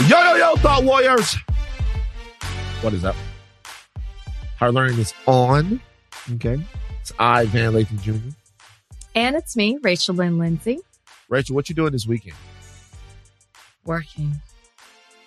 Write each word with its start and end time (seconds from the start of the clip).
Yo, 0.00 0.20
yo, 0.20 0.34
yo, 0.36 0.56
Thought 0.56 0.84
Warriors. 0.84 1.36
What 2.82 2.92
is 2.92 3.02
up? 3.02 3.16
Higher 4.58 4.70
Learning 4.70 4.98
is 4.98 5.14
on. 5.26 5.80
Okay. 6.34 6.58
It's 7.00 7.14
I, 7.18 7.46
Van 7.46 7.72
Lathan 7.72 8.02
Jr. 8.02 8.28
And 9.14 9.36
it's 9.36 9.56
me, 9.56 9.78
Rachel 9.82 10.14
Lynn 10.14 10.36
Lindsay, 10.36 10.80
Rachel, 11.30 11.54
what 11.54 11.70
you 11.70 11.74
doing 11.74 11.92
this 11.92 12.06
weekend? 12.06 12.36
working. 13.86 14.34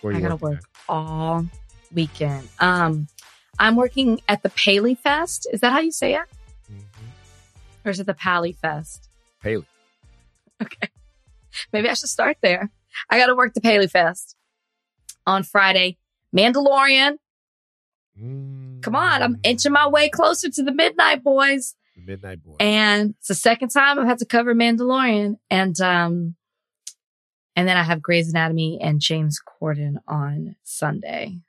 Where 0.02 0.14
I 0.14 0.18
you 0.18 0.22
gotta 0.22 0.36
working 0.36 0.58
work 0.58 0.64
all 0.88 1.46
weekend. 1.92 2.48
Um, 2.60 3.08
I'm 3.58 3.76
working 3.76 4.22
at 4.28 4.44
the 4.44 4.50
Paley 4.50 4.94
Fest. 4.94 5.48
Is 5.52 5.62
that 5.62 5.72
how 5.74 5.80
you 5.80 5.92
say 5.92 6.14
it? 6.14 6.20
at? 6.20 6.28
Mhm. 6.72 6.84
Or 7.86 7.90
is 7.90 8.00
it 8.00 8.06
the 8.06 8.14
Pally 8.14 8.52
Fest? 8.52 9.10
Paley. 9.42 9.66
Okay. 10.62 10.90
Maybe 11.74 11.90
I 11.90 11.96
should 11.96 12.10
start 12.10 12.38
there. 12.42 12.70
I 13.10 13.18
gotta 13.18 13.34
work 13.34 13.56
the 13.56 13.62
Paley 13.62 13.88
Fest 13.88 14.36
on 15.30 15.44
Friday. 15.44 15.98
Mandalorian. 16.36 17.18
Mm. 18.22 18.82
Come 18.82 18.96
on, 18.96 19.22
I'm 19.22 19.40
inching 19.44 19.72
my 19.72 19.88
way 19.88 20.10
closer 20.10 20.50
to 20.50 20.64
the 20.64 20.74
Midnight 20.74 21.24
Boys. 21.24 21.76
The 21.96 22.02
Midnight 22.02 22.44
Boy. 22.44 22.56
And 22.60 23.12
it's 23.20 23.28
the 23.28 23.36
second 23.36 23.70
time 23.70 24.00
I've 24.00 24.08
had 24.08 24.20
to 24.20 24.26
cover 24.26 24.54
Mandalorian. 24.56 25.38
And 25.50 25.80
um 25.80 26.36
and 27.56 27.68
then 27.68 27.78
I 27.78 27.84
have 27.84 28.02
Grey's 28.02 28.30
Anatomy 28.30 28.80
and 28.82 29.00
James 29.00 29.40
Corden 29.42 29.96
on 30.08 30.56
Sunday. 30.64 31.40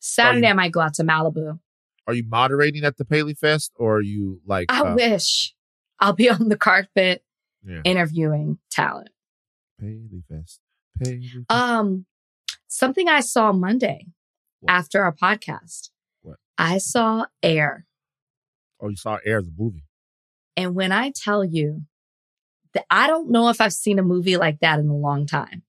Saturday 0.00 0.46
you- 0.46 0.50
I 0.50 0.54
might 0.54 0.72
go 0.72 0.80
out 0.80 0.94
to 0.94 1.04
Malibu. 1.04 1.58
are 2.06 2.14
you 2.14 2.24
moderating 2.26 2.84
at 2.84 2.96
the 2.96 3.04
Paley 3.04 3.34
Fest 3.34 3.72
or 3.76 3.98
are 3.98 4.02
you 4.02 4.40
like 4.46 4.66
I 4.70 4.80
uh, 4.80 4.94
wish 4.94 5.54
I'll 6.00 6.14
be 6.14 6.28
on 6.28 6.48
the 6.48 6.56
carpet 6.56 7.22
yeah. 7.64 7.80
interviewing 7.84 8.58
talent. 8.70 9.10
Paley 9.78 10.24
Fest? 10.28 10.60
Paley 11.02 11.28
Fest. 11.28 11.50
Um 11.50 12.06
something 12.72 13.08
I 13.08 13.20
saw 13.20 13.52
Monday 13.52 14.06
What? 14.60 14.72
after 14.72 15.02
our 15.02 15.14
podcast. 15.14 15.90
What? 16.22 16.36
I 16.58 16.78
saw 16.78 17.26
Air. 17.42 17.86
oh, 18.80 18.88
you 18.88 18.96
saw 18.96 19.18
Air 19.24 19.42
the 19.42 19.52
movie. 19.56 19.84
And 20.56 20.74
when 20.74 20.92
I 20.92 21.12
tell 21.14 21.44
you 21.44 21.82
that 22.74 22.84
I 22.90 23.06
don't 23.06 23.30
know 23.30 23.48
if 23.48 23.60
I've 23.60 23.72
seen 23.72 23.98
a 23.98 24.02
movie 24.02 24.36
like 24.36 24.60
that 24.60 24.78
in 24.78 24.88
a 24.88 24.96
long 24.96 25.26
time. 25.26 25.62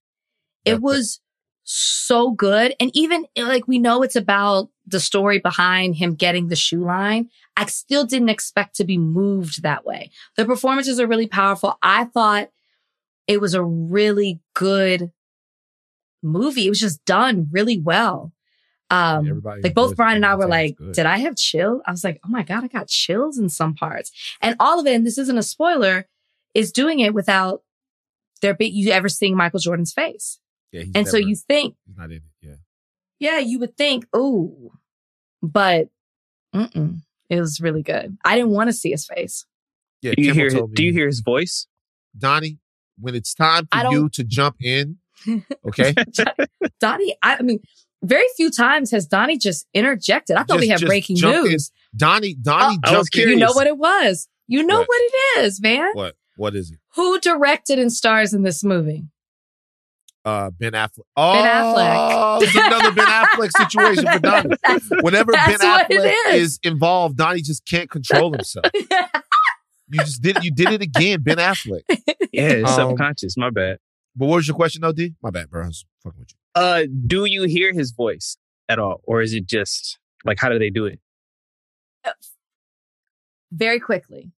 It 0.66 0.82
was 0.82 1.20
so 1.64 2.32
good. 2.32 2.74
And 2.80 2.90
even 2.94 3.26
like 3.38 3.68
we 3.68 3.78
know 3.80 4.04
it's 4.04 4.16
about 4.16 4.70
the 4.86 5.02
story 5.02 5.40
behind 5.40 5.96
him 5.96 6.16
getting 6.16 6.48
the 6.48 6.56
shoe 6.56 6.84
line. 6.86 7.30
I 7.58 7.66
still 7.66 8.06
didn't 8.06 8.30
expect 8.30 8.76
to 8.78 8.86
be 8.86 8.98
moved 8.98 9.64
that 9.64 9.86
way. 9.86 10.12
The 10.38 10.46
performances 10.46 11.00
are 11.00 11.08
really 11.08 11.28
powerful. 11.28 11.78
I 11.82 12.06
thought 12.06 12.50
it 13.28 13.42
was 13.42 13.54
a 13.54 13.64
really 13.64 14.40
good 14.54 15.12
movie. 16.24 16.66
It 16.66 16.70
was 16.70 16.80
just 16.80 17.04
done 17.06 17.48
really 17.52 17.80
well. 17.80 18.32
Um, 18.90 19.28
Everybody 19.28 19.62
like 19.64 19.74
both 19.74 19.96
Brian 19.96 20.18
and 20.18 20.26
I 20.26 20.36
were 20.36 20.46
like, 20.48 20.76
good. 20.78 20.94
did 20.94 21.06
I 21.06 21.18
have 21.18 21.36
chill? 21.36 21.82
I 21.88 21.92
was 21.92 22.04
like, 22.04 22.20
oh 22.26 22.30
my 22.30 22.44
God, 22.44 22.64
I 22.64 22.68
got 22.68 22.88
chills 22.88 23.38
in 23.40 23.50
some 23.50 23.74
parts. 23.74 24.12
And 24.42 24.56
all 24.60 24.80
of 24.80 24.86
it, 24.86 24.94
and 24.94 25.06
this 25.06 25.18
isn't 25.18 25.38
a 25.38 25.42
spoiler, 25.44 26.08
is 26.54 26.72
doing 26.72 27.00
it 27.00 27.14
without 27.14 27.64
there 28.42 28.54
be 28.54 28.68
you 28.68 28.92
ever 28.92 29.10
seeing 29.10 29.36
Michael 29.36 29.60
Jordan's 29.60 29.94
face. 29.94 30.40
Yeah, 30.72 30.82
he's 30.84 30.92
And 30.96 31.08
so 31.08 31.18
you 31.18 31.36
think, 31.36 31.76
he's 31.88 31.98
not 31.98 32.12
in 32.12 32.18
it. 32.18 32.24
Yeah. 32.42 32.56
yeah, 33.20 33.40
you 33.40 33.58
would 33.60 33.76
think, 33.78 34.06
ooh, 34.16 34.72
but 35.42 35.88
mm-mm, 36.54 37.00
it 37.30 37.40
was 37.40 37.60
really 37.62 37.82
good. 37.84 38.18
I 38.24 38.36
didn't 38.36 38.52
want 38.52 38.68
to 38.68 38.74
see 38.74 38.92
his 38.92 39.06
face. 39.06 39.46
Yeah. 40.02 40.14
Do 40.16 40.22
you 40.22 40.34
Kimmel 40.34 40.50
hear? 40.50 40.60
told 40.60 40.70
me- 40.72 40.76
Do 40.76 40.84
you 40.84 40.92
hear 40.94 41.08
his 41.08 41.22
voice? 41.22 41.68
Donnie, 42.16 42.60
when 43.00 43.16
it's 43.16 43.34
time 43.34 43.68
for 43.72 43.92
you 43.92 44.10
to 44.10 44.24
jump 44.24 44.58
in, 44.62 44.98
okay? 45.68 45.94
Donnie, 46.80 47.16
I, 47.24 47.38
I 47.40 47.42
mean, 47.42 47.60
very 48.04 48.26
few 48.36 48.50
times 48.52 48.92
has 48.92 49.08
Donnie 49.08 49.38
just 49.38 49.66
interjected. 49.74 50.36
I 50.38 50.44
thought 50.44 50.60
we 50.60 50.68
had 50.68 50.82
breaking 50.82 51.16
jump 51.18 51.36
in. 51.46 51.52
news. 51.52 51.72
Donnie, 51.96 52.34
Donnie 52.36 52.78
I 52.84 52.98
was 52.98 53.10
jumped. 53.10 53.16
You 53.16 53.36
know 53.36 53.52
what 53.54 53.68
it 53.68 53.78
was. 53.78 54.28
You 54.48 54.64
know 54.64 54.80
What? 54.80 54.88
what 54.88 55.02
it 55.02 55.40
is, 55.46 55.62
man. 55.62 55.90
What? 55.94 56.16
What 56.36 56.56
is 56.56 56.72
it? 56.72 56.80
Who 56.96 57.20
directed 57.20 57.80
and 57.80 57.92
stars 57.94 58.34
in 58.34 58.42
this 58.44 58.64
movie? 58.64 59.04
Uh, 60.26 60.50
Ben 60.52 60.72
Affleck. 60.72 61.04
Oh, 61.18 62.40
Affleck. 62.42 62.44
it's 62.44 62.56
another 62.56 62.92
Ben 62.92 63.06
Affleck 63.08 63.52
situation 63.52 64.06
for 64.12 64.20
Donnie. 64.20 64.56
That's- 64.64 64.90
Whenever 65.02 65.32
Ben 65.34 65.58
That's 65.60 65.64
what 65.64 65.92
it 65.92 66.00
Affleck 66.02 66.34
is. 66.36 66.42
is 66.44 66.60
involved, 66.64 67.18
Donnie 67.18 67.42
just 67.42 67.66
can't 67.66 67.90
control 67.90 68.32
himself. 68.32 68.66
You 69.90 70.00
just 70.00 70.24
did. 70.24 70.44
You 70.44 70.50
did 70.50 70.70
it 70.72 70.82
again, 70.82 71.22
Ben 71.22 71.38
Affleck. 71.38 71.82
Yeah, 72.32 72.48
it's 72.48 72.72
Um, 72.72 72.90
subconscious. 72.92 73.38
My 73.38 73.52
bad. 73.52 73.78
But 74.16 74.28
what 74.28 74.36
was 74.38 74.48
your 74.48 74.56
question, 74.56 74.82
though, 74.82 74.92
D? 74.92 75.16
My 75.22 75.32
bad, 75.32 75.50
bro. 75.50 75.64
I 75.64 75.68
was 75.68 75.86
fucking 76.04 76.20
with 76.20 76.30
you. 76.32 76.62
Uh, 76.62 76.84
do 77.08 77.26
you 77.26 77.44
hear 77.44 77.74
his 77.74 77.92
voice 77.92 78.38
at 78.70 78.80
all, 78.80 79.02
or 79.06 79.22
is 79.22 79.34
it 79.34 79.48
just 79.48 79.98
like 80.24 80.40
how 80.40 80.50
do 80.50 80.60
they 80.60 80.70
do 80.70 80.86
it? 80.86 81.00
very 83.54 83.80
quickly. 83.80 84.32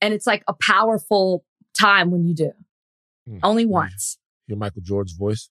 And 0.00 0.14
it's 0.14 0.26
like 0.26 0.44
a 0.46 0.54
powerful 0.54 1.44
time 1.74 2.10
when 2.10 2.26
you 2.26 2.34
do. 2.34 2.52
Hmm. 3.28 3.38
Only 3.42 3.66
once. 3.66 4.18
Hear 4.46 4.56
Michael 4.56 4.82
Jordan's 4.82 5.16
voice? 5.16 5.50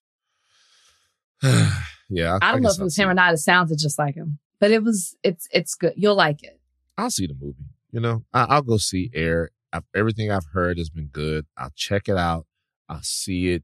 yeah. 1.44 2.38
I 2.42 2.52
don't 2.52 2.62
know 2.62 2.70
if 2.70 2.80
it 2.80 2.84
was 2.84 2.96
see 2.96 3.02
him 3.02 3.10
or 3.10 3.14
not. 3.14 3.34
It 3.34 3.38
sounded 3.38 3.78
just 3.78 4.00
like 4.00 4.16
him. 4.16 4.40
But 4.60 4.72
it 4.72 4.84
was 4.84 5.16
it's 5.24 5.48
it's 5.52 5.76
good. 5.76 5.94
You'll 5.96 6.16
like 6.16 6.44
it. 6.44 6.60
I'll 6.98 7.10
see 7.10 7.28
the 7.28 7.36
movie. 7.40 7.70
You 7.92 8.02
know, 8.02 8.26
I, 8.34 8.44
I'll 8.44 8.62
go 8.62 8.78
see 8.78 9.10
Air. 9.14 9.52
I've, 9.72 9.84
everything 9.96 10.32
I've 10.32 10.48
heard 10.54 10.78
has 10.78 10.90
been 10.90 11.08
good. 11.08 11.46
I'll 11.58 11.72
check 11.76 12.10
it 12.10 12.18
out. 12.18 12.46
I'll 12.90 13.04
see 13.04 13.50
it. 13.50 13.64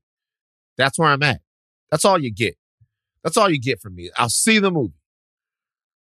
That's 0.78 0.98
where 1.00 1.10
I'm 1.10 1.24
at. 1.24 1.42
That's 1.92 2.06
all 2.06 2.20
you 2.22 2.32
get. 2.32 2.56
That's 3.24 3.38
all 3.38 3.50
you 3.50 3.60
get 3.60 3.82
from 3.82 3.96
me. 3.96 4.12
I'll 4.18 4.30
see 4.30 4.60
the 4.60 4.70
movie. 4.72 4.94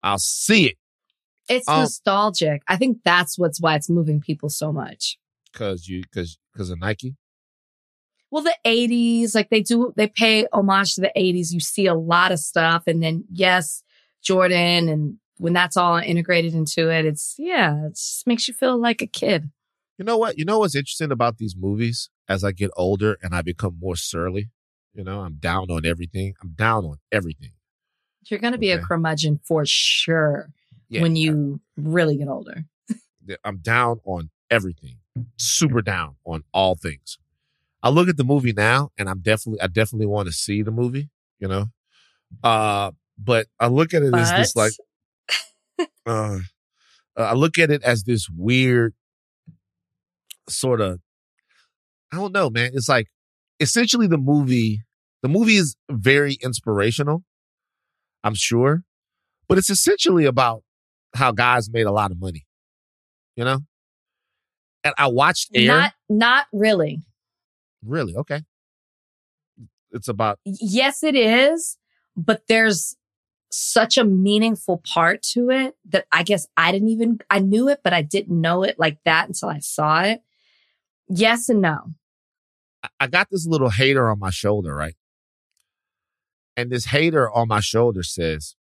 I'll 0.03 0.20
see 0.20 0.68
it 0.68 0.78
It's 1.50 1.68
Um, 1.68 1.81
nostalgic. 1.81 2.62
I 2.68 2.78
think 2.78 3.00
that's 3.03 3.38
what's 3.40 3.59
why 3.59 3.75
it's 3.75 3.90
moving 3.90 4.22
people 4.22 4.50
so 4.50 4.72
much. 4.72 5.18
because 5.52 5.88
you 5.88 6.02
because 6.03 6.38
because 6.53 6.70
of 6.70 6.80
Nike. 6.80 7.16
Well, 8.31 8.44
the 8.44 8.56
80s, 8.64 9.34
like 9.34 9.50
they 9.50 9.62
do, 9.64 9.91
they 9.97 10.08
pay 10.08 10.46
homage 10.53 10.94
to 10.96 11.02
the 11.02 11.12
80s. 11.18 11.52
You 11.52 11.59
see 11.59 11.88
a 11.88 11.96
lot 11.96 12.31
of 12.31 12.38
stuff. 12.40 12.84
And 12.86 13.02
then, 13.02 13.24
yes, 13.31 13.81
Jordan. 14.22 14.88
And 14.88 15.18
when 15.38 15.53
that's 15.53 15.76
all 15.76 15.97
integrated 15.97 16.53
into 16.53 16.91
it, 16.91 17.06
it's, 17.06 17.34
yeah, 17.40 17.88
it 17.88 17.96
just 17.96 18.28
makes 18.28 18.47
you 18.47 18.53
feel 18.53 18.80
like 18.80 19.02
a 19.02 19.08
kid. 19.08 19.50
You 19.97 20.06
know 20.06 20.18
what? 20.18 20.38
You 20.38 20.46
know 20.46 20.59
what's 20.59 20.76
interesting 20.76 21.12
about 21.12 21.40
these 21.40 21.56
movies? 21.58 22.12
As 22.29 22.44
I 22.44 22.51
get 22.51 22.69
older 22.78 23.17
and 23.22 23.34
I 23.34 23.41
become 23.41 23.78
more 23.81 23.95
surly, 23.95 24.50
you 24.94 25.03
know, 25.03 25.22
I'm 25.22 25.35
down 25.35 25.69
on 25.72 25.85
everything. 25.85 26.35
I'm 26.41 26.51
down 26.51 26.85
on 26.85 26.97
everything. 27.12 27.51
You're 28.29 28.40
going 28.40 28.53
to 28.53 28.59
be 28.59 28.72
a 28.72 28.79
curmudgeon 28.79 29.40
for 29.44 29.66
sure 29.66 30.51
Yeah, 30.88 31.01
when 31.01 31.16
you 31.16 31.59
really 31.75 32.17
get 32.17 32.28
older. 32.28 32.66
I'm 33.44 33.57
down 33.57 34.00
on 34.06 34.29
everything. 34.50 34.97
Super 35.38 35.81
down 35.81 36.16
on 36.25 36.44
all 36.53 36.75
things. 36.75 37.17
I 37.81 37.90
look 37.90 38.09
at 38.09 38.17
the 38.17 38.23
movie 38.23 38.53
now 38.53 38.91
and 38.97 39.09
I'm 39.09 39.19
definitely 39.19 39.61
I 39.61 39.67
definitely 39.67 40.07
want 40.07 40.28
to 40.28 40.34
see 40.34 40.61
the 40.61 40.72
movie, 40.72 41.09
you 41.40 41.47
know. 41.47 41.66
Uh 42.44 42.91
but 43.17 43.47
I 43.59 43.67
look 43.67 43.94
at 43.94 44.03
it 44.03 44.13
as 44.13 44.31
this 44.31 44.56
like 44.56 44.73
uh 46.06 46.40
I 47.16 47.34
look 47.34 47.57
at 47.57 47.72
it 47.72 47.84
as 47.84 48.03
this 48.03 48.29
weird 48.29 48.94
sort 50.47 50.81
of 50.81 51.00
I 52.12 52.18
don't 52.18 52.34
know, 52.34 52.50
man. 52.50 52.72
It's 52.74 52.90
like 52.90 53.08
essentially 53.59 54.08
the 54.08 54.18
movie 54.18 54.81
the 55.22 55.30
movie 55.30 55.56
is 55.56 55.75
very 55.90 56.38
inspirational, 56.42 57.24
I'm 58.24 58.36
sure, 58.36 58.84
but 59.47 59.58
it's 59.58 59.70
essentially 59.70 60.25
about 60.25 60.64
how 61.16 61.31
guys 61.31 61.70
made 61.70 61.86
a 61.86 61.92
lot 61.92 62.12
of 62.12 62.20
money. 62.20 62.46
You 63.36 63.46
know? 63.46 63.59
And 64.84 64.94
I 64.97 65.08
watched 65.08 65.50
Air. 65.53 65.68
Not, 65.68 65.94
not 66.09 66.47
really. 66.53 67.02
really? 67.84 68.16
Okay. 68.16 68.41
It's 69.91 70.08
about 70.08 70.40
Yes, 70.46 71.03
it 71.03 71.16
is, 71.16 71.78
but 72.16 72.44
there's 72.47 72.96
such 73.52 73.97
a 73.97 74.03
meaningful 74.03 74.82
part 74.85 75.23
to 75.23 75.50
it 75.50 75.76
that 75.90 76.05
I 76.12 76.23
guess 76.23 76.47
I 76.55 76.72
didn't 76.72 76.90
even, 76.90 77.20
I 77.29 77.40
knew 77.40 77.67
it, 77.67 77.82
but 77.84 77.94
I 77.94 78.03
didn't 78.03 78.40
know 78.40 78.64
it 78.64 78.78
like 78.78 79.00
that 79.05 79.28
until 79.28 79.50
I 79.50 79.59
saw 79.59 80.02
it. 80.03 80.22
Yes 81.09 81.50
and 81.50 81.61
no. 81.61 81.94
I- 83.00 83.08
got 83.08 83.29
this 83.29 83.46
little 83.47 83.72
hater 83.72 84.09
on 84.09 84.20
my 84.20 84.29
shoulder, 84.29 84.76
right? 84.76 84.96
And 86.56 86.72
this 86.72 86.85
hater 86.85 87.29
on 87.29 87.47
my 87.47 87.59
shoulder 87.59 88.03
says, 88.03 88.56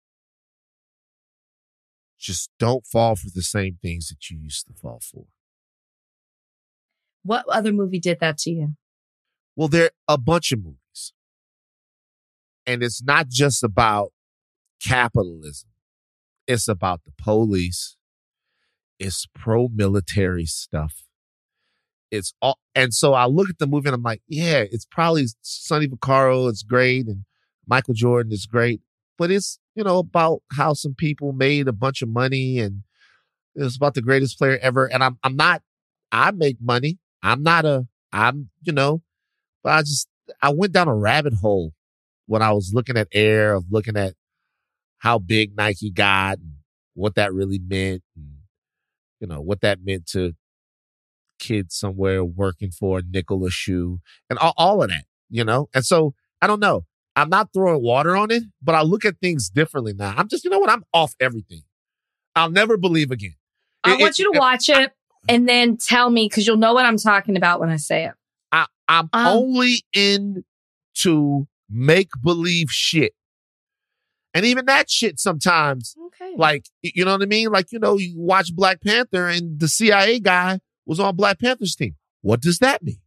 just 2.18 2.50
don't 2.58 2.86
fall 2.86 3.16
for 3.16 3.28
the 3.34 3.42
same 3.42 3.78
things 3.82 4.08
that 4.08 4.30
you 4.30 4.38
used 4.38 4.66
to 4.66 4.72
fall 4.72 5.00
for. 5.00 5.26
What 7.22 7.44
other 7.48 7.72
movie 7.72 7.98
did 7.98 8.20
that 8.20 8.38
to 8.38 8.50
you? 8.50 8.76
Well, 9.54 9.68
there 9.68 9.90
are 10.08 10.14
a 10.14 10.18
bunch 10.18 10.52
of 10.52 10.62
movies. 10.62 11.12
And 12.66 12.82
it's 12.82 13.02
not 13.02 13.28
just 13.28 13.62
about 13.62 14.12
capitalism. 14.82 15.70
It's 16.46 16.68
about 16.68 17.02
the 17.04 17.12
police. 17.20 17.96
It's 18.98 19.26
pro 19.34 19.68
military 19.68 20.46
stuff. 20.46 21.05
It's 22.10 22.34
all, 22.40 22.58
and 22.74 22.94
so 22.94 23.14
I 23.14 23.26
look 23.26 23.48
at 23.50 23.58
the 23.58 23.66
movie 23.66 23.88
and 23.88 23.94
I'm 23.94 24.02
like, 24.02 24.22
yeah, 24.28 24.64
it's 24.70 24.84
probably 24.84 25.26
Sonny 25.42 25.88
Vaccaro. 25.88 26.48
It's 26.48 26.62
great. 26.62 27.06
And 27.06 27.24
Michael 27.66 27.94
Jordan 27.94 28.32
is 28.32 28.46
great, 28.46 28.80
but 29.18 29.30
it's, 29.30 29.58
you 29.74 29.84
know, 29.84 29.98
about 29.98 30.42
how 30.52 30.72
some 30.72 30.94
people 30.94 31.32
made 31.32 31.68
a 31.68 31.72
bunch 31.72 32.02
of 32.02 32.08
money 32.08 32.58
and 32.60 32.82
it 33.54 33.62
was 33.62 33.76
about 33.76 33.94
the 33.94 34.02
greatest 34.02 34.38
player 34.38 34.58
ever. 34.62 34.86
And 34.86 35.02
I'm, 35.02 35.18
I'm 35.22 35.36
not, 35.36 35.62
I 36.12 36.30
make 36.30 36.58
money. 36.60 36.98
I'm 37.22 37.42
not 37.42 37.64
a, 37.64 37.86
I'm, 38.12 38.50
you 38.62 38.72
know, 38.72 39.02
but 39.64 39.72
I 39.72 39.80
just, 39.80 40.08
I 40.42 40.50
went 40.50 40.72
down 40.72 40.88
a 40.88 40.94
rabbit 40.94 41.34
hole 41.34 41.72
when 42.26 42.42
I 42.42 42.52
was 42.52 42.72
looking 42.74 42.96
at 42.96 43.08
air 43.12 43.54
of 43.54 43.64
looking 43.70 43.96
at 43.96 44.14
how 44.98 45.18
big 45.18 45.56
Nike 45.56 45.90
got 45.90 46.38
and 46.38 46.52
what 46.94 47.14
that 47.16 47.32
really 47.32 47.58
meant 47.58 48.02
and, 48.14 48.30
you 49.20 49.26
know, 49.26 49.40
what 49.40 49.60
that 49.62 49.84
meant 49.84 50.06
to 50.08 50.34
kids 51.38 51.74
somewhere 51.76 52.24
working 52.24 52.70
for 52.70 52.98
a 52.98 53.02
nickel 53.02 53.44
a 53.46 53.50
shoe 53.50 54.00
and 54.30 54.38
all, 54.38 54.54
all 54.56 54.82
of 54.82 54.88
that, 54.90 55.04
you 55.30 55.44
know? 55.44 55.68
And 55.74 55.84
so 55.84 56.14
I 56.40 56.46
don't 56.46 56.60
know. 56.60 56.84
I'm 57.14 57.28
not 57.30 57.48
throwing 57.54 57.82
water 57.82 58.14
on 58.16 58.30
it, 58.30 58.42
but 58.62 58.74
I 58.74 58.82
look 58.82 59.04
at 59.04 59.18
things 59.20 59.48
differently 59.48 59.94
now. 59.94 60.14
I'm 60.16 60.28
just, 60.28 60.44
you 60.44 60.50
know 60.50 60.58
what? 60.58 60.70
I'm 60.70 60.84
off 60.92 61.14
everything. 61.18 61.62
I'll 62.34 62.50
never 62.50 62.76
believe 62.76 63.10
again. 63.10 63.36
I 63.84 63.94
It- 63.94 64.00
want 64.00 64.10
it- 64.12 64.18
you 64.22 64.32
to 64.32 64.38
watch 64.38 64.68
it 64.68 64.92
and 65.28 65.48
then 65.48 65.76
tell 65.78 66.10
me 66.10 66.28
because 66.28 66.46
you'll 66.46 66.56
know 66.58 66.74
what 66.74 66.84
I'm 66.84 66.98
talking 66.98 67.36
about 67.36 67.58
when 67.60 67.70
I 67.70 67.76
say 67.76 68.04
it. 68.06 68.12
I, 68.52 68.66
I'm 68.88 69.08
Um, 69.12 69.26
only 69.26 69.82
into 69.94 71.48
make 71.68 72.10
believe 72.22 72.70
shit. 72.70 73.12
And 74.34 74.44
even 74.44 74.66
that 74.66 74.90
shit 74.90 75.18
sometimes, 75.18 75.94
Okay. 76.08 76.34
like, 76.36 76.66
you 76.82 77.04
know 77.06 77.12
what 77.12 77.22
I 77.22 77.26
mean? 77.26 77.48
Like, 77.48 77.72
you 77.72 77.78
know, 77.78 77.96
you 77.96 78.12
watch 78.18 78.54
Black 78.54 78.82
Panther 78.82 79.26
and 79.28 79.58
the 79.58 79.68
CIA 79.68 80.20
guy 80.20 80.60
was 80.86 81.00
on 81.00 81.16
Black 81.16 81.38
Panther's 81.40 81.74
team. 81.74 81.96
What 82.22 82.40
does 82.40 82.58
that 82.60 82.82
mean? 82.82 83.00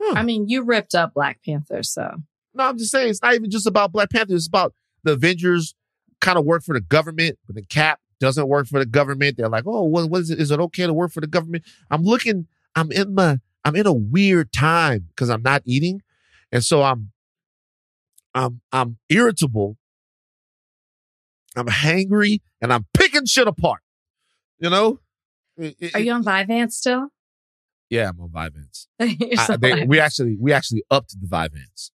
Huh. 0.00 0.14
I 0.16 0.22
mean, 0.22 0.48
you 0.48 0.62
ripped 0.62 0.94
up 0.94 1.14
Black 1.14 1.40
Panther, 1.44 1.82
so 1.82 2.22
No, 2.54 2.64
I'm 2.64 2.78
just 2.78 2.90
saying 2.90 3.10
it's 3.10 3.22
not 3.22 3.34
even 3.34 3.50
just 3.50 3.66
about 3.66 3.92
Black 3.92 4.10
Panther. 4.10 4.34
It's 4.34 4.46
about 4.46 4.74
the 5.02 5.12
Avengers 5.12 5.74
kind 6.20 6.38
of 6.38 6.44
work 6.44 6.62
for 6.62 6.74
the 6.74 6.80
government, 6.80 7.38
but 7.46 7.56
the 7.56 7.62
Cap 7.62 8.00
doesn't 8.20 8.48
work 8.48 8.66
for 8.66 8.78
the 8.78 8.86
government. 8.86 9.36
They're 9.36 9.48
like, 9.48 9.64
oh, 9.66 9.84
what, 9.84 10.10
what 10.10 10.20
is 10.22 10.30
it? 10.30 10.40
Is 10.40 10.50
it 10.50 10.60
okay 10.60 10.86
to 10.86 10.92
work 10.92 11.12
for 11.12 11.20
the 11.20 11.26
government? 11.26 11.64
I'm 11.90 12.02
looking. 12.02 12.46
I'm 12.74 12.90
in 12.92 13.14
my. 13.14 13.38
I'm 13.64 13.76
in 13.76 13.86
a 13.86 13.92
weird 13.92 14.52
time 14.52 15.06
because 15.08 15.30
I'm 15.30 15.42
not 15.42 15.62
eating, 15.64 16.02
and 16.52 16.64
so 16.64 16.82
I'm. 16.82 17.12
I'm 18.34 18.60
I'm 18.72 18.98
irritable. 19.08 19.76
I'm 21.56 21.66
hangry, 21.66 22.40
and 22.60 22.72
I'm 22.72 22.86
picking 22.94 23.26
shit 23.26 23.48
apart. 23.48 23.80
You 24.58 24.70
know. 24.70 25.00
It- 25.58 25.76
it- 25.80 25.94
are 25.94 26.00
you 26.00 26.12
on 26.12 26.24
Vyvanse 26.24 26.72
still? 26.72 27.08
yeah, 27.90 28.10
I'm 28.10 28.20
on. 28.20 28.30
You're 29.00 29.40
I- 29.40 29.56
they- 29.56 29.84
we 29.86 29.98
actually 30.00 30.36
we 30.40 30.52
actually 30.52 30.84
upped 30.90 31.14
the 31.20 31.26
Vyvanse. 31.26 31.90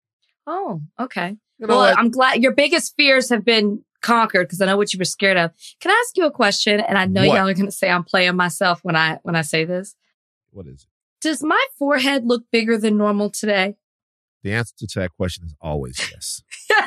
oh, 0.46 0.82
okay. 0.98 1.36
You 1.58 1.66
know 1.66 1.76
well, 1.76 1.90
what? 1.90 1.98
I'm 1.98 2.10
glad 2.10 2.42
your 2.42 2.52
biggest 2.54 2.94
fears 2.96 3.28
have 3.28 3.44
been 3.44 3.84
conquered 4.00 4.44
because 4.48 4.62
I 4.62 4.66
know 4.66 4.78
what 4.78 4.94
you 4.94 4.98
were 4.98 5.04
scared 5.04 5.36
of. 5.36 5.50
Can 5.80 5.90
I 5.90 6.02
ask 6.06 6.16
you 6.16 6.24
a 6.24 6.30
question? 6.30 6.80
And 6.80 6.96
I 6.96 7.04
know 7.04 7.20
What? 7.26 7.34
y'all 7.36 7.48
are 7.48 7.52
going 7.54 7.66
to 7.66 7.70
say 7.72 7.90
I'm 7.90 8.02
playing 8.04 8.34
myself 8.34 8.80
when 8.82 8.96
I 8.96 9.18
when 9.24 9.36
I 9.36 9.42
say 9.42 9.64
this. 9.66 9.94
what 10.52 10.66
is 10.66 10.84
it? 10.84 10.88
Does 11.20 11.42
my 11.42 11.62
forehead 11.78 12.24
look 12.24 12.44
bigger 12.50 12.78
than 12.78 12.96
normal 12.96 13.28
today? 13.28 13.76
The 14.42 14.54
answer 14.54 14.74
to 14.78 15.00
that 15.00 15.10
question 15.18 15.44
is 15.44 15.54
always 15.60 15.98
yes. 16.10 16.42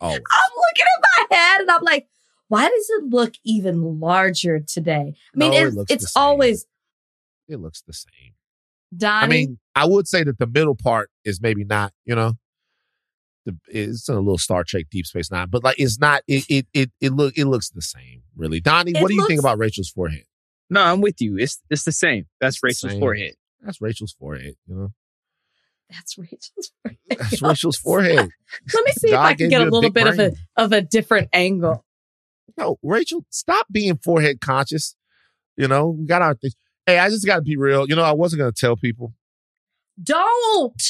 Always. 0.00 0.18
I'm 0.32 0.50
looking 0.56 0.86
at 0.96 1.28
my 1.30 1.36
head 1.36 1.60
and 1.60 1.70
I'm 1.70 1.82
like, 1.82 2.08
why 2.52 2.68
does 2.68 2.90
it 2.98 3.04
look 3.08 3.32
even 3.44 3.98
larger 3.98 4.60
today? 4.60 5.14
I 5.34 5.38
mean, 5.38 5.52
No, 5.52 5.56
it 5.56 5.66
it's, 5.68 5.74
looks 5.76 5.90
it's 5.92 6.12
always 6.14 6.66
It 7.48 7.56
looks 7.60 7.80
the 7.80 7.94
same. 7.94 8.34
Donnie. 8.94 9.24
I 9.24 9.26
mean, 9.26 9.58
I 9.74 9.86
would 9.86 10.06
say 10.06 10.22
that 10.22 10.36
the 10.38 10.46
middle 10.46 10.74
part 10.76 11.08
is 11.24 11.40
maybe 11.40 11.64
not, 11.64 11.94
you 12.04 12.14
know, 12.14 12.34
the, 13.46 13.56
it's 13.68 14.06
a 14.10 14.16
little 14.16 14.36
Star 14.36 14.64
Trek 14.64 14.84
Deep 14.90 15.06
Space 15.06 15.30
Nine, 15.30 15.48
but 15.48 15.64
like 15.64 15.76
it's 15.78 15.98
not. 15.98 16.24
It 16.28 16.44
it 16.50 16.66
it 16.74 16.90
it 17.00 17.12
look 17.14 17.38
it 17.38 17.46
looks 17.46 17.70
the 17.70 17.80
same, 17.80 18.22
really. 18.36 18.60
Donnie, 18.60 18.92
It 18.94 19.00
what 19.00 19.08
do 19.08 19.14
you 19.14 19.26
think 19.26 19.40
about 19.40 19.56
Rachel's 19.56 19.88
forehead? 19.88 20.24
No, 20.68 20.82
I'm 20.82 21.00
with 21.00 21.22
you. 21.22 21.38
It's 21.38 21.58
it's 21.70 21.84
the 21.84 21.90
same. 21.92 22.26
That's 22.38 22.60
the 22.60 22.66
Rachel's 22.66 22.92
same. 22.92 23.00
forehead. 23.00 23.32
That's 23.62 23.80
Rachel's 23.80 24.12
forehead. 24.12 24.56
You 24.68 24.74
know, 24.74 24.88
that's 25.88 26.18
Rachel's. 26.18 26.72
that's 27.08 27.40
Rachel's 27.40 27.76
forehead. 27.82 28.28
Let 28.74 28.84
me 28.84 28.92
see 28.92 29.08
if 29.08 29.18
I 29.18 29.32
can 29.32 29.48
get 29.48 29.62
a 29.62 29.64
a 29.64 29.70
little 29.70 29.80
big 29.80 29.94
bit 29.94 30.06
of 30.06 30.18
a 30.18 30.32
of 30.58 30.72
a 30.72 30.82
different 30.82 31.30
angle. 31.32 31.84
No, 32.56 32.78
Rachel, 32.82 33.24
stop 33.30 33.66
being 33.70 33.96
forehead 33.96 34.40
conscious. 34.40 34.94
You 35.56 35.68
know, 35.68 35.88
we 35.90 36.06
got 36.06 36.22
our 36.22 36.34
things. 36.34 36.54
Hey, 36.86 36.98
I 36.98 37.08
just 37.08 37.26
got 37.26 37.36
to 37.36 37.42
be 37.42 37.56
real. 37.56 37.88
You 37.88 37.94
know, 37.96 38.02
I 38.02 38.12
wasn't 38.12 38.40
going 38.40 38.52
to 38.52 38.60
tell 38.60 38.76
people. 38.76 39.14
Don't. 40.02 40.82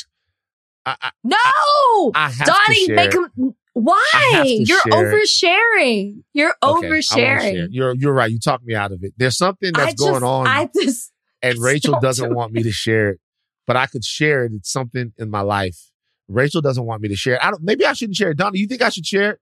I 0.87 0.96
I, 1.00 1.10
No. 1.25 2.12
I 2.14 2.31
have 2.31 2.46
Donnie, 2.46 2.87
to 2.87 2.87
share. 2.87 2.96
make 2.96 3.12
him. 3.14 3.54
Why? 3.75 4.02
I 4.14 4.19
have 4.37 4.44
to 4.44 4.62
You're 4.64 4.81
share. 4.81 4.93
oversharing. 4.93 6.22
You're 6.32 6.54
Okay, 6.62 6.87
I 6.87 6.90
won't 6.90 7.04
share. 7.04 7.38
oversharing. 7.38 7.69
You're 7.70 7.94
you're 7.94 8.12
right. 8.12 8.31
You 8.31 8.38
talked 8.38 8.64
me 8.64 8.75
out 8.75 8.93
of 8.93 9.02
it. 9.02 9.14
There's 9.16 9.37
something 9.37 9.72
that's 9.72 9.93
I 9.93 9.94
going 9.94 10.14
just, 10.14 10.22
on, 10.25 10.46
I 10.46 10.69
just 10.75 11.12
and 11.43 11.58
Rachel 11.62 11.99
doesn't 12.00 12.31
do 12.31 12.34
want 12.34 12.52
me 12.52 12.62
to 12.62 12.70
share 12.72 13.10
it, 13.10 13.20
but 13.66 13.76
I 13.76 13.87
could 13.87 14.04
share 14.04 14.44
it. 14.44 14.52
It's 14.54 14.70
something 14.70 15.12
in 15.19 15.31
my 15.31 15.40
life. 15.40 15.90
Rachel 16.28 16.60
doesn't 16.60 16.84
want 16.84 17.02
me 17.02 17.08
to 17.08 17.16
share 17.16 17.34
it. 17.34 17.40
I 17.44 17.50
don't. 17.50 17.62
Maybe 17.62 17.87
I 17.87 17.93
shouldn't 17.94 18.16
share 18.16 18.31
it. 18.31 18.37
Donnie, 18.38 18.58
you 18.58 18.66
think 18.66 18.82
I 18.82 18.88
should 18.90 19.06
share 19.06 19.38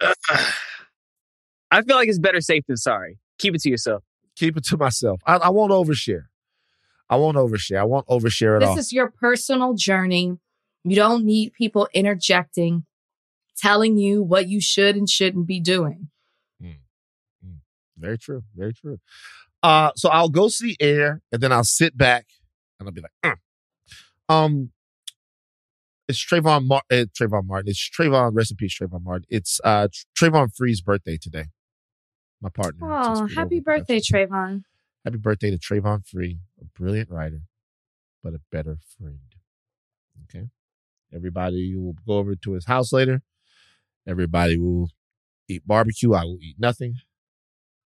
it? 0.00 0.16
I 1.70 1.82
feel 1.82 1.96
like 1.96 2.08
it's 2.08 2.18
better 2.18 2.40
safe 2.40 2.64
than 2.66 2.76
sorry. 2.76 3.18
Keep 3.38 3.56
it 3.56 3.62
to 3.62 3.70
yourself. 3.70 4.02
Keep 4.36 4.56
it 4.56 4.64
to 4.66 4.76
myself. 4.76 5.20
I, 5.26 5.36
I 5.36 5.48
won't 5.50 5.72
overshare. 5.72 6.26
I 7.10 7.16
won't 7.16 7.36
overshare. 7.36 7.78
I 7.78 7.84
won't 7.84 8.06
overshare 8.06 8.56
at 8.56 8.60
this 8.60 8.68
all. 8.68 8.78
is 8.78 8.92
your 8.92 9.10
personal 9.10 9.74
journey. 9.74 10.38
You 10.84 10.96
don't 10.96 11.24
need 11.24 11.52
people 11.52 11.88
interjecting, 11.92 12.84
telling 13.56 13.96
you 13.96 14.22
what 14.22 14.48
you 14.48 14.60
should 14.60 14.96
and 14.96 15.08
shouldn't 15.08 15.46
be 15.46 15.60
doing. 15.60 16.10
Very 17.98 18.18
true. 18.18 18.44
Very 18.54 18.72
true. 18.72 18.98
Uh, 19.62 19.90
so 19.96 20.08
I'll 20.08 20.28
go 20.28 20.48
see 20.48 20.76
Air, 20.78 21.20
and 21.32 21.40
then 21.40 21.52
I'll 21.52 21.64
sit 21.64 21.98
back, 21.98 22.26
and 22.78 22.88
I'll 22.88 22.92
be 22.92 23.00
like, 23.00 23.12
"Uh." 23.24 24.32
um, 24.32 24.70
it's 26.06 26.24
Trayvon 26.24 26.66
Mar- 26.66 26.82
uh, 26.90 27.06
Trayvon 27.18 27.46
Martin. 27.46 27.70
It's 27.70 27.90
Trayvon. 27.90 28.30
Rest 28.34 28.52
in 28.52 28.56
peace, 28.56 28.78
Trayvon 28.78 29.02
Martin. 29.02 29.26
It's 29.28 29.60
uh 29.64 29.88
Trayvon 30.16 30.54
Free's 30.56 30.80
birthday 30.80 31.16
today. 31.16 31.46
My 32.40 32.50
partner. 32.50 32.88
Oh, 32.90 33.26
happy 33.26 33.60
birthday, 33.60 34.00
production. 34.00 34.28
Trayvon. 34.28 34.62
Happy 35.04 35.16
birthday 35.18 35.50
to 35.50 35.58
Trayvon 35.58 36.06
Free, 36.06 36.38
a 36.60 36.64
brilliant 36.64 37.10
writer, 37.10 37.40
but 38.22 38.34
a 38.34 38.40
better 38.52 38.78
friend. 38.98 39.18
Okay. 40.24 40.46
Everybody 41.12 41.74
will 41.74 41.96
go 42.06 42.14
over 42.14 42.34
to 42.36 42.52
his 42.52 42.66
house 42.66 42.92
later. 42.92 43.22
Everybody 44.06 44.58
will 44.58 44.90
eat 45.48 45.66
barbecue. 45.66 46.12
I 46.12 46.24
will 46.24 46.38
eat 46.42 46.56
nothing. 46.58 46.96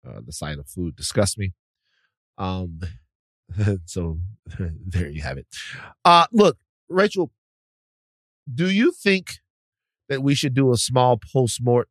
Uh, 0.05 0.19
the 0.25 0.33
sight 0.33 0.59
of 0.59 0.67
food 0.67 0.95
disgusts 0.95 1.37
me. 1.37 1.53
Um, 2.37 2.81
so 3.85 4.19
there 4.59 5.09
you 5.09 5.21
have 5.21 5.37
it. 5.37 5.47
Uh, 6.03 6.25
look, 6.31 6.57
Rachel, 6.89 7.31
do 8.53 8.69
you 8.69 8.91
think 8.91 9.39
that 10.09 10.21
we 10.21 10.35
should 10.35 10.53
do 10.53 10.71
a 10.71 10.77
small 10.77 11.17
postmort 11.17 11.85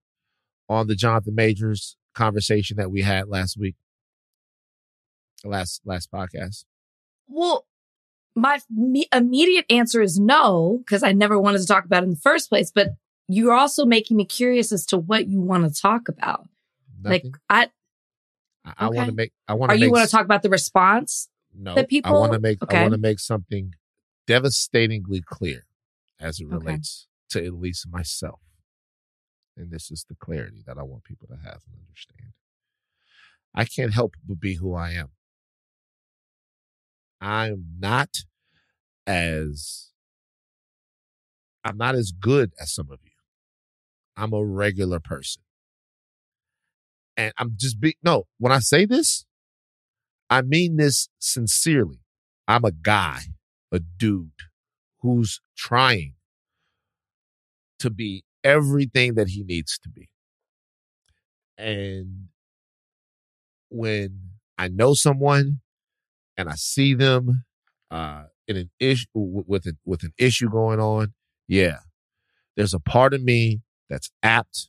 on 0.68 0.86
the 0.86 0.94
Jonathan 0.94 1.34
Majors 1.34 1.96
conversation 2.14 2.76
that 2.76 2.90
we 2.90 3.02
had 3.02 3.28
last 3.28 3.56
week? 3.56 3.76
Last 5.44 5.80
last 5.84 6.10
podcast. 6.12 6.64
Well, 7.26 7.66
my 8.36 8.60
me- 8.70 9.08
immediate 9.12 9.64
answer 9.70 10.00
is 10.00 10.18
no, 10.18 10.78
because 10.84 11.02
I 11.02 11.12
never 11.12 11.38
wanted 11.40 11.58
to 11.60 11.66
talk 11.66 11.84
about 11.84 12.02
it 12.02 12.06
in 12.06 12.10
the 12.10 12.16
first 12.16 12.48
place. 12.48 12.70
But 12.72 12.90
you're 13.28 13.52
also 13.54 13.84
making 13.84 14.16
me 14.16 14.24
curious 14.24 14.70
as 14.72 14.86
to 14.86 14.98
what 14.98 15.26
you 15.28 15.40
want 15.40 15.72
to 15.72 15.80
talk 15.80 16.08
about. 16.08 16.48
Nothing. 17.02 17.32
Like, 17.32 17.34
I 17.50 17.70
I, 18.64 18.86
I 18.86 18.88
want 18.90 19.08
to 19.08 19.14
make. 19.14 19.32
I 19.48 19.54
want 19.54 19.72
are 19.72 19.74
to. 19.76 19.80
you 19.84 19.90
want 19.90 20.04
to 20.08 20.10
talk 20.10 20.24
about 20.24 20.42
the 20.42 20.50
response? 20.50 21.28
No, 21.54 21.74
that 21.74 21.88
people- 21.88 22.14
I 22.14 22.18
want 22.20 22.32
to 22.32 22.38
make. 22.38 22.58
I 22.68 22.82
want 22.82 22.92
to 22.94 23.00
make 23.00 23.18
something 23.18 23.74
devastatingly 24.28 25.22
clear 25.26 25.66
as 26.20 26.38
it 26.40 26.44
Okay. 26.44 26.54
relates 26.54 27.08
to 27.30 27.44
at 27.44 27.54
least 27.54 27.88
myself, 27.90 28.38
and 29.56 29.70
this 29.70 29.90
is 29.90 30.06
the 30.08 30.14
clarity 30.14 30.62
that 30.66 30.78
I 30.78 30.82
want 30.82 31.04
people 31.04 31.28
to 31.28 31.36
have 31.36 31.60
and 31.66 31.80
understand. 31.86 32.32
I 33.54 33.64
can't 33.64 33.92
help 33.92 34.14
but 34.26 34.40
be 34.40 34.54
who 34.54 34.74
I 34.74 34.92
am. 34.92 35.10
I'm 37.20 37.66
not 37.78 38.24
as. 39.06 39.90
I'm 41.64 41.76
not 41.76 41.94
as 41.94 42.12
good 42.12 42.52
as 42.60 42.74
some 42.74 42.90
of 42.90 42.98
you. 43.04 43.10
I'm 44.16 44.32
a 44.32 44.44
regular 44.44 44.98
person. 44.98 45.42
And 47.16 47.32
I'm 47.38 47.54
just 47.56 47.78
be 47.78 47.96
no, 48.02 48.24
when 48.38 48.52
I 48.52 48.58
say 48.58 48.86
this, 48.86 49.24
I 50.30 50.42
mean 50.42 50.76
this 50.76 51.08
sincerely. 51.18 52.00
I'm 52.48 52.64
a 52.64 52.72
guy, 52.72 53.20
a 53.70 53.78
dude 53.78 54.30
who's 55.00 55.40
trying 55.56 56.14
to 57.78 57.90
be 57.90 58.24
everything 58.44 59.14
that 59.14 59.28
he 59.28 59.42
needs 59.44 59.78
to 59.78 59.88
be. 59.88 60.08
And 61.58 62.28
when 63.68 64.20
I 64.58 64.68
know 64.68 64.94
someone 64.94 65.60
and 66.36 66.48
I 66.48 66.54
see 66.54 66.94
them 66.94 67.44
uh, 67.90 68.24
in 68.48 68.56
an 68.56 68.70
issue 68.78 69.06
with 69.14 69.66
with 69.84 70.02
an 70.02 70.12
issue 70.18 70.48
going 70.50 70.80
on, 70.80 71.14
yeah, 71.48 71.78
there's 72.56 72.74
a 72.74 72.80
part 72.80 73.14
of 73.14 73.22
me 73.22 73.60
that's 73.88 74.10
apt, 74.22 74.68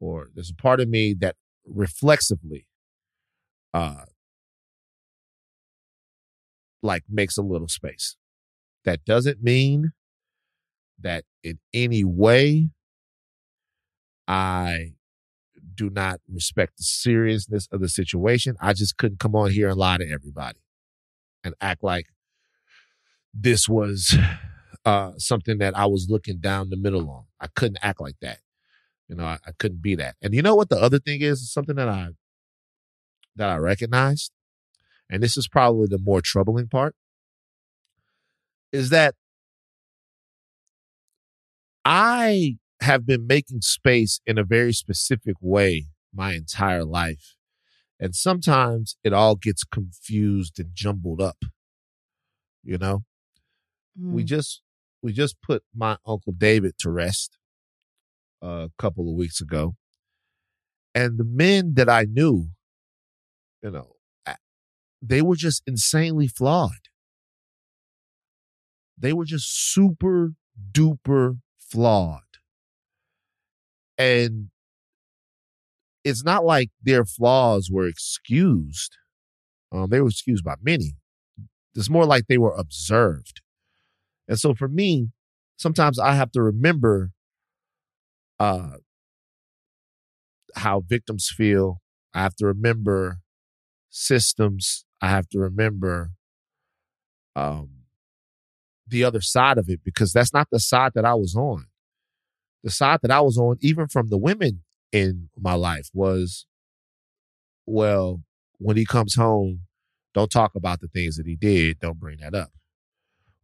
or 0.00 0.28
there's 0.34 0.50
a 0.50 0.54
part 0.62 0.80
of 0.80 0.88
me 0.88 1.14
that 1.14 1.36
reflexively, 1.64 2.66
uh, 3.74 4.04
like 6.82 7.04
makes 7.08 7.36
a 7.36 7.42
little 7.42 7.68
space. 7.68 8.16
That 8.84 9.04
doesn't 9.04 9.42
mean 9.42 9.92
that 11.00 11.24
in 11.42 11.58
any 11.74 12.04
way 12.04 12.70
I 14.26 14.92
do 15.74 15.90
not 15.90 16.20
respect 16.32 16.78
the 16.78 16.84
seriousness 16.84 17.68
of 17.70 17.80
the 17.80 17.88
situation. 17.88 18.56
I 18.60 18.72
just 18.72 18.96
couldn't 18.96 19.20
come 19.20 19.36
on 19.36 19.50
here 19.50 19.68
and 19.68 19.78
lie 19.78 19.98
to 19.98 20.10
everybody 20.10 20.58
and 21.44 21.54
act 21.60 21.82
like 21.82 22.06
this 23.32 23.68
was 23.68 24.16
uh, 24.84 25.12
something 25.18 25.58
that 25.58 25.76
I 25.76 25.86
was 25.86 26.08
looking 26.08 26.38
down 26.38 26.70
the 26.70 26.76
middle 26.76 27.10
on. 27.10 27.24
I 27.40 27.48
couldn't 27.48 27.78
act 27.82 28.00
like 28.00 28.16
that. 28.20 28.38
You 29.08 29.16
know, 29.16 29.24
I, 29.24 29.38
I 29.46 29.52
couldn't 29.58 29.82
be 29.82 29.94
that. 29.96 30.16
And 30.22 30.34
you 30.34 30.42
know 30.42 30.54
what 30.54 30.68
the 30.68 30.80
other 30.80 30.98
thing 30.98 31.20
is? 31.20 31.52
Something 31.52 31.76
that 31.76 31.88
I 31.88 32.08
that 33.36 33.50
I 33.50 33.56
recognized, 33.56 34.32
and 35.10 35.22
this 35.22 35.36
is 35.36 35.46
probably 35.46 35.86
the 35.88 35.98
more 35.98 36.20
troubling 36.22 36.68
part, 36.68 36.96
is 38.72 38.90
that 38.90 39.14
I 41.84 42.56
have 42.80 43.06
been 43.06 43.26
making 43.26 43.62
space 43.62 44.20
in 44.26 44.38
a 44.38 44.44
very 44.44 44.72
specific 44.72 45.36
way 45.40 45.86
my 46.14 46.34
entire 46.34 46.84
life. 46.84 47.36
And 47.98 48.14
sometimes 48.14 48.96
it 49.02 49.12
all 49.12 49.36
gets 49.36 49.64
confused 49.64 50.58
and 50.60 50.70
jumbled 50.74 51.20
up. 51.20 51.38
You 52.62 52.78
know, 52.78 53.04
Mm. 53.98 54.12
we 54.12 54.24
just 54.24 54.62
we 55.02 55.12
just 55.12 55.40
put 55.40 55.62
my 55.74 55.96
uncle 56.06 56.32
David 56.36 56.74
to 56.80 56.90
rest 56.90 57.38
a 58.42 58.70
couple 58.78 59.08
of 59.08 59.16
weeks 59.16 59.40
ago, 59.40 59.76
and 60.94 61.16
the 61.18 61.24
men 61.24 61.74
that 61.74 61.88
I 61.88 62.04
knew, 62.04 62.50
you 63.62 63.70
know, 63.70 63.92
they 65.00 65.22
were 65.22 65.36
just 65.36 65.62
insanely 65.66 66.26
flawed. 66.28 66.88
They 68.98 69.12
were 69.12 69.24
just 69.24 69.46
super 69.72 70.32
duper 70.72 71.40
flawed, 71.58 72.22
and 73.98 74.50
it's 76.04 76.24
not 76.24 76.44
like 76.44 76.70
their 76.82 77.04
flaws 77.04 77.68
were 77.70 77.86
excused. 77.86 78.96
Um, 79.72 79.90
they 79.90 80.00
were 80.00 80.08
excused 80.08 80.44
by 80.44 80.54
many. 80.62 80.94
It's 81.74 81.90
more 81.90 82.06
like 82.06 82.26
they 82.28 82.38
were 82.38 82.54
observed. 82.56 83.42
And 84.28 84.38
so 84.38 84.54
for 84.54 84.68
me, 84.68 85.10
sometimes 85.56 85.98
I 85.98 86.14
have 86.14 86.32
to 86.32 86.42
remember 86.42 87.12
uh 88.38 88.76
how 90.54 90.80
victims 90.80 91.28
feel. 91.34 91.80
I 92.14 92.22
have 92.22 92.36
to 92.36 92.46
remember 92.46 93.18
systems. 93.90 94.84
I 95.02 95.08
have 95.10 95.28
to 95.30 95.40
remember 95.40 96.12
um 97.36 97.68
the 98.86 99.04
other 99.04 99.20
side 99.20 99.58
of 99.58 99.68
it 99.68 99.80
because 99.84 100.12
that's 100.12 100.32
not 100.32 100.48
the 100.50 100.60
side 100.60 100.92
that 100.94 101.04
I 101.04 101.14
was 101.14 101.34
on. 101.34 101.65
The 102.64 102.70
side 102.70 103.00
that 103.02 103.10
I 103.10 103.20
was 103.20 103.38
on, 103.38 103.56
even 103.60 103.86
from 103.86 104.08
the 104.08 104.18
women 104.18 104.62
in 104.92 105.28
my 105.38 105.54
life, 105.54 105.88
was 105.94 106.46
well, 107.66 108.22
when 108.58 108.76
he 108.76 108.84
comes 108.84 109.14
home, 109.14 109.62
don't 110.14 110.30
talk 110.30 110.54
about 110.54 110.80
the 110.80 110.88
things 110.88 111.16
that 111.16 111.26
he 111.26 111.36
did. 111.36 111.80
Don't 111.80 111.98
bring 111.98 112.18
that 112.18 112.34
up. 112.34 112.50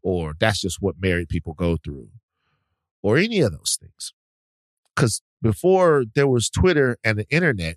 Or 0.02 0.34
that's 0.38 0.60
just 0.60 0.78
what 0.80 0.96
married 1.00 1.28
people 1.28 1.54
go 1.54 1.76
through. 1.76 2.08
Or 3.02 3.18
any 3.18 3.40
of 3.40 3.52
those 3.52 3.76
things. 3.80 4.12
Because 4.94 5.22
before 5.40 6.04
there 6.14 6.28
was 6.28 6.48
Twitter 6.48 6.96
and 7.04 7.18
the 7.18 7.28
internet, 7.30 7.76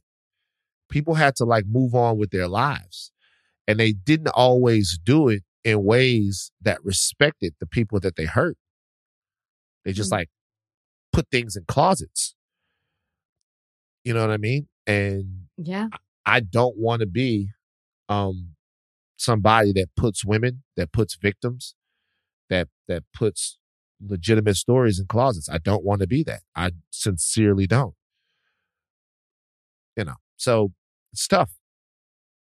people 0.89 1.15
had 1.15 1.35
to 1.37 1.45
like 1.45 1.65
move 1.67 1.95
on 1.95 2.17
with 2.17 2.29
their 2.31 2.47
lives. 2.47 3.11
And 3.67 3.79
they 3.79 3.91
didn't 3.91 4.29
always 4.29 4.99
do 5.03 5.27
it 5.29 5.43
in 5.63 5.83
ways 5.83 6.51
that 6.61 6.83
respected 6.85 7.55
the 7.59 7.65
people 7.65 7.99
that 7.99 8.15
they 8.15 8.25
hurt. 8.25 8.57
They 9.83 9.93
just 9.93 10.09
Mm. 10.09 10.17
like 10.17 10.29
put 11.15 11.31
things 11.31 11.55
in 11.55 11.63
closets. 11.65 12.35
You 14.03 14.13
know 14.13 14.21
what 14.21 14.31
I 14.31 14.37
mean? 14.37 14.67
And 14.85 15.47
Yeah. 15.57 15.87
I 16.25 16.41
don't 16.41 16.77
want 16.77 16.99
to 16.99 17.05
be 17.05 17.49
um 18.09 18.55
somebody 19.17 19.71
that 19.73 19.87
puts 19.95 20.25
women, 20.25 20.63
that 20.75 20.91
puts 20.91 21.15
victims, 21.15 21.75
that 22.49 22.67
that 22.87 23.03
puts 23.13 23.57
legitimate 24.05 24.55
stories 24.55 24.99
in 24.99 25.07
closets. 25.07 25.47
I 25.49 25.57
don't 25.57 25.85
want 25.85 26.01
to 26.01 26.07
be 26.07 26.21
that. 26.23 26.41
I 26.55 26.71
sincerely 26.91 27.65
don't. 27.65 27.95
You 29.95 30.03
know. 30.03 30.15
So 30.35 30.73
it's 31.13 31.27
tough. 31.27 31.51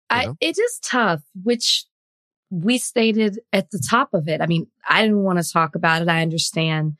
I, 0.08 0.26
know? 0.26 0.36
it 0.40 0.58
is 0.58 0.78
tough, 0.82 1.22
which 1.42 1.84
we 2.50 2.78
stated 2.78 3.38
at 3.52 3.70
the 3.70 3.78
top 3.78 4.14
of 4.14 4.28
it. 4.28 4.40
I 4.40 4.46
mean, 4.46 4.66
I 4.88 5.02
didn't 5.02 5.22
want 5.22 5.42
to 5.42 5.52
talk 5.52 5.74
about 5.74 6.02
it. 6.02 6.08
I 6.08 6.22
understand 6.22 6.96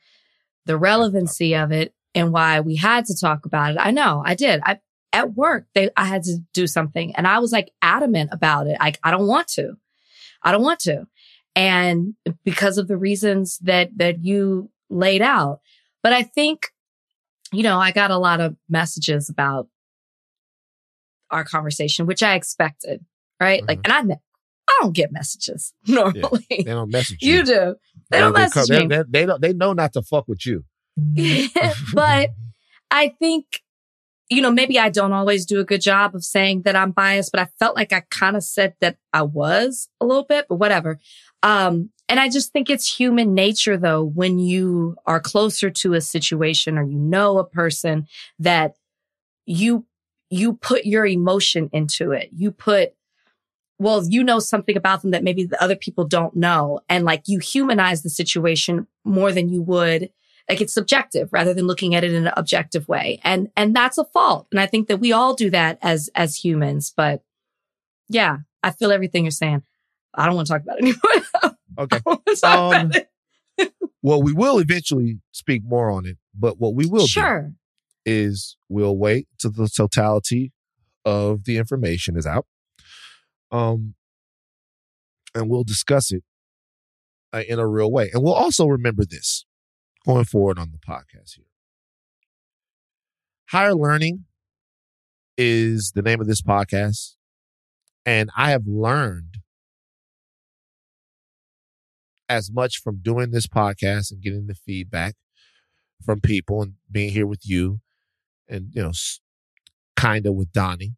the 0.65 0.77
relevancy 0.77 1.55
of 1.55 1.71
it 1.71 1.93
and 2.15 2.31
why 2.31 2.59
we 2.61 2.75
had 2.75 3.05
to 3.05 3.17
talk 3.19 3.45
about 3.45 3.71
it. 3.71 3.77
I 3.79 3.91
know 3.91 4.23
I 4.25 4.35
did. 4.35 4.61
I, 4.63 4.79
at 5.11 5.35
work, 5.35 5.65
they, 5.75 5.89
I 5.97 6.05
had 6.05 6.23
to 6.23 6.37
do 6.53 6.67
something 6.67 7.15
and 7.15 7.27
I 7.27 7.39
was 7.39 7.51
like 7.51 7.71
adamant 7.81 8.29
about 8.31 8.67
it. 8.67 8.77
Like, 8.79 8.99
I 9.03 9.11
don't 9.11 9.27
want 9.27 9.47
to. 9.49 9.73
I 10.41 10.51
don't 10.51 10.63
want 10.63 10.79
to. 10.81 11.07
And 11.55 12.15
because 12.43 12.77
of 12.77 12.87
the 12.87 12.97
reasons 12.97 13.59
that, 13.59 13.89
that 13.97 14.23
you 14.23 14.71
laid 14.89 15.21
out. 15.21 15.59
But 16.01 16.13
I 16.13 16.23
think, 16.23 16.69
you 17.51 17.63
know, 17.63 17.79
I 17.79 17.91
got 17.91 18.11
a 18.11 18.17
lot 18.17 18.41
of 18.41 18.55
messages 18.69 19.29
about 19.29 19.67
our 21.29 21.43
conversation, 21.43 22.05
which 22.05 22.23
I 22.23 22.35
expected, 22.35 23.05
right? 23.39 23.65
Like, 23.67 23.79
Mhm. 23.81 23.91
and 23.97 24.11
I, 24.13 24.17
I 24.67 24.79
don't 24.81 24.95
get 24.95 25.11
messages 25.11 25.73
normally. 25.87 26.45
They 26.49 26.63
don't 26.63 26.91
message 26.91 27.19
you. 27.21 27.37
you 27.37 27.43
do. 27.43 27.75
They 28.09 28.19
don't 28.19 28.33
message 28.33 28.67
they, 28.67 28.79
me. 28.79 28.87
They, 28.87 29.03
they 29.07 29.25
don't. 29.25 29.41
They 29.41 29.53
know 29.53 29.73
not 29.73 29.93
to 29.93 30.01
fuck 30.01 30.27
with 30.27 30.45
you. 30.45 30.63
but 31.93 32.29
I 32.91 33.09
think, 33.19 33.61
you 34.29 34.41
know, 34.41 34.51
maybe 34.51 34.79
I 34.79 34.89
don't 34.89 35.13
always 35.13 35.45
do 35.45 35.59
a 35.59 35.63
good 35.63 35.81
job 35.81 36.15
of 36.15 36.23
saying 36.23 36.61
that 36.63 36.75
I'm 36.75 36.91
biased, 36.91 37.31
but 37.31 37.41
I 37.41 37.47
felt 37.59 37.75
like 37.75 37.91
I 37.91 38.03
kind 38.09 38.35
of 38.35 38.43
said 38.43 38.75
that 38.81 38.97
I 39.11 39.23
was 39.23 39.89
a 39.99 40.05
little 40.05 40.23
bit, 40.23 40.45
but 40.47 40.55
whatever. 40.55 40.99
Um, 41.41 41.89
and 42.07 42.19
I 42.19 42.29
just 42.29 42.53
think 42.53 42.69
it's 42.69 42.99
human 42.99 43.33
nature 43.33 43.77
though, 43.77 44.03
when 44.03 44.37
you 44.39 44.95
are 45.05 45.19
closer 45.19 45.69
to 45.71 45.93
a 45.93 46.01
situation 46.01 46.77
or 46.77 46.83
you 46.83 46.99
know 46.99 47.39
a 47.39 47.45
person 47.45 48.07
that 48.39 48.75
you, 49.45 49.85
you 50.29 50.53
put 50.53 50.85
your 50.85 51.05
emotion 51.05 51.69
into 51.73 52.11
it. 52.11 52.29
You 52.31 52.51
put, 52.51 52.93
well, 53.83 54.03
you 54.07 54.23
know 54.23 54.39
something 54.39 54.75
about 54.77 55.01
them 55.01 55.11
that 55.11 55.23
maybe 55.23 55.43
the 55.45 55.61
other 55.61 55.75
people 55.75 56.05
don't 56.05 56.35
know. 56.35 56.79
And 56.89 57.05
like 57.05 57.23
you 57.27 57.39
humanize 57.39 58.01
the 58.03 58.09
situation 58.09 58.87
more 59.03 59.31
than 59.31 59.49
you 59.49 59.61
would 59.61 60.09
like 60.49 60.59
it's 60.59 60.73
subjective 60.73 61.29
rather 61.31 61.53
than 61.53 61.67
looking 61.67 61.95
at 61.95 62.03
it 62.03 62.13
in 62.13 62.27
an 62.27 62.33
objective 62.35 62.87
way. 62.89 63.19
And, 63.23 63.49
and 63.55 63.73
that's 63.73 63.97
a 63.97 64.03
fault. 64.03 64.47
And 64.51 64.59
I 64.59 64.65
think 64.65 64.89
that 64.89 64.97
we 64.97 65.13
all 65.13 65.33
do 65.35 65.49
that 65.51 65.79
as, 65.81 66.09
as 66.15 66.35
humans. 66.35 66.91
But 66.95 67.23
yeah, 68.09 68.39
I 68.61 68.71
feel 68.71 68.91
everything 68.91 69.23
you're 69.23 69.31
saying. 69.31 69.63
I 70.13 70.25
don't 70.25 70.35
want 70.35 70.47
to 70.47 70.53
talk 70.53 70.61
about 70.63 70.79
it 70.79 70.83
anymore. 70.83 71.55
Okay. 71.79 71.95
I 71.97 71.99
don't 71.99 72.05
want 72.05 72.25
to 72.27 72.35
talk 72.35 72.75
Um, 72.75 72.91
it. 72.93 73.73
Well, 74.01 74.21
we 74.21 74.33
will 74.33 74.59
eventually 74.59 75.19
speak 75.31 75.61
more 75.65 75.89
on 75.89 76.05
it. 76.05 76.17
But 76.37 76.59
what 76.59 76.75
we 76.75 76.85
will 76.85 77.05
do 77.05 77.07
Sure. 77.07 77.53
is 78.05 78.57
we'll 78.67 78.97
wait 78.97 79.29
till 79.39 79.51
the 79.51 79.69
totality 79.69 80.51
of 81.05 81.45
the 81.45 81.55
information 81.57 82.17
is 82.17 82.25
out. 82.27 82.45
Um, 83.53 83.93
and 85.35 85.49
we'll 85.49 85.63
discuss 85.63 86.11
it 86.11 86.23
uh, 87.31 87.43
in 87.47 87.59
a 87.59 87.67
real 87.67 87.91
way. 87.91 88.09
And 88.13 88.23
we'll 88.23 88.33
also 88.33 88.65
remember 88.65 89.05
this 89.05 89.45
going 90.05 90.25
forward 90.25 90.59
on 90.59 90.71
the 90.71 90.79
podcast 90.79 91.35
here. 91.35 91.45
Higher 93.49 93.75
learning 93.75 94.25
is 95.37 95.91
the 95.95 96.01
name 96.01 96.19
of 96.19 96.27
this 96.27 96.41
podcast. 96.41 97.15
And 98.05 98.29
I 98.35 98.49
have 98.49 98.67
learned 98.67 99.37
as 102.27 102.51
much 102.51 102.81
from 102.81 102.97
doing 102.97 103.31
this 103.31 103.47
podcast 103.47 104.11
and 104.11 104.21
getting 104.21 104.47
the 104.47 104.55
feedback 104.55 105.15
from 106.03 106.19
people 106.19 106.61
and 106.61 106.73
being 106.91 107.11
here 107.11 107.27
with 107.27 107.47
you 107.47 107.79
and, 108.49 108.69
you 108.73 108.81
know, 108.81 108.91
kind 109.95 110.25
of 110.25 110.33
with 110.33 110.51
Donnie 110.51 110.95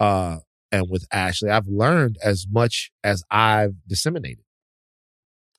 uh, 0.00 0.38
and 0.74 0.90
with 0.90 1.06
Ashley. 1.12 1.50
I've 1.50 1.68
learned 1.68 2.18
as 2.22 2.46
much 2.50 2.90
as 3.02 3.22
I've 3.30 3.74
disseminated. 3.86 4.44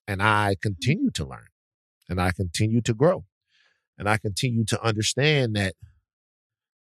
And 0.07 0.21
I 0.21 0.53
mm-hmm. 0.53 0.61
continue 0.61 1.11
to 1.11 1.25
learn 1.25 1.47
and 2.09 2.19
I 2.19 2.31
continue 2.31 2.81
to 2.81 2.93
grow. 2.93 3.25
And 3.97 4.09
I 4.09 4.17
continue 4.17 4.65
to 4.65 4.83
understand 4.83 5.55
that, 5.55 5.73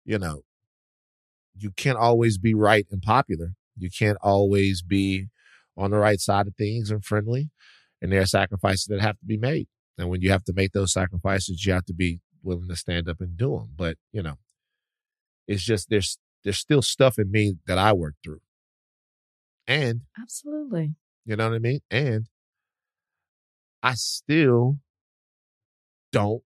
you 0.04 0.18
know, 0.18 0.42
you 1.56 1.70
can't 1.70 1.96
always 1.96 2.36
be 2.36 2.54
right 2.54 2.86
and 2.90 3.00
popular. 3.00 3.54
You 3.76 3.88
can't 3.90 4.18
always 4.22 4.82
be 4.82 5.28
on 5.76 5.90
the 5.90 5.96
right 5.96 6.20
side 6.20 6.46
of 6.46 6.54
things 6.56 6.90
and 6.90 7.04
friendly. 7.04 7.50
And 8.02 8.12
there 8.12 8.20
are 8.20 8.26
sacrifices 8.26 8.86
that 8.90 9.00
have 9.00 9.18
to 9.18 9.24
be 9.26 9.38
made. 9.38 9.68
And 9.96 10.10
when 10.10 10.20
you 10.20 10.30
have 10.30 10.44
to 10.44 10.52
make 10.52 10.72
those 10.72 10.92
sacrifices, 10.92 11.64
you 11.64 11.72
have 11.72 11.86
to 11.86 11.94
be 11.94 12.20
willing 12.42 12.68
to 12.68 12.76
stand 12.76 13.08
up 13.08 13.20
and 13.20 13.36
do 13.36 13.56
them. 13.56 13.70
But, 13.74 13.96
you 14.12 14.22
know, 14.22 14.36
it's 15.48 15.64
just 15.64 15.88
there's 15.88 16.18
there's 16.44 16.58
still 16.58 16.82
stuff 16.82 17.18
in 17.18 17.30
me 17.30 17.54
that 17.66 17.78
I 17.78 17.92
work 17.92 18.14
through. 18.24 18.40
And 19.66 20.02
Absolutely. 20.20 20.94
you 21.26 21.36
know 21.36 21.48
what 21.48 21.56
I 21.56 21.58
mean? 21.58 21.80
And 21.90 22.26
I 23.82 23.94
still 23.94 24.78
don't 26.12 26.42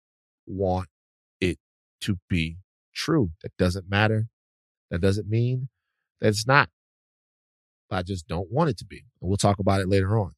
want 0.46 0.88
it 1.40 1.58
to 2.02 2.18
be 2.28 2.56
true. 2.94 3.30
That 3.42 3.56
doesn't 3.58 3.88
matter. 3.90 4.28
That 4.90 5.00
doesn't 5.00 5.28
mean 5.28 5.68
that 6.20 6.28
it's 6.28 6.46
not. 6.46 6.70
I 7.90 8.02
just 8.02 8.26
don't 8.28 8.50
want 8.50 8.70
it 8.70 8.78
to 8.78 8.84
be. 8.84 9.04
And 9.20 9.28
we'll 9.28 9.36
talk 9.36 9.58
about 9.58 9.80
it 9.80 9.88
later 9.88 10.18
on. 10.18 10.32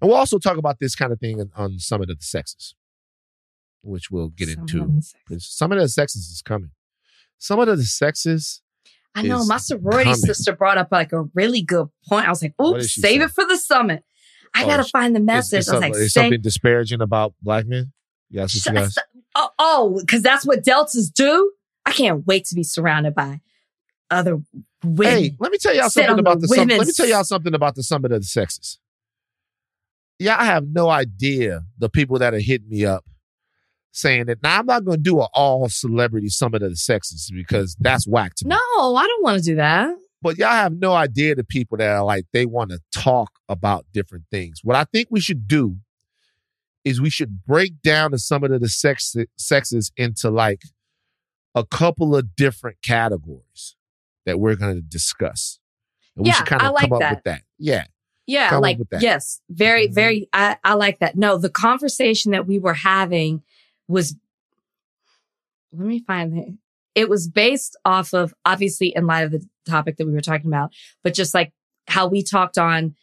And 0.00 0.08
we'll 0.10 0.18
also 0.18 0.38
talk 0.38 0.56
about 0.58 0.78
this 0.78 0.94
kind 0.94 1.12
of 1.12 1.18
thing 1.20 1.50
on, 1.56 1.78
Summit 1.78 2.10
of 2.10 2.18
the 2.18 2.24
Sexes, 2.24 2.74
which 3.82 4.10
we'll 4.10 4.28
get 4.28 4.48
Some 4.50 4.60
into. 4.60 4.82
of 4.82 4.94
the 4.94 5.02
sex- 5.02 5.14
Because 5.26 5.46
Summit 5.46 5.78
of 5.78 5.84
the 5.84 5.88
Sexes 5.88 6.28
is 6.28 6.42
coming. 6.42 6.70
Summit 7.38 7.68
of 7.68 7.78
the 7.78 7.84
Sexes, 7.84 8.60
I 9.14 9.22
know 9.22 9.44
my 9.44 9.58
sorority 9.58 10.04
coming. 10.04 10.16
sister 10.16 10.54
brought 10.54 10.76
up 10.78 10.88
like 10.90 11.12
a 11.12 11.22
really 11.34 11.62
good 11.62 11.88
point. 12.08 12.26
I 12.26 12.30
was 12.30 12.42
like, 12.42 12.54
oops, 12.60 12.94
save 12.94 13.20
it 13.22 13.30
for 13.30 13.44
the 13.46 13.56
summit. 13.56 14.02
I 14.54 14.64
Oh, 14.64 14.66
gotta 14.66 14.84
find 14.84 15.14
the 15.14 15.20
message. 15.20 15.60
is 15.60 15.68
I 15.68 15.72
was 15.72 15.80
something, 15.82 15.92
like, 15.92 16.02
is 16.02 16.12
something 16.12 16.40
disparaging 16.40 17.00
about 17.00 17.34
black 17.42 17.66
men? 17.66 17.92
Yes, 18.30 18.50
sh- 18.52 18.66
what 18.66 18.74
you 18.74 18.80
uh, 18.80 18.84
uh, 18.84 18.88
oh, 19.36 19.50
oh, 19.58 20.00
because 20.00 20.22
that's 20.22 20.44
what 20.46 20.64
deltas 20.64 21.10
do. 21.10 21.52
I 21.86 21.92
can't 21.92 22.26
wait 22.26 22.44
to 22.46 22.54
be 22.54 22.62
surrounded 22.62 23.14
by 23.14 23.40
other 24.10 24.38
women. 24.84 25.12
Hey, 25.12 25.36
let 25.38 25.52
me 25.52 25.58
tell 25.58 25.74
y'all 25.74 25.90
something 25.90 26.10
on 26.10 26.16
the 26.16 26.20
about 26.20 26.40
the 26.40 26.48
summit. 26.48 26.78
Let 26.78 26.86
me 26.86 26.92
tell 26.92 27.06
y'all 27.06 27.24
something 27.24 27.54
about 27.54 27.74
the 27.74 27.82
summit 27.82 28.12
of 28.12 28.20
the 28.20 28.26
sexes. 28.26 28.78
Yeah, 30.18 30.36
I 30.38 30.44
have 30.44 30.66
no 30.68 30.88
idea 30.88 31.64
the 31.78 31.88
people 31.88 32.18
that 32.20 32.34
are 32.34 32.38
hitting 32.38 32.68
me 32.68 32.84
up 32.84 33.04
saying 33.94 34.26
that. 34.26 34.42
Now 34.42 34.58
I'm 34.60 34.66
not 34.66 34.84
going 34.84 34.98
to 34.98 35.02
do 35.02 35.20
an 35.20 35.28
all 35.34 35.68
celebrity 35.68 36.28
summit 36.28 36.62
of 36.62 36.70
the 36.70 36.76
sexes 36.76 37.30
because 37.34 37.76
that's 37.80 38.06
whack 38.06 38.34
to 38.36 38.44
me. 38.46 38.50
no, 38.50 38.94
I 38.96 39.06
don't 39.06 39.22
want 39.22 39.38
to 39.38 39.44
do 39.44 39.56
that. 39.56 39.94
But 40.20 40.38
y'all 40.38 40.48
have 40.50 40.72
no 40.74 40.92
idea 40.94 41.34
the 41.34 41.44
people 41.44 41.76
that 41.78 41.88
are 41.90 42.04
like 42.04 42.24
they 42.32 42.46
want 42.46 42.70
to 42.70 42.80
talk 42.94 43.30
about 43.48 43.84
different 43.92 44.24
things. 44.30 44.60
What 44.62 44.74
I 44.76 44.84
think 44.84 45.08
we 45.10 45.20
should 45.20 45.46
do 45.46 45.76
is 46.84 47.00
we 47.00 47.10
should 47.10 47.44
break 47.46 47.80
down 47.82 48.10
the 48.10 48.18
summit 48.18 48.50
of 48.52 48.60
the 48.60 48.68
sex 48.68 49.14
sexes 49.36 49.92
into 49.96 50.30
like 50.30 50.62
a 51.54 51.64
couple 51.64 52.16
of 52.16 52.34
different 52.36 52.78
categories 52.82 53.76
that 54.26 54.40
we're 54.40 54.54
going 54.56 54.74
to 54.76 54.80
discuss. 54.82 55.58
And 56.16 56.24
we 56.24 56.30
Yeah, 56.30 56.36
should 56.36 56.46
kind 56.46 56.62
of 56.62 56.72
like 56.72 56.80
come 56.82 56.92
up 56.94 57.00
that. 57.00 57.14
with 57.16 57.24
that. 57.24 57.42
Yeah. 57.58 57.84
Yeah, 58.26 58.48
Come 58.48 58.62
like 58.62 58.78
yes, 59.00 59.42
very, 59.50 59.86
Mhm. 59.88 59.92
very. 59.94 60.28
I, 60.32 60.56
I 60.64 60.72
like 60.74 61.00
that. 61.00 61.14
No, 61.14 61.36
the 61.36 61.50
conversation 61.50 62.32
that 62.32 62.46
we 62.46 62.58
were 62.58 62.72
having 62.72 63.42
was. 63.88 64.16
Let 65.72 65.86
me 65.86 66.00
find 66.06 66.38
it. 66.38 66.48
It 66.94 67.08
was 67.08 67.28
based 67.28 67.76
off 67.84 68.14
of 68.14 68.32
obviously 68.44 68.92
in 68.94 69.06
light 69.06 69.24
of 69.24 69.32
the 69.32 69.44
topic 69.66 69.96
that 69.96 70.06
we 70.06 70.12
were 70.12 70.20
talking 70.20 70.46
about, 70.46 70.72
but 71.02 71.14
just 71.14 71.34
like 71.34 71.52
how 71.88 72.06
we 72.06 72.22
talked 72.22 72.58
on 72.58 72.94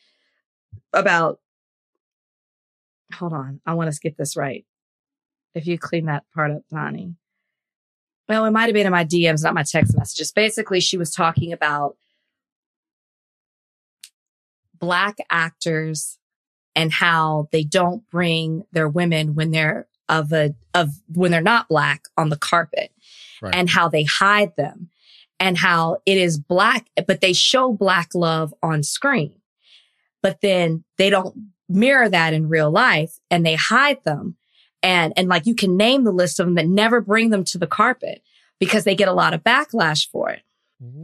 about. 0.93 1.39
Hold 3.15 3.33
on, 3.33 3.59
I 3.65 3.73
want 3.73 3.93
to 3.93 3.99
get 3.99 4.17
this 4.17 4.37
right. 4.37 4.65
If 5.53 5.67
you 5.67 5.77
clean 5.77 6.05
that 6.05 6.23
part 6.33 6.51
up, 6.51 6.63
Donnie. 6.69 7.15
Well, 8.29 8.45
it 8.45 8.51
might 8.51 8.67
have 8.67 8.73
been 8.73 8.85
in 8.85 8.93
my 8.93 9.03
DMs, 9.03 9.43
not 9.43 9.53
my 9.53 9.63
text 9.63 9.97
messages. 9.97 10.31
Basically, 10.31 10.79
she 10.79 10.97
was 10.97 11.11
talking 11.11 11.51
about 11.51 11.97
black 14.79 15.17
actors 15.29 16.17
and 16.75 16.93
how 16.93 17.49
they 17.51 17.63
don't 17.65 18.09
bring 18.09 18.63
their 18.71 18.87
women 18.87 19.35
when 19.35 19.51
they're 19.51 19.87
of 20.11 20.31
a 20.31 20.53
of 20.75 20.89
when 21.07 21.31
they're 21.31 21.41
not 21.41 21.67
black 21.67 22.03
on 22.17 22.29
the 22.29 22.37
carpet 22.37 22.91
Right. 23.41 23.55
and 23.55 23.67
how 23.67 23.87
they 23.89 24.03
hide 24.03 24.55
them 24.55 24.89
and 25.39 25.57
how 25.57 25.97
it 26.05 26.15
is 26.19 26.37
black 26.37 26.85
but 27.07 27.21
they 27.21 27.33
show 27.33 27.73
black 27.73 28.09
love 28.13 28.53
on 28.61 28.83
screen 28.83 29.33
but 30.21 30.41
then 30.41 30.83
they 30.99 31.09
don't 31.09 31.35
mirror 31.67 32.07
that 32.07 32.33
in 32.35 32.47
real 32.49 32.69
life 32.69 33.17
and 33.31 33.43
they 33.43 33.55
hide 33.55 34.03
them 34.03 34.35
and 34.83 35.11
and 35.17 35.27
like 35.27 35.47
you 35.47 35.55
can 35.55 35.75
name 35.75 36.03
the 36.03 36.11
list 36.11 36.39
of 36.39 36.45
them 36.45 36.53
that 36.53 36.67
never 36.67 37.01
bring 37.01 37.31
them 37.31 37.43
to 37.45 37.57
the 37.57 37.65
carpet 37.65 38.21
because 38.59 38.83
they 38.83 38.93
get 38.93 39.07
a 39.07 39.13
lot 39.13 39.33
of 39.33 39.43
backlash 39.43 40.07
for 40.07 40.29
it 40.29 40.43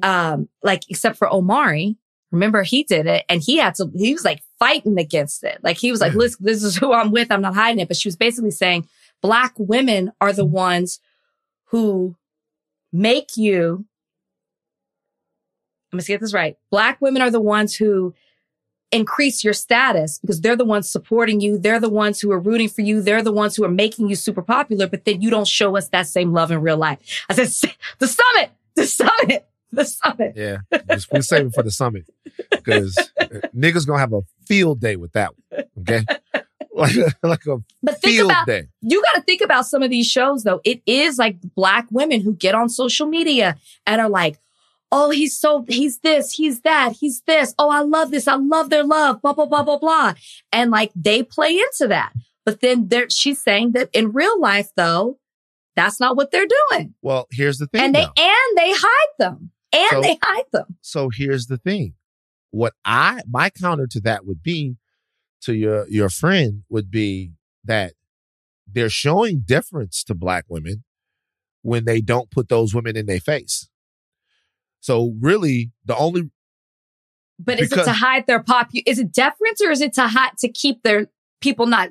um, 0.03 0.49
like 0.63 0.83
except 0.89 1.17
for 1.17 1.31
Omari. 1.31 1.97
Remember, 2.31 2.63
he 2.63 2.81
did 2.83 3.05
it 3.05 3.23
and 3.29 3.41
he 3.43 3.57
had 3.57 3.75
to, 3.75 3.89
he 3.95 4.11
was 4.11 4.25
like 4.25 4.41
fighting 4.59 4.97
against 4.99 5.43
it. 5.43 5.59
Like 5.63 5.77
he 5.77 5.91
was 5.91 6.01
like, 6.01 6.13
listen, 6.15 6.43
this 6.43 6.63
is 6.63 6.75
who 6.75 6.91
I'm 6.93 7.11
with. 7.11 7.31
I'm 7.31 7.41
not 7.41 7.53
hiding 7.53 7.79
it. 7.79 7.87
But 7.87 7.95
she 7.97 8.07
was 8.07 8.15
basically 8.15 8.49
saying 8.51 8.87
black 9.21 9.53
women 9.57 10.11
are 10.21 10.33
the 10.33 10.45
ones 10.45 10.99
who 11.65 12.15
make 12.93 13.35
you, 13.35 13.85
I'm 15.91 15.97
going 15.97 16.03
to 16.03 16.07
get 16.07 16.21
this 16.21 16.33
right. 16.33 16.57
Black 16.69 16.99
women 17.01 17.21
are 17.21 17.31
the 17.31 17.41
ones 17.41 17.75
who 17.75 18.13
increase 18.91 19.43
your 19.43 19.53
status 19.53 20.17
because 20.19 20.39
they're 20.39 20.55
the 20.55 20.63
ones 20.63 20.89
supporting 20.89 21.41
you. 21.41 21.57
They're 21.57 21.79
the 21.79 21.89
ones 21.89 22.21
who 22.21 22.31
are 22.31 22.39
rooting 22.39 22.69
for 22.69 22.81
you. 22.81 23.01
They're 23.01 23.21
the 23.21 23.33
ones 23.33 23.55
who 23.55 23.65
are 23.65 23.69
making 23.69 24.09
you 24.09 24.15
super 24.15 24.41
popular, 24.41 24.87
but 24.87 25.03
then 25.03 25.21
you 25.21 25.29
don't 25.29 25.47
show 25.47 25.75
us 25.75 25.89
that 25.89 26.07
same 26.07 26.31
love 26.31 26.51
in 26.51 26.61
real 26.61 26.77
life. 26.77 27.25
I 27.29 27.33
said, 27.33 27.73
the 27.99 28.07
summit, 28.07 28.51
the 28.75 28.85
summit, 28.85 29.47
the 29.71 29.83
summit. 29.83 30.33
Yeah. 30.37 30.57
We're 31.11 31.21
saving 31.21 31.51
for 31.51 31.63
the 31.63 31.71
summit 31.71 32.09
because 32.49 32.97
uh, 33.19 33.25
niggas 33.55 33.85
going 33.85 33.97
to 33.97 33.99
have 33.99 34.13
a 34.13 34.21
field 34.45 34.79
day 34.79 34.95
with 34.95 35.11
that 35.13 35.33
one. 35.49 35.65
Okay. 35.79 36.05
Like, 36.77 36.95
like 37.23 37.45
a 37.47 37.57
But 37.83 38.01
think 38.01 38.21
about 38.23 38.47
day. 38.47 38.67
you 38.81 39.01
got 39.03 39.15
to 39.19 39.21
think 39.21 39.41
about 39.41 39.65
some 39.65 39.81
of 39.83 39.89
these 39.89 40.07
shows 40.07 40.43
though. 40.43 40.61
It 40.63 40.81
is 40.85 41.17
like 41.17 41.37
black 41.55 41.87
women 41.91 42.21
who 42.21 42.33
get 42.33 42.55
on 42.55 42.69
social 42.69 43.07
media 43.07 43.57
and 43.85 43.99
are 44.01 44.09
like, 44.09 44.39
"Oh, 44.91 45.09
he's 45.09 45.37
so 45.39 45.65
he's 45.67 45.99
this, 45.99 46.31
he's 46.33 46.61
that, 46.61 46.93
he's 46.93 47.21
this. 47.27 47.53
Oh, 47.59 47.69
I 47.69 47.81
love 47.81 48.11
this. 48.11 48.27
I 48.27 48.35
love 48.35 48.69
their 48.69 48.83
love." 48.83 49.21
Blah 49.21 49.33
blah 49.33 49.45
blah 49.47 49.63
blah 49.63 49.77
blah. 49.79 50.13
And 50.51 50.71
like 50.71 50.91
they 50.95 51.23
play 51.23 51.57
into 51.57 51.87
that. 51.89 52.13
But 52.45 52.61
then 52.61 52.87
there 52.87 53.09
she's 53.09 53.41
saying 53.41 53.73
that 53.73 53.89
in 53.93 54.13
real 54.13 54.39
life 54.39 54.69
though, 54.77 55.19
that's 55.75 55.99
not 55.99 56.15
what 56.15 56.31
they're 56.31 56.47
doing. 56.71 56.93
Well, 57.01 57.27
here's 57.31 57.57
the 57.57 57.67
thing. 57.67 57.81
And 57.81 57.95
they 57.95 58.05
though. 58.05 58.23
and 58.23 58.57
they 58.57 58.71
hide 58.73 59.13
them. 59.19 59.51
And 59.73 59.89
So- 59.91 60.01
they 60.01 60.17
hide 60.23 60.45
them. 60.53 60.77
so 60.81 61.09
here's 61.09 61.47
the 61.47 61.57
thing. 61.57 61.93
What 62.51 62.73
I 62.85 63.21
my 63.29 63.49
counter 63.49 63.87
to 63.87 63.99
that 64.01 64.25
would 64.25 64.41
be 64.41 64.77
to 65.41 65.53
your 65.53 65.87
your 65.89 66.09
friend 66.09 66.63
would 66.69 66.89
be 66.89 67.31
that 67.63 67.93
they're 68.65 68.89
showing 68.89 69.41
deference 69.45 70.03
to 70.03 70.13
black 70.13 70.45
women 70.49 70.83
when 71.61 71.85
they 71.85 72.01
don't 72.01 72.31
put 72.31 72.49
those 72.49 72.73
women 72.73 72.95
in 72.95 73.05
their 73.05 73.19
face. 73.19 73.69
So 74.79 75.15
really 75.19 75.71
the 75.85 75.95
only 75.95 76.29
But 77.39 77.59
is 77.59 77.71
it 77.71 77.83
to 77.83 77.93
hide 77.93 78.25
their 78.27 78.41
pop? 78.41 78.69
Is 78.85 78.99
it 78.99 79.11
deference 79.11 79.61
or 79.61 79.71
is 79.71 79.81
it 79.81 79.93
to 79.93 80.07
hide 80.07 80.37
to 80.39 80.49
keep 80.49 80.83
their 80.83 81.07
people 81.41 81.65
not? 81.65 81.89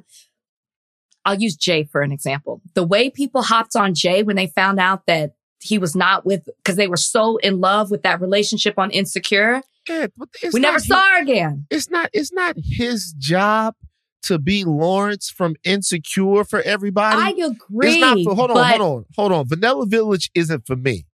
I'll 1.24 1.34
use 1.34 1.56
Jay 1.56 1.84
for 1.84 2.02
an 2.02 2.12
example. 2.12 2.62
The 2.74 2.86
way 2.86 3.10
people 3.10 3.42
hopped 3.42 3.74
on 3.74 3.94
Jay 3.94 4.22
when 4.22 4.36
they 4.36 4.46
found 4.46 4.78
out 4.78 5.06
that 5.06 5.34
he 5.60 5.78
was 5.78 5.96
not 5.96 6.24
with 6.24 6.48
because 6.58 6.76
they 6.76 6.86
were 6.86 6.96
so 6.96 7.38
in 7.38 7.60
love 7.60 7.90
with 7.90 8.02
that 8.02 8.20
relationship 8.20 8.78
on 8.78 8.90
Insecure. 8.90 9.62
Yeah, 9.88 10.06
but 10.16 10.28
it's 10.42 10.54
we 10.54 10.60
never 10.60 10.78
saw 10.78 11.00
her 11.00 11.22
again. 11.22 11.66
It's 11.70 11.90
not. 11.90 12.10
It's 12.12 12.32
not 12.32 12.56
his 12.56 13.14
job 13.18 13.74
to 14.22 14.38
be 14.38 14.64
Lawrence 14.64 15.30
from 15.30 15.54
Insecure 15.64 16.44
for 16.44 16.60
everybody. 16.62 17.16
I 17.16 17.46
agree. 17.46 17.88
It's 17.88 17.98
not 18.00 18.18
for. 18.24 18.34
Hold 18.34 18.50
on, 18.50 18.68
hold 18.68 18.80
on, 18.80 19.04
hold 19.16 19.32
on. 19.32 19.48
Vanilla 19.48 19.86
Village 19.86 20.30
isn't 20.34 20.66
for 20.66 20.76
me. 20.76 21.06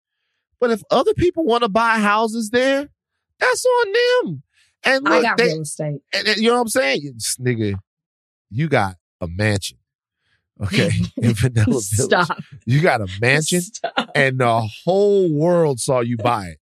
But 0.60 0.72
if 0.72 0.84
other 0.92 1.14
people 1.16 1.44
want 1.44 1.64
to 1.64 1.70
buy 1.70 1.98
houses 1.98 2.52
there, 2.52 2.88
that's 3.40 3.66
on 3.66 3.94
them. 4.24 4.44
And 4.84 5.08
I 5.08 5.16
look, 5.16 5.24
got 5.24 5.38
they, 5.38 5.46
real 5.48 5.62
estate. 5.62 6.02
and, 6.14 6.28
and 6.28 6.38
you 6.38 6.50
know 6.50 6.56
what 6.56 6.62
I'm 6.62 6.68
saying, 6.70 7.14
nigga. 7.40 7.76
You 8.50 8.68
got 8.68 8.96
a 9.20 9.28
mansion, 9.28 9.78
okay, 10.64 10.92
in 11.18 11.34
Vanilla 11.34 11.66
Village. 11.66 11.84
Stop. 11.84 12.40
You 12.66 12.82
got 12.82 13.02
a 13.02 13.08
mansion, 13.20 13.62
Stop. 13.62 14.12
and 14.16 14.40
the 14.40 14.62
whole 14.84 15.32
world 15.34 15.80
saw 15.80 16.00
you 16.00 16.18
buy 16.18 16.48
it. 16.48 16.61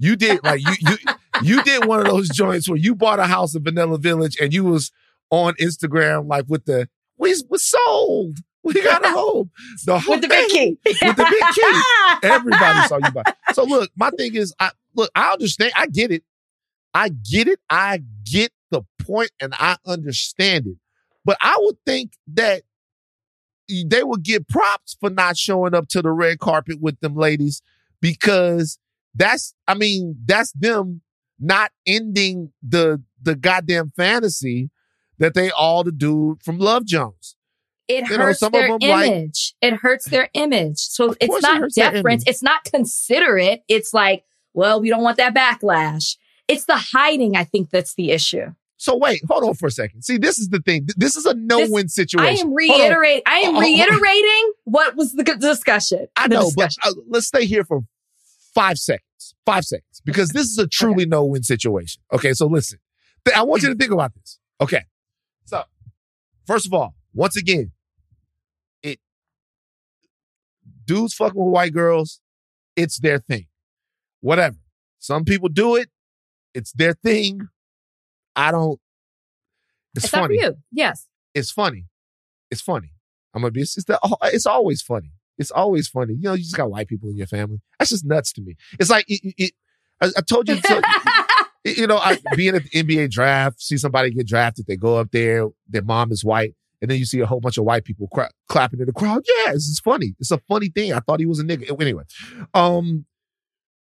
You 0.00 0.16
did 0.16 0.42
like 0.42 0.62
you 0.62 0.74
you 0.80 0.96
you 1.42 1.62
did 1.62 1.84
one 1.84 2.00
of 2.00 2.06
those 2.06 2.30
joints 2.30 2.68
where 2.68 2.78
you 2.78 2.94
bought 2.94 3.20
a 3.20 3.26
house 3.26 3.54
in 3.54 3.62
Vanilla 3.62 3.98
Village 3.98 4.36
and 4.40 4.52
you 4.52 4.64
was 4.64 4.90
on 5.30 5.54
Instagram 5.54 6.26
like 6.26 6.46
with 6.48 6.64
the 6.64 6.88
we 7.18 7.34
we 7.50 7.58
sold. 7.58 8.38
We 8.62 8.74
got 8.82 9.04
a 9.04 9.10
home. 9.10 9.50
The 9.86 9.98
whole 9.98 10.14
With 10.14 10.22
the 10.22 10.28
big 10.28 10.48
key. 10.50 10.78
With 10.84 11.16
the 11.16 11.26
big 11.30 11.44
key. 11.54 12.28
Everybody 12.28 12.88
saw 12.88 12.96
you 12.96 13.10
buy. 13.10 13.22
So 13.54 13.64
look, 13.64 13.90
my 13.96 14.10
thing 14.10 14.34
is, 14.34 14.54
I 14.58 14.70
look, 14.94 15.10
I 15.14 15.32
understand, 15.32 15.72
I 15.76 15.86
get 15.86 16.10
it, 16.10 16.24
I 16.92 17.10
get 17.10 17.48
it, 17.48 17.60
I 17.70 18.02
get 18.24 18.52
the 18.70 18.82
point, 18.98 19.30
and 19.40 19.54
I 19.58 19.76
understand 19.86 20.66
it. 20.66 20.76
But 21.24 21.36
I 21.40 21.56
would 21.58 21.76
think 21.86 22.12
that 22.34 22.62
they 23.68 24.02
would 24.02 24.22
get 24.22 24.48
props 24.48 24.96
for 25.00 25.10
not 25.10 25.36
showing 25.36 25.74
up 25.74 25.88
to 25.88 26.02
the 26.02 26.10
red 26.10 26.38
carpet 26.38 26.80
with 26.80 26.98
them 27.00 27.14
ladies 27.14 27.62
because 28.00 28.78
that's, 29.14 29.54
I 29.66 29.74
mean, 29.74 30.16
that's 30.24 30.52
them 30.52 31.02
not 31.38 31.72
ending 31.86 32.52
the 32.62 33.02
the 33.22 33.34
goddamn 33.34 33.92
fantasy 33.96 34.70
that 35.18 35.34
they 35.34 35.50
all 35.50 35.84
the 35.84 35.92
dude 35.92 36.42
from 36.42 36.58
Love 36.58 36.84
Jones. 36.86 37.36
It 37.88 38.08
You 38.08 38.16
know, 38.18 38.24
hurts 38.24 38.42
of 38.42 38.52
their 38.52 38.68
them, 38.68 38.78
like- 38.82 39.10
image. 39.10 39.54
it 39.60 39.74
hurts 39.74 40.08
their 40.08 40.28
image. 40.34 40.78
So 40.78 41.14
it's 41.20 41.34
it 41.34 41.42
not 41.42 41.58
hurts 41.58 41.74
deference. 41.74 42.24
It's 42.26 42.42
not 42.42 42.64
considerate. 42.64 43.62
It's 43.68 43.92
like, 43.92 44.24
well, 44.54 44.80
we 44.80 44.88
don't 44.88 45.02
want 45.02 45.16
that 45.18 45.34
backlash. 45.34 46.16
It's 46.48 46.64
the 46.64 46.76
hiding, 46.76 47.36
I 47.36 47.44
think, 47.44 47.70
that's 47.70 47.94
the 47.94 48.10
issue. 48.12 48.46
So 48.76 48.96
wait, 48.96 49.20
hold 49.28 49.44
on 49.44 49.54
for 49.54 49.66
a 49.66 49.70
second. 49.70 50.02
See, 50.02 50.16
this 50.16 50.38
is 50.38 50.48
the 50.48 50.60
thing. 50.60 50.86
This 50.96 51.16
is 51.16 51.26
a 51.26 51.34
no-win 51.34 51.84
I 51.84 51.88
situation. 51.88 52.28
I 52.28 52.40
am 52.48 52.54
reiterating. 52.54 53.22
I 53.26 53.38
am 53.40 53.58
reiterating 53.58 54.52
what 54.64 54.96
was 54.96 55.12
the 55.12 55.22
discussion. 55.24 56.06
I 56.16 56.28
The 56.28 56.34
know, 56.36 56.50
but 56.56 56.74
uh, 56.82 56.92
let's 57.08 57.26
stay 57.26 57.44
here 57.44 57.64
for 57.64 57.80
five 58.54 58.78
seconds. 58.78 59.04
Five 59.44 59.64
seconds, 59.64 60.00
because 60.04 60.30
this 60.30 60.46
is 60.46 60.58
a 60.58 60.66
truly 60.66 61.04
no-win 61.04 61.42
situation. 61.42 62.02
Okay, 62.12 62.32
so 62.32 62.46
listen. 62.46 62.78
I 63.34 63.42
want 63.42 63.62
you 63.62 63.68
to 63.68 63.74
think 63.74 63.90
about 63.90 64.14
this. 64.14 64.38
Okay, 64.60 64.84
so 65.44 65.64
first 66.46 66.66
of 66.66 66.72
all, 66.72 66.94
once 67.12 67.36
again, 67.36 67.72
it 68.82 68.98
dudes 70.86 71.12
fucking 71.14 71.38
with 71.38 71.52
white 71.52 71.74
girls, 71.74 72.20
it's 72.76 72.98
their 72.98 73.18
thing. 73.18 73.46
Whatever. 74.20 74.56
Some 74.98 75.24
people 75.24 75.48
do 75.50 75.76
it. 75.76 75.90
It's 76.54 76.72
their 76.72 76.94
thing. 76.94 77.48
I 78.36 78.52
don't. 78.52 78.80
It's, 79.94 80.04
it's 80.04 80.10
funny 80.10 80.36
you. 80.36 80.56
Yes. 80.72 81.08
it's 81.34 81.50
funny. 81.50 81.86
It's 82.50 82.62
funny. 82.62 82.92
I'm 83.34 83.42
gonna 83.42 83.52
be. 83.52 83.62
It's, 83.62 83.74
the, 83.84 83.98
it's 84.24 84.46
always 84.46 84.80
funny. 84.82 85.12
It's 85.40 85.50
always 85.50 85.88
funny. 85.88 86.12
You 86.12 86.28
know, 86.28 86.34
you 86.34 86.42
just 86.42 86.56
got 86.56 86.70
white 86.70 86.86
people 86.86 87.08
in 87.08 87.16
your 87.16 87.26
family. 87.26 87.60
That's 87.78 87.90
just 87.90 88.04
nuts 88.04 88.30
to 88.34 88.42
me. 88.42 88.56
It's 88.78 88.90
like 88.90 89.06
it, 89.08 89.34
it, 89.38 89.52
I, 90.02 90.08
I 90.18 90.20
told 90.20 90.50
you. 90.50 90.60
So, 90.60 90.82
you 91.64 91.86
know, 91.86 91.96
I, 91.96 92.18
being 92.36 92.54
at 92.54 92.64
the 92.64 92.68
NBA 92.70 93.10
draft, 93.10 93.58
see 93.58 93.78
somebody 93.78 94.10
get 94.10 94.26
drafted, 94.26 94.66
they 94.66 94.76
go 94.76 94.98
up 94.98 95.10
there, 95.12 95.46
their 95.66 95.80
mom 95.80 96.12
is 96.12 96.22
white, 96.22 96.54
and 96.82 96.90
then 96.90 96.98
you 96.98 97.06
see 97.06 97.20
a 97.20 97.26
whole 97.26 97.40
bunch 97.40 97.56
of 97.56 97.64
white 97.64 97.84
people 97.84 98.06
cra- 98.12 98.30
clapping 98.50 98.80
in 98.80 98.86
the 98.86 98.92
crowd. 98.92 99.24
Yeah, 99.26 99.52
this 99.52 99.66
is 99.66 99.80
funny. 99.80 100.14
It's 100.20 100.30
a 100.30 100.38
funny 100.46 100.68
thing. 100.68 100.92
I 100.92 101.00
thought 101.00 101.20
he 101.20 101.26
was 101.26 101.40
a 101.40 101.44
nigga. 101.44 101.80
Anyway, 101.80 102.04
um, 102.52 103.06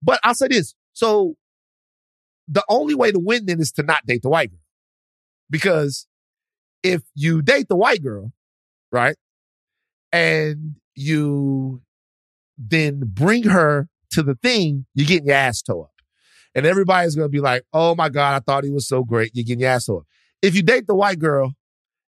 but 0.02 0.20
I'll 0.22 0.34
say 0.34 0.48
this. 0.48 0.74
So 0.92 1.36
the 2.48 2.64
only 2.68 2.94
way 2.94 3.12
to 3.12 3.18
win 3.18 3.46
then 3.46 3.60
is 3.60 3.72
to 3.72 3.82
not 3.82 4.04
date 4.04 4.20
the 4.20 4.28
white 4.28 4.50
girl, 4.50 4.60
because 5.48 6.06
if 6.82 7.00
you 7.14 7.40
date 7.40 7.68
the 7.70 7.76
white 7.76 8.02
girl, 8.02 8.30
right, 8.92 9.16
and 10.12 10.74
you 10.94 11.82
then 12.58 13.02
bring 13.04 13.44
her 13.44 13.88
to 14.12 14.22
the 14.22 14.34
thing, 14.34 14.86
you're 14.94 15.06
getting 15.06 15.28
your 15.28 15.36
ass 15.36 15.62
toe 15.62 15.82
up. 15.82 15.92
And 16.54 16.66
everybody's 16.66 17.14
gonna 17.14 17.28
be 17.28 17.40
like, 17.40 17.62
oh 17.72 17.94
my 17.94 18.08
God, 18.08 18.34
I 18.34 18.40
thought 18.40 18.64
he 18.64 18.70
was 18.70 18.88
so 18.88 19.04
great. 19.04 19.30
You're 19.34 19.44
getting 19.44 19.60
your 19.60 19.70
ass 19.70 19.86
toe 19.86 19.98
up. 19.98 20.06
If 20.42 20.54
you 20.54 20.62
date 20.62 20.86
the 20.86 20.94
white 20.94 21.18
girl 21.18 21.54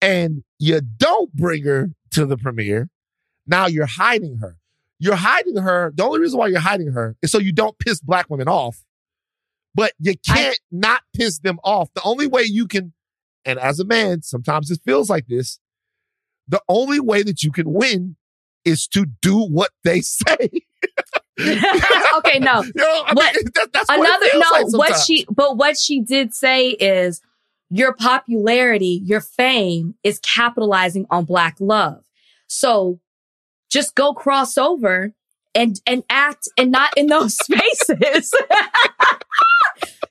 and 0.02 0.44
you 0.60 0.82
don't 0.82 1.32
bring 1.34 1.64
her 1.64 1.92
to 2.12 2.26
the 2.26 2.38
premiere, 2.38 2.90
now 3.46 3.68
you're 3.68 3.86
hiding 3.86 4.38
her. 4.40 4.58
You're 5.00 5.16
hiding 5.16 5.58
her. 5.58 5.92
The 5.96 6.04
only 6.04 6.20
reason 6.20 6.40
why 6.40 6.48
you're 6.48 6.60
hiding 6.60 6.94
her 6.94 7.16
is 7.22 7.32
so 7.32 7.38
you 7.38 7.52
don't 7.52 7.78
piss 7.78 8.00
black 8.00 8.30
women 8.30 8.48
off. 8.48 8.84
But 9.76 9.94
you 10.00 10.14
can't 10.26 10.60
not 10.72 11.02
piss 11.16 11.40
them 11.40 11.60
off. 11.64 11.90
The 11.94 12.04
only 12.04 12.28
way 12.28 12.44
you 12.44 12.68
can, 12.68 12.94
and 13.44 13.60
as 13.60 13.80
a 13.80 13.86
man, 13.86 14.22
sometimes 14.22 14.70
it 14.70 14.80
feels 14.86 15.10
like 15.10 15.28
this. 15.28 15.60
The 16.48 16.62
only 16.70 17.00
way 17.00 17.24
that 17.24 17.44
you 17.44 17.52
can 17.52 17.74
win 17.74 18.16
is 18.66 18.88
to 18.88 19.06
do 19.22 19.38
what 19.46 19.72
they 19.84 20.02
say. 20.02 20.50
okay, 22.18 22.40
no. 22.40 22.62
You 22.64 22.72
know, 22.76 23.04
What- 23.14 23.36
mean, 23.36 23.46
that, 23.56 23.70
that's 23.74 23.90
what 23.90 24.00
Another 24.00 24.26
feels 24.28 24.44
no, 24.44 24.78
like 24.78 24.90
what 24.92 25.00
she 25.00 25.26
but 25.30 25.58
what 25.58 25.78
she 25.78 26.02
did 26.02 26.34
say 26.34 26.70
is 26.70 27.22
your 27.70 27.94
popularity, 27.94 29.02
your 29.04 29.22
fame 29.22 29.96
is 30.04 30.20
capitalizing 30.20 31.06
on 31.10 31.26
black 31.26 31.56
love. 31.60 32.04
So 32.48 33.00
just 33.72 33.96
go 33.96 34.14
cross 34.14 34.58
over 34.58 35.14
and 35.56 35.80
and 35.88 36.04
act 36.10 36.48
and 36.58 36.72
not 36.72 36.96
in 36.98 37.08
those 37.08 37.36
spaces. 37.44 38.32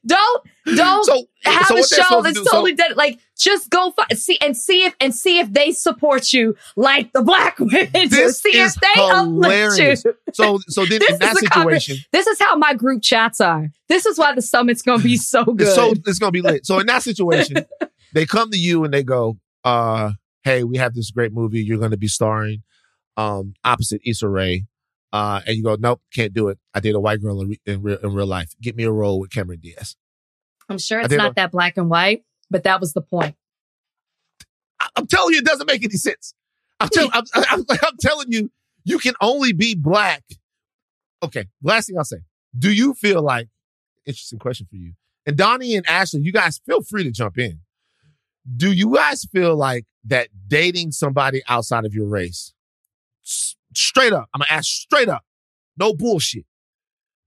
don't 0.07 0.43
don't 0.75 1.05
so, 1.05 1.25
have 1.45 1.67
so 1.67 1.79
a 1.79 1.83
show 1.85 2.23
that's 2.23 2.39
do- 2.39 2.45
so- 2.45 2.51
totally 2.51 2.75
dead. 2.75 2.97
Like, 2.97 3.19
just 3.43 3.71
go 3.71 3.91
fi- 3.93 4.15
see 4.15 4.39
and 4.41 4.57
see 4.57 4.85
if 4.85 4.95
and 5.01 5.15
see 5.15 5.39
if 5.39 5.53
they 5.53 5.73
support 5.73 6.33
you 6.33 6.57
like 6.77 7.13
the 7.13 7.23
black 7.23 7.59
women 7.61 7.89
do. 7.93 8.09
This 8.09 8.41
See 8.41 8.57
is 8.57 8.75
if 8.77 8.81
they 8.81 9.01
uplift 9.03 9.53
hilarious. 9.77 10.05
you. 10.05 10.15
So, 10.33 10.59
so 10.69 10.85
then 10.87 11.01
This 11.01 11.11
in 11.13 11.19
that 11.19 11.35
is 11.35 11.41
the 11.41 11.47
conver- 11.49 11.81
situation, 11.81 11.97
This 12.13 12.27
is 12.27 12.39
how 12.39 12.57
my 12.57 12.75
group 12.75 13.03
chats 13.03 13.41
are. 13.41 13.69
This 13.89 14.07
is 14.07 14.19
why 14.19 14.35
the 14.35 14.43
summit's 14.43 14.83
gonna 14.83 15.03
be 15.03 15.17
so 15.17 15.45
good. 15.45 15.61
it's 15.67 15.75
so 15.75 15.93
it's 16.07 16.19
gonna 16.19 16.33
be 16.33 16.41
lit. 16.43 16.65
So 16.67 16.79
in 16.79 16.87
that 16.87 17.03
situation, 17.03 17.59
they 18.15 18.27
come 18.27 18.51
to 18.51 18.59
you 18.59 18.85
and 18.85 18.95
they 18.95 19.03
go, 19.03 19.39
uh, 19.65 20.13
"Hey, 20.45 20.65
we 20.65 20.77
have 20.79 20.95
this 20.95 21.11
great 21.11 21.33
movie. 21.33 21.63
You're 21.63 21.79
gonna 21.79 21.97
be 21.97 22.09
starring 22.09 22.63
um 23.17 23.55
opposite 23.65 24.01
Issa 24.07 24.29
Rae." 24.29 24.65
Uh, 25.15 25.43
and 25.47 25.55
you 25.59 25.63
go, 25.63 25.77
nope, 25.79 26.01
can't 26.15 26.33
do 26.33 26.49
it. 26.49 26.59
I 26.73 26.81
date 26.81 26.95
a 26.95 26.99
white 26.99 27.21
girl 27.21 27.43
in, 27.43 27.49
re- 27.51 27.61
in, 27.67 27.83
real, 27.83 27.99
in 27.99 28.15
real 28.15 28.27
life. 28.27 28.55
Get 28.63 28.75
me 28.75 28.85
a 28.85 28.91
role 28.91 29.21
with 29.21 29.31
Cameron 29.31 29.61
Diaz. 29.61 29.95
I'm 30.71 30.79
sure 30.79 31.01
it's 31.01 31.13
not 31.13 31.33
a- 31.33 31.35
that 31.35 31.51
black 31.51 31.77
and 31.77 31.91
white, 31.91 32.25
but 32.53 32.63
that 32.65 32.81
was 32.81 32.93
the 32.93 33.01
point. 33.01 33.35
I'm 34.95 35.07
telling 35.07 35.33
you, 35.35 35.41
it 35.41 35.45
doesn't 35.45 35.67
make 35.67 35.83
any 35.83 35.95
sense. 35.95 36.35
I'm, 36.79 36.89
tell- 36.89 37.11
I'm, 37.13 37.25
I'm, 37.35 37.65
I'm 37.71 37.97
telling 38.01 38.31
you, 38.31 38.51
you 38.85 38.99
can 38.99 39.15
only 39.21 39.53
be 39.53 39.75
black. 39.75 40.23
Okay, 41.23 41.47
last 41.63 41.87
thing 41.87 41.97
I'll 41.99 42.05
say. 42.05 42.19
Do 42.57 42.73
you 42.73 42.95
feel 42.95 43.23
like, 43.23 43.49
interesting 44.05 44.39
question 44.39 44.67
for 44.69 44.77
you, 44.77 44.93
and 45.25 45.37
Donnie 45.37 45.77
and 45.77 45.89
Ashley, 45.89 46.21
you 46.21 46.33
guys 46.33 46.61
feel 46.67 46.83
free 46.83 47.05
to 47.05 47.11
jump 47.11 47.39
in. 47.39 47.61
Do 48.57 48.73
you 48.73 48.95
guys 48.95 49.25
feel 49.25 49.57
like 49.57 49.87
that 50.05 50.29
dating 50.49 50.91
somebody 50.91 51.43
outside 51.49 51.85
of 51.85 51.95
your 51.95 52.07
race, 52.07 52.53
straight 53.23 54.13
up, 54.13 54.29
I'm 54.35 54.41
gonna 54.41 54.51
ask 54.51 54.67
straight 54.67 55.09
up, 55.09 55.25
no 55.79 55.95
bullshit. 55.95 56.45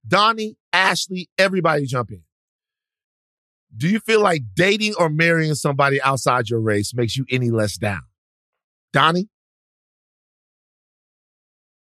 Donnie, 0.05 0.57
Ashley, 0.73 1.29
everybody 1.37 1.85
jump 1.85 2.11
in. 2.11 2.21
Do 3.77 3.89
you 3.89 3.99
feel 3.99 4.21
like 4.21 4.41
dating 4.55 4.95
or 4.97 5.09
marrying 5.09 5.55
somebody 5.55 6.01
outside 6.01 6.49
your 6.49 6.61
race 6.61 6.93
makes 6.93 7.17
you 7.17 7.25
any 7.29 7.51
less 7.51 7.77
down? 7.77 8.01
Donnie? 8.93 9.27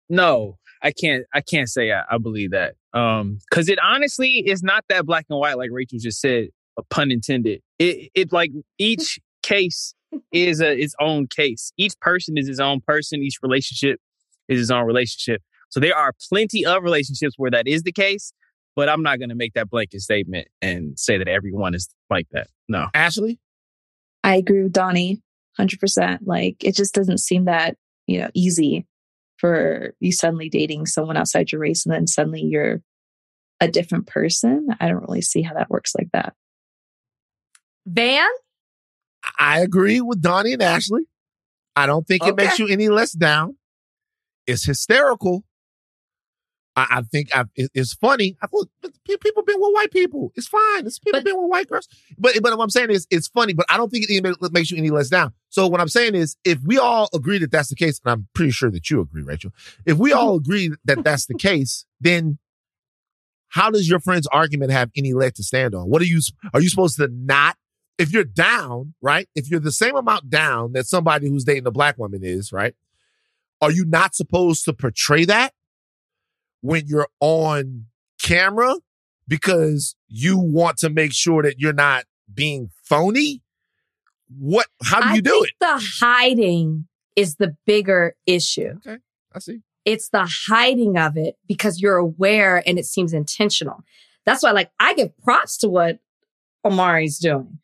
No, 0.09 0.57
I 0.81 0.91
can't. 0.91 1.25
I 1.33 1.41
can't 1.41 1.69
say 1.69 1.91
I, 1.91 2.03
I 2.09 2.17
believe 2.17 2.51
that. 2.51 2.75
Um, 2.93 3.39
because 3.49 3.69
it 3.69 3.79
honestly 3.81 4.43
is 4.45 4.61
not 4.63 4.83
that 4.89 5.05
black 5.05 5.25
and 5.29 5.39
white, 5.39 5.57
like 5.57 5.69
Rachel 5.71 5.99
just 5.99 6.19
said. 6.19 6.47
A 6.77 6.83
pun 6.83 7.11
intended. 7.11 7.61
It 7.79 8.11
it 8.15 8.31
like 8.31 8.51
each 8.77 9.19
case 9.43 9.93
is 10.31 10.61
a 10.61 10.71
its 10.71 10.95
own 11.01 11.27
case. 11.27 11.73
Each 11.75 11.99
person 11.99 12.37
is 12.37 12.47
his 12.47 12.61
own 12.61 12.79
person. 12.79 13.21
Each 13.21 13.39
relationship 13.41 13.99
is 14.47 14.59
his 14.59 14.71
own 14.71 14.85
relationship. 14.85 15.41
So 15.67 15.79
there 15.81 15.95
are 15.95 16.13
plenty 16.29 16.65
of 16.65 16.83
relationships 16.83 17.35
where 17.37 17.51
that 17.51 17.67
is 17.67 17.83
the 17.83 17.91
case. 17.91 18.33
But 18.75 18.89
I'm 18.89 19.03
not 19.03 19.19
going 19.19 19.29
to 19.29 19.35
make 19.35 19.53
that 19.53 19.69
blanket 19.69 20.01
statement 20.01 20.47
and 20.61 20.97
say 20.97 21.17
that 21.17 21.27
everyone 21.27 21.75
is 21.75 21.89
like 22.09 22.27
that. 22.31 22.47
No. 22.69 22.87
Ashley? 22.93 23.39
I 24.23 24.35
agree 24.35 24.63
with 24.63 24.71
Donnie 24.73 25.21
100%. 25.59 26.19
Like, 26.25 26.63
it 26.63 26.75
just 26.75 26.93
doesn't 26.93 27.19
seem 27.19 27.45
that, 27.45 27.75
you 28.07 28.19
know, 28.19 28.29
easy 28.33 28.85
for 29.37 29.93
you 29.99 30.11
suddenly 30.11 30.49
dating 30.49 30.85
someone 30.85 31.17
outside 31.17 31.51
your 31.51 31.59
race 31.59 31.85
and 31.85 31.93
then 31.93 32.07
suddenly 32.07 32.41
you're 32.41 32.81
a 33.59 33.67
different 33.67 34.07
person. 34.07 34.67
I 34.79 34.87
don't 34.87 35.01
really 35.01 35.21
see 35.21 35.41
how 35.41 35.55
that 35.55 35.69
works 35.69 35.93
like 35.97 36.09
that. 36.13 36.33
Van, 37.85 38.27
I 39.39 39.59
agree 39.59 40.01
with 40.01 40.21
Donnie 40.21 40.53
and 40.53 40.61
Ashley. 40.61 41.07
I 41.75 41.87
don't 41.87 42.05
think 42.07 42.25
it 42.25 42.35
makes 42.35 42.59
you 42.59 42.67
any 42.67 42.89
less 42.89 43.11
down. 43.11 43.57
It's 44.45 44.65
hysterical. 44.65 45.43
I, 46.75 46.87
I 46.89 47.01
think 47.01 47.35
I, 47.35 47.45
it- 47.55 47.71
it's 47.73 47.93
funny. 47.93 48.37
I 48.41 48.47
thought 48.47 48.69
people 49.05 49.43
been 49.43 49.59
with 49.59 49.73
white 49.73 49.91
people. 49.91 50.31
It's 50.35 50.47
fine. 50.47 50.85
It's 50.85 50.99
people 50.99 51.19
But- 51.19 51.25
been 51.25 51.41
with 51.41 51.49
white 51.49 51.67
girls. 51.67 51.87
But 52.17 52.35
but 52.41 52.57
what 52.57 52.63
I'm 52.63 52.69
saying 52.69 52.91
is 52.91 53.07
it's 53.09 53.27
funny. 53.27 53.53
But 53.53 53.65
I 53.69 53.77
don't 53.77 53.89
think 53.89 54.05
it 54.07 54.53
makes 54.53 54.71
you 54.71 54.77
any 54.77 54.89
less 54.89 55.09
down. 55.09 55.33
So 55.49 55.67
what 55.67 55.81
I'm 55.81 55.89
saying 55.89 56.15
is 56.15 56.37
if 56.45 56.59
we 56.63 56.77
all 56.77 57.09
agree 57.13 57.39
that 57.39 57.51
that's 57.51 57.69
the 57.69 57.75
case, 57.75 57.99
and 58.03 58.11
I'm 58.11 58.27
pretty 58.33 58.51
sure 58.51 58.71
that 58.71 58.89
you 58.89 59.01
agree, 59.01 59.23
Rachel. 59.23 59.51
If 59.85 59.97
we 59.97 60.13
all 60.13 60.39
mm-hmm. 60.39 60.49
agree 60.49 60.71
that 60.85 61.03
that's 61.03 61.25
the 61.25 61.35
case, 61.35 61.85
then 61.99 62.37
how 63.49 63.69
does 63.69 63.89
your 63.89 63.99
friend's 63.99 64.27
argument 64.27 64.71
have 64.71 64.89
any 64.95 65.13
leg 65.13 65.35
to 65.35 65.43
stand 65.43 65.75
on? 65.75 65.89
What 65.89 66.01
are 66.01 66.05
you 66.05 66.21
are 66.53 66.61
you 66.61 66.69
supposed 66.69 66.97
to 66.97 67.09
not? 67.11 67.57
If 67.97 68.11
you're 68.11 68.23
down, 68.23 68.95
right? 69.01 69.27
If 69.35 69.51
you're 69.51 69.59
the 69.59 69.71
same 69.71 69.95
amount 69.95 70.29
down 70.29 70.71
that 70.73 70.87
somebody 70.87 71.29
who's 71.29 71.43
dating 71.43 71.67
a 71.67 71.71
black 71.71 71.99
woman 71.99 72.21
is, 72.23 72.51
right? 72.51 72.73
Are 73.61 73.69
you 73.69 73.85
not 73.85 74.15
supposed 74.15 74.65
to 74.65 74.73
portray 74.73 75.25
that 75.25 75.53
when 76.61 76.87
you're 76.87 77.07
on 77.19 77.85
camera 78.21 78.75
because 79.27 79.95
you 80.07 80.37
want 80.37 80.77
to 80.77 80.89
make 80.89 81.13
sure 81.13 81.43
that 81.43 81.59
you're 81.59 81.73
not 81.73 82.05
being 82.33 82.69
phony? 82.83 83.41
What? 84.39 84.67
How 84.83 85.01
do 85.01 85.09
I 85.09 85.13
you 85.15 85.21
do 85.21 85.43
it? 85.43 85.51
the 85.59 85.89
hiding 85.99 86.87
is 87.15 87.35
the 87.35 87.55
bigger 87.65 88.15
issue. 88.25 88.75
Okay. 88.77 88.97
I 89.33 89.39
see. 89.39 89.61
It's 89.83 90.09
the 90.09 90.29
hiding 90.47 90.97
of 90.97 91.17
it 91.17 91.37
because 91.47 91.81
you're 91.81 91.97
aware 91.97 92.63
and 92.65 92.77
it 92.77 92.85
seems 92.85 93.13
intentional. 93.13 93.83
That's 94.25 94.43
why, 94.43 94.51
like, 94.51 94.71
I 94.79 94.93
give 94.93 95.17
props 95.23 95.57
to 95.59 95.69
what 95.69 95.99
Omari's 96.63 97.17
doing. 97.17 97.59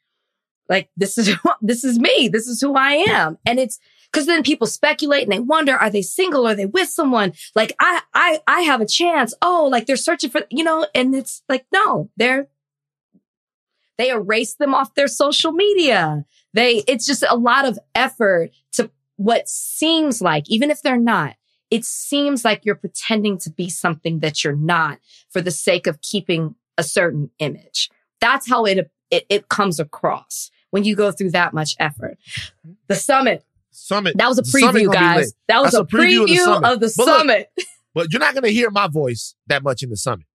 Like, 0.68 0.90
this 0.98 1.18
is 1.18 1.36
this 1.62 1.84
is 1.84 2.00
me. 2.00 2.28
This 2.28 2.48
is 2.48 2.60
who 2.60 2.76
I 2.76 3.06
am, 3.08 3.38
and 3.46 3.60
it's 3.60 3.80
because 4.18 4.26
then 4.26 4.42
people 4.42 4.66
speculate 4.66 5.22
and 5.22 5.32
they 5.32 5.40
wonder: 5.40 5.76
Are 5.76 5.92
they 5.92 6.02
single? 6.02 6.48
Are 6.48 6.56
they 6.56 6.66
with 6.66 6.90
someone? 6.90 7.34
Like, 7.54 7.76
I 7.80 8.02
I 8.16 8.40
I 8.48 8.62
have 8.62 8.82
a 8.82 8.88
chance. 8.88 9.36
Oh, 9.44 9.68
like 9.72 9.86
they're 9.86 9.96
searching 9.96 10.32
for 10.32 10.42
you 10.50 10.64
know, 10.64 10.88
and 10.96 11.14
it's 11.14 11.44
like 11.48 11.68
no, 11.72 12.10
they're 12.18 12.48
they 14.00 14.10
erase 14.10 14.56
them 14.56 14.74
off 14.74 14.96
their 14.96 15.08
social 15.08 15.52
media. 15.52 16.26
They 16.52 16.84
it's 16.88 17.06
just 17.06 17.24
a 17.30 17.36
lot 17.36 17.66
of 17.66 17.78
effort 17.94 18.50
to 18.72 18.90
what 19.18 19.48
seems 19.48 20.20
like, 20.20 20.50
even 20.50 20.72
if 20.72 20.82
they're 20.82 20.98
not, 20.98 21.36
it 21.70 21.86
seems 21.86 22.44
like 22.44 22.66
you're 22.66 22.74
pretending 22.74 23.38
to 23.40 23.52
be 23.52 23.70
something 23.70 24.18
that 24.20 24.44
you're 24.44 24.56
not 24.56 24.98
for 25.30 25.42
the 25.42 25.52
sake 25.52 25.86
of 25.86 26.02
keeping 26.02 26.56
a 26.76 26.84
certain 26.84 27.30
image. 27.38 27.92
That's 28.20 28.50
how 28.50 28.66
it, 28.66 28.90
it, 29.12 29.26
it 29.30 29.50
comes 29.50 29.80
across 29.80 30.50
when 30.72 30.86
you 30.86 30.96
go 30.96 31.12
through 31.12 31.32
that 31.32 31.54
much 31.54 31.76
effort. 31.80 32.18
The 32.88 32.96
summit. 32.96 33.44
Summit. 33.78 34.18
That 34.18 34.28
was 34.28 34.40
a 34.40 34.44
preview, 34.44 34.92
guys. 34.92 35.34
That 35.48 35.62
was 35.62 35.74
That's 35.74 35.82
a 35.82 35.96
preview, 35.96 36.64
of 36.64 36.80
the 36.80 36.92
But 36.98 37.06
look, 37.06 37.20
summit. 37.20 37.50
But 37.94 38.12
you're 38.12 38.20
not 38.20 38.34
going 38.34 38.44
to 38.44 38.52
hear 38.52 38.72
my 38.72 38.88
voice 38.88 39.36
that 39.48 39.62
much 39.64 39.84
in 39.84 39.90
the 39.90 39.98
summit. 39.98 40.26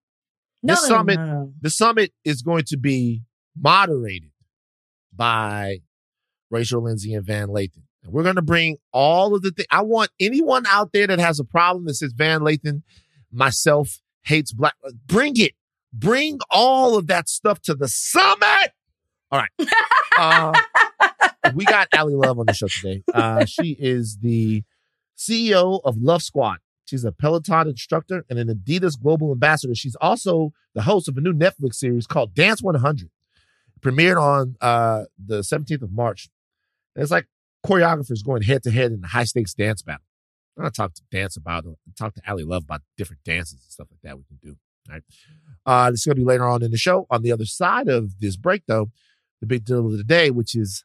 No, 0.62 0.74
no, 0.74 0.80
summit- 0.80 1.16
no, 1.16 1.26
no. 1.26 1.52
The 1.60 1.70
summit 1.70 2.12
is 2.24 2.42
going 2.42 2.64
to 2.68 2.76
be 2.76 3.22
moderated 3.58 4.30
by 5.12 5.78
Rachel 6.50 6.82
Lindsay 6.84 7.14
and 7.14 7.26
Van 7.26 7.48
Lathan. 7.48 7.82
And 8.04 8.12
we're 8.12 8.22
going 8.22 8.36
to 8.36 8.42
bring 8.42 8.76
all 8.92 9.34
of 9.34 9.42
the 9.42 9.50
things. 9.50 9.66
I 9.72 9.82
want 9.82 10.10
anyone 10.20 10.64
out 10.66 10.92
there 10.92 11.08
that 11.08 11.18
has 11.18 11.40
a 11.40 11.44
problem 11.44 11.86
that 11.86 11.94
says 11.94 12.12
Van 12.12 12.40
Lathan, 12.42 12.82
myself, 13.32 14.00
hates 14.22 14.52
black. 14.52 14.74
Bring 15.06 15.36
it. 15.36 15.52
Bring 15.92 16.38
all 16.48 16.96
of 16.96 17.08
that 17.08 17.28
stuff 17.28 17.60
to 17.62 17.74
the 17.74 17.88
summit. 17.88 18.70
All 19.32 19.40
right. 19.40 19.50
Uh, 20.18 20.52
we 21.54 21.64
got 21.64 21.88
Ally 21.92 22.14
Love 22.14 22.38
on 22.38 22.46
the 22.46 22.54
show 22.54 22.68
today. 22.68 23.02
Uh, 23.12 23.44
she 23.44 23.76
is 23.78 24.18
the 24.18 24.62
CEO 25.16 25.80
of 25.84 25.96
Love 25.98 26.22
Squad. 26.22 26.58
She's 26.84 27.04
a 27.04 27.12
Peloton 27.12 27.68
instructor 27.68 28.24
and 28.28 28.38
an 28.38 28.48
Adidas 28.48 29.00
global 29.00 29.32
ambassador. 29.32 29.74
She's 29.74 29.96
also 29.96 30.52
the 30.74 30.82
host 30.82 31.08
of 31.08 31.16
a 31.16 31.20
new 31.20 31.32
Netflix 31.32 31.74
series 31.74 32.06
called 32.06 32.34
Dance 32.34 32.62
100. 32.62 33.10
Premiered 33.80 34.20
on 34.20 34.56
uh, 34.60 35.04
the 35.18 35.40
17th 35.40 35.82
of 35.82 35.92
March. 35.92 36.28
And 36.94 37.02
it's 37.02 37.10
like 37.10 37.26
choreographers 37.66 38.24
going 38.24 38.42
head 38.42 38.62
to 38.64 38.70
head 38.70 38.92
in 38.92 39.02
a 39.02 39.08
high 39.08 39.24
stakes 39.24 39.54
dance 39.54 39.82
battle. 39.82 40.04
I'm 40.56 40.64
gonna 40.64 40.70
talk 40.70 40.94
to 40.94 41.02
dance 41.10 41.36
about 41.36 41.64
talk 41.96 42.14
to 42.14 42.22
Ally 42.26 42.42
Love 42.44 42.64
about 42.64 42.82
different 42.96 43.24
dances 43.24 43.54
and 43.54 43.72
stuff 43.72 43.88
like 43.90 44.00
that 44.02 44.18
we 44.18 44.24
can 44.24 44.38
do. 44.42 44.56
Right. 44.88 45.02
Uh, 45.64 45.90
this 45.90 46.00
is 46.00 46.06
gonna 46.06 46.16
be 46.16 46.24
later 46.24 46.46
on 46.46 46.62
in 46.62 46.70
the 46.70 46.76
show. 46.76 47.06
On 47.10 47.22
the 47.22 47.32
other 47.32 47.46
side 47.46 47.88
of 47.88 48.20
this 48.20 48.36
break, 48.36 48.64
though, 48.66 48.90
the 49.40 49.46
big 49.46 49.64
deal 49.64 49.86
of 49.86 49.96
the 49.96 50.04
day, 50.04 50.30
which 50.30 50.54
is 50.54 50.84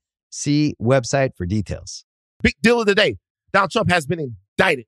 See 0.31 0.75
website 0.81 1.35
for 1.35 1.45
details. 1.45 2.05
Big 2.41 2.55
deal 2.61 2.79
of 2.79 2.87
the 2.87 2.95
day. 2.95 3.17
Donald 3.53 3.71
Trump 3.71 3.91
has 3.91 4.05
been 4.05 4.19
indicted. 4.19 4.85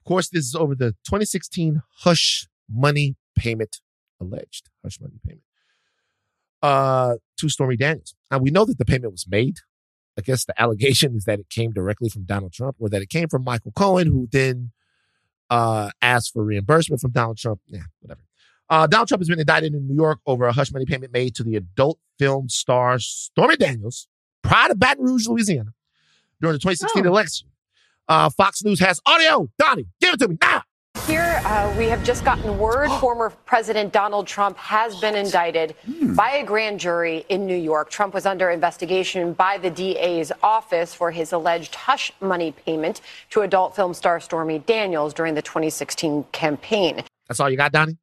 Of 0.00 0.04
course, 0.08 0.28
this 0.30 0.46
is 0.46 0.54
over 0.54 0.74
the 0.74 0.92
2016 1.04 1.82
hush 1.98 2.46
money 2.70 3.16
payment, 3.36 3.80
alleged 4.20 4.70
hush 4.82 5.00
money 5.00 5.20
payment, 5.26 5.42
uh, 6.62 7.16
to 7.38 7.48
Stormy 7.48 7.76
Daniels. 7.76 8.14
Now, 8.30 8.38
we 8.38 8.50
know 8.50 8.64
that 8.64 8.78
the 8.78 8.84
payment 8.84 9.12
was 9.12 9.26
made. 9.28 9.58
I 10.16 10.20
guess 10.20 10.44
the 10.44 10.60
allegation 10.60 11.16
is 11.16 11.24
that 11.24 11.40
it 11.40 11.50
came 11.50 11.72
directly 11.72 12.08
from 12.08 12.22
Donald 12.24 12.52
Trump 12.52 12.76
or 12.78 12.88
that 12.88 13.02
it 13.02 13.10
came 13.10 13.28
from 13.28 13.44
Michael 13.44 13.72
Cohen, 13.72 14.06
who 14.06 14.28
then 14.30 14.72
uh, 15.50 15.90
asked 16.00 16.32
for 16.32 16.44
reimbursement 16.44 17.00
from 17.00 17.12
Donald 17.12 17.38
Trump. 17.38 17.60
Yeah, 17.66 17.82
whatever. 18.00 18.20
Uh, 18.70 18.86
Donald 18.86 19.08
Trump 19.08 19.20
has 19.20 19.28
been 19.28 19.40
indicted 19.40 19.74
in 19.74 19.88
New 19.88 19.94
York 19.94 20.20
over 20.26 20.46
a 20.46 20.52
hush 20.52 20.72
money 20.72 20.84
payment 20.84 21.12
made 21.12 21.34
to 21.36 21.42
the 21.42 21.56
adult 21.56 21.98
film 22.18 22.48
star 22.48 22.98
Stormy 22.98 23.56
Daniels, 23.56 24.08
prior 24.42 24.70
of 24.70 24.78
Baton 24.78 25.04
Rouge, 25.04 25.26
Louisiana, 25.28 25.72
during 26.40 26.54
the 26.54 26.58
2016 26.60 27.06
Oh. 27.06 27.08
election. 27.08 27.48
Uh, 28.08 28.30
Fox 28.30 28.62
News 28.64 28.80
has 28.80 29.00
audio. 29.06 29.48
Donnie, 29.58 29.86
give 30.00 30.14
it 30.14 30.20
to 30.20 30.28
me 30.28 30.38
now. 30.40 30.62
Here, 31.06 31.40
uh, 31.44 31.74
we 31.78 31.86
have 31.86 32.02
just 32.04 32.24
gotten 32.24 32.58
word 32.58 32.88
former 33.00 33.30
President 33.44 33.92
Donald 33.92 34.26
Trump 34.26 34.56
has 34.58 34.98
been 35.00 35.14
indicted 35.14 35.74
by 36.16 36.32
a 36.32 36.44
grand 36.44 36.80
jury 36.80 37.24
in 37.28 37.46
New 37.46 37.56
York. 37.56 37.88
Trump 37.90 38.12
was 38.14 38.26
under 38.26 38.50
investigation 38.50 39.32
by 39.32 39.58
the 39.58 39.70
DA's 39.70 40.32
office 40.42 40.94
for 40.94 41.10
his 41.10 41.32
alleged 41.32 41.74
hush 41.74 42.12
money 42.20 42.52
payment 42.52 43.00
to 43.30 43.40
adult 43.42 43.74
film 43.76 43.94
star 43.94 44.20
Stormy 44.20 44.58
Daniels 44.60 45.14
during 45.14 45.34
the 45.34 45.42
2016 45.42 46.24
campaign. 46.32 47.02
That's 47.28 47.40
all 47.40 47.48
you 47.50 47.56
got, 47.56 47.72
Donnie? 47.72 47.96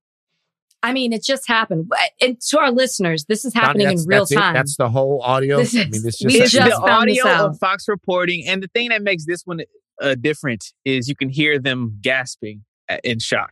I 0.86 0.94
mean, 0.94 1.14
it 1.14 1.24
just 1.24 1.48
happened. 1.48 1.92
And 2.22 2.40
to 2.50 2.60
our 2.60 2.72
listeners, 2.72 3.26
this 3.26 3.44
is 3.44 3.56
happening 3.56 3.88
that's, 3.88 4.04
in 4.04 4.08
real 4.08 4.20
that's 4.20 4.32
it? 4.32 4.36
time. 4.36 4.54
That's 4.54 4.78
the 4.78 4.88
whole 4.88 5.20
audio. 5.24 5.58
This 5.58 5.76
I 5.76 5.80
mean, 5.80 6.04
this 6.04 6.22
we 6.24 6.30
just, 6.30 6.36
It's 6.36 6.52
just 6.52 6.66
the 6.70 6.88
found 6.88 7.10
this 7.10 7.20
audio 7.20 7.32
out. 7.32 7.50
of 7.50 7.58
Fox 7.58 7.88
reporting, 7.88 8.44
and 8.48 8.62
the 8.62 8.68
thing 8.68 8.90
that 8.90 9.02
makes 9.02 9.26
this 9.26 9.42
one 9.46 9.62
uh, 10.00 10.14
different 10.14 10.64
is 10.86 11.10
you 11.10 11.16
can 11.16 11.30
hear 11.30 11.58
them 11.58 11.98
gasping 12.02 12.66
in 13.04 13.18
shock. 13.18 13.52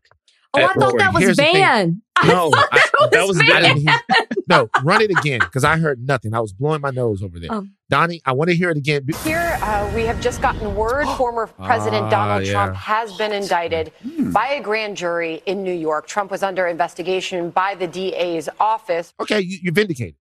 Oh, 0.53 0.63
I 0.63 0.73
thought 0.73 0.97
that 0.97 1.13
was 1.13 1.23
Here's 1.23 1.37
the 1.37 1.43
thing. 1.43 1.53
Van. 1.55 2.01
No, 2.25 2.51
I- 2.53 2.67
that 2.71 2.91
was, 2.99 3.09
that 3.11 3.27
was- 3.27 3.39
I 3.41 3.61
didn't 3.61 3.77
hear. 3.87 3.99
No, 4.47 4.69
run 4.83 5.01
it 5.01 5.09
again 5.09 5.39
because 5.39 5.63
I 5.63 5.77
heard 5.77 6.05
nothing. 6.05 6.33
I 6.33 6.39
was 6.39 6.53
blowing 6.53 6.79
my 6.81 6.89
nose 6.91 7.23
over 7.23 7.39
there. 7.39 7.49
Oh. 7.51 7.65
Donnie, 7.89 8.21
I 8.25 8.33
want 8.33 8.49
to 8.49 8.55
hear 8.55 8.69
it 8.69 8.77
again. 8.77 9.05
Here, 9.23 9.57
uh, 9.61 9.91
we 9.95 10.03
have 10.03 10.21
just 10.21 10.41
gotten 10.41 10.75
word 10.75 11.05
former 11.17 11.47
President 11.47 12.05
Ah, 12.05 12.09
Donald 12.09 12.45
yeah. 12.45 12.51
Trump 12.53 12.75
has 12.75 13.15
been 13.17 13.33
indicted 13.33 13.91
by 14.31 14.47
a 14.49 14.61
grand 14.61 14.95
jury 14.97 15.41
in 15.45 15.63
New 15.63 15.73
York. 15.73 16.07
Trump 16.07 16.29
was 16.31 16.43
under 16.43 16.67
investigation 16.67 17.49
by 17.49 17.75
the 17.75 17.87
DA's 17.87 18.47
office 18.59 19.13
Okay, 19.19 19.39
you, 19.41 19.57
you 19.63 19.71
vindicated. 19.71 20.15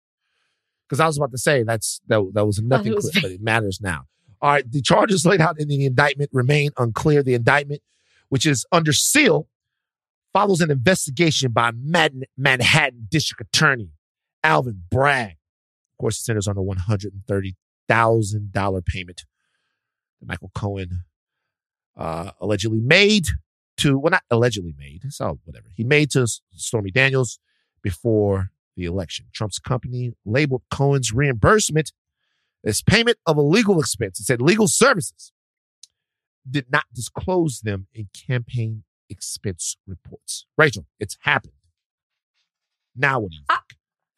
Because 0.88 1.00
I 1.00 1.06
was 1.06 1.16
about 1.16 1.30
to 1.32 1.38
say 1.38 1.62
that's 1.62 2.00
that, 2.08 2.30
that 2.34 2.44
was 2.46 2.60
nothing 2.62 2.92
it 2.92 2.96
was 2.96 3.10
clip, 3.10 3.22
but 3.22 3.30
it 3.32 3.40
matters 3.42 3.80
now. 3.80 4.04
All 4.40 4.50
right, 4.50 4.68
the 4.70 4.82
charges 4.82 5.24
laid 5.26 5.40
out 5.40 5.60
in 5.60 5.68
the 5.68 5.84
indictment 5.86 6.30
remain 6.32 6.70
unclear. 6.78 7.22
The 7.22 7.34
indictment, 7.34 7.80
which 8.28 8.44
is 8.46 8.66
under 8.72 8.92
seal, 8.92 9.46
follows 10.32 10.60
an 10.60 10.70
investigation 10.70 11.52
by 11.52 11.72
Manhattan 11.72 13.06
District 13.10 13.40
Attorney 13.40 13.90
Alvin 14.42 14.82
Bragg. 14.90 15.32
Of 15.92 15.98
course, 15.98 16.18
it 16.18 16.24
centers 16.24 16.48
on 16.48 16.56
a 16.56 16.62
one 16.62 16.78
hundred 16.78 17.12
and 17.12 17.24
thirty 17.26 17.56
thousand 17.88 18.52
dollar 18.52 18.82
payment 18.82 19.24
that 20.20 20.26
Michael 20.26 20.50
Cohen 20.54 21.04
uh, 21.96 22.30
allegedly 22.40 22.80
made 22.80 23.26
to 23.78 23.98
well, 23.98 24.10
not 24.10 24.22
allegedly 24.30 24.74
made. 24.76 25.02
It's 25.04 25.20
all 25.20 25.38
whatever 25.44 25.68
he 25.74 25.84
made 25.84 26.10
to 26.12 26.26
Stormy 26.52 26.90
Daniels 26.90 27.38
before 27.82 28.50
the 28.76 28.84
election. 28.84 29.26
Trump's 29.32 29.58
company 29.58 30.12
labeled 30.24 30.62
Cohen's 30.70 31.12
reimbursement 31.12 31.92
as 32.64 32.80
payment 32.80 33.18
of 33.26 33.36
a 33.36 33.42
legal 33.42 33.78
expense. 33.80 34.20
It 34.20 34.24
said 34.24 34.40
legal 34.40 34.68
services 34.68 35.32
did 36.48 36.66
not 36.70 36.84
disclose 36.94 37.60
them 37.60 37.86
in 37.94 38.08
campaign 38.14 38.84
expense 39.12 39.76
reports. 39.86 40.46
Rachel, 40.58 40.86
it's 40.98 41.16
happened. 41.20 41.52
Now 42.96 43.20
what 43.20 43.30
do 43.30 43.36
you 43.36 43.44
think? 43.48 43.60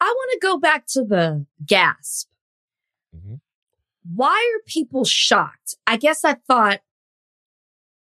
I 0.01 0.07
want 0.07 0.31
to 0.33 0.39
go 0.41 0.57
back 0.57 0.85
to 0.87 1.03
the 1.03 1.45
gasp. 1.65 2.29
Mhm. 3.15 3.39
Why 4.03 4.33
are 4.33 4.63
people 4.65 5.05
shocked? 5.05 5.75
I 5.87 5.97
guess 5.97 6.23
I 6.25 6.33
thought 6.33 6.81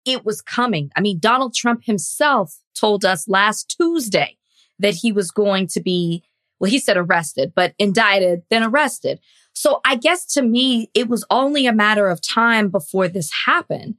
it 0.05 0.25
was 0.25 0.41
coming. 0.41 0.91
I 0.95 1.01
mean, 1.01 1.19
Donald 1.19 1.53
Trump 1.53 1.83
himself 1.85 2.59
told 2.73 3.05
us 3.05 3.27
last 3.27 3.75
Tuesday 3.77 4.37
that 4.79 4.95
he 4.95 5.11
was 5.11 5.31
going 5.31 5.67
to 5.67 5.81
be, 5.81 6.23
well, 6.59 6.71
he 6.71 6.79
said 6.79 6.97
arrested, 6.97 7.53
but 7.55 7.73
indicted, 7.77 8.43
then 8.49 8.63
arrested. 8.63 9.19
So 9.53 9.81
I 9.85 9.95
guess 9.95 10.25
to 10.33 10.41
me, 10.41 10.89
it 10.93 11.07
was 11.07 11.25
only 11.29 11.67
a 11.67 11.73
matter 11.73 12.07
of 12.07 12.21
time 12.21 12.69
before 12.69 13.07
this 13.07 13.31
happened. 13.45 13.95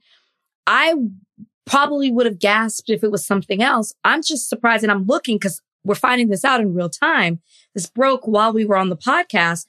I 0.65 0.95
probably 1.65 2.11
would 2.11 2.25
have 2.25 2.39
gasped 2.39 2.89
if 2.89 3.03
it 3.03 3.11
was 3.11 3.25
something 3.25 3.61
else. 3.61 3.93
I'm 4.03 4.21
just 4.21 4.49
surprised 4.49 4.83
and 4.83 4.91
I'm 4.91 5.05
looking 5.05 5.37
because 5.37 5.61
we're 5.83 5.95
finding 5.95 6.29
this 6.29 6.45
out 6.45 6.61
in 6.61 6.73
real 6.73 6.89
time. 6.89 7.41
This 7.73 7.87
broke 7.89 8.27
while 8.27 8.53
we 8.53 8.65
were 8.65 8.77
on 8.77 8.89
the 8.89 8.97
podcast. 8.97 9.65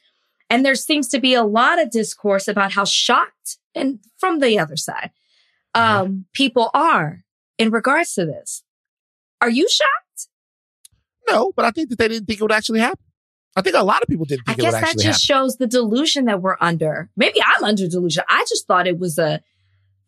And 0.50 0.64
there 0.64 0.74
seems 0.74 1.08
to 1.08 1.18
be 1.18 1.34
a 1.34 1.42
lot 1.42 1.80
of 1.80 1.90
discourse 1.90 2.48
about 2.48 2.72
how 2.72 2.84
shocked 2.84 3.58
and 3.74 3.98
from 4.18 4.40
the 4.40 4.58
other 4.58 4.76
side, 4.76 5.10
um, 5.74 6.26
people 6.32 6.70
are 6.74 7.24
in 7.58 7.70
regards 7.70 8.14
to 8.14 8.24
this. 8.24 8.62
Are 9.40 9.50
you 9.50 9.68
shocked? 9.68 10.28
No, 11.28 11.52
but 11.56 11.64
I 11.64 11.70
think 11.70 11.88
that 11.90 11.98
they 11.98 12.08
didn't 12.08 12.26
think 12.26 12.40
it 12.40 12.42
would 12.42 12.52
actually 12.52 12.80
happen. 12.80 13.04
I 13.56 13.62
think 13.62 13.76
a 13.76 13.82
lot 13.82 14.02
of 14.02 14.08
people 14.08 14.24
didn't 14.24 14.42
I 14.46 14.54
think 14.54 14.68
it 14.68 14.72
guess 14.72 14.80
that 14.80 14.92
just 14.98 15.04
happen. 15.04 15.18
shows 15.18 15.56
the 15.56 15.66
delusion 15.66 16.24
that 16.26 16.42
we're 16.42 16.56
under. 16.60 17.08
Maybe 17.16 17.40
I'm 17.40 17.64
under 17.64 17.86
delusion. 17.88 18.24
I 18.28 18.44
just 18.48 18.66
thought 18.66 18.86
it 18.86 18.98
was 18.98 19.18
a, 19.18 19.40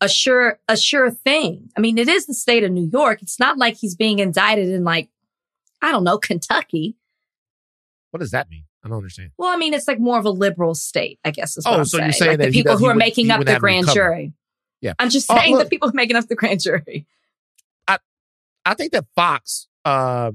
a 0.00 0.08
sure, 0.08 0.58
a 0.68 0.76
sure 0.76 1.10
thing. 1.10 1.70
I 1.76 1.80
mean, 1.80 1.98
it 1.98 2.08
is 2.08 2.26
the 2.26 2.34
state 2.34 2.64
of 2.64 2.70
New 2.72 2.88
York. 2.92 3.22
It's 3.22 3.38
not 3.40 3.58
like 3.58 3.76
he's 3.76 3.94
being 3.94 4.18
indicted 4.18 4.68
in 4.68 4.84
like, 4.84 5.08
I 5.82 5.90
don't 5.92 6.04
know, 6.04 6.18
Kentucky. 6.18 6.96
What 8.10 8.20
does 8.20 8.30
that 8.32 8.48
mean? 8.50 8.64
I 8.84 8.88
don't 8.88 8.98
understand. 8.98 9.30
Well, 9.36 9.52
I 9.52 9.56
mean, 9.56 9.74
it's 9.74 9.88
like 9.88 9.98
more 9.98 10.18
of 10.18 10.24
a 10.24 10.30
liberal 10.30 10.74
state, 10.74 11.18
I 11.24 11.30
guess 11.30 11.56
is 11.56 11.64
what 11.64 11.74
Oh, 11.74 11.78
I'm 11.78 11.84
so 11.84 11.98
saying. 11.98 12.06
you're 12.06 12.12
saying 12.12 12.30
like 12.32 12.38
that 12.38 12.46
the 12.46 12.52
people 12.52 12.76
who 12.78 12.86
are 12.86 12.90
would- 12.90 12.96
making 12.98 13.30
up 13.30 13.44
the 13.44 13.58
grand 13.58 13.88
jury. 13.88 14.32
Yeah. 14.80 14.92
I'm 14.98 15.10
just 15.10 15.30
Oh, 15.30 15.36
saying 15.36 15.54
the 15.54 15.60
look. 15.60 15.70
people 15.70 15.90
making 15.94 16.16
up 16.16 16.26
the 16.28 16.36
grand 16.36 16.60
jury. 16.60 17.06
I, 17.88 17.98
I 18.64 18.74
think 18.74 18.92
that 18.92 19.06
Fox 19.16 19.66
uh, 19.84 20.32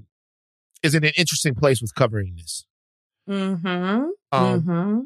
is 0.84 0.96
in 0.96 1.04
an 1.06 1.12
interesting 1.18 1.56
place 1.56 1.82
with 1.82 1.94
covering 1.96 2.36
this. 2.36 2.66
Mm-hmm. 3.30 3.68
Um, 3.68 4.12
mm-hmm. 4.32 5.00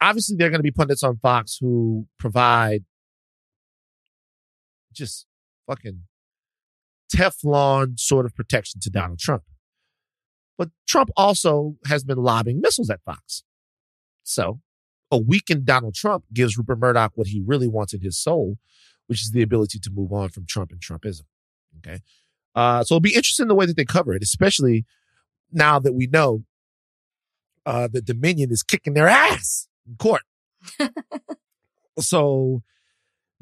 Obviously, 0.00 0.36
there 0.36 0.46
are 0.46 0.50
going 0.50 0.60
to 0.60 0.62
be 0.64 0.70
pundits 0.70 1.02
on 1.02 1.16
Fox 1.18 1.58
who 1.60 2.06
provide 2.18 2.84
just 4.94 5.26
fucking 5.66 6.02
Teflon 7.14 7.98
sort 7.98 8.26
of 8.26 8.34
protection 8.34 8.80
to 8.80 8.90
Donald 8.90 9.18
Trump. 9.18 9.42
But 10.56 10.70
Trump 10.86 11.10
also 11.16 11.76
has 11.86 12.04
been 12.04 12.18
lobbing 12.18 12.60
missiles 12.60 12.90
at 12.90 13.02
Fox. 13.04 13.42
So 14.22 14.60
a 15.10 15.18
weakened 15.18 15.64
Donald 15.64 15.94
Trump 15.94 16.24
gives 16.32 16.56
Rupert 16.56 16.78
Murdoch 16.78 17.12
what 17.14 17.28
he 17.28 17.42
really 17.44 17.68
wants 17.68 17.92
in 17.92 18.00
his 18.00 18.18
soul, 18.18 18.58
which 19.06 19.22
is 19.22 19.32
the 19.32 19.42
ability 19.42 19.78
to 19.80 19.90
move 19.90 20.12
on 20.12 20.30
from 20.30 20.46
Trump 20.46 20.70
and 20.70 20.80
Trumpism. 20.80 21.22
Okay. 21.78 22.00
Uh, 22.54 22.84
so 22.84 22.94
it'll 22.94 23.00
be 23.00 23.14
interesting 23.14 23.48
the 23.48 23.54
way 23.54 23.66
that 23.66 23.76
they 23.76 23.84
cover 23.84 24.14
it, 24.14 24.22
especially 24.22 24.84
now 25.52 25.78
that 25.78 25.92
we 25.92 26.06
know 26.06 26.44
uh, 27.66 27.88
that 27.92 28.04
Dominion 28.04 28.50
is 28.50 28.62
kicking 28.62 28.94
their 28.94 29.08
ass 29.08 29.68
in 29.86 29.96
court. 29.96 30.22
so, 31.98 32.62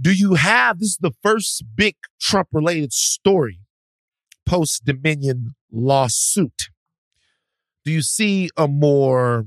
do 0.03 0.13
you 0.13 0.35
have 0.35 0.79
this 0.81 0.89
is 0.91 0.99
the 1.01 1.13
first 1.23 1.65
big 1.77 1.95
Trump 2.21 2.49
related 2.53 2.93
story 2.93 3.61
post 4.45 4.85
Dominion 4.85 5.55
lawsuit? 5.71 6.69
Do 7.85 7.93
you 7.93 8.03
see 8.03 8.51
a 8.57 8.69
more 8.69 9.47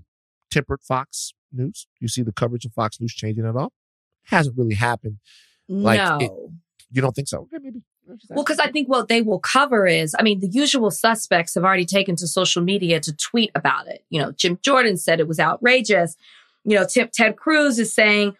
tempered 0.51 0.81
Fox 0.81 1.33
News? 1.51 1.87
Do 1.99 2.03
you 2.05 2.07
see 2.07 2.21
the 2.21 2.31
coverage 2.33 2.65
of 2.65 2.73
Fox 2.73 2.99
News 2.99 3.13
changing 3.13 3.45
at 3.45 3.55
all? 3.55 3.71
Hasn't 4.23 4.57
really 4.57 4.75
happened. 4.75 5.17
Like, 5.67 5.99
no. 5.99 6.17
it- 6.19 6.31
You 6.91 7.01
don't 7.01 7.13
think 7.15 7.27
so? 7.27 7.41
Okay, 7.53 7.57
maybe. 7.61 7.81
Well, 8.29 8.43
because 8.43 8.59
I 8.59 8.69
think 8.69 8.87
what 8.87 9.07
they 9.07 9.21
will 9.23 9.39
cover 9.39 9.87
is, 9.87 10.15
I 10.17 10.21
mean, 10.21 10.39
the 10.39 10.47
usual 10.47 10.91
suspects 10.91 11.55
have 11.55 11.63
already 11.63 11.85
taken 11.85 12.15
to 12.17 12.27
social 12.27 12.61
media 12.61 12.99
to 12.99 13.11
tweet 13.15 13.49
about 13.55 13.87
it. 13.87 14.05
You 14.11 14.21
know, 14.21 14.31
Jim 14.31 14.59
Jordan 14.61 14.95
said 14.97 15.19
it 15.19 15.27
was 15.27 15.39
outrageous. 15.39 16.15
You 16.63 16.75
know, 16.77 16.85
Tim, 16.85 17.09
Ted 17.11 17.35
Cruz 17.35 17.79
is 17.79 17.93
saying 17.93 18.35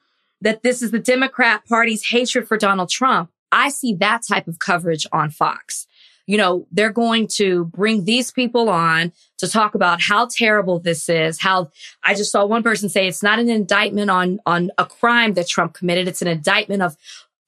that 0.45 0.61
this 0.61 0.83
is 0.83 0.91
the 0.91 0.99
Democrat 0.99 1.65
Party's 1.67 2.05
hatred 2.05 2.47
for 2.47 2.55
Donald 2.55 2.89
Trump. 2.89 3.31
I 3.51 3.69
see 3.69 3.95
that 3.95 4.21
type 4.25 4.47
of 4.47 4.59
coverage 4.59 5.07
on 5.11 5.31
Fox. 5.31 5.87
You 6.27 6.37
know, 6.37 6.67
they're 6.71 6.91
going 6.91 7.27
to 7.33 7.65
bring 7.65 8.05
these 8.05 8.31
people 8.31 8.69
on 8.69 9.11
to 9.39 9.49
talk 9.49 9.73
about 9.75 10.01
how 10.01 10.27
terrible 10.27 10.79
this 10.79 11.09
is. 11.09 11.41
How 11.41 11.71
I 12.03 12.13
just 12.13 12.31
saw 12.31 12.45
one 12.45 12.61
person 12.61 12.89
say 12.89 13.07
it's 13.07 13.23
not 13.23 13.39
an 13.39 13.49
indictment 13.49 14.11
on, 14.11 14.39
on 14.45 14.69
a 14.77 14.85
crime 14.85 15.33
that 15.33 15.47
Trump 15.47 15.73
committed. 15.73 16.07
It's 16.07 16.21
an 16.21 16.27
indictment 16.27 16.83
of 16.83 16.95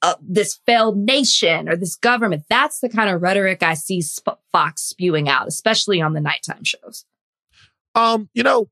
uh, 0.01 0.15
this 0.19 0.59
failed 0.65 0.97
nation 0.97 1.69
or 1.69 1.75
this 1.75 1.95
government. 1.95 2.45
That's 2.49 2.79
the 2.79 2.89
kind 2.89 3.09
of 3.09 3.21
rhetoric 3.21 3.61
I 3.61 3.75
see 3.75 4.01
Sp- 4.01 4.41
Fox 4.51 4.81
spewing 4.81 5.29
out, 5.29 5.47
especially 5.47 6.01
on 6.01 6.13
the 6.13 6.21
nighttime 6.21 6.63
shows. 6.63 7.05
Um, 7.93 8.29
you 8.33 8.41
know, 8.43 8.69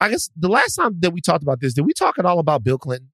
I 0.00 0.08
guess 0.08 0.30
the 0.36 0.48
last 0.48 0.74
time 0.74 0.96
that 1.00 1.12
we 1.12 1.20
talked 1.20 1.42
about 1.42 1.60
this, 1.60 1.74
did 1.74 1.86
we 1.86 1.92
talk 1.92 2.18
at 2.18 2.26
all 2.26 2.38
about 2.38 2.62
Bill 2.62 2.78
Clinton? 2.78 3.10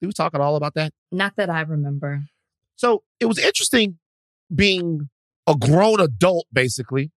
Did 0.00 0.06
we 0.08 0.12
talk 0.12 0.34
at 0.34 0.40
all 0.40 0.56
about 0.56 0.74
that? 0.74 0.92
Not 1.10 1.34
that 1.36 1.50
I 1.50 1.62
remember. 1.62 2.24
So 2.76 3.02
it 3.20 3.26
was 3.26 3.38
interesting 3.38 3.98
being 4.54 5.08
a 5.46 5.56
grown 5.56 6.00
adult, 6.00 6.46
basically, 6.52 7.10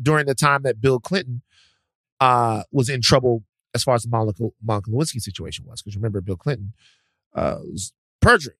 during 0.00 0.26
the 0.26 0.34
time 0.34 0.62
that 0.62 0.80
Bill 0.80 1.00
Clinton 1.00 1.42
uh, 2.20 2.64
was 2.70 2.88
in 2.88 3.00
trouble 3.00 3.44
as 3.74 3.82
far 3.84 3.94
as 3.94 4.02
the 4.02 4.08
Monica, 4.10 4.48
Monica 4.62 4.90
Lewinsky 4.90 5.20
situation 5.20 5.64
was. 5.66 5.80
Because 5.80 5.96
remember, 5.96 6.20
Bill 6.20 6.36
Clinton 6.36 6.72
uh, 7.34 7.58
was 7.62 7.92
perjury, 8.20 8.54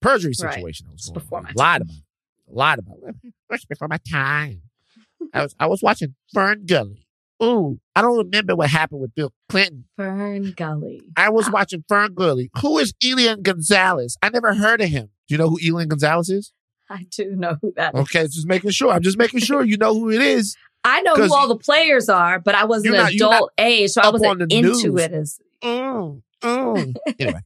perjury 0.00 0.32
Right. 0.40 0.54
situation. 0.54 0.86
That 0.86 0.92
was 0.92 1.10
before 1.10 1.38
on. 1.38 1.44
my 1.44 1.52
lied 1.56 1.80
about 1.82 1.94
it. 1.96 2.02
Lied 2.46 2.78
about 2.78 2.98
it. 3.06 3.32
Before 3.68 3.88
my 3.88 3.98
time. 4.10 4.62
I 5.32 5.42
was 5.42 5.54
I 5.58 5.66
was 5.66 5.82
watching 5.82 6.14
Fern 6.34 6.64
Gully. 6.66 7.01
Ooh, 7.42 7.80
I 7.96 8.02
don't 8.02 8.16
remember 8.18 8.54
what 8.54 8.70
happened 8.70 9.00
with 9.00 9.14
Bill 9.14 9.32
Clinton. 9.48 9.84
Fern 9.96 10.52
Gully. 10.56 11.02
I 11.16 11.28
was 11.30 11.48
Ah. 11.48 11.52
watching 11.52 11.84
Fern 11.88 12.14
Gully. 12.14 12.50
Who 12.60 12.78
is 12.78 12.94
Elian 13.04 13.42
Gonzalez? 13.42 14.16
I 14.22 14.28
never 14.28 14.54
heard 14.54 14.80
of 14.80 14.88
him. 14.88 15.10
Do 15.28 15.34
you 15.34 15.38
know 15.38 15.48
who 15.50 15.58
Elian 15.58 15.88
Gonzalez 15.88 16.28
is? 16.30 16.52
I 16.88 17.06
do 17.10 17.34
know 17.34 17.56
who 17.60 17.72
that 17.76 17.94
is. 17.94 18.00
Okay, 18.02 18.22
just 18.24 18.46
making 18.46 18.70
sure. 18.70 18.92
I'm 18.92 19.02
just 19.02 19.18
making 19.18 19.40
sure 19.40 19.64
you 19.64 19.76
know 19.76 19.94
who 19.94 20.10
it 20.10 20.20
is. 20.20 20.56
I 20.84 21.00
know 21.02 21.14
who 21.14 21.32
all 21.34 21.48
the 21.48 21.56
players 21.56 22.08
are, 22.08 22.38
but 22.38 22.54
I 22.54 22.64
wasn't 22.64 22.94
not- 22.96 23.12
adult 23.12 23.50
age, 23.58 23.90
so 23.92 24.02
I 24.02 24.10
wasn't 24.10 24.42
into 24.52 24.62
news. 24.62 24.84
it 24.84 25.12
as 25.12 25.38
Mm, 25.62 26.22
mm. 26.42 26.94
anyway, 27.20 27.40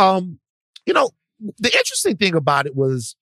um, 0.00 0.38
you 0.84 0.92
know, 0.92 1.10
the 1.58 1.68
interesting 1.72 2.16
thing 2.16 2.34
about 2.34 2.66
it 2.66 2.74
was 2.74 3.14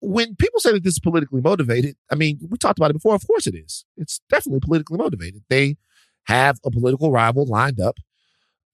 when 0.00 0.34
people 0.36 0.60
say 0.60 0.72
that 0.72 0.82
this 0.82 0.94
is 0.94 0.98
politically 0.98 1.40
motivated. 1.40 1.96
I 2.10 2.14
mean, 2.14 2.38
we 2.48 2.56
talked 2.58 2.78
about 2.78 2.90
it 2.90 2.94
before. 2.94 3.14
Of 3.14 3.26
course, 3.26 3.46
it 3.46 3.54
is. 3.54 3.84
It's 3.96 4.20
definitely 4.30 4.60
politically 4.60 4.98
motivated. 4.98 5.42
They 5.48 5.76
have 6.24 6.58
a 6.64 6.70
political 6.70 7.10
rival 7.12 7.46
lined 7.46 7.80
up, 7.80 7.96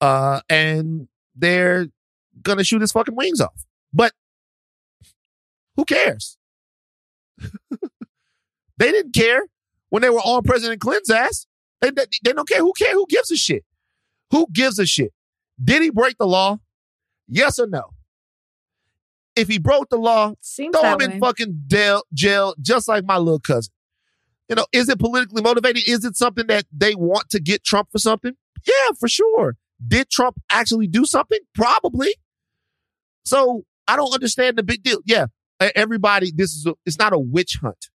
uh, 0.00 0.40
and 0.48 1.08
they're 1.34 1.88
gonna 2.42 2.64
shoot 2.64 2.80
his 2.80 2.92
fucking 2.92 3.16
wings 3.16 3.40
off. 3.40 3.64
But 3.92 4.12
who 5.76 5.84
cares? 5.84 6.38
they 8.78 8.92
didn't 8.92 9.14
care 9.14 9.42
when 9.90 10.02
they 10.02 10.10
were 10.10 10.20
on 10.20 10.42
President 10.42 10.80
Clinton's 10.80 11.10
ass. 11.10 11.46
They, 11.80 11.90
they, 11.90 12.06
they 12.24 12.32
don't 12.32 12.48
care. 12.48 12.60
Who 12.60 12.72
care? 12.78 12.92
Who 12.92 13.06
gives 13.08 13.30
a 13.30 13.36
shit? 13.36 13.64
Who 14.30 14.46
gives 14.52 14.78
a 14.78 14.86
shit? 14.86 15.12
Did 15.62 15.82
he 15.82 15.90
break 15.90 16.16
the 16.18 16.26
law? 16.26 16.58
Yes 17.28 17.58
or 17.58 17.66
no? 17.66 17.90
If 19.36 19.48
he 19.48 19.58
broke 19.58 19.90
the 19.90 19.98
law, 19.98 20.32
seems 20.40 20.76
throw 20.76 20.92
him 20.92 20.98
way. 20.98 21.14
in 21.14 21.20
fucking 21.20 21.64
jail, 21.66 22.02
jail, 22.14 22.54
just 22.60 22.88
like 22.88 23.04
my 23.04 23.18
little 23.18 23.38
cousin. 23.38 23.72
You 24.48 24.56
know, 24.56 24.66
is 24.72 24.88
it 24.88 24.98
politically 24.98 25.42
motivated? 25.42 25.88
Is 25.88 26.04
it 26.04 26.16
something 26.16 26.46
that 26.46 26.64
they 26.72 26.94
want 26.94 27.30
to 27.30 27.40
get 27.40 27.64
Trump 27.64 27.88
for 27.90 27.98
something? 27.98 28.32
Yeah, 28.66 28.94
for 28.98 29.08
sure. 29.08 29.56
Did 29.86 30.08
Trump 30.08 30.38
actually 30.50 30.86
do 30.86 31.04
something? 31.04 31.40
Probably. 31.54 32.14
So 33.24 33.64
I 33.86 33.96
don't 33.96 34.14
understand 34.14 34.56
the 34.56 34.62
big 34.62 34.82
deal. 34.82 35.00
Yeah, 35.04 35.26
everybody, 35.60 36.32
this 36.34 36.52
is 36.52 36.66
a, 36.66 36.74
it's 36.86 36.98
not 36.98 37.12
a 37.12 37.18
witch 37.18 37.58
hunt. 37.60 37.88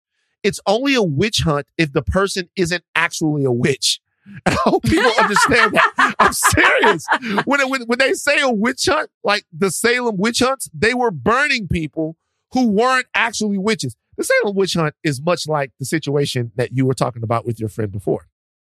It's 0.44 0.60
only 0.66 0.94
a 0.96 1.04
witch 1.04 1.42
hunt 1.44 1.68
if 1.78 1.94
the 1.94 2.02
person 2.02 2.50
isn't 2.56 2.84
actually 2.96 3.46
a 3.46 3.52
witch. 3.52 4.00
I 4.46 4.56
hope 4.64 4.84
people 4.84 5.12
understand 5.20 5.74
that. 5.74 6.16
I'm 6.20 6.34
serious. 6.34 7.06
When, 7.46 7.68
when 7.70 7.82
when 7.84 8.00
they 8.00 8.14
say 8.14 8.40
a 8.42 8.50
witch 8.50 8.86
hunt, 8.88 9.10
like 9.24 9.46
the 9.52 9.72
Salem 9.72 10.18
witch 10.18 10.40
hunts, 10.40 10.70
they 10.74 10.94
were 10.94 11.12
burning 11.12 11.68
people 11.68 12.18
who 12.54 12.68
weren't 12.68 13.08
actually 13.16 13.58
witches. 13.58 13.96
The 14.18 14.24
Salem 14.24 14.56
witch 14.56 14.76
hunt 14.76 14.94
is 15.04 15.22
much 15.22 15.48
like 15.48 15.72
the 15.80 15.86
situation 15.86 16.52
that 16.56 16.76
you 16.76 16.86
were 16.86 16.94
talking 16.94 17.24
about 17.24 17.46
with 17.46 17.60
your 17.60 17.70
friend 17.70 17.92
before. 17.92 18.28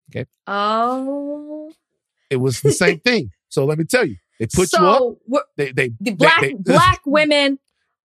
Okay. 0.10 0.26
Oh. 0.48 1.72
It 2.30 2.38
was 2.38 2.62
the 2.62 2.72
same 2.72 3.00
thing. 3.06 3.32
So 3.50 3.66
let 3.66 3.78
me 3.78 3.86
tell 3.86 4.06
you, 4.06 4.18
they 4.39 4.48
put 4.48 4.70
so 4.70 5.18
you 5.28 5.38
up. 5.38 5.45
They 5.56 5.72
they 5.72 5.91
the 6.00 6.12
black 6.12 6.41
they- 6.41 6.54
black 6.60 7.02
women 7.06 7.60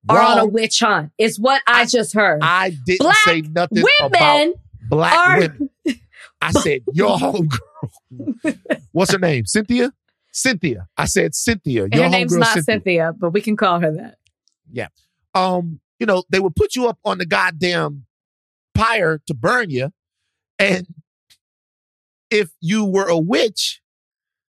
are 0.08 0.20
on 0.20 0.38
a 0.38 0.46
witch 0.46 0.80
hunt. 0.80 1.12
Is 1.18 1.38
what 1.38 1.62
I, 1.66 1.86
just 1.86 2.14
heard. 2.14 2.40
I 2.42 2.70
didn't 2.70 3.00
Black 3.00 3.16
say 3.24 3.40
nothing 3.42 3.84
about 4.00 4.12
women 4.20 4.54
black 4.88 5.14
are 5.14 5.38
women. 5.40 5.70
I 6.40 6.52
said 6.52 6.82
your 6.92 7.18
homegirl. 7.18 8.58
What's 8.92 9.12
her 9.12 9.18
name? 9.18 9.46
Cynthia. 9.46 9.92
Cynthia. 10.32 10.88
I 10.96 11.06
said 11.06 11.34
Cynthia. 11.34 11.88
Your 11.92 12.04
her 12.04 12.08
name's 12.10 12.36
not 12.36 12.54
Cynthia. 12.54 12.62
Cynthia, 12.64 13.12
but 13.18 13.30
we 13.30 13.40
can 13.40 13.56
call 13.56 13.80
her 13.80 13.92
that. 13.92 14.18
Yeah. 14.72 14.88
Um, 15.34 15.80
you 15.98 16.06
know, 16.06 16.24
they 16.30 16.40
would 16.40 16.56
put 16.56 16.74
you 16.74 16.88
up 16.88 16.98
on 17.04 17.18
the 17.18 17.26
goddamn 17.26 18.06
pyre 18.74 19.20
to 19.26 19.34
burn 19.34 19.70
you, 19.70 19.90
and 20.58 20.86
if 22.30 22.50
you 22.60 22.84
were 22.84 23.08
a 23.08 23.18
witch, 23.18 23.80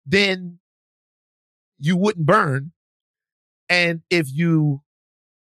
then 0.07 0.59
you 1.78 1.97
wouldn't 1.97 2.24
burn, 2.24 2.72
and 3.68 4.03
if 4.11 4.28
you 4.32 4.82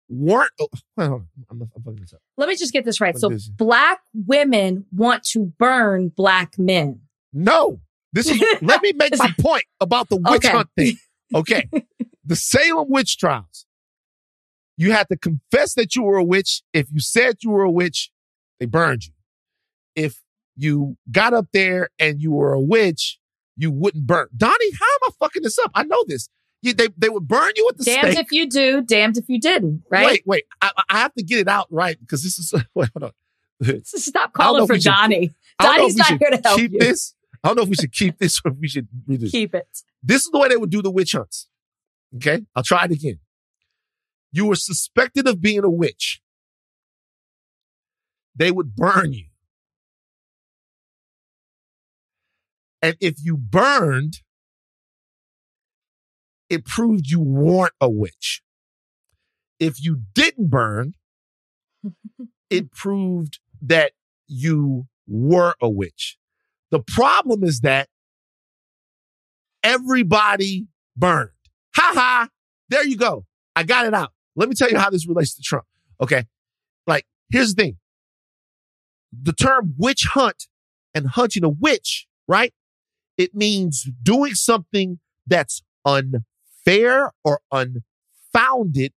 weren't, 0.08 0.52
oh, 0.60 0.68
I'm, 0.98 1.28
I'm 1.50 1.68
fucking 1.84 1.96
this 1.96 2.12
up. 2.12 2.20
Let 2.38 2.48
me 2.48 2.56
just 2.56 2.72
get 2.72 2.84
this 2.86 3.00
right. 3.00 3.14
What 3.14 3.20
So 3.40 3.52
black 3.56 4.00
women 4.14 4.86
want 4.92 5.24
to 5.32 5.52
burn 5.58 6.08
black 6.08 6.58
men. 6.58 7.00
No, 7.32 7.80
this 8.12 8.30
is. 8.30 8.40
let 8.62 8.80
me 8.80 8.92
make 8.94 9.18
my 9.18 9.30
point 9.40 9.64
about 9.80 10.08
the 10.08 10.16
witch 10.16 10.44
Okay. 10.44 10.48
hunt 10.50 10.68
thing. 10.76 10.96
Okay, 11.34 11.68
the 12.24 12.36
Salem 12.36 12.86
witch 12.88 13.18
trials. 13.18 13.66
You 14.78 14.92
had 14.92 15.08
to 15.08 15.16
confess 15.16 15.74
that 15.74 15.94
you 15.96 16.04
were 16.04 16.16
a 16.16 16.24
witch. 16.24 16.62
If 16.72 16.86
you 16.92 17.00
said 17.00 17.38
you 17.42 17.50
were 17.50 17.64
a 17.64 17.70
witch, 17.70 18.10
they 18.60 18.66
burned 18.66 19.04
you. 19.06 19.12
If 19.96 20.22
you 20.56 20.96
got 21.10 21.34
up 21.34 21.46
there 21.52 21.90
and 21.98 22.22
you 22.22 22.30
were 22.30 22.52
a 22.52 22.60
witch, 22.60 23.18
you 23.56 23.70
wouldn't 23.72 24.06
burn. 24.06 24.28
Donnie, 24.36 24.70
how 24.78 24.86
am 24.86 25.00
I 25.08 25.10
fucking 25.18 25.42
this 25.42 25.58
up? 25.58 25.72
I 25.74 25.82
know 25.82 26.04
this. 26.06 26.28
You, 26.62 26.74
they 26.74 26.88
they 26.96 27.08
would 27.08 27.28
burn 27.28 27.52
you 27.56 27.68
at 27.70 27.78
the 27.78 27.84
Damned 27.84 28.12
stake. 28.12 28.26
if 28.26 28.32
you 28.32 28.48
do, 28.48 28.82
damned 28.82 29.16
if 29.16 29.28
you 29.28 29.38
didn't, 29.40 29.84
right? 29.90 30.06
Wait, 30.06 30.22
wait. 30.26 30.44
I, 30.60 30.72
I 30.88 30.98
have 30.98 31.14
to 31.14 31.22
get 31.22 31.38
it 31.38 31.46
out 31.48 31.68
right 31.70 31.98
because 32.00 32.22
this 32.24 32.36
is. 32.38 32.52
Wait, 32.74 32.88
hold 32.98 33.12
on. 33.62 33.82
Stop 33.84 34.32
I 34.36 34.44
don't 34.44 34.52
know 34.52 34.58
calling 34.58 34.66
for 34.66 34.74
should- 34.74 34.84
Donnie. 34.84 35.34
Don't 35.60 35.76
Donnie's 35.76 35.96
not 35.96 36.08
here 36.18 36.30
to 36.30 36.40
help 36.44 36.58
keep 36.58 36.72
you. 36.72 36.78
this. 36.80 37.14
I 37.44 37.48
don't 37.48 37.56
know 37.56 37.62
if 37.62 37.68
we 37.68 37.74
should 37.76 37.92
keep 37.92 38.18
this 38.18 38.40
or 38.44 38.50
if 38.52 38.58
we 38.58 38.66
should 38.68 38.88
read 39.06 39.20
this. 39.20 39.30
Keep 39.30 39.54
it. 39.54 39.68
This 40.02 40.24
is 40.24 40.30
the 40.32 40.38
way 40.38 40.48
they 40.48 40.56
would 40.56 40.70
do 40.70 40.82
the 40.82 40.90
witch 40.90 41.12
hunts. 41.12 41.48
Okay, 42.16 42.42
I'll 42.56 42.62
try 42.64 42.84
it 42.86 42.90
again. 42.92 43.20
You 44.32 44.46
were 44.46 44.54
suspected 44.56 45.26
of 45.28 45.40
being 45.40 45.62
a 45.64 45.70
witch. 45.70 46.20
They 48.34 48.50
would 48.50 48.74
burn 48.76 49.12
you. 49.12 49.26
And 52.80 52.96
if 53.00 53.16
you 53.22 53.36
burned, 53.36 54.20
it 56.50 56.64
proved 56.64 57.06
you 57.08 57.20
weren't 57.20 57.72
a 57.80 57.90
witch. 57.90 58.42
If 59.58 59.82
you 59.82 60.02
didn't 60.14 60.48
burn, 60.48 60.94
it 62.50 62.70
proved 62.72 63.40
that 63.62 63.92
you 64.26 64.86
were 65.06 65.54
a 65.60 65.68
witch. 65.68 66.16
The 66.70 66.80
problem 66.80 67.42
is 67.44 67.60
that 67.60 67.88
everybody 69.62 70.66
burned. 70.96 71.30
Ha 71.76 71.92
ha. 71.94 72.28
There 72.68 72.84
you 72.84 72.96
go. 72.96 73.24
I 73.56 73.62
got 73.62 73.86
it 73.86 73.94
out. 73.94 74.12
Let 74.36 74.48
me 74.48 74.54
tell 74.54 74.70
you 74.70 74.78
how 74.78 74.90
this 74.90 75.08
relates 75.08 75.34
to 75.34 75.42
Trump. 75.42 75.64
Okay. 76.00 76.26
Like, 76.86 77.06
here's 77.30 77.54
the 77.54 77.62
thing. 77.62 77.78
The 79.10 79.32
term 79.32 79.74
witch 79.78 80.06
hunt 80.12 80.44
and 80.94 81.08
hunting 81.08 81.44
a 81.44 81.48
witch, 81.48 82.06
right? 82.28 82.52
It 83.16 83.34
means 83.34 83.88
doing 84.02 84.34
something 84.34 85.00
that's 85.26 85.62
unfair 85.84 86.22
or 87.24 87.40
unfounded 87.50 88.92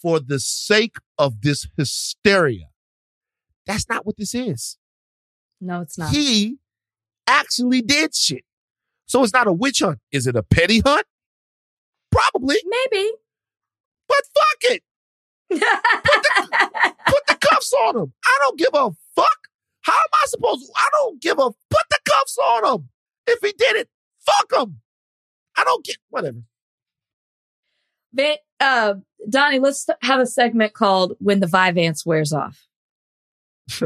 for 0.00 0.20
the 0.20 0.38
sake 0.38 0.96
of 1.18 1.40
this 1.42 1.66
hysteria. 1.76 2.66
That's 3.66 3.88
not 3.88 4.06
what 4.06 4.16
this 4.16 4.34
is 4.34 4.78
No, 5.60 5.80
it's 5.80 5.98
not. 5.98 6.10
he 6.10 6.58
actually 7.26 7.82
did 7.82 8.14
shit. 8.14 8.44
So 9.06 9.22
it's 9.24 9.32
not 9.32 9.46
a 9.48 9.52
witch 9.52 9.80
hunt. 9.80 9.98
Is 10.12 10.26
it 10.26 10.36
a 10.36 10.42
petty 10.42 10.80
hunt? 10.84 11.06
Probably, 12.12 12.56
Maybe. 12.64 13.10
but 14.06 14.22
fuck 14.34 14.72
it. 14.72 14.82
Put 15.50 17.26
the 17.26 17.36
cuffs 17.50 17.72
on 17.72 17.96
him. 17.96 18.12
I 18.24 18.38
don't 18.42 18.58
give 18.58 18.70
a 18.74 18.90
fuck. 19.16 19.38
How 19.80 19.92
am 19.92 20.12
I 20.14 20.24
supposed 20.26 20.66
to? 20.66 20.72
I 20.76 20.88
don't 20.92 21.20
give 21.20 21.38
a 21.38 21.50
put 21.50 21.86
the 21.90 21.98
cuffs 22.04 22.38
on 22.38 22.74
him. 22.74 22.88
If 23.26 23.40
he 23.40 23.52
did 23.58 23.76
it, 23.76 23.88
fuck 24.24 24.52
him. 24.62 24.80
I 25.56 25.64
don't 25.64 25.84
get 25.84 25.96
whatever. 26.10 26.38
Uh, 28.60 28.94
Donnie, 29.28 29.58
let's 29.58 29.86
have 30.02 30.20
a 30.20 30.26
segment 30.26 30.72
called 30.74 31.14
"When 31.18 31.40
the 31.40 31.46
Vyvanse 31.46 32.04
Wears 32.06 32.32
Off." 32.32 32.66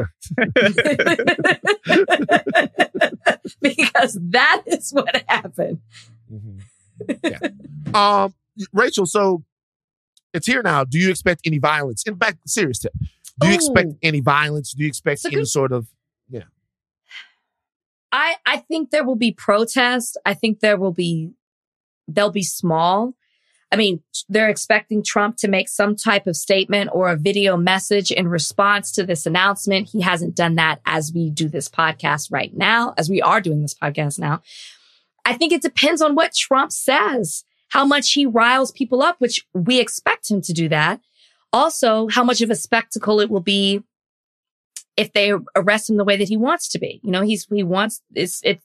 because 3.60 4.18
that 4.30 4.62
is 4.66 4.92
what 4.92 5.24
happened. 5.26 5.80
Yeah. 7.22 7.38
Um, 7.92 8.34
Rachel, 8.72 9.06
so 9.06 9.42
it's 10.32 10.46
here 10.46 10.62
now. 10.62 10.84
Do 10.84 10.98
you 10.98 11.10
expect 11.10 11.42
any 11.44 11.58
violence? 11.58 12.04
In 12.06 12.16
fact, 12.16 12.48
serious 12.48 12.78
tip. 12.78 12.92
Do 13.40 13.48
you 13.48 13.54
expect 13.54 13.88
any 14.02 14.20
violence? 14.20 14.72
Do 14.72 14.82
you 14.82 14.88
expect 14.88 15.24
any 15.24 15.36
good- 15.36 15.48
sort 15.48 15.72
of 15.72 15.88
yeah? 16.30 16.44
I 18.12 18.36
I 18.46 18.58
think 18.58 18.90
there 18.90 19.04
will 19.04 19.16
be 19.16 19.32
protests. 19.32 20.16
I 20.24 20.34
think 20.34 20.60
there 20.60 20.76
will 20.76 20.92
be 20.92 21.32
they'll 22.06 22.30
be 22.30 22.42
small. 22.44 23.14
I 23.72 23.76
mean, 23.76 24.02
they're 24.28 24.50
expecting 24.50 25.02
Trump 25.02 25.38
to 25.38 25.48
make 25.48 25.66
some 25.66 25.96
type 25.96 26.26
of 26.26 26.36
statement 26.36 26.90
or 26.92 27.10
a 27.10 27.16
video 27.16 27.56
message 27.56 28.10
in 28.10 28.28
response 28.28 28.92
to 28.92 29.02
this 29.04 29.24
announcement. 29.24 29.88
He 29.88 30.02
hasn't 30.02 30.36
done 30.36 30.56
that 30.56 30.80
as 30.84 31.10
we 31.14 31.30
do 31.30 31.48
this 31.48 31.70
podcast 31.70 32.30
right 32.30 32.54
now, 32.54 32.92
as 32.98 33.08
we 33.08 33.22
are 33.22 33.40
doing 33.40 33.62
this 33.62 33.74
podcast 33.74 34.18
now. 34.18 34.42
I 35.24 35.32
think 35.32 35.54
it 35.54 35.62
depends 35.62 36.02
on 36.02 36.14
what 36.14 36.34
Trump 36.34 36.70
says, 36.70 37.44
how 37.68 37.86
much 37.86 38.12
he 38.12 38.26
riles 38.26 38.72
people 38.72 39.02
up, 39.02 39.16
which 39.20 39.46
we 39.54 39.80
expect 39.80 40.30
him 40.30 40.42
to 40.42 40.52
do 40.52 40.68
that. 40.68 41.00
Also, 41.50 42.08
how 42.08 42.24
much 42.24 42.42
of 42.42 42.50
a 42.50 42.54
spectacle 42.54 43.20
it 43.20 43.30
will 43.30 43.40
be 43.40 43.82
if 44.98 45.14
they 45.14 45.32
arrest 45.56 45.88
him 45.88 45.96
the 45.96 46.04
way 46.04 46.18
that 46.18 46.28
he 46.28 46.36
wants 46.36 46.68
to 46.68 46.78
be. 46.78 47.00
You 47.02 47.10
know, 47.10 47.22
he's, 47.22 47.46
he 47.46 47.62
wants, 47.62 48.02
it's, 48.14 48.42
it, 48.44 48.60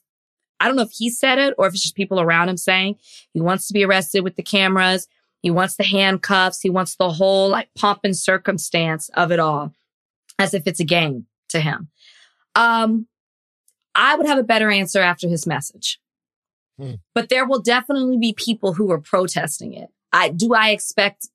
I 0.60 0.66
don't 0.66 0.76
know 0.76 0.82
if 0.82 0.92
he 0.92 1.08
said 1.10 1.38
it 1.38 1.54
or 1.58 1.66
if 1.66 1.74
it's 1.74 1.82
just 1.82 1.94
people 1.94 2.20
around 2.20 2.48
him 2.48 2.56
saying 2.56 2.96
he 3.32 3.40
wants 3.40 3.66
to 3.68 3.72
be 3.72 3.84
arrested 3.84 4.20
with 4.24 4.36
the 4.36 4.42
cameras. 4.42 5.06
He 5.40 5.50
wants 5.50 5.76
the 5.76 5.84
handcuffs. 5.84 6.60
He 6.60 6.70
wants 6.70 6.96
the 6.96 7.10
whole 7.10 7.48
like 7.48 7.68
pomp 7.78 8.00
and 8.04 8.16
circumstance 8.16 9.08
of 9.14 9.30
it 9.30 9.38
all 9.38 9.72
as 10.38 10.54
if 10.54 10.66
it's 10.66 10.80
a 10.80 10.84
game 10.84 11.26
to 11.50 11.60
him. 11.60 11.88
Um, 12.56 13.06
I 13.94 14.16
would 14.16 14.26
have 14.26 14.38
a 14.38 14.42
better 14.44 14.70
answer 14.70 15.00
after 15.00 15.28
his 15.28 15.46
message, 15.46 16.00
Hmm. 16.78 16.94
but 17.14 17.28
there 17.28 17.46
will 17.46 17.60
definitely 17.60 18.16
be 18.18 18.32
people 18.32 18.74
who 18.74 18.90
are 18.90 19.00
protesting 19.00 19.74
it. 19.74 19.88
I, 20.12 20.28
do 20.30 20.54
I 20.54 20.70
expect 20.70 21.28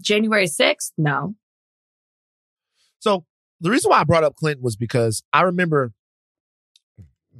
January 0.00 0.46
6th? 0.46 0.92
No. 0.98 1.34
So 2.98 3.24
the 3.60 3.70
reason 3.70 3.90
why 3.90 4.00
I 4.00 4.04
brought 4.04 4.24
up 4.24 4.36
Clinton 4.36 4.62
was 4.62 4.76
because 4.76 5.22
I 5.32 5.42
remember, 5.42 5.92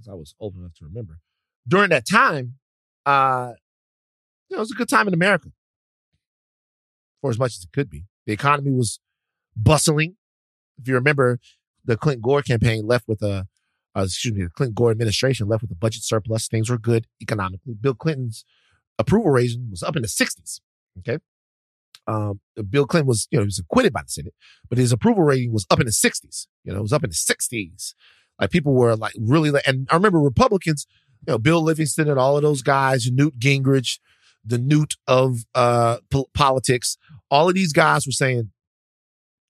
I 0.08 0.14
was 0.14 0.34
old 0.40 0.56
enough 0.56 0.74
to 0.78 0.84
remember, 0.84 1.18
during 1.66 1.90
that 1.90 2.06
time, 2.08 2.54
uh, 3.06 3.52
you 4.48 4.56
know, 4.56 4.60
it 4.60 4.60
was 4.60 4.72
a 4.72 4.76
good 4.76 4.88
time 4.88 5.08
in 5.08 5.14
America 5.14 5.50
for 7.20 7.30
as 7.30 7.38
much 7.38 7.56
as 7.56 7.64
it 7.64 7.72
could 7.72 7.88
be. 7.88 8.04
The 8.26 8.32
economy 8.32 8.72
was 8.72 9.00
bustling. 9.56 10.16
If 10.78 10.88
you 10.88 10.94
remember, 10.94 11.38
the 11.84 11.96
Clinton 11.96 12.22
Gore 12.22 12.42
campaign 12.42 12.86
left 12.86 13.08
with 13.08 13.22
a, 13.22 13.46
uh, 13.96 14.02
excuse 14.02 14.34
me, 14.34 14.44
the 14.44 14.50
Clinton 14.50 14.74
Gore 14.74 14.90
administration 14.90 15.48
left 15.48 15.62
with 15.62 15.70
a 15.70 15.76
budget 15.76 16.02
surplus. 16.02 16.48
Things 16.48 16.70
were 16.70 16.78
good 16.78 17.06
economically. 17.20 17.74
Bill 17.74 17.94
Clinton's 17.94 18.44
approval 18.98 19.30
rating 19.30 19.68
was 19.70 19.82
up 19.82 19.96
in 19.96 20.02
the 20.02 20.08
60s. 20.08 20.60
Okay. 20.98 21.18
Um, 22.06 22.40
Bill 22.68 22.86
Clinton 22.86 23.06
was, 23.06 23.28
you 23.30 23.38
know, 23.38 23.44
he 23.44 23.46
was 23.46 23.58
acquitted 23.58 23.92
by 23.92 24.02
the 24.02 24.08
Senate, 24.08 24.34
but 24.68 24.78
his 24.78 24.92
approval 24.92 25.22
rating 25.22 25.52
was 25.52 25.66
up 25.70 25.78
in 25.78 25.86
the 25.86 25.92
60s. 25.92 26.46
You 26.64 26.72
know, 26.72 26.80
it 26.80 26.82
was 26.82 26.92
up 26.92 27.04
in 27.04 27.10
the 27.10 27.14
60s. 27.14 27.94
Like 28.42 28.50
people 28.50 28.74
were 28.74 28.96
like 28.96 29.14
really, 29.20 29.56
and 29.64 29.86
I 29.88 29.94
remember 29.94 30.18
Republicans, 30.18 30.84
you 31.24 31.30
know, 31.32 31.38
Bill 31.38 31.62
Livingston 31.62 32.10
and 32.10 32.18
all 32.18 32.36
of 32.36 32.42
those 32.42 32.60
guys, 32.60 33.08
Newt 33.08 33.38
Gingrich, 33.38 34.00
the 34.44 34.58
Newt 34.58 34.96
of 35.06 35.44
uh 35.54 35.98
po- 36.10 36.28
politics, 36.34 36.98
all 37.30 37.48
of 37.48 37.54
these 37.54 37.72
guys 37.72 38.04
were 38.04 38.10
saying, 38.10 38.50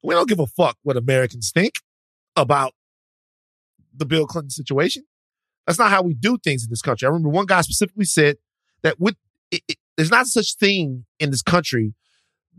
we 0.03 0.15
don't 0.15 0.29
give 0.29 0.41
a 0.41 0.47
fuck 0.47 0.77
what 0.83 0.99
Americans 0.99 1.51
think 1.51 1.77
about 2.37 2.75
the 3.97 4.05
Bill 4.05 4.27
Clinton 4.27 4.51
situation. 4.51 5.05
That's 5.67 5.79
not 5.79 5.91
how 5.91 6.03
we 6.03 6.13
do 6.13 6.37
things 6.37 6.63
in 6.63 6.69
this 6.69 6.83
country. 6.83 7.07
I 7.07 7.09
remember 7.09 7.31
one 7.31 7.47
guy 7.47 7.63
specifically 7.63 8.05
said 8.05 8.37
that 8.83 9.01
with 9.01 9.17
it, 9.51 9.63
it, 9.69 9.79
there's 9.97 10.11
not 10.11 10.27
such 10.27 10.57
thing 10.57 11.07
in 11.19 11.31
this 11.31 11.41
country 11.41 11.95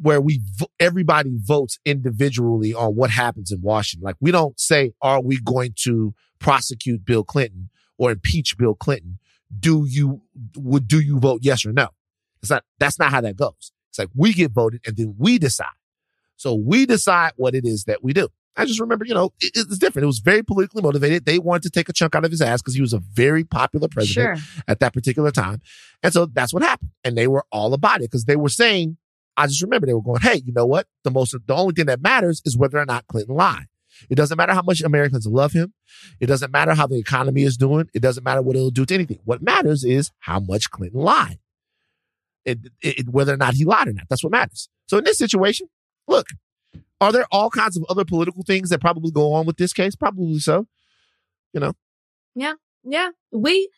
where 0.02 0.20
we 0.22 0.42
everybody 0.80 1.32
votes 1.36 1.80
individually 1.86 2.74
on 2.74 2.96
what 2.96 3.10
happens 3.12 3.52
in 3.52 3.62
Washington. 3.62 4.06
Like 4.06 4.16
we 4.20 4.32
don't 4.32 4.60
say, 4.60 4.94
"Are 5.02 5.22
we 5.22 5.40
going 5.40 5.74
to 5.84 6.14
prosecute 6.40 7.06
Bill 7.06 7.24
Clinton 7.24 7.70
or 7.98 8.12
impeach 8.12 8.58
Bill 8.58 8.76
Clinton?" 8.76 9.20
Do 9.58 9.86
you 9.88 10.22
would 10.56 10.88
do 10.88 11.00
you 11.00 11.20
vote 11.20 11.42
yes 11.44 11.66
or 11.66 11.72
no? 11.74 11.90
It's 12.42 12.50
not. 12.50 12.64
That's 12.80 12.98
not 13.00 13.12
how 13.12 13.22
that 13.22 13.36
goes. 13.38 13.72
It's 13.90 14.00
like 14.00 14.10
we 14.16 14.34
get 14.34 14.52
voted 14.52 14.82
and 14.86 14.98
then 14.98 15.16
we 15.18 15.38
decide. 15.38 15.68
So 16.36 16.56
we 16.56 16.86
decide 16.86 17.34
what 17.36 17.54
it 17.54 17.64
is 17.66 17.84
that 17.86 18.04
we 18.04 18.12
do. 18.14 18.30
I 18.56 18.66
just 18.66 18.80
remember, 18.80 19.06
you 19.06 19.14
know, 19.14 19.34
it, 19.40 19.52
it's 19.56 19.78
different. 19.78 20.04
It 20.04 20.08
was 20.08 20.20
very 20.20 20.44
politically 20.44 20.82
motivated. 20.82 21.26
They 21.26 21.40
wanted 21.40 21.64
to 21.64 21.70
take 21.70 21.90
a 21.90 21.94
chunk 21.94 22.16
out 22.16 22.26
of 22.26 22.32
his 22.32 22.42
ass 22.42 22.62
because 22.62 22.76
he 22.76 22.82
was 22.82 22.94
a 22.94 23.00
very 23.00 23.44
popular 23.44 23.88
president 23.88 24.40
Sure. 24.40 24.64
at 24.68 24.80
that 24.80 24.94
particular 24.94 25.32
time. 25.32 25.62
And 26.04 26.12
so 26.14 26.26
that's 26.26 26.54
what 26.54 26.62
happened. 26.64 26.92
And 27.04 27.18
they 27.18 27.28
were 27.28 27.46
all 27.52 27.74
about 27.74 27.98
it 28.02 28.12
because 28.12 28.26
they 28.26 28.36
were 28.36 28.50
saying, 28.50 28.98
I 29.38 29.48
just 29.48 29.62
remember 29.62 29.88
they 29.88 29.94
were 29.94 30.02
going, 30.02 30.22
Hey, 30.22 30.42
you 30.46 30.54
know 30.54 30.66
what? 30.66 30.88
The 31.04 31.12
most, 31.12 31.36
the 31.46 31.56
only 31.56 31.74
thing 31.74 31.86
that 31.88 32.02
matters 32.02 32.42
is 32.46 32.58
whether 32.58 32.78
or 32.78 32.86
not 32.86 33.08
Clinton 33.08 33.36
lied. 33.36 33.66
It 34.10 34.16
doesn't 34.16 34.38
matter 34.38 34.54
how 34.54 34.64
much 34.64 34.82
Americans 34.82 35.28
love 35.28 35.54
him. 35.54 35.74
It 36.20 36.26
doesn't 36.28 36.52
matter 36.52 36.74
how 36.74 36.88
the 36.88 36.98
economy 36.98 37.44
is 37.44 37.58
doing. 37.58 37.90
It 37.94 38.02
doesn't 38.02 38.24
matter 38.24 38.42
what 38.42 38.56
it'll 38.56 38.70
do 38.72 38.86
to 38.86 38.94
anything. 38.94 39.20
What 39.24 39.42
matters 39.42 39.84
is 39.84 40.12
how 40.20 40.40
much 40.40 40.72
Clinton 40.72 41.02
lied. 41.02 41.40
It, 42.46 42.60
it, 42.82 43.00
it- 43.00 43.10
whether 43.10 43.34
or 43.34 43.38
not 43.38 43.54
he 43.54 43.66
lied 43.66 43.88
or 43.88 43.94
not. 43.94 44.06
That's 44.10 44.24
what 44.24 44.32
matters. 44.32 44.68
So 44.88 44.98
in 44.98 45.04
this 45.04 45.18
situation, 45.18 45.68
look, 46.08 46.28
are 47.00 47.12
there 47.12 47.26
all 47.32 47.50
kinds 47.50 47.78
of 47.78 47.84
other 47.90 48.04
political 48.06 48.44
things 48.44 48.70
that 48.70 48.82
probably 48.82 49.12
go 49.12 49.34
on 49.34 49.46
with 49.46 49.58
this 49.58 49.74
case? 49.74 49.96
Probably 49.96 50.40
so. 50.40 50.68
You 51.54 51.60
know? 51.60 51.74
Yeah. 52.36 52.54
We, 53.32 53.70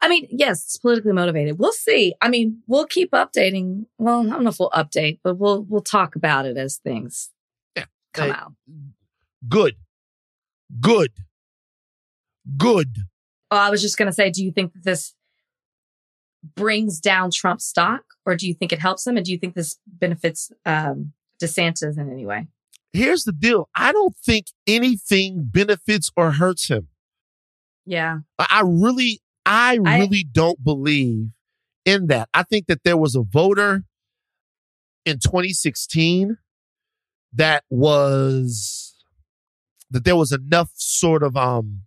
I 0.00 0.08
mean, 0.08 0.26
yes, 0.30 0.64
it's 0.64 0.76
politically 0.78 1.12
motivated. 1.12 1.58
We'll 1.58 1.72
see. 1.72 2.14
I 2.20 2.28
mean, 2.28 2.62
we'll 2.66 2.86
keep 2.86 3.10
updating. 3.12 3.86
Well, 3.98 4.20
I 4.26 4.30
don't 4.30 4.44
know 4.44 4.50
if 4.50 4.58
we'll 4.58 4.70
update, 4.70 5.20
but 5.22 5.36
we'll, 5.38 5.62
we'll 5.62 5.82
talk 5.82 6.16
about 6.16 6.46
it 6.46 6.56
as 6.56 6.76
things 6.78 7.30
Yeah. 7.76 7.84
come 8.12 8.28
Hey, 8.28 8.34
out. 8.34 8.52
Good. 9.48 9.74
Good. 10.80 11.12
Good. 12.56 12.96
Oh, 13.50 13.56
I 13.56 13.70
was 13.70 13.80
just 13.82 13.96
going 13.96 14.06
to 14.06 14.12
say, 14.12 14.30
do 14.30 14.44
you 14.44 14.50
think 14.50 14.72
that 14.72 14.84
this 14.84 15.14
brings 16.56 17.00
down 17.00 17.30
Trump's 17.30 17.64
stock 17.66 18.02
or 18.26 18.36
do 18.36 18.46
you 18.46 18.54
think 18.54 18.72
it 18.72 18.78
helps 18.80 19.06
him? 19.06 19.16
And 19.16 19.24
do 19.24 19.32
you 19.32 19.38
think 19.38 19.54
this 19.54 19.78
benefits 19.86 20.50
um, 20.66 21.12
DeSantis 21.42 21.96
in 21.98 22.10
any 22.10 22.26
way? 22.26 22.48
Here's 22.92 23.24
the 23.24 23.32
deal. 23.32 23.68
I 23.74 23.92
don't 23.92 24.16
think 24.16 24.46
anything 24.66 25.44
benefits 25.44 26.10
or 26.16 26.32
hurts 26.32 26.68
him. 26.68 26.88
Yeah. 27.86 28.18
I 28.38 28.46
I 28.50 28.62
really, 28.64 29.20
I 29.46 29.78
I- 29.84 29.98
really 29.98 30.24
don't 30.24 30.62
believe 30.62 31.28
in 31.84 32.06
that. 32.08 32.28
I 32.34 32.42
think 32.42 32.66
that 32.66 32.82
there 32.84 32.96
was 32.96 33.14
a 33.14 33.22
voter 33.22 33.84
in 35.04 35.18
2016 35.18 36.38
that 37.34 37.64
was 37.68 38.94
that 39.90 40.04
there 40.04 40.16
was 40.16 40.32
enough 40.32 40.70
sort 40.74 41.22
of 41.22 41.36
um 41.36 41.82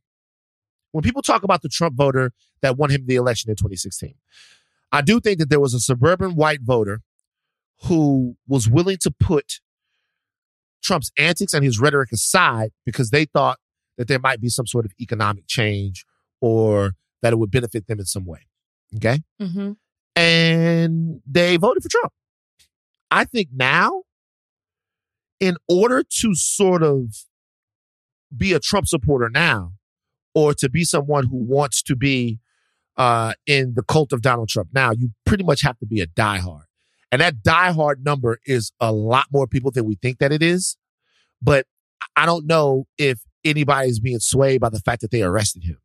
when 0.92 1.02
people 1.04 1.22
talk 1.22 1.44
about 1.44 1.62
the 1.62 1.70
Trump 1.70 1.96
voter 1.96 2.32
that 2.62 2.78
won 2.78 2.90
him 2.90 3.06
the 3.08 3.16
election 3.16 3.50
in 3.50 3.56
2016. 3.56 4.16
I 4.92 5.02
do 5.02 5.20
think 5.20 5.40
that 5.40 5.50
there 5.50 5.60
was 5.60 5.74
a 5.74 5.80
suburban 5.80 6.36
white 6.36 6.62
voter 6.62 7.02
who 7.84 8.36
was 8.48 8.70
willing 8.70 8.98
to 9.02 9.12
put 9.12 9.60
Trump's 10.84 11.12
antics 11.18 11.54
and 11.54 11.64
his 11.64 11.80
rhetoric 11.80 12.12
aside 12.12 12.72
because 12.86 13.10
they 13.10 13.26
thought 13.26 13.60
that 13.98 14.08
there 14.08 14.20
might 14.20 14.42
be 14.42 14.50
some 14.50 14.68
sort 14.68 14.86
of 14.86 14.92
economic 15.00 15.48
change 15.48 16.06
or 16.42 16.94
that 17.22 17.34
it 17.34 17.38
would 17.38 17.52
benefit 17.52 17.88
them 17.88 18.00
in 18.00 18.06
some 18.06 18.26
way. 18.26 18.48
Okay. 18.96 19.20
Mm-hmm. 19.42 19.72
And 20.16 21.22
they 21.26 21.58
voted 21.58 21.84
for 21.84 21.90
Trump. 21.90 22.14
I 23.12 23.24
think 23.24 23.50
now, 23.54 24.04
in 25.40 25.58
order 25.68 26.04
to 26.22 26.36
sort 26.36 26.84
of 26.84 27.26
be 28.36 28.54
a 28.54 28.60
Trump 28.60 28.88
supporter 28.88 29.30
now, 29.30 29.74
or 30.34 30.54
to 30.54 30.70
be 30.70 30.84
someone 30.84 31.26
who 31.26 31.38
wants 31.38 31.82
to 31.84 31.96
be 31.96 32.40
uh, 32.98 33.34
in 33.46 33.74
the 33.76 33.84
cult 33.84 34.12
of 34.12 34.22
Donald 34.22 34.50
Trump 34.50 34.70
now, 34.74 34.92
you 34.92 35.12
pretty 35.26 35.44
much 35.44 35.62
have 35.62 35.78
to 35.80 35.86
be 35.86 36.02
a 36.02 36.08
diehard. 36.08 36.64
And 37.12 37.22
that 37.22 37.42
diehard 37.44 38.04
number 38.04 38.40
is 38.46 38.72
a 38.80 38.92
lot 38.92 39.28
more 39.32 39.48
people 39.48 39.72
than 39.72 39.86
we 39.86 39.96
think 39.96 40.20
that 40.20 40.32
it 40.32 40.44
is. 40.44 40.78
But 41.42 41.66
I 42.16 42.26
don't 42.26 42.46
know 42.46 42.88
if 42.98 43.20
anybody's 43.48 44.00
being 44.00 44.20
swayed 44.20 44.62
by 44.62 44.70
the 44.70 44.80
fact 44.80 45.02
that 45.02 45.12
they 45.12 45.22
arrested 45.22 45.64
him. 45.64 45.78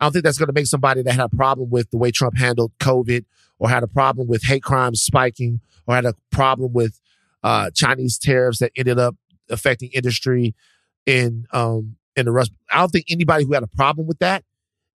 I 0.00 0.06
don't 0.06 0.12
think 0.12 0.24
that's 0.24 0.38
going 0.38 0.48
to 0.48 0.52
make 0.52 0.66
somebody 0.66 1.02
that 1.02 1.12
had 1.12 1.32
a 1.32 1.36
problem 1.36 1.70
with 1.70 1.90
the 1.90 1.96
way 1.96 2.10
Trump 2.10 2.36
handled 2.36 2.72
COVID 2.80 3.24
or 3.58 3.68
had 3.68 3.84
a 3.84 3.86
problem 3.86 4.26
with 4.26 4.42
hate 4.42 4.62
crimes 4.62 5.00
spiking 5.00 5.60
or 5.86 5.94
had 5.94 6.04
a 6.04 6.14
problem 6.30 6.72
with 6.72 7.00
uh, 7.44 7.70
Chinese 7.74 8.18
tariffs 8.18 8.58
that 8.58 8.72
ended 8.76 8.98
up 8.98 9.16
affecting 9.48 9.90
industry 9.92 10.54
in 11.06 11.46
um, 11.52 11.96
in 12.16 12.26
the 12.26 12.32
rest. 12.32 12.52
I 12.70 12.78
don't 12.78 12.90
think 12.90 13.06
anybody 13.10 13.44
who 13.44 13.52
had 13.54 13.62
a 13.62 13.68
problem 13.68 14.06
with 14.06 14.18
that 14.18 14.44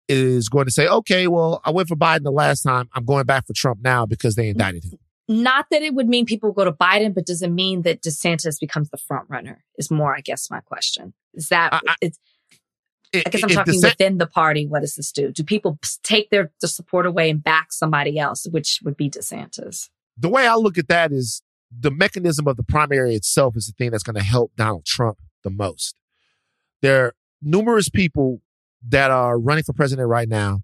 is 0.09 0.49
going 0.49 0.67
to 0.67 0.71
say, 0.71 0.87
okay, 0.87 1.27
well, 1.27 1.61
I 1.65 1.71
went 1.71 1.89
for 1.89 1.97
Biden 1.97 2.25
the 2.25 2.31
last 2.31 2.63
time. 2.63 2.89
I'm 2.95 3.05
going 3.05 3.25
back 3.25 3.47
for 3.47 3.53
Trump 3.55 3.81
now 3.83 4.07
because 4.07 4.35
they 4.35 4.49
indicted 4.49 4.85
him. 4.85 4.99
Not 5.29 5.67
that 5.71 5.83
it 5.83 5.95
would 5.95 6.09
mean 6.09 6.27
people 6.27 6.53
go 6.53 6.65
to 6.65 6.73
Biden, 6.73 7.15
but 7.15 7.25
does 7.25 7.41
it 7.41 7.51
mean 7.51 7.83
that 7.83 8.03
DeSantis 8.03 8.61
becomes 8.61 8.91
the 8.91 8.99
front 8.99 9.29
runner? 9.31 9.65
Is 9.79 9.91
more, 9.91 10.15
I 10.15 10.21
guess, 10.21 10.51
my 10.51 10.61
question. 10.61 11.15
Is 11.33 11.49
that 11.49 11.73
I- 11.73 11.81
I- 11.89 11.95
it's? 12.01 12.19
I 13.15 13.31
guess 13.31 13.45
I'm 13.45 13.49
talking 13.49 13.81
within 13.81 14.19
the 14.19 14.27
party. 14.27 14.67
What 14.67 14.81
does 14.81 14.97
this 14.97 15.13
do? 15.13 15.31
Do 15.31 15.45
people 15.45 15.79
take 16.03 16.31
their 16.31 16.53
the 16.61 16.67
support 16.67 17.07
away 17.07 17.31
and 17.31 17.43
back 17.43 17.73
somebody 17.73 18.19
else, 18.19 18.45
which 18.51 18.81
would 18.85 18.97
be 18.97 19.09
DeSantis? 19.09 19.89
the 20.17 20.29
way 20.29 20.47
I 20.47 20.55
look 20.55 20.79
at 20.79 20.87
that 20.89 21.11
is 21.13 21.43
the 21.77 21.91
mechanism 21.91 22.47
of 22.47 22.57
the 22.57 22.63
primary 22.63 23.15
itself 23.17 23.57
is 23.57 23.67
the 23.67 23.73
thing 23.73 23.91
that's 23.91 24.05
going 24.05 24.15
to 24.15 24.23
help 24.23 24.53
Donald 24.57 24.85
Trump 24.85 25.19
the 25.43 25.51
most. 25.51 25.97
There 26.83 27.07
are 27.07 27.15
numerous 27.43 27.89
people 27.89 28.41
that 28.89 29.11
are 29.11 29.39
running 29.39 29.65
for 29.65 29.73
president 29.73 30.09
right 30.09 30.29
now 30.29 30.61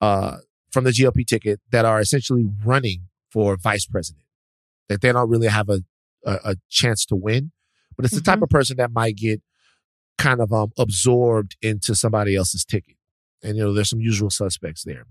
uh, 0.00 0.38
from 0.72 0.82
the 0.84 0.90
GOP 0.90 1.24
ticket 1.24 1.60
that 1.70 1.84
are 1.84 2.00
essentially 2.00 2.44
running 2.64 3.08
for 3.32 3.56
vice 3.56 3.86
president, 3.86 4.24
that 4.88 5.00
they 5.00 5.12
don't 5.12 5.30
really 5.30 5.48
have 5.48 5.68
a, 5.68 5.80
a, 6.24 6.38
a 6.44 6.56
chance 6.68 7.06
to 7.06 7.16
win. 7.16 7.52
But 7.96 8.04
it's 8.04 8.14
the 8.14 8.20
type 8.20 8.42
of 8.42 8.48
person 8.48 8.76
that 8.76 8.92
might 8.92 9.16
get 9.16 9.40
kind 10.18 10.40
of 10.40 10.52
um, 10.52 10.72
absorbed 10.78 11.56
into 11.62 11.94
somebody 11.94 12.36
else's 12.36 12.64
ticket. 12.64 12.96
And, 13.42 13.56
you 13.56 13.64
know, 13.64 13.72
there's 13.72 13.90
some 13.90 14.00
usual 14.00 14.30
suspects 14.30 14.84
there. 14.84 15.04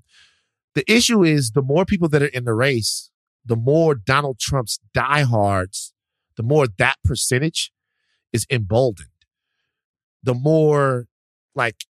The 0.74 0.90
issue 0.92 1.24
is 1.24 1.52
the 1.52 1.62
more 1.62 1.86
people 1.86 2.08
that 2.10 2.22
are 2.22 2.28
in 2.28 2.46
the 2.46 2.54
race, 2.54 3.12
the 3.46 3.56
more 3.56 3.96
Donald 3.96 4.40
Trump's 4.40 4.80
diehards, 4.94 5.94
the 6.38 6.44
more 6.44 6.68
that 6.78 6.96
percentage 7.04 7.72
is 8.32 8.46
emboldened. 8.50 9.10
The 10.24 10.34
more, 10.34 11.08
like, 11.56 11.86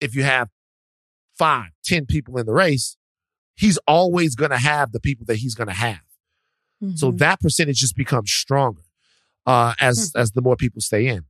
if 0.00 0.14
you 0.14 0.24
have 0.24 0.50
five, 1.38 1.70
ten 1.84 2.06
people 2.06 2.36
in 2.38 2.46
the 2.46 2.52
race, 2.52 2.96
he's 3.56 3.78
always 3.86 4.34
going 4.34 4.50
to 4.50 4.58
have 4.58 4.92
the 4.92 5.00
people 5.00 5.24
that 5.26 5.36
he's 5.36 5.54
going 5.54 5.68
to 5.68 5.74
have. 5.74 6.00
So 6.96 7.10
Mhm. 7.12 7.18
that 7.18 7.40
percentage 7.40 7.78
just 7.78 7.96
becomes 7.96 8.30
stronger 8.30 8.82
uh, 9.46 9.74
as 9.80 10.12
as 10.16 10.32
the 10.32 10.42
more 10.42 10.56
people 10.56 10.80
stay 10.80 11.06
in. 11.06 11.24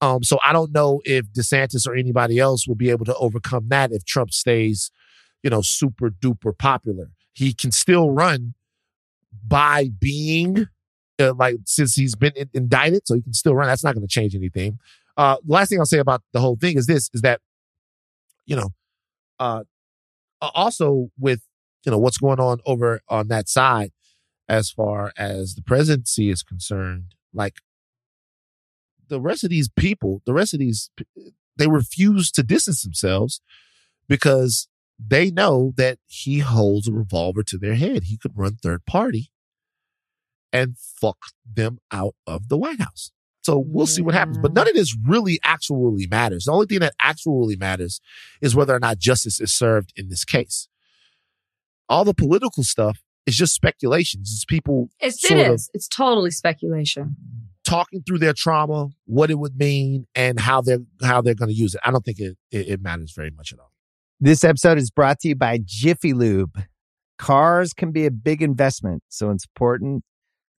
Um, 0.00 0.22
so 0.22 0.38
I 0.42 0.52
don't 0.52 0.72
know 0.72 1.00
if 1.04 1.26
DeSantis 1.32 1.86
or 1.86 1.94
anybody 1.94 2.38
else 2.38 2.66
will 2.68 2.74
be 2.74 2.90
able 2.90 3.04
to 3.06 3.14
overcome 3.16 3.68
that 3.68 3.90
if 3.92 4.04
Trump 4.04 4.32
stays, 4.32 4.90
you 5.42 5.50
know, 5.50 5.62
super 5.62 6.10
duper 6.10 6.56
popular. 6.56 7.10
He 7.32 7.52
can 7.54 7.70
still 7.72 8.10
run 8.10 8.54
by 9.46 9.88
being 9.98 10.68
uh, 11.18 11.32
like 11.34 11.56
since 11.64 11.94
he's 11.94 12.14
been 12.14 12.32
in- 12.36 12.50
indicted, 12.54 13.02
so 13.06 13.14
he 13.14 13.22
can 13.22 13.32
still 13.34 13.54
run. 13.54 13.66
That's 13.68 13.84
not 13.84 13.94
going 13.94 14.06
to 14.06 14.12
change 14.12 14.34
anything. 14.34 14.78
Uh, 15.16 15.36
last 15.46 15.68
thing 15.68 15.78
I'll 15.78 15.86
say 15.86 15.98
about 15.98 16.22
the 16.32 16.40
whole 16.40 16.56
thing 16.56 16.76
is 16.76 16.86
this: 16.86 17.08
is 17.14 17.20
that 17.22 17.40
you 18.46 18.56
know, 18.56 18.70
uh, 19.38 19.62
also 20.40 21.10
with 21.18 21.40
you 21.84 21.92
know 21.92 21.98
what's 21.98 22.18
going 22.18 22.40
on 22.40 22.58
over 22.64 23.00
on 23.08 23.28
that 23.28 23.48
side 23.48 23.92
as 24.48 24.70
far 24.70 25.12
as 25.16 25.54
the 25.54 25.62
presidency 25.62 26.30
is 26.30 26.42
concerned, 26.42 27.14
like 27.32 27.56
the 29.08 29.20
rest 29.20 29.44
of 29.44 29.50
these 29.50 29.68
people, 29.68 30.22
the 30.26 30.34
rest 30.34 30.54
of 30.54 30.60
these, 30.60 30.90
they 31.56 31.66
refuse 31.66 32.30
to 32.32 32.42
distance 32.42 32.82
themselves 32.82 33.40
because 34.08 34.68
they 34.98 35.30
know 35.30 35.72
that 35.76 35.98
he 36.06 36.38
holds 36.38 36.88
a 36.88 36.92
revolver 36.92 37.42
to 37.42 37.58
their 37.58 37.74
head. 37.74 38.04
He 38.04 38.16
could 38.16 38.36
run 38.36 38.56
third 38.56 38.84
party 38.86 39.30
and 40.52 40.76
fuck 40.78 41.18
them 41.44 41.78
out 41.90 42.14
of 42.26 42.48
the 42.48 42.56
White 42.56 42.80
House. 42.80 43.10
So 43.42 43.62
we'll 43.66 43.86
see 43.86 44.00
what 44.00 44.14
happens. 44.14 44.38
But 44.38 44.54
none 44.54 44.68
of 44.68 44.74
this 44.74 44.96
really 45.06 45.38
actually 45.44 46.06
matters. 46.06 46.44
The 46.44 46.52
only 46.52 46.66
thing 46.66 46.78
that 46.78 46.94
actually 47.00 47.56
matters 47.56 48.00
is 48.40 48.56
whether 48.56 48.74
or 48.74 48.78
not 48.78 48.98
justice 48.98 49.38
is 49.38 49.52
served 49.52 49.92
in 49.96 50.08
this 50.08 50.24
case. 50.24 50.68
All 51.88 52.04
the 52.04 52.14
political 52.14 52.62
stuff 52.62 53.00
is 53.26 53.36
just 53.36 53.54
speculation. 53.54 54.20
It's 54.20 54.30
just 54.32 54.48
people 54.48 54.88
It's, 55.00 55.22
it 55.24 55.28
sort 55.28 55.40
of- 55.40 55.60
It's 55.74 55.88
totally 55.88 56.30
speculation. 56.30 57.16
talking 57.64 58.02
through 58.06 58.18
their 58.18 58.34
trauma, 58.36 58.88
what 59.06 59.30
it 59.30 59.38
would 59.38 59.56
mean, 59.56 60.06
and 60.14 60.38
how 60.40 60.60
they're 60.60 60.80
how 61.02 61.20
they're 61.22 61.34
going 61.34 61.48
to 61.48 61.54
use 61.54 61.74
it. 61.74 61.80
I 61.84 61.90
don't 61.90 62.04
think 62.04 62.18
it, 62.18 62.36
it 62.50 62.68
it 62.68 62.80
matters 62.82 63.12
very 63.12 63.30
much 63.30 63.52
at 63.52 63.58
all. 63.58 63.72
This 64.20 64.44
episode 64.44 64.78
is 64.78 64.90
brought 64.90 65.20
to 65.20 65.28
you 65.28 65.34
by 65.36 65.58
Jiffy 65.64 66.12
Lube. 66.12 66.62
Cars 67.18 67.72
can 67.72 67.90
be 67.92 68.06
a 68.06 68.10
big 68.10 68.42
investment, 68.42 69.02
so 69.08 69.30
it's 69.30 69.44
important 69.44 70.04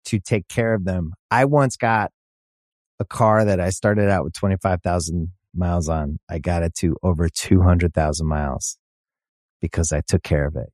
to 0.06 0.18
take 0.20 0.48
care 0.48 0.74
of 0.74 0.84
them. 0.84 1.12
I 1.30 1.44
once 1.46 1.76
got 1.76 2.10
a 3.00 3.04
car 3.04 3.44
that 3.44 3.58
I 3.60 3.70
started 3.70 4.08
out 4.08 4.22
with 4.24 4.34
25,000 4.34 5.32
miles 5.54 5.88
on. 5.88 6.18
I 6.28 6.38
got 6.38 6.62
it 6.62 6.74
to 6.76 6.96
over 7.02 7.28
200,000 7.28 8.26
miles 8.26 8.78
because 9.60 9.92
I 9.92 10.00
took 10.06 10.22
care 10.22 10.46
of 10.46 10.56
it. 10.56 10.70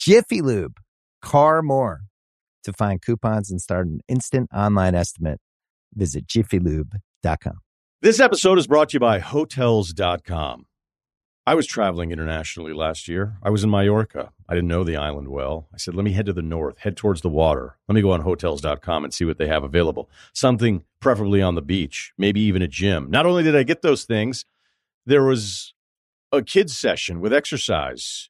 Jiffy 0.00 0.40
Lube, 0.40 0.78
car 1.20 1.60
more. 1.60 2.00
To 2.64 2.72
find 2.72 3.02
coupons 3.02 3.50
and 3.50 3.60
start 3.60 3.86
an 3.86 4.00
instant 4.08 4.48
online 4.50 4.94
estimate, 4.94 5.40
visit 5.94 6.26
jiffylube.com. 6.26 7.58
This 8.00 8.18
episode 8.18 8.58
is 8.58 8.66
brought 8.66 8.88
to 8.90 8.94
you 8.94 9.00
by 9.00 9.18
Hotels.com. 9.18 10.64
I 11.46 11.54
was 11.54 11.66
traveling 11.66 12.12
internationally 12.12 12.72
last 12.72 13.08
year. 13.08 13.36
I 13.42 13.50
was 13.50 13.62
in 13.62 13.68
Mallorca. 13.68 14.32
I 14.48 14.54
didn't 14.54 14.68
know 14.68 14.84
the 14.84 14.96
island 14.96 15.28
well. 15.28 15.68
I 15.74 15.76
said, 15.76 15.94
let 15.94 16.04
me 16.04 16.12
head 16.12 16.26
to 16.26 16.32
the 16.32 16.40
north, 16.40 16.78
head 16.78 16.96
towards 16.96 17.20
the 17.20 17.28
water. 17.28 17.76
Let 17.86 17.94
me 17.94 18.00
go 18.00 18.12
on 18.12 18.22
hotels.com 18.22 19.04
and 19.04 19.12
see 19.12 19.26
what 19.26 19.36
they 19.36 19.48
have 19.48 19.64
available. 19.64 20.08
Something 20.32 20.84
preferably 21.00 21.42
on 21.42 21.56
the 21.56 21.62
beach, 21.62 22.14
maybe 22.16 22.40
even 22.40 22.62
a 22.62 22.68
gym. 22.68 23.10
Not 23.10 23.26
only 23.26 23.42
did 23.42 23.56
I 23.56 23.64
get 23.64 23.82
those 23.82 24.04
things, 24.04 24.46
there 25.04 25.24
was 25.24 25.74
a 26.32 26.40
kids 26.40 26.74
session 26.74 27.20
with 27.20 27.34
exercise, 27.34 28.29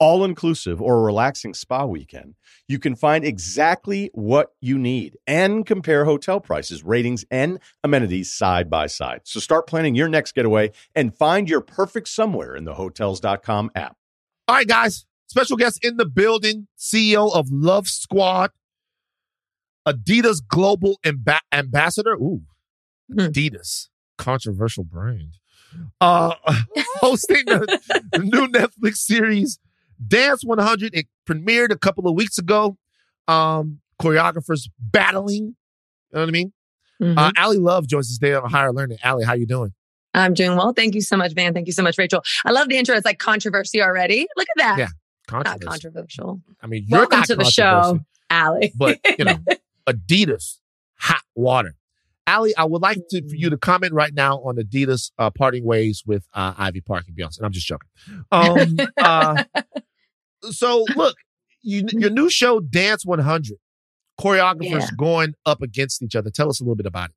all 0.00 0.24
inclusive 0.24 0.80
or 0.82 0.98
a 0.98 1.02
relaxing 1.02 1.54
spa 1.54 1.84
weekend, 1.84 2.34
you 2.66 2.78
can 2.78 2.96
find 2.96 3.24
exactly 3.24 4.10
what 4.14 4.52
you 4.60 4.78
need 4.78 5.16
and 5.26 5.64
compare 5.66 6.04
hotel 6.06 6.40
prices, 6.40 6.82
ratings, 6.82 7.24
and 7.30 7.60
amenities 7.84 8.32
side 8.32 8.68
by 8.70 8.86
side. 8.86 9.20
So 9.24 9.38
start 9.40 9.66
planning 9.66 9.94
your 9.94 10.08
next 10.08 10.32
getaway 10.34 10.72
and 10.94 11.14
find 11.14 11.48
your 11.48 11.60
perfect 11.60 12.08
somewhere 12.08 12.56
in 12.56 12.64
the 12.64 12.74
hotels.com 12.74 13.70
app. 13.74 13.96
All 14.48 14.56
right, 14.56 14.66
guys. 14.66 15.06
Special 15.28 15.56
guest 15.56 15.78
in 15.84 15.96
the 15.96 16.06
building, 16.06 16.66
CEO 16.76 17.32
of 17.32 17.48
Love 17.52 17.86
Squad, 17.86 18.50
Adidas 19.86 20.40
Global 20.46 20.98
Amb- 21.04 21.38
Ambassador. 21.52 22.14
Ooh, 22.14 22.42
Hmm. 23.12 23.20
Adidas, 23.20 23.88
controversial 24.18 24.84
brand. 24.84 25.34
Uh, 26.00 26.34
hosting 27.00 27.44
the, 27.46 27.80
the 28.12 28.18
new 28.24 28.46
Netflix 28.48 28.96
series 28.96 29.58
Dance 30.06 30.44
100. 30.44 30.94
It 30.94 31.06
premiered 31.28 31.70
a 31.70 31.78
couple 31.78 32.08
of 32.08 32.14
weeks 32.14 32.38
ago. 32.38 32.76
Um, 33.28 33.80
choreographers 34.00 34.68
battling. 34.78 35.44
You 35.44 36.14
know 36.14 36.20
what 36.20 36.28
I 36.28 36.32
mean? 36.32 36.52
Mhm. 37.00 37.16
Uh, 37.18 37.32
Ally 37.36 37.56
Love 37.56 37.86
joins 37.86 38.10
us 38.10 38.18
today 38.18 38.34
on 38.34 38.50
Higher 38.50 38.72
Learning. 38.72 38.98
Ally, 39.02 39.24
how 39.24 39.34
you 39.34 39.46
doing? 39.46 39.72
I'm 40.12 40.34
doing 40.34 40.56
well. 40.56 40.72
Thank 40.72 40.94
you 40.94 41.00
so 41.00 41.16
much, 41.16 41.32
Van. 41.34 41.54
Thank 41.54 41.66
you 41.66 41.72
so 41.72 41.82
much, 41.82 41.96
Rachel. 41.98 42.22
I 42.44 42.50
love 42.50 42.68
the 42.68 42.76
intro. 42.76 42.96
It's 42.96 43.04
like 43.04 43.18
controversy 43.18 43.80
already. 43.80 44.26
Look 44.36 44.48
at 44.58 44.62
that. 44.62 44.78
Yeah, 44.78 44.88
Not 45.30 45.60
controversial. 45.60 46.40
I 46.62 46.66
mean, 46.66 46.84
you're 46.88 47.00
Welcome 47.00 47.22
to 47.22 47.36
the 47.36 47.44
show, 47.44 48.00
Ally. 48.28 48.70
but 48.74 48.98
you 49.18 49.24
know, 49.24 49.38
Adidas 49.86 50.56
hot 50.96 51.22
water. 51.36 51.76
Ally, 52.26 52.50
I 52.58 52.64
would 52.64 52.82
like 52.82 52.98
to, 53.10 53.28
for 53.28 53.34
you 53.34 53.50
to 53.50 53.56
comment 53.56 53.92
right 53.92 54.12
now 54.12 54.38
on 54.38 54.56
Adidas 54.56 55.10
uh, 55.18 55.30
parting 55.30 55.64
ways 55.64 56.02
with 56.06 56.26
uh, 56.34 56.54
Ivy 56.58 56.80
Park 56.80 57.04
and 57.08 57.16
Beyonce. 57.16 57.38
And 57.38 57.46
I'm 57.46 57.52
just 57.52 57.66
joking. 57.66 57.88
Um, 58.30 58.76
uh, 58.98 59.44
so 60.50 60.84
look, 60.96 61.16
you, 61.62 61.78
your 61.92 62.10
mm-hmm. 62.10 62.14
new 62.14 62.30
show, 62.30 62.60
Dance 62.60 63.04
100, 63.04 63.56
choreographers 64.20 64.80
Yeah. 64.80 64.88
going 64.96 65.34
up 65.46 65.62
against 65.62 66.02
each 66.02 66.16
other. 66.16 66.30
Tell 66.30 66.48
us 66.48 66.60
a 66.60 66.64
little 66.64 66.76
bit 66.76 66.86
about 66.86 67.10
it. 67.10 67.16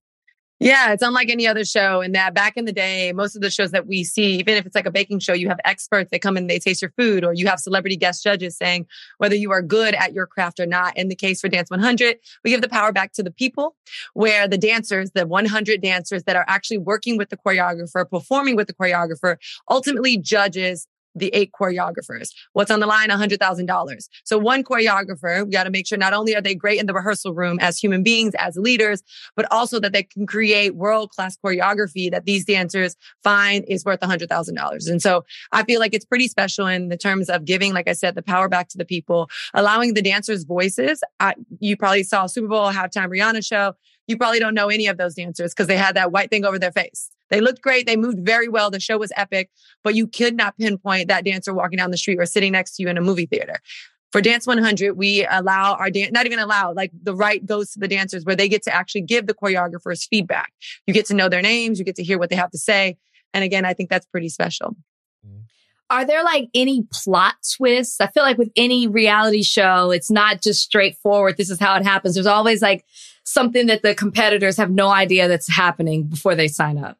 Yeah, 0.59 0.93
it's 0.93 1.03
unlike 1.03 1.29
any 1.29 1.45
other 1.45 1.65
show 1.65 1.99
in 1.99 2.13
that 2.13 2.33
back 2.33 2.55
in 2.55 2.63
the 2.63 2.71
day, 2.71 3.11
most 3.11 3.35
of 3.35 3.41
the 3.41 3.49
shows 3.49 3.71
that 3.71 3.85
we 3.85 4.05
see, 4.05 4.35
even 4.35 4.53
if 4.55 4.65
it's 4.65 4.75
like 4.75 4.85
a 4.85 4.91
baking 4.91 5.19
show, 5.19 5.33
you 5.33 5.49
have 5.49 5.59
experts 5.65 6.09
that 6.11 6.21
come 6.21 6.37
and 6.37 6.49
they 6.49 6.57
taste 6.57 6.81
your 6.81 6.93
food, 6.97 7.25
or 7.25 7.33
you 7.33 7.47
have 7.47 7.59
celebrity 7.59 7.97
guest 7.97 8.23
judges 8.23 8.55
saying 8.55 8.85
whether 9.17 9.35
you 9.35 9.51
are 9.51 9.61
good 9.61 9.93
at 9.95 10.13
your 10.13 10.25
craft 10.25 10.61
or 10.61 10.65
not. 10.65 10.95
In 10.95 11.09
the 11.09 11.15
case 11.15 11.41
for 11.41 11.49
Dance 11.49 11.69
100, 11.69 12.15
we 12.45 12.51
give 12.51 12.61
the 12.61 12.69
power 12.69 12.93
back 12.93 13.11
to 13.13 13.23
the 13.23 13.31
people, 13.31 13.75
where 14.13 14.47
the 14.47 14.57
dancers, 14.57 15.11
the 15.11 15.27
100 15.27 15.81
dancers 15.81 16.23
that 16.23 16.37
are 16.37 16.45
actually 16.47 16.77
working 16.77 17.17
with 17.17 17.27
the 17.29 17.37
choreographer, 17.37 18.09
performing 18.09 18.55
with 18.55 18.67
the 18.67 18.73
choreographer, 18.73 19.35
ultimately 19.69 20.17
judges 20.17 20.87
the 21.15 21.29
eight 21.33 21.51
choreographers. 21.51 22.29
What's 22.53 22.71
on 22.71 22.79
the 22.79 22.87
line? 22.87 23.09
$100,000. 23.09 24.09
So 24.23 24.37
one 24.37 24.63
choreographer, 24.63 25.45
we 25.45 25.51
got 25.51 25.63
to 25.63 25.69
make 25.69 25.87
sure 25.87 25.97
not 25.97 26.13
only 26.13 26.35
are 26.35 26.41
they 26.41 26.55
great 26.55 26.79
in 26.79 26.85
the 26.85 26.93
rehearsal 26.93 27.33
room 27.33 27.59
as 27.61 27.77
human 27.77 28.03
beings, 28.03 28.33
as 28.35 28.55
leaders, 28.55 29.03
but 29.35 29.45
also 29.51 29.79
that 29.79 29.93
they 29.93 30.03
can 30.03 30.25
create 30.25 30.75
world 30.75 31.11
class 31.11 31.37
choreography 31.37 32.11
that 32.11 32.25
these 32.25 32.45
dancers 32.45 32.95
find 33.23 33.65
is 33.67 33.85
worth 33.85 33.99
$100,000. 33.99 34.89
And 34.89 35.01
so 35.01 35.25
I 35.51 35.63
feel 35.63 35.79
like 35.79 35.93
it's 35.93 36.05
pretty 36.05 36.27
special 36.27 36.67
in 36.67 36.89
the 36.89 36.97
terms 36.97 37.29
of 37.29 37.45
giving, 37.45 37.73
like 37.73 37.87
I 37.87 37.93
said, 37.93 38.15
the 38.15 38.23
power 38.23 38.49
back 38.49 38.69
to 38.69 38.77
the 38.77 38.85
people, 38.85 39.29
allowing 39.53 39.93
the 39.93 40.01
dancers 40.01 40.43
voices. 40.43 41.01
I, 41.19 41.35
you 41.59 41.77
probably 41.77 42.03
saw 42.03 42.25
Super 42.25 42.47
Bowl 42.47 42.71
halftime 42.71 43.09
Rihanna 43.09 43.45
show. 43.45 43.73
You 44.07 44.17
probably 44.17 44.39
don't 44.39 44.53
know 44.53 44.69
any 44.69 44.87
of 44.87 44.97
those 44.97 45.15
dancers 45.15 45.53
because 45.53 45.67
they 45.67 45.77
had 45.77 45.95
that 45.95 46.11
white 46.11 46.29
thing 46.29 46.45
over 46.45 46.59
their 46.59 46.71
face. 46.71 47.09
They 47.29 47.41
looked 47.41 47.61
great. 47.61 47.85
They 47.85 47.95
moved 47.95 48.19
very 48.19 48.47
well. 48.47 48.69
The 48.69 48.79
show 48.79 48.97
was 48.97 49.11
epic, 49.15 49.49
but 49.83 49.95
you 49.95 50.07
could 50.07 50.35
not 50.35 50.57
pinpoint 50.57 51.07
that 51.07 51.25
dancer 51.25 51.53
walking 51.53 51.77
down 51.77 51.91
the 51.91 51.97
street 51.97 52.19
or 52.19 52.25
sitting 52.25 52.51
next 52.51 52.75
to 52.75 52.83
you 52.83 52.89
in 52.89 52.97
a 52.97 53.01
movie 53.01 53.25
theater. 53.25 53.59
For 54.11 54.21
Dance 54.21 54.45
100, 54.45 54.95
we 54.95 55.25
allow 55.25 55.73
our 55.73 55.89
dance, 55.89 56.11
not 56.11 56.27
even 56.27 56.37
allow, 56.37 56.71
like 56.73 56.91
the 57.01 57.15
right 57.15 57.43
goes 57.43 57.71
to 57.71 57.79
the 57.79 57.87
dancers 57.87 58.25
where 58.25 58.35
they 58.35 58.47
get 58.47 58.61
to 58.63 58.75
actually 58.75 59.01
give 59.01 59.25
the 59.25 59.33
choreographers 59.33 60.07
feedback. 60.07 60.53
You 60.85 60.93
get 60.93 61.07
to 61.07 61.15
know 61.15 61.29
their 61.29 61.41
names, 61.41 61.79
you 61.79 61.85
get 61.85 61.95
to 61.95 62.03
hear 62.03 62.19
what 62.19 62.29
they 62.29 62.35
have 62.35 62.51
to 62.51 62.59
say. 62.59 62.97
And 63.33 63.43
again, 63.43 63.65
I 63.65 63.73
think 63.73 63.89
that's 63.89 64.05
pretty 64.05 64.29
special. 64.29 64.75
Mm-hmm. 65.25 65.39
Are 65.89 66.05
there 66.05 66.23
like 66.23 66.49
any 66.53 66.85
plot 66.91 67.35
twists? 67.55 67.99
I 67.99 68.07
feel 68.07 68.21
like 68.21 68.37
with 68.37 68.51
any 68.55 68.87
reality 68.87 69.41
show, 69.41 69.89
it's 69.89 70.11
not 70.11 70.43
just 70.43 70.61
straightforward. 70.61 71.37
This 71.37 71.49
is 71.49 71.59
how 71.59 71.75
it 71.75 71.83
happens. 71.83 72.13
There's 72.13 72.27
always 72.27 72.61
like 72.61 72.85
something 73.23 73.67
that 73.67 73.81
the 73.83 73.95
competitors 73.95 74.57
have 74.57 74.71
no 74.71 74.89
idea 74.89 75.27
that's 75.27 75.49
happening 75.49 76.03
before 76.03 76.35
they 76.35 76.47
sign 76.47 76.77
up. 76.77 76.97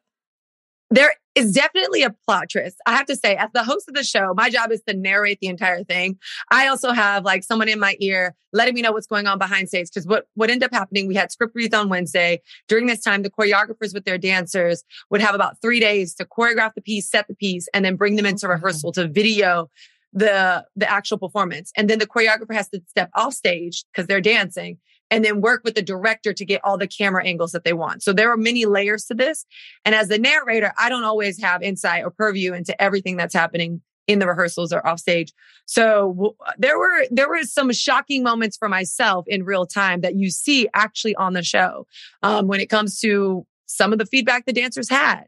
There 0.90 1.12
is 1.34 1.52
definitely 1.52 2.02
a 2.02 2.10
plot 2.10 2.50
twist. 2.52 2.76
I 2.86 2.94
have 2.94 3.06
to 3.06 3.16
say, 3.16 3.34
as 3.36 3.50
the 3.52 3.64
host 3.64 3.88
of 3.88 3.94
the 3.94 4.04
show, 4.04 4.34
my 4.36 4.50
job 4.50 4.70
is 4.70 4.82
to 4.86 4.94
narrate 4.94 5.38
the 5.40 5.48
entire 5.48 5.82
thing. 5.82 6.18
I 6.50 6.68
also 6.68 6.92
have 6.92 7.24
like 7.24 7.42
someone 7.42 7.68
in 7.68 7.80
my 7.80 7.96
ear 8.00 8.34
letting 8.52 8.74
me 8.74 8.82
know 8.82 8.92
what's 8.92 9.06
going 9.06 9.26
on 9.26 9.38
behind 9.38 9.68
stage. 9.68 9.88
Because 9.92 10.06
what, 10.06 10.28
what 10.34 10.50
ended 10.50 10.66
up 10.66 10.72
happening, 10.72 11.08
we 11.08 11.16
had 11.16 11.32
script 11.32 11.54
reads 11.56 11.74
on 11.74 11.88
Wednesday. 11.88 12.40
During 12.68 12.86
this 12.86 13.00
time, 13.02 13.22
the 13.22 13.30
choreographers 13.30 13.92
with 13.92 14.04
their 14.04 14.18
dancers 14.18 14.84
would 15.10 15.20
have 15.20 15.34
about 15.34 15.60
three 15.60 15.80
days 15.80 16.14
to 16.14 16.24
choreograph 16.24 16.74
the 16.74 16.82
piece, 16.82 17.10
set 17.10 17.26
the 17.26 17.34
piece, 17.34 17.66
and 17.74 17.84
then 17.84 17.96
bring 17.96 18.14
them 18.14 18.26
into 18.26 18.46
rehearsal 18.46 18.92
to 18.92 19.08
video 19.08 19.70
the 20.12 20.64
the 20.76 20.88
actual 20.88 21.18
performance. 21.18 21.72
And 21.76 21.90
then 21.90 21.98
the 21.98 22.06
choreographer 22.06 22.54
has 22.54 22.68
to 22.68 22.80
step 22.86 23.10
off 23.14 23.34
stage 23.34 23.84
because 23.92 24.06
they're 24.06 24.20
dancing 24.20 24.78
and 25.14 25.24
then 25.24 25.40
work 25.40 25.62
with 25.62 25.76
the 25.76 25.82
director 25.82 26.32
to 26.32 26.44
get 26.44 26.60
all 26.64 26.76
the 26.76 26.88
camera 26.88 27.24
angles 27.24 27.52
that 27.52 27.62
they 27.62 27.72
want. 27.72 28.02
So 28.02 28.12
there 28.12 28.32
are 28.32 28.36
many 28.36 28.64
layers 28.64 29.04
to 29.04 29.14
this. 29.14 29.46
And 29.84 29.94
as 29.94 30.08
the 30.08 30.18
narrator, 30.18 30.72
I 30.76 30.88
don't 30.88 31.04
always 31.04 31.40
have 31.40 31.62
insight 31.62 32.02
or 32.02 32.10
purview 32.10 32.52
into 32.52 32.80
everything 32.82 33.16
that's 33.16 33.32
happening 33.32 33.80
in 34.08 34.18
the 34.18 34.26
rehearsals 34.26 34.72
or 34.72 34.84
off 34.84 34.98
stage. 34.98 35.32
So 35.66 36.34
there 36.58 36.76
were 36.80 37.06
there 37.12 37.28
were 37.28 37.44
some 37.44 37.72
shocking 37.72 38.24
moments 38.24 38.56
for 38.56 38.68
myself 38.68 39.24
in 39.28 39.44
real 39.44 39.66
time 39.66 40.00
that 40.00 40.16
you 40.16 40.30
see 40.30 40.68
actually 40.74 41.14
on 41.14 41.32
the 41.32 41.44
show 41.44 41.86
um, 42.24 42.48
when 42.48 42.58
it 42.58 42.68
comes 42.68 42.98
to 43.00 43.46
some 43.66 43.92
of 43.92 44.00
the 44.00 44.06
feedback 44.06 44.46
the 44.46 44.52
dancers 44.52 44.90
had. 44.90 45.26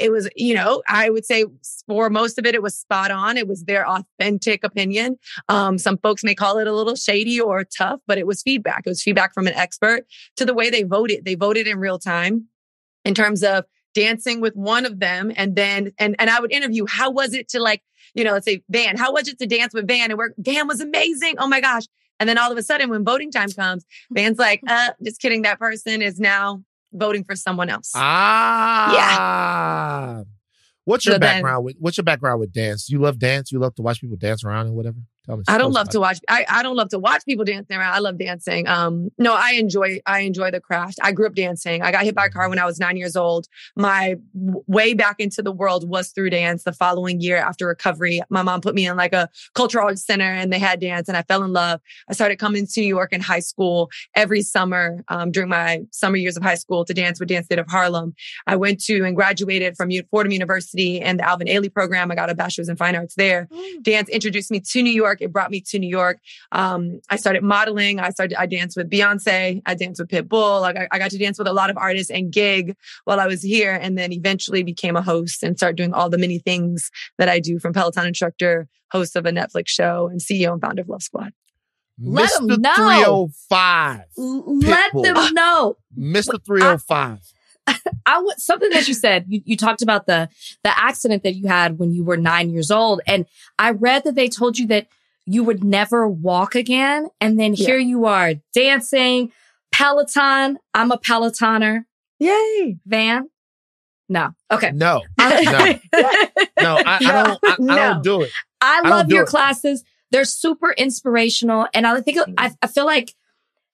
It 0.00 0.10
was, 0.10 0.28
you 0.34 0.54
know, 0.54 0.82
I 0.88 1.10
would 1.10 1.26
say 1.26 1.44
for 1.86 2.08
most 2.08 2.38
of 2.38 2.46
it, 2.46 2.54
it 2.54 2.62
was 2.62 2.74
spot 2.74 3.10
on. 3.10 3.36
It 3.36 3.46
was 3.46 3.64
their 3.64 3.86
authentic 3.86 4.64
opinion. 4.64 5.18
Um, 5.48 5.76
some 5.76 5.98
folks 5.98 6.24
may 6.24 6.34
call 6.34 6.58
it 6.58 6.66
a 6.66 6.72
little 6.72 6.96
shady 6.96 7.38
or 7.40 7.64
tough, 7.64 8.00
but 8.06 8.16
it 8.16 8.26
was 8.26 8.42
feedback. 8.42 8.84
It 8.86 8.88
was 8.88 9.02
feedback 9.02 9.34
from 9.34 9.46
an 9.46 9.54
expert 9.54 10.06
to 10.36 10.46
the 10.46 10.54
way 10.54 10.70
they 10.70 10.84
voted. 10.84 11.24
They 11.24 11.34
voted 11.34 11.66
in 11.66 11.78
real 11.78 11.98
time 11.98 12.46
in 13.04 13.14
terms 13.14 13.42
of 13.42 13.64
dancing 13.94 14.40
with 14.40 14.54
one 14.54 14.86
of 14.86 15.00
them 15.00 15.32
and 15.36 15.56
then 15.56 15.92
and 15.98 16.14
and 16.18 16.30
I 16.30 16.40
would 16.40 16.52
interview 16.52 16.86
how 16.88 17.10
was 17.10 17.34
it 17.34 17.48
to 17.50 17.60
like, 17.60 17.82
you 18.14 18.24
know, 18.24 18.32
let's 18.32 18.46
say 18.46 18.62
Van, 18.70 18.96
how 18.96 19.12
was 19.12 19.28
it 19.28 19.38
to 19.40 19.46
dance 19.46 19.74
with 19.74 19.86
Van? 19.86 20.10
And 20.10 20.18
where 20.18 20.32
Van 20.38 20.66
was 20.66 20.80
amazing. 20.80 21.36
Oh 21.38 21.48
my 21.48 21.60
gosh. 21.60 21.84
And 22.18 22.28
then 22.28 22.38
all 22.38 22.52
of 22.52 22.58
a 22.58 22.62
sudden 22.62 22.90
when 22.90 23.04
voting 23.04 23.30
time 23.30 23.50
comes, 23.50 23.84
Van's 24.12 24.38
like, 24.38 24.60
uh, 24.68 24.90
just 25.02 25.20
kidding, 25.20 25.42
that 25.42 25.58
person 25.58 26.02
is 26.02 26.20
now 26.20 26.62
voting 26.92 27.24
for 27.24 27.36
someone 27.36 27.68
else. 27.68 27.92
Ah. 27.94 28.94
Yeah. 28.94 30.24
What's 30.84 31.06
your 31.06 31.14
so 31.14 31.18
background 31.20 31.58
then, 31.58 31.64
with 31.64 31.76
what's 31.78 31.96
your 31.96 32.04
background 32.04 32.40
with 32.40 32.52
dance? 32.52 32.88
You 32.90 32.98
love 32.98 33.18
dance? 33.18 33.52
You 33.52 33.58
love 33.58 33.74
to 33.76 33.82
watch 33.82 34.00
people 34.00 34.16
dance 34.16 34.44
around 34.44 34.66
and 34.66 34.74
whatever? 34.74 34.98
I 35.48 35.58
don't 35.58 35.72
love 35.72 35.88
to 35.90 36.00
watch. 36.00 36.18
I, 36.28 36.44
I 36.48 36.62
don't 36.62 36.76
love 36.76 36.88
to 36.90 36.98
watch 36.98 37.24
people 37.24 37.44
dancing 37.44 37.76
around. 37.76 37.94
I 37.94 37.98
love 37.98 38.18
dancing. 38.18 38.66
Um, 38.68 39.10
no, 39.18 39.34
I 39.34 39.52
enjoy. 39.52 40.00
I 40.06 40.20
enjoy 40.20 40.50
the 40.50 40.60
craft. 40.60 40.98
I 41.02 41.12
grew 41.12 41.26
up 41.26 41.34
dancing. 41.34 41.82
I 41.82 41.92
got 41.92 42.04
hit 42.04 42.14
by 42.14 42.26
a 42.26 42.30
car 42.30 42.48
when 42.48 42.58
I 42.58 42.64
was 42.64 42.78
nine 42.78 42.96
years 42.96 43.16
old. 43.16 43.46
My 43.76 44.16
way 44.34 44.94
back 44.94 45.16
into 45.18 45.42
the 45.42 45.52
world 45.52 45.88
was 45.88 46.10
through 46.10 46.30
dance. 46.30 46.64
The 46.64 46.72
following 46.72 47.20
year 47.20 47.36
after 47.36 47.66
recovery, 47.66 48.20
my 48.30 48.42
mom 48.42 48.60
put 48.60 48.74
me 48.74 48.86
in 48.86 48.96
like 48.96 49.12
a 49.12 49.28
cultural 49.54 49.86
arts 49.86 50.04
center, 50.04 50.24
and 50.24 50.52
they 50.52 50.58
had 50.58 50.80
dance, 50.80 51.08
and 51.08 51.16
I 51.16 51.22
fell 51.22 51.42
in 51.42 51.52
love. 51.52 51.80
I 52.08 52.14
started 52.14 52.36
coming 52.38 52.66
to 52.66 52.80
New 52.80 52.86
York 52.86 53.12
in 53.12 53.20
high 53.20 53.40
school 53.40 53.90
every 54.14 54.42
summer 54.42 55.04
um, 55.08 55.30
during 55.30 55.48
my 55.48 55.82
summer 55.90 56.16
years 56.16 56.36
of 56.36 56.42
high 56.42 56.54
school 56.54 56.84
to 56.84 56.94
dance 56.94 57.20
with 57.20 57.28
Dance 57.28 57.46
Theatre 57.46 57.62
of 57.62 57.70
Harlem. 57.70 58.14
I 58.46 58.56
went 58.56 58.80
to 58.84 59.04
and 59.04 59.16
graduated 59.16 59.76
from 59.76 59.90
Fordham 60.10 60.32
University 60.32 61.00
and 61.00 61.18
the 61.18 61.28
Alvin 61.28 61.46
Ailey 61.46 61.72
program. 61.72 62.10
I 62.10 62.14
got 62.14 62.30
a 62.30 62.34
bachelor's 62.34 62.68
in 62.68 62.76
fine 62.76 62.96
arts 62.96 63.14
there. 63.14 63.48
Mm. 63.52 63.82
Dance 63.82 64.08
introduced 64.08 64.50
me 64.50 64.60
to 64.60 64.82
New 64.82 64.92
York. 64.92 65.19
It 65.20 65.32
brought 65.32 65.50
me 65.50 65.60
to 65.62 65.78
New 65.78 65.88
York. 65.88 66.18
Um, 66.52 67.00
I 67.10 67.16
started 67.16 67.42
modeling. 67.42 68.00
I 68.00 68.10
started, 68.10 68.40
I 68.40 68.46
danced 68.46 68.76
with 68.76 68.90
Beyonce. 68.90 69.62
I 69.66 69.74
danced 69.74 70.00
with 70.00 70.08
Pitbull. 70.08 70.60
Like 70.60 70.76
I, 70.76 70.88
I 70.90 70.98
got 70.98 71.10
to 71.10 71.18
dance 71.18 71.38
with 71.38 71.48
a 71.48 71.52
lot 71.52 71.70
of 71.70 71.76
artists 71.76 72.10
and 72.10 72.32
gig 72.32 72.76
while 73.04 73.20
I 73.20 73.26
was 73.26 73.42
here. 73.42 73.72
And 73.72 73.96
then 73.96 74.12
eventually 74.12 74.62
became 74.62 74.96
a 74.96 75.02
host 75.02 75.42
and 75.42 75.56
started 75.56 75.76
doing 75.76 75.92
all 75.92 76.10
the 76.10 76.18
many 76.18 76.38
things 76.38 76.90
that 77.18 77.28
I 77.28 77.40
do 77.40 77.58
from 77.58 77.72
Peloton 77.72 78.06
instructor, 78.06 78.68
host 78.90 79.16
of 79.16 79.26
a 79.26 79.30
Netflix 79.30 79.68
show 79.68 80.08
and 80.08 80.20
CEO 80.20 80.52
and 80.52 80.60
founder 80.60 80.82
of 80.82 80.88
Love 80.88 81.02
Squad. 81.02 81.32
Let 82.02 82.30
Mr. 82.30 82.48
them 82.48 82.62
know. 82.62 82.74
305. 82.76 84.00
Let 84.16 84.92
Pitbull. 84.92 85.02
them 85.02 85.34
know. 85.34 85.76
Mr. 85.98 86.44
305. 86.44 87.20
I 88.06 88.20
would 88.20 88.40
something 88.40 88.70
that 88.70 88.88
you 88.88 88.94
said. 88.94 89.26
You, 89.28 89.42
you 89.44 89.56
talked 89.56 89.82
about 89.82 90.06
the 90.06 90.28
the 90.64 90.76
accident 90.76 91.22
that 91.22 91.34
you 91.34 91.46
had 91.46 91.78
when 91.78 91.92
you 91.92 92.04
were 92.04 92.16
nine 92.16 92.50
years 92.50 92.70
old, 92.70 93.00
and 93.06 93.26
I 93.58 93.70
read 93.70 94.04
that 94.04 94.14
they 94.14 94.28
told 94.28 94.58
you 94.58 94.66
that 94.68 94.86
you 95.30 95.44
would 95.44 95.62
never 95.62 96.08
walk 96.08 96.56
again, 96.56 97.08
and 97.20 97.38
then 97.38 97.54
yeah. 97.54 97.66
here 97.66 97.78
you 97.78 98.06
are 98.06 98.34
dancing, 98.52 99.30
Peloton. 99.70 100.58
I'm 100.74 100.90
a 100.90 100.98
Pelotoner. 100.98 101.84
Yay, 102.18 102.78
Van. 102.84 103.30
No. 104.08 104.30
Okay. 104.50 104.72
No. 104.72 105.02
no. 105.18 105.28
no. 105.28 105.78
I, 105.94 106.98
I 106.98 106.98
don't. 106.98 107.38
I, 107.44 107.56
no. 107.60 107.72
I, 107.72 107.76
don't 107.76 108.02
do 108.02 108.22
it. 108.22 108.32
I 108.60 108.88
love 108.88 109.06
I 109.06 109.14
your 109.14 109.24
classes. 109.24 109.84
They're 110.10 110.24
super 110.24 110.72
inspirational, 110.72 111.68
and 111.72 111.86
I 111.86 112.00
think 112.00 112.18
I, 112.36 112.50
I 112.60 112.66
feel 112.66 112.86
like 112.86 113.14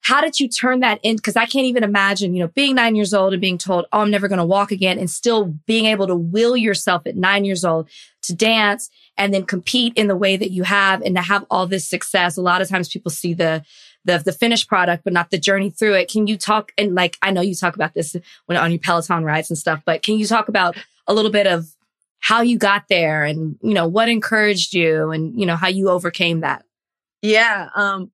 how 0.02 0.20
did 0.20 0.38
you 0.38 0.48
turn 0.48 0.80
that 0.80 1.00
in? 1.02 1.16
Because 1.16 1.36
I 1.36 1.46
can't 1.46 1.64
even 1.64 1.82
imagine, 1.82 2.34
you 2.34 2.40
know, 2.40 2.48
being 2.48 2.74
nine 2.74 2.94
years 2.94 3.14
old 3.14 3.32
and 3.32 3.40
being 3.40 3.58
told, 3.58 3.86
oh, 3.92 4.00
I'm 4.00 4.10
never 4.10 4.28
going 4.28 4.38
to 4.38 4.44
walk 4.44 4.70
again 4.70 4.98
and 4.98 5.10
still 5.10 5.46
being 5.66 5.86
able 5.86 6.06
to 6.06 6.14
will 6.14 6.56
yourself 6.56 7.06
at 7.06 7.16
nine 7.16 7.44
years 7.44 7.64
old 7.64 7.88
to 8.22 8.34
dance 8.34 8.88
and 9.18 9.32
then 9.32 9.44
compete 9.44 9.92
in 9.96 10.08
the 10.08 10.16
way 10.16 10.36
that 10.36 10.50
you 10.50 10.62
have 10.62 11.02
and 11.02 11.16
to 11.16 11.22
have 11.22 11.44
all 11.50 11.66
this 11.66 11.88
success. 11.88 12.36
A 12.36 12.42
lot 12.42 12.60
of 12.60 12.68
times 12.68 12.88
people 12.88 13.10
see 13.10 13.34
the, 13.34 13.64
the, 14.04 14.18
the 14.18 14.32
finished 14.32 14.68
product, 14.68 15.04
but 15.04 15.12
not 15.12 15.30
the 15.30 15.38
journey 15.38 15.70
through 15.70 15.94
it. 15.94 16.10
Can 16.10 16.26
you 16.26 16.36
talk? 16.36 16.72
And 16.76 16.94
like, 16.94 17.16
I 17.22 17.30
know 17.30 17.40
you 17.40 17.54
talk 17.54 17.74
about 17.74 17.94
this 17.94 18.16
when 18.46 18.58
on 18.58 18.70
your 18.70 18.80
Peloton 18.80 19.24
rides 19.24 19.50
and 19.50 19.58
stuff, 19.58 19.82
but 19.84 20.02
can 20.02 20.18
you 20.18 20.26
talk 20.26 20.48
about 20.48 20.76
a 21.06 21.14
little 21.14 21.30
bit 21.30 21.46
of 21.46 21.66
how 22.18 22.40
you 22.40 22.58
got 22.58 22.88
there 22.88 23.24
and, 23.24 23.58
you 23.62 23.74
know, 23.74 23.86
what 23.86 24.08
encouraged 24.08 24.74
you 24.74 25.10
and, 25.10 25.38
you 25.38 25.46
know, 25.46 25.56
how 25.56 25.68
you 25.68 25.88
overcame 25.88 26.40
that? 26.40 26.64
Yeah. 27.22 27.68
Um, 27.74 28.10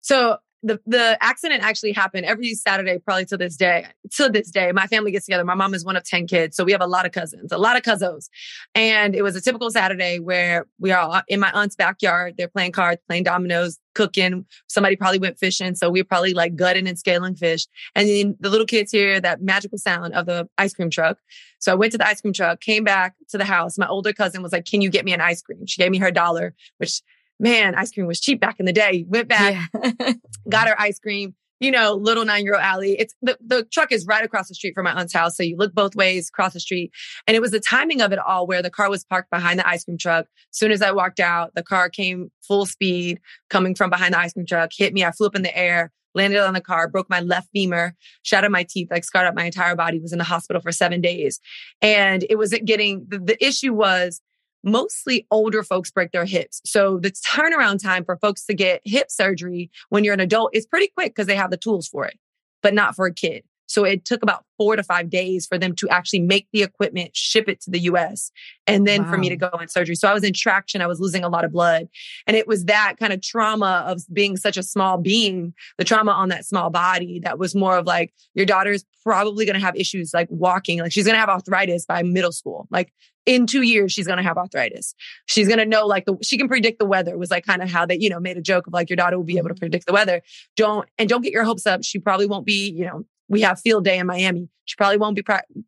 so 0.00 0.38
the 0.62 0.78
the 0.86 1.16
accident 1.20 1.62
actually 1.62 1.92
happened 1.92 2.26
every 2.26 2.54
Saturday, 2.54 2.98
probably 2.98 3.24
to 3.26 3.36
this 3.36 3.56
day. 3.56 3.86
To 4.12 4.28
this 4.28 4.50
day, 4.50 4.72
my 4.72 4.86
family 4.86 5.10
gets 5.10 5.26
together. 5.26 5.44
My 5.44 5.54
mom 5.54 5.74
is 5.74 5.84
one 5.84 5.96
of 5.96 6.04
ten 6.04 6.26
kids, 6.26 6.56
so 6.56 6.64
we 6.64 6.72
have 6.72 6.80
a 6.80 6.86
lot 6.86 7.06
of 7.06 7.12
cousins, 7.12 7.52
a 7.52 7.58
lot 7.58 7.76
of 7.76 7.82
cousins. 7.82 8.28
And 8.74 9.14
it 9.14 9.22
was 9.22 9.36
a 9.36 9.40
typical 9.40 9.70
Saturday 9.70 10.18
where 10.18 10.66
we 10.78 10.90
are 10.90 11.22
in 11.28 11.40
my 11.40 11.50
aunt's 11.52 11.76
backyard. 11.76 12.34
They're 12.36 12.48
playing 12.48 12.72
cards, 12.72 13.00
playing 13.08 13.24
dominoes, 13.24 13.78
cooking. 13.94 14.44
Somebody 14.68 14.96
probably 14.96 15.18
went 15.18 15.38
fishing, 15.38 15.74
so 15.74 15.88
we 15.90 16.00
are 16.00 16.04
probably 16.04 16.34
like 16.34 16.56
gutting 16.56 16.86
and 16.86 16.98
scaling 16.98 17.36
fish. 17.36 17.66
And 17.94 18.08
then 18.08 18.36
the 18.40 18.50
little 18.50 18.66
kids 18.66 18.92
hear 18.92 19.20
that 19.20 19.42
magical 19.42 19.78
sound 19.78 20.14
of 20.14 20.26
the 20.26 20.48
ice 20.58 20.74
cream 20.74 20.90
truck. 20.90 21.18
So 21.58 21.72
I 21.72 21.74
went 21.74 21.92
to 21.92 21.98
the 21.98 22.06
ice 22.06 22.20
cream 22.20 22.32
truck, 22.32 22.60
came 22.60 22.84
back 22.84 23.14
to 23.30 23.38
the 23.38 23.44
house. 23.44 23.78
My 23.78 23.88
older 23.88 24.12
cousin 24.12 24.42
was 24.42 24.52
like, 24.52 24.66
"Can 24.66 24.80
you 24.80 24.90
get 24.90 25.04
me 25.04 25.12
an 25.12 25.20
ice 25.20 25.42
cream?" 25.42 25.66
She 25.66 25.80
gave 25.80 25.90
me 25.90 25.98
her 25.98 26.10
dollar, 26.10 26.54
which 26.78 27.02
man, 27.40 27.74
ice 27.74 27.90
cream 27.90 28.06
was 28.06 28.20
cheap 28.20 28.40
back 28.40 28.60
in 28.60 28.66
the 28.66 28.72
day. 28.72 29.04
Went 29.08 29.28
back, 29.28 29.70
yeah. 29.82 30.12
got 30.48 30.68
her 30.68 30.80
ice 30.80 30.98
cream. 30.98 31.34
You 31.58 31.70
know, 31.70 31.92
little 31.92 32.24
nine 32.24 32.44
year 32.44 32.54
old 32.54 32.62
Ally. 32.62 32.94
It's 32.98 33.14
the, 33.20 33.36
the 33.44 33.64
truck 33.64 33.92
is 33.92 34.06
right 34.06 34.24
across 34.24 34.48
the 34.48 34.54
street 34.54 34.72
from 34.74 34.84
my 34.84 34.92
aunt's 34.92 35.12
house. 35.12 35.36
So 35.36 35.42
you 35.42 35.56
look 35.58 35.74
both 35.74 35.94
ways, 35.94 36.30
across 36.30 36.54
the 36.54 36.60
street. 36.60 36.90
And 37.26 37.36
it 37.36 37.40
was 37.40 37.50
the 37.50 37.60
timing 37.60 38.00
of 38.00 38.12
it 38.12 38.18
all 38.18 38.46
where 38.46 38.62
the 38.62 38.70
car 38.70 38.88
was 38.88 39.04
parked 39.04 39.30
behind 39.30 39.58
the 39.58 39.68
ice 39.68 39.84
cream 39.84 39.98
truck. 39.98 40.24
As 40.50 40.58
soon 40.58 40.70
as 40.70 40.80
I 40.80 40.90
walked 40.90 41.20
out, 41.20 41.54
the 41.54 41.62
car 41.62 41.90
came 41.90 42.30
full 42.40 42.64
speed 42.64 43.20
coming 43.50 43.74
from 43.74 43.90
behind 43.90 44.14
the 44.14 44.18
ice 44.18 44.32
cream 44.32 44.46
truck, 44.46 44.70
hit 44.74 44.94
me. 44.94 45.04
I 45.04 45.10
flew 45.10 45.26
up 45.26 45.36
in 45.36 45.42
the 45.42 45.54
air, 45.54 45.92
landed 46.14 46.40
on 46.40 46.54
the 46.54 46.62
car, 46.62 46.88
broke 46.88 47.10
my 47.10 47.20
left 47.20 47.50
femur, 47.52 47.94
shattered 48.22 48.50
my 48.50 48.64
teeth, 48.68 48.88
like 48.90 49.04
scarred 49.04 49.26
up 49.26 49.34
my 49.34 49.44
entire 49.44 49.76
body, 49.76 49.98
was 50.00 50.12
in 50.12 50.18
the 50.18 50.24
hospital 50.24 50.62
for 50.62 50.72
seven 50.72 51.02
days. 51.02 51.40
And 51.82 52.24
it 52.30 52.36
wasn't 52.36 52.64
getting, 52.64 53.04
the, 53.06 53.18
the 53.18 53.44
issue 53.44 53.74
was 53.74 54.22
mostly 54.62 55.26
older 55.30 55.62
folks 55.62 55.90
break 55.90 56.12
their 56.12 56.24
hips. 56.24 56.60
So 56.64 56.98
the 56.98 57.10
turnaround 57.10 57.82
time 57.82 58.04
for 58.04 58.16
folks 58.16 58.44
to 58.46 58.54
get 58.54 58.82
hip 58.84 59.10
surgery 59.10 59.70
when 59.88 60.04
you're 60.04 60.14
an 60.14 60.20
adult 60.20 60.50
is 60.54 60.66
pretty 60.66 60.88
quick 60.88 61.14
because 61.14 61.26
they 61.26 61.36
have 61.36 61.50
the 61.50 61.56
tools 61.56 61.88
for 61.88 62.04
it, 62.06 62.18
but 62.62 62.74
not 62.74 62.94
for 62.94 63.06
a 63.06 63.14
kid. 63.14 63.44
So 63.70 63.84
it 63.84 64.04
took 64.04 64.24
about 64.24 64.44
four 64.58 64.74
to 64.74 64.82
five 64.82 65.08
days 65.10 65.46
for 65.46 65.56
them 65.56 65.76
to 65.76 65.88
actually 65.90 66.18
make 66.18 66.48
the 66.52 66.64
equipment, 66.64 67.14
ship 67.14 67.48
it 67.48 67.60
to 67.60 67.70
the 67.70 67.78
US, 67.82 68.32
and 68.66 68.84
then 68.84 69.04
wow. 69.04 69.10
for 69.12 69.16
me 69.18 69.28
to 69.28 69.36
go 69.36 69.48
in 69.60 69.68
surgery. 69.68 69.94
So 69.94 70.08
I 70.08 70.12
was 70.12 70.24
in 70.24 70.32
traction. 70.32 70.82
I 70.82 70.88
was 70.88 70.98
losing 70.98 71.22
a 71.22 71.28
lot 71.28 71.44
of 71.44 71.52
blood. 71.52 71.86
And 72.26 72.36
it 72.36 72.48
was 72.48 72.64
that 72.64 72.96
kind 72.98 73.12
of 73.12 73.22
trauma 73.22 73.84
of 73.86 74.02
being 74.12 74.36
such 74.36 74.56
a 74.56 74.64
small 74.64 74.98
being, 74.98 75.54
the 75.78 75.84
trauma 75.84 76.10
on 76.10 76.30
that 76.30 76.44
small 76.44 76.68
body 76.68 77.20
that 77.22 77.38
was 77.38 77.54
more 77.54 77.76
of 77.76 77.86
like, 77.86 78.12
your 78.34 78.44
daughter's 78.44 78.84
probably 79.04 79.46
going 79.46 79.54
to 79.54 79.64
have 79.64 79.76
issues 79.76 80.12
like 80.12 80.26
walking. 80.30 80.80
Like 80.80 80.90
she's 80.90 81.04
going 81.04 81.14
to 81.14 81.20
have 81.20 81.28
arthritis 81.28 81.86
by 81.86 82.02
middle 82.02 82.32
school. 82.32 82.66
Like 82.72 82.92
in 83.30 83.46
two 83.46 83.62
years, 83.62 83.92
she's 83.92 84.08
going 84.08 84.16
to 84.16 84.24
have 84.24 84.36
arthritis. 84.36 84.92
She's 85.26 85.46
going 85.46 85.60
to 85.60 85.64
know 85.64 85.86
like 85.86 86.04
the, 86.04 86.16
she 86.20 86.36
can 86.36 86.48
predict 86.48 86.80
the 86.80 86.84
weather 86.84 87.16
was 87.16 87.30
like 87.30 87.46
kind 87.46 87.62
of 87.62 87.70
how 87.70 87.86
they, 87.86 87.96
you 87.96 88.10
know, 88.10 88.18
made 88.18 88.36
a 88.36 88.42
joke 88.42 88.66
of 88.66 88.72
like 88.72 88.90
your 88.90 88.96
daughter 88.96 89.16
will 89.16 89.24
be 89.24 89.38
able 89.38 89.48
to 89.48 89.54
mm-hmm. 89.54 89.60
predict 89.60 89.86
the 89.86 89.92
weather. 89.92 90.20
Don't, 90.56 90.88
and 90.98 91.08
don't 91.08 91.22
get 91.22 91.32
your 91.32 91.44
hopes 91.44 91.64
up. 91.64 91.84
She 91.84 92.00
probably 92.00 92.26
won't 92.26 92.44
be, 92.44 92.72
you 92.72 92.84
know, 92.84 93.04
we 93.28 93.40
have 93.42 93.60
field 93.60 93.84
day 93.84 93.98
in 93.98 94.08
Miami. 94.08 94.48
She 94.64 94.74
probably 94.74 94.96
won't 94.96 95.14
be 95.14 95.22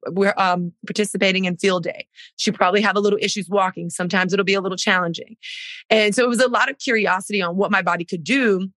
we're 0.08 0.34
um, 0.36 0.72
participating 0.88 1.44
in 1.44 1.56
field 1.56 1.84
day. 1.84 2.08
She 2.36 2.50
probably 2.50 2.80
have 2.80 2.96
a 2.96 3.00
little 3.00 3.18
issues 3.22 3.48
walking. 3.48 3.90
Sometimes 3.90 4.32
it'll 4.32 4.44
be 4.44 4.54
a 4.54 4.60
little 4.60 4.76
challenging. 4.76 5.36
And 5.88 6.16
so 6.16 6.24
it 6.24 6.28
was 6.28 6.40
a 6.40 6.48
lot 6.48 6.68
of 6.68 6.78
curiosity 6.78 7.40
on 7.40 7.56
what 7.56 7.70
my 7.70 7.82
body 7.82 8.04
could 8.04 8.24
do 8.24 8.70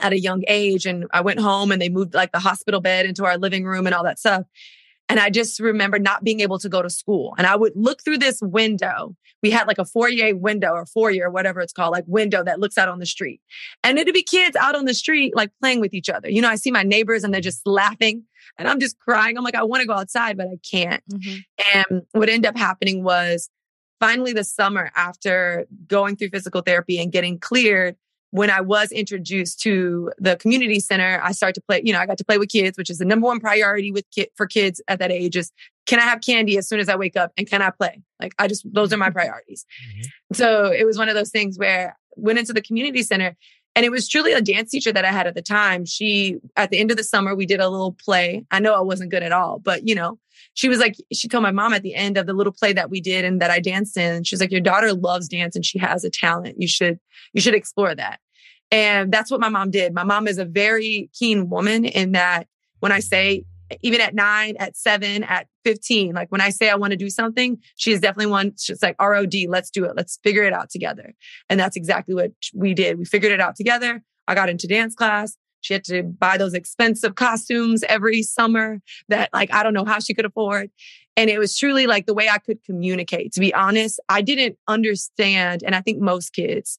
at 0.00 0.12
a 0.12 0.18
young 0.18 0.42
age. 0.48 0.86
And 0.86 1.06
I 1.12 1.20
went 1.20 1.38
home 1.38 1.70
and 1.70 1.80
they 1.80 1.88
moved 1.88 2.14
like 2.14 2.32
the 2.32 2.40
hospital 2.40 2.80
bed 2.80 3.06
into 3.06 3.24
our 3.24 3.38
living 3.38 3.64
room 3.64 3.86
and 3.86 3.94
all 3.94 4.02
that 4.02 4.18
stuff. 4.18 4.42
And 5.08 5.20
I 5.20 5.30
just 5.30 5.60
remember 5.60 5.98
not 5.98 6.24
being 6.24 6.40
able 6.40 6.58
to 6.58 6.68
go 6.68 6.80
to 6.80 6.88
school. 6.88 7.34
And 7.36 7.46
I 7.46 7.56
would 7.56 7.72
look 7.74 8.02
through 8.02 8.18
this 8.18 8.40
window. 8.40 9.14
We 9.42 9.50
had 9.50 9.66
like 9.66 9.78
a 9.78 9.84
foyer 9.84 10.34
window 10.34 10.72
or 10.72 10.86
foyer, 10.86 11.30
whatever 11.30 11.60
it's 11.60 11.72
called, 11.72 11.92
like 11.92 12.04
window 12.06 12.42
that 12.42 12.58
looks 12.58 12.78
out 12.78 12.88
on 12.88 12.98
the 12.98 13.06
street. 13.06 13.40
And 13.82 13.98
it'd 13.98 14.14
be 14.14 14.22
kids 14.22 14.56
out 14.56 14.74
on 14.74 14.86
the 14.86 14.94
street, 14.94 15.36
like 15.36 15.50
playing 15.60 15.80
with 15.80 15.92
each 15.92 16.08
other. 16.08 16.30
You 16.30 16.40
know, 16.40 16.48
I 16.48 16.54
see 16.54 16.70
my 16.70 16.82
neighbors 16.82 17.22
and 17.22 17.34
they're 17.34 17.42
just 17.42 17.66
laughing 17.66 18.24
and 18.58 18.66
I'm 18.66 18.80
just 18.80 18.98
crying. 18.98 19.36
I'm 19.36 19.44
like, 19.44 19.54
I 19.54 19.62
want 19.62 19.82
to 19.82 19.86
go 19.86 19.94
outside, 19.94 20.38
but 20.38 20.46
I 20.46 20.58
can't. 20.68 21.02
Mm-hmm. 21.12 21.36
And 21.74 22.02
what 22.12 22.30
ended 22.30 22.48
up 22.48 22.56
happening 22.56 23.04
was 23.04 23.50
finally 24.00 24.32
the 24.32 24.44
summer 24.44 24.90
after 24.96 25.66
going 25.86 26.16
through 26.16 26.30
physical 26.30 26.62
therapy 26.62 26.98
and 26.98 27.12
getting 27.12 27.38
cleared, 27.38 27.96
when 28.34 28.50
I 28.50 28.60
was 28.60 28.90
introduced 28.90 29.60
to 29.60 30.10
the 30.18 30.34
community 30.34 30.80
center, 30.80 31.20
I 31.22 31.30
started 31.30 31.54
to 31.54 31.60
play, 31.60 31.82
you 31.84 31.92
know, 31.92 32.00
I 32.00 32.06
got 32.06 32.18
to 32.18 32.24
play 32.24 32.36
with 32.36 32.48
kids, 32.48 32.76
which 32.76 32.90
is 32.90 32.98
the 32.98 33.04
number 33.04 33.28
one 33.28 33.38
priority 33.38 33.92
with 33.92 34.10
ki- 34.10 34.26
for 34.34 34.48
kids 34.48 34.82
at 34.88 34.98
that 34.98 35.12
age 35.12 35.36
is 35.36 35.52
can 35.86 36.00
I 36.00 36.02
have 36.02 36.20
candy 36.20 36.58
as 36.58 36.66
soon 36.68 36.80
as 36.80 36.88
I 36.88 36.96
wake 36.96 37.16
up 37.16 37.30
and 37.38 37.48
can 37.48 37.62
I 37.62 37.70
play? 37.70 38.02
Like 38.20 38.34
I 38.40 38.48
just, 38.48 38.66
those 38.74 38.92
are 38.92 38.96
my 38.96 39.10
priorities. 39.10 39.64
Mm-hmm. 39.88 40.34
So 40.34 40.72
it 40.72 40.84
was 40.84 40.98
one 40.98 41.08
of 41.08 41.14
those 41.14 41.30
things 41.30 41.56
where 41.60 41.96
went 42.16 42.40
into 42.40 42.52
the 42.52 42.60
community 42.60 43.04
center 43.04 43.36
and 43.76 43.86
it 43.86 43.92
was 43.92 44.08
truly 44.08 44.32
a 44.32 44.40
dance 44.40 44.72
teacher 44.72 44.92
that 44.92 45.04
I 45.04 45.12
had 45.12 45.28
at 45.28 45.36
the 45.36 45.42
time. 45.42 45.84
She, 45.84 46.40
at 46.56 46.70
the 46.70 46.80
end 46.80 46.90
of 46.90 46.96
the 46.96 47.04
summer, 47.04 47.36
we 47.36 47.46
did 47.46 47.60
a 47.60 47.68
little 47.68 47.92
play. 48.04 48.44
I 48.50 48.58
know 48.58 48.74
I 48.74 48.80
wasn't 48.80 49.12
good 49.12 49.22
at 49.22 49.30
all, 49.30 49.60
but 49.60 49.86
you 49.86 49.94
know, 49.94 50.18
she 50.54 50.68
was 50.68 50.80
like, 50.80 50.96
she 51.12 51.28
told 51.28 51.44
my 51.44 51.52
mom 51.52 51.72
at 51.72 51.84
the 51.84 51.94
end 51.94 52.16
of 52.16 52.26
the 52.26 52.32
little 52.32 52.52
play 52.52 52.72
that 52.72 52.90
we 52.90 53.00
did 53.00 53.24
and 53.24 53.40
that 53.40 53.52
I 53.52 53.60
danced 53.60 53.96
in, 53.96 54.24
she's 54.24 54.40
like, 54.40 54.50
your 54.50 54.60
daughter 54.60 54.92
loves 54.92 55.28
dance 55.28 55.54
and 55.54 55.64
she 55.64 55.78
has 55.78 56.02
a 56.02 56.10
talent. 56.10 56.56
You 56.60 56.66
should, 56.66 56.98
you 57.32 57.40
should 57.40 57.54
explore 57.54 57.94
that. 57.94 58.18
And 58.70 59.12
that's 59.12 59.30
what 59.30 59.40
my 59.40 59.48
mom 59.48 59.70
did. 59.70 59.94
My 59.94 60.04
mom 60.04 60.26
is 60.26 60.38
a 60.38 60.44
very 60.44 61.10
keen 61.12 61.48
woman 61.48 61.84
in 61.84 62.12
that 62.12 62.48
when 62.80 62.92
I 62.92 63.00
say 63.00 63.44
even 63.82 64.00
at 64.00 64.14
nine, 64.14 64.56
at 64.58 64.76
seven, 64.76 65.22
at 65.24 65.46
15. 65.64 66.14
Like 66.14 66.30
when 66.30 66.40
I 66.40 66.50
say 66.50 66.68
I 66.70 66.74
want 66.76 66.92
to 66.92 66.96
do 66.96 67.10
something, 67.10 67.58
she 67.76 67.92
is 67.92 68.00
definitely 68.00 68.30
one. 68.30 68.52
She's 68.58 68.82
like, 68.82 69.00
ROD, 69.00 69.34
let's 69.48 69.70
do 69.70 69.84
it. 69.84 69.92
Let's 69.96 70.18
figure 70.22 70.44
it 70.44 70.52
out 70.52 70.70
together. 70.70 71.14
And 71.48 71.58
that's 71.58 71.76
exactly 71.76 72.14
what 72.14 72.32
we 72.54 72.74
did. 72.74 72.98
We 72.98 73.04
figured 73.04 73.32
it 73.32 73.40
out 73.40 73.56
together. 73.56 74.02
I 74.28 74.34
got 74.34 74.48
into 74.48 74.66
dance 74.66 74.94
class. 74.94 75.36
She 75.60 75.72
had 75.72 75.84
to 75.84 76.02
buy 76.02 76.36
those 76.36 76.52
expensive 76.52 77.14
costumes 77.14 77.82
every 77.88 78.22
summer 78.22 78.80
that 79.08 79.30
like 79.32 79.52
I 79.52 79.62
don't 79.62 79.72
know 79.72 79.86
how 79.86 79.98
she 79.98 80.12
could 80.12 80.26
afford. 80.26 80.70
And 81.16 81.30
it 81.30 81.38
was 81.38 81.56
truly 81.56 81.86
like 81.86 82.04
the 82.04 82.12
way 82.12 82.28
I 82.28 82.38
could 82.38 82.62
communicate. 82.64 83.32
To 83.32 83.40
be 83.40 83.54
honest, 83.54 83.98
I 84.10 84.20
didn't 84.20 84.58
understand 84.68 85.62
and 85.64 85.74
I 85.74 85.80
think 85.80 86.00
most 86.00 86.34
kids 86.34 86.78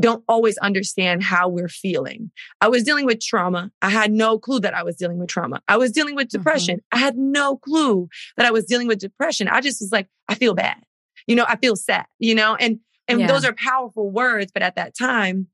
don't 0.00 0.24
always 0.28 0.58
understand 0.58 1.22
how 1.22 1.48
we're 1.48 1.68
feeling. 1.68 2.30
I 2.60 2.68
was 2.68 2.82
dealing 2.82 3.06
with 3.06 3.20
trauma. 3.20 3.70
I 3.80 3.90
had 3.90 4.12
no 4.12 4.38
clue 4.38 4.60
that 4.60 4.74
I 4.74 4.82
was 4.82 4.96
dealing 4.96 5.18
with 5.18 5.28
trauma. 5.28 5.62
I 5.68 5.76
was 5.76 5.92
dealing 5.92 6.14
with 6.16 6.28
mm-hmm. 6.28 6.38
depression. 6.38 6.80
I 6.92 6.98
had 6.98 7.16
no 7.16 7.56
clue 7.56 8.08
that 8.36 8.46
I 8.46 8.50
was 8.50 8.64
dealing 8.64 8.88
with 8.88 8.98
depression. 8.98 9.48
I 9.48 9.60
just 9.60 9.80
was 9.80 9.92
like, 9.92 10.08
I 10.28 10.34
feel 10.34 10.54
bad. 10.54 10.78
You 11.26 11.36
know, 11.36 11.44
I 11.48 11.56
feel 11.56 11.76
sad, 11.76 12.06
you 12.18 12.34
know, 12.34 12.56
and, 12.56 12.80
and 13.08 13.20
Yeah. 13.20 13.26
those 13.28 13.44
are 13.44 13.54
powerful 13.54 14.10
words. 14.10 14.50
But 14.52 14.62
at 14.62 14.76
that 14.76 14.96
time, 14.98 15.46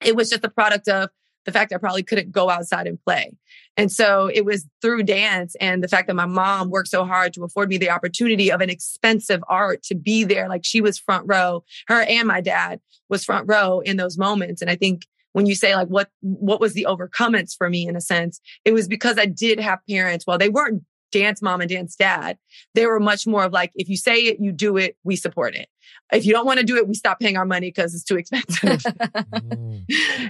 it 0.00 0.16
was 0.16 0.30
just 0.30 0.44
a 0.44 0.50
product 0.50 0.88
of 0.88 1.10
the 1.44 1.52
fact 1.52 1.72
I 1.72 1.78
probably 1.78 2.02
couldn't 2.02 2.32
go 2.32 2.50
outside 2.50 2.86
and 2.86 3.02
play. 3.02 3.32
And 3.76 3.90
so 3.90 4.30
it 4.32 4.44
was 4.44 4.66
through 4.82 5.04
dance 5.04 5.56
and 5.60 5.82
the 5.82 5.88
fact 5.88 6.08
that 6.08 6.14
my 6.14 6.26
mom 6.26 6.70
worked 6.70 6.88
so 6.88 7.04
hard 7.04 7.32
to 7.34 7.44
afford 7.44 7.68
me 7.68 7.78
the 7.78 7.90
opportunity 7.90 8.50
of 8.50 8.60
an 8.60 8.70
expensive 8.70 9.42
art 9.48 9.82
to 9.84 9.94
be 9.94 10.24
there. 10.24 10.48
Like 10.48 10.62
she 10.64 10.80
was 10.80 10.98
front 10.98 11.24
row, 11.26 11.64
her 11.88 12.02
and 12.02 12.28
my 12.28 12.40
dad 12.40 12.80
was 13.08 13.24
front 13.24 13.46
row 13.48 13.80
in 13.80 13.96
those 13.96 14.18
moments. 14.18 14.60
And 14.60 14.70
I 14.70 14.76
think 14.76 15.06
when 15.32 15.46
you 15.46 15.54
say 15.54 15.74
like 15.74 15.88
what 15.88 16.10
what 16.20 16.60
was 16.60 16.74
the 16.74 16.86
overcomings 16.88 17.56
for 17.56 17.70
me 17.70 17.86
in 17.86 17.96
a 17.96 18.00
sense, 18.00 18.40
it 18.64 18.72
was 18.72 18.88
because 18.88 19.18
I 19.18 19.26
did 19.26 19.60
have 19.60 19.78
parents. 19.88 20.26
Well, 20.26 20.38
they 20.38 20.48
weren't 20.48 20.82
dance 21.10 21.42
mom 21.42 21.60
and 21.60 21.68
dance 21.70 21.96
dad. 21.96 22.38
They 22.74 22.86
were 22.86 23.00
much 23.00 23.26
more 23.26 23.44
of 23.44 23.52
like, 23.52 23.72
if 23.74 23.88
you 23.88 23.96
say 23.96 24.16
it, 24.26 24.38
you 24.40 24.52
do 24.52 24.76
it, 24.76 24.96
we 25.04 25.16
support 25.16 25.54
it. 25.54 25.68
If 26.12 26.24
you 26.26 26.32
don't 26.32 26.46
want 26.46 26.58
to 26.60 26.64
do 26.66 26.76
it, 26.76 26.86
we 26.88 26.94
stop 26.94 27.20
paying 27.20 27.36
our 27.36 27.44
money 27.44 27.68
because 27.68 27.94
it's 27.94 28.04
too 28.04 28.16
expensive. 28.16 28.82
Mm. 29.32 29.84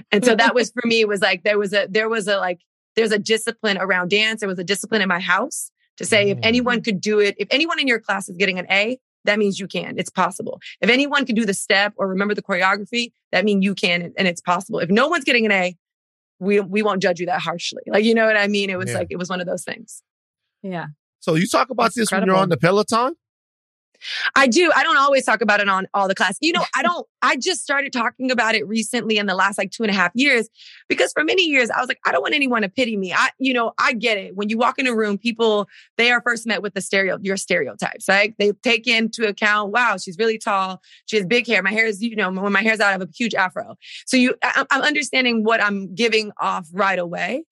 and 0.11 0.25
so 0.25 0.35
that 0.35 0.53
was 0.55 0.71
for 0.71 0.85
me, 0.87 1.01
it 1.01 1.07
was 1.07 1.21
like 1.21 1.43
there 1.43 1.57
was 1.59 1.73
a 1.73 1.87
there 1.89 2.09
was 2.09 2.27
a 2.27 2.37
like 2.37 2.61
there's 2.95 3.11
a 3.11 3.19
discipline 3.19 3.77
around 3.77 4.09
dance. 4.09 4.39
There 4.41 4.49
was 4.49 4.59
a 4.59 4.63
discipline 4.63 5.01
in 5.01 5.07
my 5.07 5.19
house 5.19 5.71
to 5.97 6.05
say 6.05 6.29
if 6.29 6.37
Mm. 6.37 6.45
anyone 6.45 6.81
could 6.81 6.99
do 7.01 7.19
it, 7.19 7.35
if 7.37 7.47
anyone 7.51 7.79
in 7.79 7.87
your 7.87 7.99
class 7.99 8.27
is 8.29 8.37
getting 8.37 8.57
an 8.59 8.65
A, 8.71 8.99
that 9.25 9.37
means 9.39 9.59
you 9.59 9.67
can. 9.67 9.97
It's 9.97 10.09
possible. 10.09 10.59
If 10.81 10.89
anyone 10.89 11.25
can 11.25 11.35
do 11.35 11.45
the 11.45 11.53
step 11.53 11.93
or 11.97 12.07
remember 12.07 12.33
the 12.33 12.41
choreography, 12.41 13.11
that 13.31 13.45
means 13.45 13.63
you 13.63 13.75
can 13.75 14.13
and 14.17 14.27
it's 14.27 14.41
possible. 14.41 14.79
If 14.79 14.89
no 14.89 15.07
one's 15.07 15.23
getting 15.23 15.45
an 15.45 15.51
A, 15.51 15.75
we 16.39 16.59
we 16.59 16.81
won't 16.81 17.01
judge 17.01 17.19
you 17.19 17.25
that 17.27 17.41
harshly. 17.41 17.83
Like 17.87 18.03
you 18.03 18.13
know 18.15 18.25
what 18.25 18.37
I 18.37 18.47
mean? 18.47 18.69
It 18.69 18.77
was 18.77 18.89
Yeah. 18.91 18.97
like 18.99 19.07
it 19.09 19.17
was 19.17 19.29
one 19.29 19.41
of 19.41 19.47
those 19.47 19.63
things. 19.63 20.01
Yeah. 20.61 20.87
So 21.19 21.35
you 21.35 21.47
talk 21.47 21.69
about 21.69 21.83
That's 21.83 21.95
this 21.95 22.11
when 22.11 22.25
you're 22.25 22.35
on 22.35 22.49
the 22.49 22.57
Peloton? 22.57 23.15
I 24.35 24.47
do. 24.47 24.71
I 24.75 24.83
don't 24.83 24.97
always 24.97 25.25
talk 25.25 25.41
about 25.41 25.59
it 25.59 25.69
on 25.69 25.87
all 25.93 26.07
the 26.07 26.15
class. 26.15 26.37
You 26.41 26.53
know, 26.53 26.65
I 26.75 26.81
don't, 26.83 27.07
I 27.21 27.35
just 27.35 27.61
started 27.61 27.93
talking 27.93 28.31
about 28.31 28.55
it 28.55 28.67
recently 28.67 29.17
in 29.17 29.25
the 29.25 29.35
last 29.35 29.57
like 29.57 29.71
two 29.71 29.83
and 29.83 29.91
a 29.91 29.95
half 29.95 30.11
years 30.15 30.49
because 30.87 31.11
for 31.13 31.23
many 31.23 31.43
years 31.43 31.69
I 31.69 31.79
was 31.79 31.87
like, 31.87 31.99
I 32.05 32.11
don't 32.11 32.21
want 32.21 32.33
anyone 32.33 32.63
to 32.63 32.69
pity 32.69 32.97
me. 32.97 33.13
I, 33.13 33.29
you 33.39 33.53
know, 33.53 33.73
I 33.77 33.93
get 33.93 34.17
it. 34.17 34.35
When 34.35 34.49
you 34.49 34.57
walk 34.57 34.79
in 34.79 34.87
a 34.87 34.95
room, 34.95 35.17
people, 35.17 35.67
they 35.97 36.11
are 36.11 36.21
first 36.21 36.47
met 36.47 36.61
with 36.61 36.73
the 36.73 36.81
stereo, 36.81 37.17
your 37.21 37.37
stereotypes, 37.37 38.07
right? 38.07 38.33
They 38.39 38.51
take 38.63 38.87
into 38.87 39.27
account, 39.27 39.71
wow, 39.71 39.97
she's 39.97 40.17
really 40.17 40.37
tall. 40.37 40.81
She 41.05 41.17
has 41.17 41.25
big 41.25 41.47
hair. 41.47 41.61
My 41.61 41.71
hair 41.71 41.85
is, 41.85 42.01
you 42.01 42.15
know, 42.15 42.31
when 42.31 42.51
my 42.51 42.61
hair's 42.61 42.79
out, 42.79 42.89
I 42.89 42.91
have 42.91 43.01
a 43.01 43.09
huge 43.15 43.35
afro. 43.35 43.75
So 44.05 44.17
you, 44.17 44.35
I, 44.43 44.65
I'm 44.71 44.81
understanding 44.81 45.43
what 45.43 45.63
I'm 45.63 45.93
giving 45.93 46.31
off 46.39 46.67
right 46.73 46.99
away. 46.99 47.43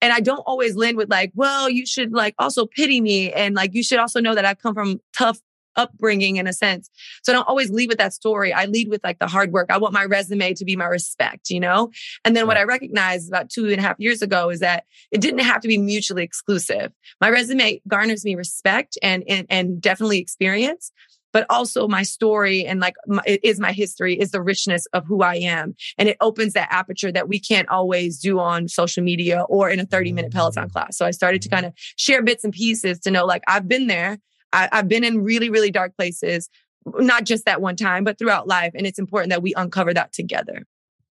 And 0.00 0.12
I 0.12 0.20
don't 0.20 0.40
always 0.40 0.76
lend 0.76 0.96
with 0.96 1.10
like, 1.10 1.32
well, 1.34 1.68
you 1.68 1.84
should 1.84 2.12
like 2.12 2.34
also 2.38 2.66
pity 2.66 3.00
me. 3.00 3.32
And 3.32 3.54
like, 3.54 3.74
you 3.74 3.82
should 3.82 3.98
also 3.98 4.20
know 4.20 4.34
that 4.34 4.44
I 4.44 4.54
come 4.54 4.74
from 4.74 5.00
tough 5.16 5.40
upbringing 5.78 6.36
in 6.36 6.46
a 6.46 6.52
sense. 6.52 6.90
So 7.22 7.32
I 7.32 7.36
don't 7.36 7.48
always 7.48 7.70
lead 7.70 7.88
with 7.88 7.98
that 7.98 8.12
story. 8.12 8.52
I 8.52 8.66
lead 8.66 8.88
with 8.88 9.02
like 9.02 9.18
the 9.18 9.26
hard 9.26 9.52
work. 9.52 9.68
I 9.70 9.78
want 9.78 9.94
my 9.94 10.04
resume 10.04 10.52
to 10.54 10.64
be 10.64 10.76
my 10.76 10.86
respect, 10.86 11.48
you 11.48 11.60
know? 11.60 11.90
And 12.24 12.36
then 12.36 12.46
what 12.46 12.58
I 12.58 12.64
recognized 12.64 13.28
about 13.28 13.48
two 13.48 13.68
and 13.68 13.78
a 13.78 13.82
half 13.82 13.98
years 13.98 14.20
ago 14.20 14.50
is 14.50 14.60
that 14.60 14.84
it 15.10 15.20
didn't 15.20 15.40
have 15.40 15.62
to 15.62 15.68
be 15.68 15.78
mutually 15.78 16.24
exclusive. 16.24 16.92
My 17.20 17.30
resume 17.30 17.80
garners 17.88 18.24
me 18.24 18.34
respect 18.34 18.98
and, 19.02 19.24
and, 19.28 19.46
and 19.48 19.80
definitely 19.80 20.18
experience. 20.18 20.92
But 21.30 21.44
also 21.50 21.86
my 21.86 22.04
story 22.04 22.64
and 22.64 22.80
like 22.80 22.94
my, 23.06 23.22
it 23.26 23.40
is 23.44 23.60
my 23.60 23.72
history 23.72 24.18
is 24.18 24.30
the 24.30 24.42
richness 24.42 24.86
of 24.94 25.04
who 25.06 25.22
I 25.22 25.34
am. 25.34 25.76
And 25.98 26.08
it 26.08 26.16
opens 26.22 26.54
that 26.54 26.68
aperture 26.70 27.12
that 27.12 27.28
we 27.28 27.38
can't 27.38 27.68
always 27.68 28.18
do 28.18 28.38
on 28.40 28.66
social 28.66 29.04
media 29.04 29.44
or 29.48 29.68
in 29.68 29.78
a 29.78 29.84
30 29.84 30.12
minute 30.12 30.32
Peloton 30.32 30.68
mm. 30.68 30.72
class. 30.72 30.96
So 30.96 31.04
I 31.04 31.10
started 31.10 31.42
to 31.42 31.48
mm-hmm. 31.48 31.54
kind 31.54 31.66
of 31.66 31.74
share 31.96 32.22
bits 32.22 32.44
and 32.44 32.52
pieces 32.52 32.98
to 33.00 33.10
know 33.10 33.26
like 33.26 33.42
I've 33.46 33.68
been 33.68 33.88
there. 33.88 34.18
I, 34.52 34.68
I've 34.72 34.88
been 34.88 35.04
in 35.04 35.22
really, 35.22 35.50
really 35.50 35.70
dark 35.70 35.94
places, 35.96 36.48
not 36.86 37.24
just 37.24 37.44
that 37.44 37.60
one 37.60 37.76
time, 37.76 38.04
but 38.04 38.18
throughout 38.18 38.46
life. 38.48 38.72
And 38.74 38.86
it's 38.86 38.98
important 38.98 39.30
that 39.30 39.42
we 39.42 39.52
uncover 39.54 39.92
that 39.94 40.12
together. 40.12 40.64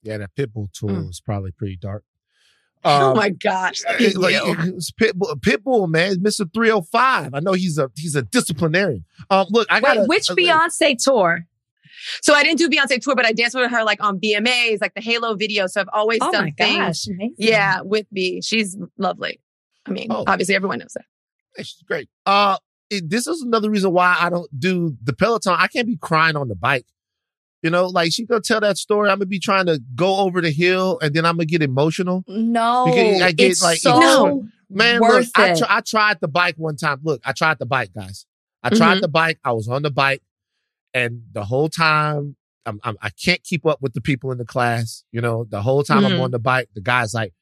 Yeah, 0.04 0.18
that 0.18 0.32
Pitbull 0.36 0.72
tool 0.74 0.90
Mm. 0.90 1.10
is 1.10 1.20
probably 1.20 1.52
pretty 1.52 1.76
dark. 1.78 2.04
oh 2.86 3.12
Um, 3.12 3.18
my 3.18 3.30
gosh. 3.30 3.84
like, 3.86 4.00
it's 4.38 4.92
Pitbull, 4.92 5.36
Pitbull, 5.42 5.90
man, 5.90 6.16
Mr. 6.18 6.52
305. 6.54 7.34
I 7.34 7.40
know 7.42 7.54
he's 7.54 7.78
a 7.78 7.90
he's 7.96 8.16
a 8.16 8.22
disciplinarian. 8.22 9.06
Um, 9.30 9.48
look, 9.50 9.68
I 9.72 9.80
got 9.82 9.98
Wait, 9.98 10.08
which 10.08 10.28
Beyonce 10.30 10.96
tour? 11.04 11.46
So 12.22 12.34
I 12.34 12.44
didn't 12.44 12.60
do 12.60 12.70
Beyonce 12.70 13.02
tour, 13.02 13.16
but 13.16 13.26
I 13.26 13.34
danced 13.34 13.56
with 13.56 13.70
her 13.72 13.84
like 13.84 14.02
on 14.04 14.20
BMAs, 14.20 14.80
like 14.82 14.94
the 14.94 15.02
Halo 15.02 15.36
video. 15.36 15.68
So 15.68 15.82
I've 15.82 15.90
always 15.92 16.20
Oh 16.22 16.32
done 16.32 16.46
my 16.46 16.54
things. 16.58 16.78
gosh. 16.78 17.08
amazing. 17.08 17.36
Yeah, 17.38 17.82
with 17.82 18.06
B. 18.14 18.42
She's 18.42 18.78
lovely. 18.98 19.42
I 19.86 19.92
mean, 19.92 20.08
Oh. 20.10 20.24
obviously 20.28 20.56
everyone 20.56 20.80
knows 20.80 20.94
that. 20.96 21.06
She's 21.66 21.82
great. 21.88 22.08
Uh, 22.26 22.58
it, 22.90 23.10
this 23.10 23.28
is 23.28 23.42
another 23.42 23.70
reason 23.70 23.92
why 23.92 24.18
I 24.20 24.30
don't 24.30 24.50
do 24.60 24.98
the 25.04 25.14
Peloton. 25.14 25.56
I 25.58 25.68
can't 25.68 25.88
be 25.88 25.98
crying 25.98 26.36
on 26.36 26.48
the 26.48 26.56
bike. 26.56 26.86
You 27.64 27.70
know, 27.72 27.88
like 27.88 28.14
she 28.14 28.26
gonna 28.26 28.42
tell 28.42 28.60
that 28.62 28.78
story. 28.78 29.10
I'm 29.10 29.18
gonna 29.18 29.26
be 29.26 29.40
trying 29.40 29.66
to 29.66 29.82
go 29.96 30.18
over 30.18 30.42
the 30.42 30.52
hill, 30.52 31.00
and 31.02 31.14
then 31.14 31.26
I'm 31.26 31.36
gonna 31.38 31.46
get 31.46 31.62
emotional. 31.64 32.24
No, 32.28 32.86
Because 32.86 33.22
I 33.22 33.32
get, 33.32 33.52
it's 33.52 33.64
like, 33.64 33.80
so 33.80 34.00
No. 34.00 34.48
Man, 34.70 35.00
look, 35.00 35.26
I, 35.36 35.54
tr- 35.56 35.64
I 35.70 35.82
tried 35.82 36.20
the 36.20 36.28
bike 36.28 36.56
one 36.58 36.76
time. 36.76 37.00
Look, 37.04 37.22
I 37.26 37.32
tried 37.32 37.58
the 37.58 37.66
bike, 37.66 37.92
guys. 37.94 38.26
I 38.64 38.70
tried 38.70 38.98
Mhm. 38.98 39.02
the 39.02 39.08
bike. 39.08 39.40
I 39.44 39.54
was 39.54 39.68
on 39.70 39.82
the 39.82 39.90
bike, 39.90 40.22
and 40.94 41.24
the 41.32 41.46
whole 41.46 41.70
time 41.70 42.36
I'm, 42.66 42.80
I'm 42.84 42.98
I 43.02 43.10
can't 43.10 43.42
keep 43.44 43.66
up 43.66 43.82
with 43.82 43.94
the 43.94 44.02
people 44.02 44.32
in 44.32 44.38
the 44.38 44.46
class. 44.46 45.04
You 45.12 45.22
know, 45.22 45.46
the 45.50 45.62
whole 45.62 45.84
time 45.84 46.06
I'm 46.06 46.14
Mhm. 46.14 46.22
on 46.22 46.32
the 46.32 46.40
bike, 46.40 46.70
the 46.76 46.82
guy's 46.82 47.14
like, 47.14 47.32
"Co- 47.32 47.37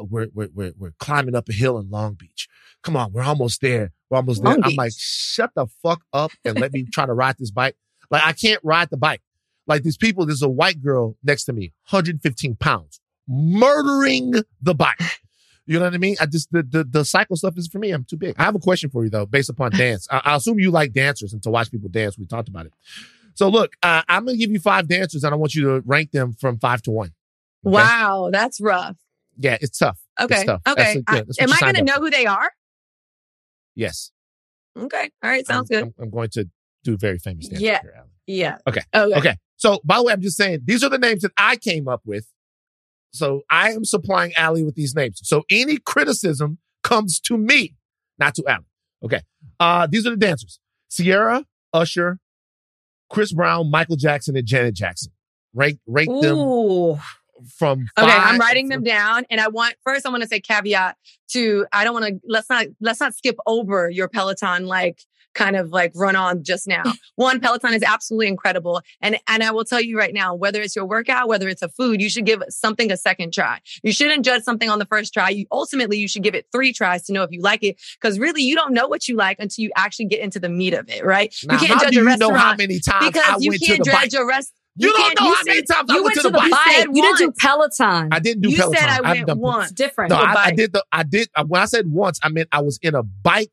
"We're 0.00 0.28
we're 0.32 0.48
we're 0.54 0.72
we're 0.78 0.94
climbing 0.98 1.34
up 1.34 1.48
a 1.48 1.52
hill 1.52 1.78
in 1.78 1.90
Long 1.90 2.14
Beach. 2.14 2.48
Come 2.82 2.96
on, 2.96 3.12
we're 3.12 3.22
almost 3.22 3.60
there. 3.60 3.92
We're 4.08 4.18
almost 4.18 4.42
there." 4.42 4.52
Long 4.52 4.62
I'm 4.64 4.70
Beach. 4.70 4.78
like, 4.78 4.92
"Shut 4.96 5.50
the 5.54 5.66
fuck 5.82 6.02
up 6.12 6.32
and 6.44 6.58
let 6.58 6.72
me 6.72 6.86
try 6.92 7.06
to 7.06 7.12
ride 7.12 7.36
this 7.38 7.50
bike." 7.50 7.76
Like 8.10 8.22
I 8.24 8.32
can't 8.32 8.60
ride 8.64 8.90
the 8.90 8.96
bike. 8.96 9.22
Like 9.66 9.82
these 9.82 9.96
people, 9.96 10.26
there's 10.26 10.42
a 10.42 10.48
white 10.48 10.82
girl 10.82 11.16
next 11.22 11.44
to 11.44 11.52
me, 11.52 11.72
115 11.90 12.56
pounds, 12.56 13.00
murdering 13.28 14.34
the 14.60 14.74
bike. 14.74 15.00
You 15.66 15.78
know 15.78 15.84
what 15.84 15.94
I 15.94 15.98
mean? 15.98 16.16
I 16.20 16.26
just 16.26 16.50
the, 16.50 16.64
the 16.64 16.82
the 16.82 17.04
cycle 17.04 17.36
stuff 17.36 17.56
is 17.56 17.68
for 17.68 17.78
me. 17.78 17.92
I'm 17.92 18.04
too 18.04 18.16
big. 18.16 18.34
I 18.38 18.42
have 18.44 18.56
a 18.56 18.60
question 18.60 18.90
for 18.90 19.04
you 19.04 19.10
though, 19.10 19.26
based 19.26 19.50
upon 19.50 19.70
dance. 19.70 20.08
I, 20.10 20.20
I 20.24 20.36
assume 20.36 20.58
you 20.58 20.72
like 20.72 20.92
dancers 20.92 21.32
and 21.32 21.40
to 21.44 21.50
watch 21.50 21.70
people 21.70 21.88
dance. 21.88 22.18
We 22.18 22.26
talked 22.26 22.48
about 22.48 22.66
it. 22.66 22.72
So 23.34 23.48
look, 23.48 23.74
uh, 23.82 24.02
I'm 24.08 24.24
gonna 24.24 24.36
give 24.36 24.50
you 24.50 24.58
five 24.58 24.88
dancers, 24.88 25.22
and 25.22 25.32
I 25.32 25.36
want 25.36 25.54
you 25.54 25.62
to 25.64 25.82
rank 25.86 26.10
them 26.10 26.32
from 26.32 26.58
five 26.58 26.82
to 26.82 26.90
one. 26.90 27.12
Okay? 27.64 27.74
Wow, 27.74 28.30
that's 28.32 28.60
rough. 28.60 28.96
Yeah, 29.40 29.56
it's 29.60 29.78
tough. 29.78 29.98
It's 30.18 30.32
Okay. 30.32 30.44
tough. 30.44 30.60
Okay. 30.68 31.02
I- 31.08 31.16
Yeah, 31.16 31.22
that's 31.26 31.40
what 31.40 31.42
am 31.42 31.52
I 31.52 31.58
going 31.60 31.74
to 31.76 31.82
know 31.84 31.94
for. 31.94 32.00
who 32.00 32.10
they 32.10 32.26
are? 32.26 32.50
Yes. 33.74 34.10
Okay. 34.78 35.10
All 35.22 35.30
right. 35.30 35.46
Sounds 35.46 35.70
I'm, 35.70 35.76
good. 35.76 35.94
I'm, 35.98 36.04
I'm 36.04 36.10
going 36.10 36.28
to 36.30 36.48
do 36.84 36.96
very 36.96 37.18
famous 37.18 37.48
dancers. 37.48 37.62
Yeah. 37.62 37.80
here, 37.82 38.04
Yeah. 38.26 38.58
Okay. 38.68 38.82
Okay. 38.94 39.36
So, 39.56 39.80
by 39.84 39.96
the 39.98 40.04
way, 40.04 40.12
I'm 40.12 40.20
just 40.22 40.36
saying 40.36 40.60
these 40.64 40.82
are 40.84 40.88
the 40.90 40.98
names 40.98 41.22
that 41.22 41.32
I 41.36 41.56
came 41.56 41.88
up 41.88 42.02
with. 42.04 42.26
So 43.12 43.42
I 43.50 43.72
am 43.72 43.84
supplying 43.84 44.32
Ally 44.34 44.62
with 44.62 44.74
these 44.76 44.94
names. 44.94 45.20
So 45.24 45.42
any 45.50 45.78
criticism 45.78 46.58
comes 46.84 47.18
to 47.20 47.36
me, 47.36 47.74
not 48.18 48.34
to 48.36 48.44
Ally. 48.46 48.62
Okay. 49.04 49.20
Uh, 49.58 49.86
these 49.90 50.06
are 50.06 50.10
the 50.10 50.16
dancers: 50.16 50.60
Ciara, 50.90 51.44
Usher, 51.72 52.18
Chris 53.08 53.32
Brown, 53.32 53.70
Michael 53.70 53.96
Jackson, 53.96 54.36
and 54.36 54.46
Janet 54.46 54.74
Jackson. 54.74 55.12
Rate 55.52 55.80
them 55.86 56.38
Ooh. 56.38 56.98
From. 57.56 57.86
Okay, 57.98 58.10
I'm 58.10 58.38
writing 58.38 58.68
them 58.68 58.82
down, 58.82 59.24
and 59.30 59.40
I 59.40 59.48
want 59.48 59.74
first. 59.84 60.06
I 60.06 60.10
want 60.10 60.22
to 60.22 60.28
say 60.28 60.40
caveat 60.40 60.96
to. 61.32 61.66
I 61.72 61.84
don't 61.84 61.94
want 61.94 62.06
to. 62.06 62.20
Let's 62.26 62.50
not. 62.50 62.66
Let's 62.80 63.00
not 63.00 63.14
skip 63.14 63.36
over 63.46 63.90
your 63.90 64.08
Peloton 64.08 64.66
like 64.66 65.00
kind 65.34 65.56
of 65.56 65.70
like 65.70 65.92
run 65.94 66.16
on 66.16 66.42
just 66.42 66.66
now. 66.66 66.82
One, 67.16 67.40
Peloton 67.40 67.74
is 67.74 67.82
absolutely 67.82 68.28
incredible, 68.28 68.82
and 69.00 69.18
and 69.28 69.42
I 69.42 69.50
will 69.50 69.64
tell 69.64 69.80
you 69.80 69.98
right 69.98 70.12
now, 70.12 70.34
whether 70.34 70.60
it's 70.60 70.74
your 70.74 70.86
workout, 70.86 71.28
whether 71.28 71.48
it's 71.48 71.62
a 71.62 71.68
food, 71.68 72.00
you 72.00 72.08
should 72.08 72.26
give 72.26 72.42
something 72.48 72.90
a 72.90 72.96
second 72.96 73.32
try. 73.32 73.60
You 73.82 73.92
shouldn't 73.92 74.24
judge 74.24 74.42
something 74.42 74.68
on 74.68 74.78
the 74.78 74.86
first 74.86 75.12
try. 75.12 75.30
You 75.30 75.46
ultimately 75.50 75.98
you 75.98 76.08
should 76.08 76.22
give 76.22 76.34
it 76.34 76.46
three 76.52 76.72
tries 76.72 77.04
to 77.04 77.12
know 77.12 77.22
if 77.22 77.30
you 77.30 77.40
like 77.40 77.62
it, 77.62 77.80
because 78.00 78.18
really 78.18 78.42
you 78.42 78.54
don't 78.54 78.72
know 78.72 78.88
what 78.88 79.08
you 79.08 79.16
like 79.16 79.38
until 79.38 79.62
you 79.64 79.70
actually 79.76 80.06
get 80.06 80.20
into 80.20 80.40
the 80.40 80.48
meat 80.48 80.74
of 80.74 80.88
it. 80.88 81.04
Right? 81.04 81.34
Now, 81.44 81.54
you 81.54 81.60
can't 81.60 81.72
how 81.72 81.84
judge 81.84 81.94
do 81.94 82.00
a 82.00 82.02
you 82.02 82.08
restaurant 82.08 82.32
know 82.32 82.38
how 82.38 82.54
many 82.56 82.80
times 82.80 83.16
I 83.16 83.36
you 83.38 83.50
went 83.50 83.62
to 83.62 83.66
can't 83.66 83.84
judge 83.84 84.14
a 84.14 84.24
rest. 84.24 84.52
You, 84.82 84.92
don't 84.92 85.00
can't- 85.02 85.20
know 85.20 85.26
you 85.28 85.34
how 85.34 85.42
many 85.46 85.62
times 85.62 85.90
I 85.90 85.94
went 85.94 86.04
went 86.04 86.14
to 86.16 86.22
to 86.22 86.28
the 86.28 86.32
the 86.32 86.38
bike. 86.38 86.50
bike. 86.50 86.74
said 86.76 86.86
You 86.92 87.02
didn't 87.02 87.18
do. 87.18 87.32
Peloton. 87.38 88.08
I 88.12 88.18
didn't 88.18 88.42
do 88.42 88.50
You 88.50 88.56
Peloton. 88.56 88.80
said 88.80 88.88
I 88.88 88.96
I've 88.98 89.16
went 89.16 89.26
done- 89.26 89.38
once. 89.38 89.64
It's 89.64 89.72
different. 89.72 90.10
No, 90.10 90.16
I, 90.16 90.20
a 90.20 90.24
I, 90.24 90.30
I 90.30 90.34
bike. 90.34 90.56
did 90.56 90.72
the. 90.72 90.84
I 90.92 91.02
did 91.02 91.28
uh, 91.34 91.44
when 91.44 91.60
I 91.60 91.64
said 91.66 91.86
once, 91.90 92.18
I 92.22 92.28
meant 92.28 92.48
I 92.52 92.60
was 92.62 92.78
in 92.82 92.94
a 92.94 93.02
bike 93.02 93.52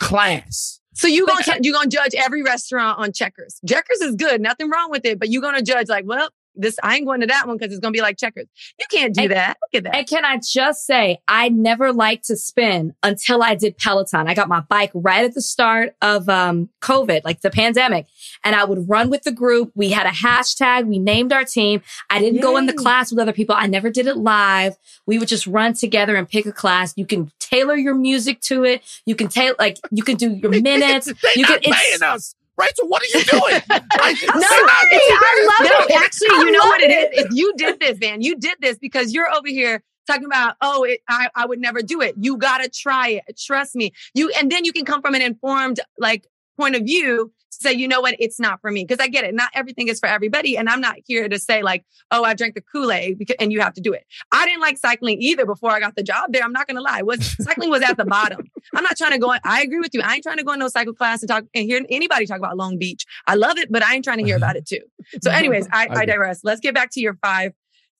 class. 0.00 0.80
So 0.94 1.08
you 1.08 1.26
gonna 1.26 1.42
you 1.62 1.72
gonna 1.72 1.88
judge 1.88 2.14
every 2.14 2.42
restaurant 2.42 2.98
on 2.98 3.12
Checkers. 3.12 3.58
Checkers 3.66 4.00
is 4.02 4.14
good, 4.14 4.40
nothing 4.42 4.68
wrong 4.70 4.90
with 4.90 5.04
it, 5.06 5.18
but 5.18 5.30
you 5.30 5.40
gonna 5.40 5.62
judge 5.62 5.88
like, 5.88 6.04
well, 6.06 6.28
this 6.54 6.76
I 6.82 6.96
ain't 6.96 7.06
going 7.06 7.20
to 7.20 7.26
that 7.26 7.46
one 7.46 7.56
because 7.56 7.72
it's 7.72 7.80
gonna 7.80 7.92
be 7.92 8.00
like 8.00 8.18
Checkers. 8.18 8.46
You 8.78 8.86
can't 8.90 9.14
do 9.14 9.22
And- 9.22 9.32
that. 9.32 9.56
Look 9.72 9.78
at 9.78 9.84
that. 9.84 9.96
And 9.96 10.06
can 10.06 10.24
I 10.24 10.38
just 10.38 10.86
say, 10.86 11.18
I 11.28 11.48
never 11.48 11.92
liked 11.92 12.26
to 12.26 12.36
spin 12.36 12.94
until 13.02 13.42
I 13.42 13.54
did 13.54 13.78
Peloton. 13.78 14.28
I 14.28 14.34
got 14.34 14.48
my 14.48 14.60
bike 14.60 14.90
right 14.94 15.24
at 15.24 15.34
the 15.34 15.40
start 15.42 15.94
of 16.02 16.28
um, 16.28 16.68
COVID, 16.80 17.22
like 17.24 17.40
the 17.40 17.50
pandemic, 17.50 18.06
and 18.44 18.54
I 18.54 18.64
would 18.64 18.88
run 18.88 19.08
with 19.10 19.22
the 19.22 19.32
group. 19.32 19.72
We 19.74 19.90
had 19.90 20.06
a 20.06 20.10
hashtag. 20.10 20.86
We 20.86 20.98
named 20.98 21.32
our 21.32 21.44
team. 21.44 21.82
I 22.10 22.18
didn't 22.18 22.40
go 22.40 22.56
in 22.56 22.66
the 22.66 22.72
class 22.72 23.10
with 23.10 23.18
other 23.18 23.32
people. 23.32 23.54
I 23.58 23.66
never 23.66 23.90
did 23.90 24.06
it 24.06 24.16
live. 24.16 24.76
We 25.06 25.18
would 25.18 25.28
just 25.28 25.46
run 25.46 25.74
together 25.74 26.16
and 26.16 26.28
pick 26.28 26.46
a 26.46 26.52
class. 26.52 26.92
You 26.96 27.06
can 27.06 27.30
tailor 27.40 27.76
your 27.76 27.94
music 27.94 28.40
to 28.42 28.64
it. 28.64 28.82
You 29.06 29.14
can 29.14 29.28
tailor, 29.28 29.56
like, 29.58 29.78
you 29.90 30.02
can 30.02 30.16
do 30.16 30.30
your 30.30 30.50
minutes. 30.62 31.10
You 31.36 31.44
can, 31.46 31.60
it's, 31.62 32.02
us. 32.02 32.34
Rachel, 32.58 32.88
what 32.88 33.02
are 33.02 33.06
you 33.18 33.24
doing? 33.24 33.62
I, 33.70 34.12
No, 34.34 34.40
they're 34.40 34.66
not 34.66 34.84
it's- 34.84 34.90
paying 34.90 35.18
I 35.20 35.46
love 35.58 35.70
no, 35.88 35.94
it. 35.96 36.02
actually, 36.02 36.28
I 36.32 36.38
you 36.44 36.50
know 36.52 36.58
what 36.66 36.80
it 36.82 36.90
it. 36.90 37.14
is? 37.18 37.24
If 37.26 37.32
you 37.32 37.54
did 37.56 37.80
this, 37.80 37.98
man, 38.00 38.20
you 38.22 38.36
did 38.36 38.56
this 38.60 38.78
because 38.78 39.12
you're 39.12 39.30
over 39.32 39.48
here 39.48 39.82
talking 40.06 40.24
about, 40.26 40.56
oh, 40.60 40.84
it, 40.84 41.00
I, 41.08 41.28
I 41.34 41.46
would 41.46 41.60
never 41.60 41.80
do 41.80 42.00
it. 42.00 42.14
You 42.18 42.36
gotta 42.36 42.68
try 42.68 43.22
it. 43.26 43.38
Trust 43.38 43.74
me. 43.74 43.92
You 44.14 44.30
and 44.38 44.50
then 44.50 44.64
you 44.64 44.72
can 44.72 44.84
come 44.84 45.00
from 45.00 45.14
an 45.14 45.22
informed 45.22 45.80
like 45.98 46.26
point 46.58 46.76
of 46.76 46.82
view 46.82 47.32
to 47.50 47.58
say, 47.58 47.72
you 47.72 47.86
know 47.88 48.00
what, 48.00 48.16
it's 48.18 48.40
not 48.40 48.60
for 48.60 48.70
me. 48.70 48.84
Because 48.84 49.02
I 49.02 49.08
get 49.08 49.24
it. 49.24 49.34
Not 49.34 49.50
everything 49.54 49.88
is 49.88 50.00
for 50.00 50.08
everybody. 50.08 50.56
And 50.56 50.68
I'm 50.68 50.80
not 50.80 50.96
here 51.06 51.28
to 51.28 51.38
say, 51.38 51.62
like, 51.62 51.84
oh, 52.10 52.24
I 52.24 52.34
drank 52.34 52.54
the 52.54 52.60
Kool-Aid 52.62 53.32
and 53.38 53.52
you 53.52 53.60
have 53.60 53.74
to 53.74 53.80
do 53.80 53.92
it. 53.92 54.04
I 54.32 54.46
didn't 54.46 54.60
like 54.60 54.78
cycling 54.78 55.20
either 55.20 55.44
before 55.46 55.70
I 55.70 55.80
got 55.80 55.96
the 55.96 56.02
job 56.02 56.32
there. 56.32 56.42
I'm 56.42 56.52
not 56.52 56.66
gonna 56.66 56.80
lie. 56.80 57.02
Was 57.02 57.36
cycling 57.42 57.70
was 57.70 57.82
at 57.82 57.96
the 57.96 58.04
bottom. 58.04 58.48
I'm 58.74 58.82
not 58.82 58.96
trying 58.96 59.12
to 59.12 59.18
go. 59.18 59.32
in- 59.32 59.40
I 59.44 59.62
agree 59.62 59.80
with 59.80 59.94
you. 59.94 60.00
I 60.02 60.14
ain't 60.14 60.22
trying 60.22 60.38
to 60.38 60.44
go 60.44 60.52
in 60.52 60.58
no 60.60 60.68
cycle 60.68 60.94
class 60.94 61.22
and 61.22 61.28
talk 61.28 61.44
and 61.54 61.64
hear 61.64 61.80
anybody 61.90 62.26
talk 62.26 62.38
about 62.38 62.56
Long 62.56 62.78
Beach. 62.78 63.04
I 63.26 63.34
love 63.34 63.58
it, 63.58 63.70
but 63.70 63.82
I 63.82 63.94
ain't 63.94 64.04
trying 64.04 64.18
to 64.18 64.24
hear 64.24 64.36
about 64.36 64.56
it 64.56 64.66
too. 64.66 64.80
So, 65.22 65.30
anyways, 65.32 65.68
I, 65.72 65.88
I 65.90 66.04
digress. 66.06 66.40
Let's 66.44 66.60
get 66.60 66.74
back 66.74 66.90
to 66.92 67.00
your 67.00 67.18
five 67.22 67.52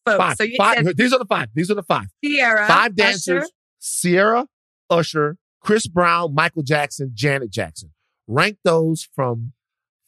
folks. 0.04 0.18
Five, 0.18 0.36
So 0.36 0.44
you 0.44 0.56
five. 0.56 0.84
said 0.84 0.96
These 0.96 1.12
are 1.12 1.18
the 1.18 1.26
five. 1.26 1.48
These 1.54 1.70
are 1.70 1.74
the 1.74 1.82
five. 1.82 2.06
Ciara, 2.24 2.66
Five 2.66 2.94
dancers: 2.96 3.44
Usher, 3.44 3.50
Ciara, 3.80 4.46
Usher, 4.90 5.36
Chris 5.60 5.86
Brown, 5.86 6.34
Michael 6.34 6.62
Jackson, 6.62 7.10
Janet 7.14 7.50
Jackson. 7.50 7.92
Rank 8.32 8.58
those 8.64 9.08
from 9.14 9.52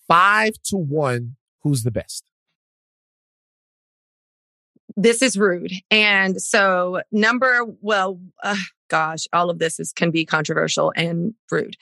five 0.09 0.55
to 0.65 0.77
one. 0.77 1.37
Who's 1.63 1.83
the 1.83 1.91
best? 1.91 2.25
this 4.97 5.23
is 5.23 5.37
rude. 5.37 5.73
And 5.91 6.41
so 6.41 7.03
number, 7.11 7.65
well, 7.81 8.21
uh, 8.43 8.57
gosh, 8.89 9.27
all 9.33 9.51
of 9.51 9.59
this 9.59 9.81
is 9.81 9.93
can 9.93 10.11
be 10.11 10.25
controversial 10.25 10.93
and 10.97 11.35
rude. 11.51 11.77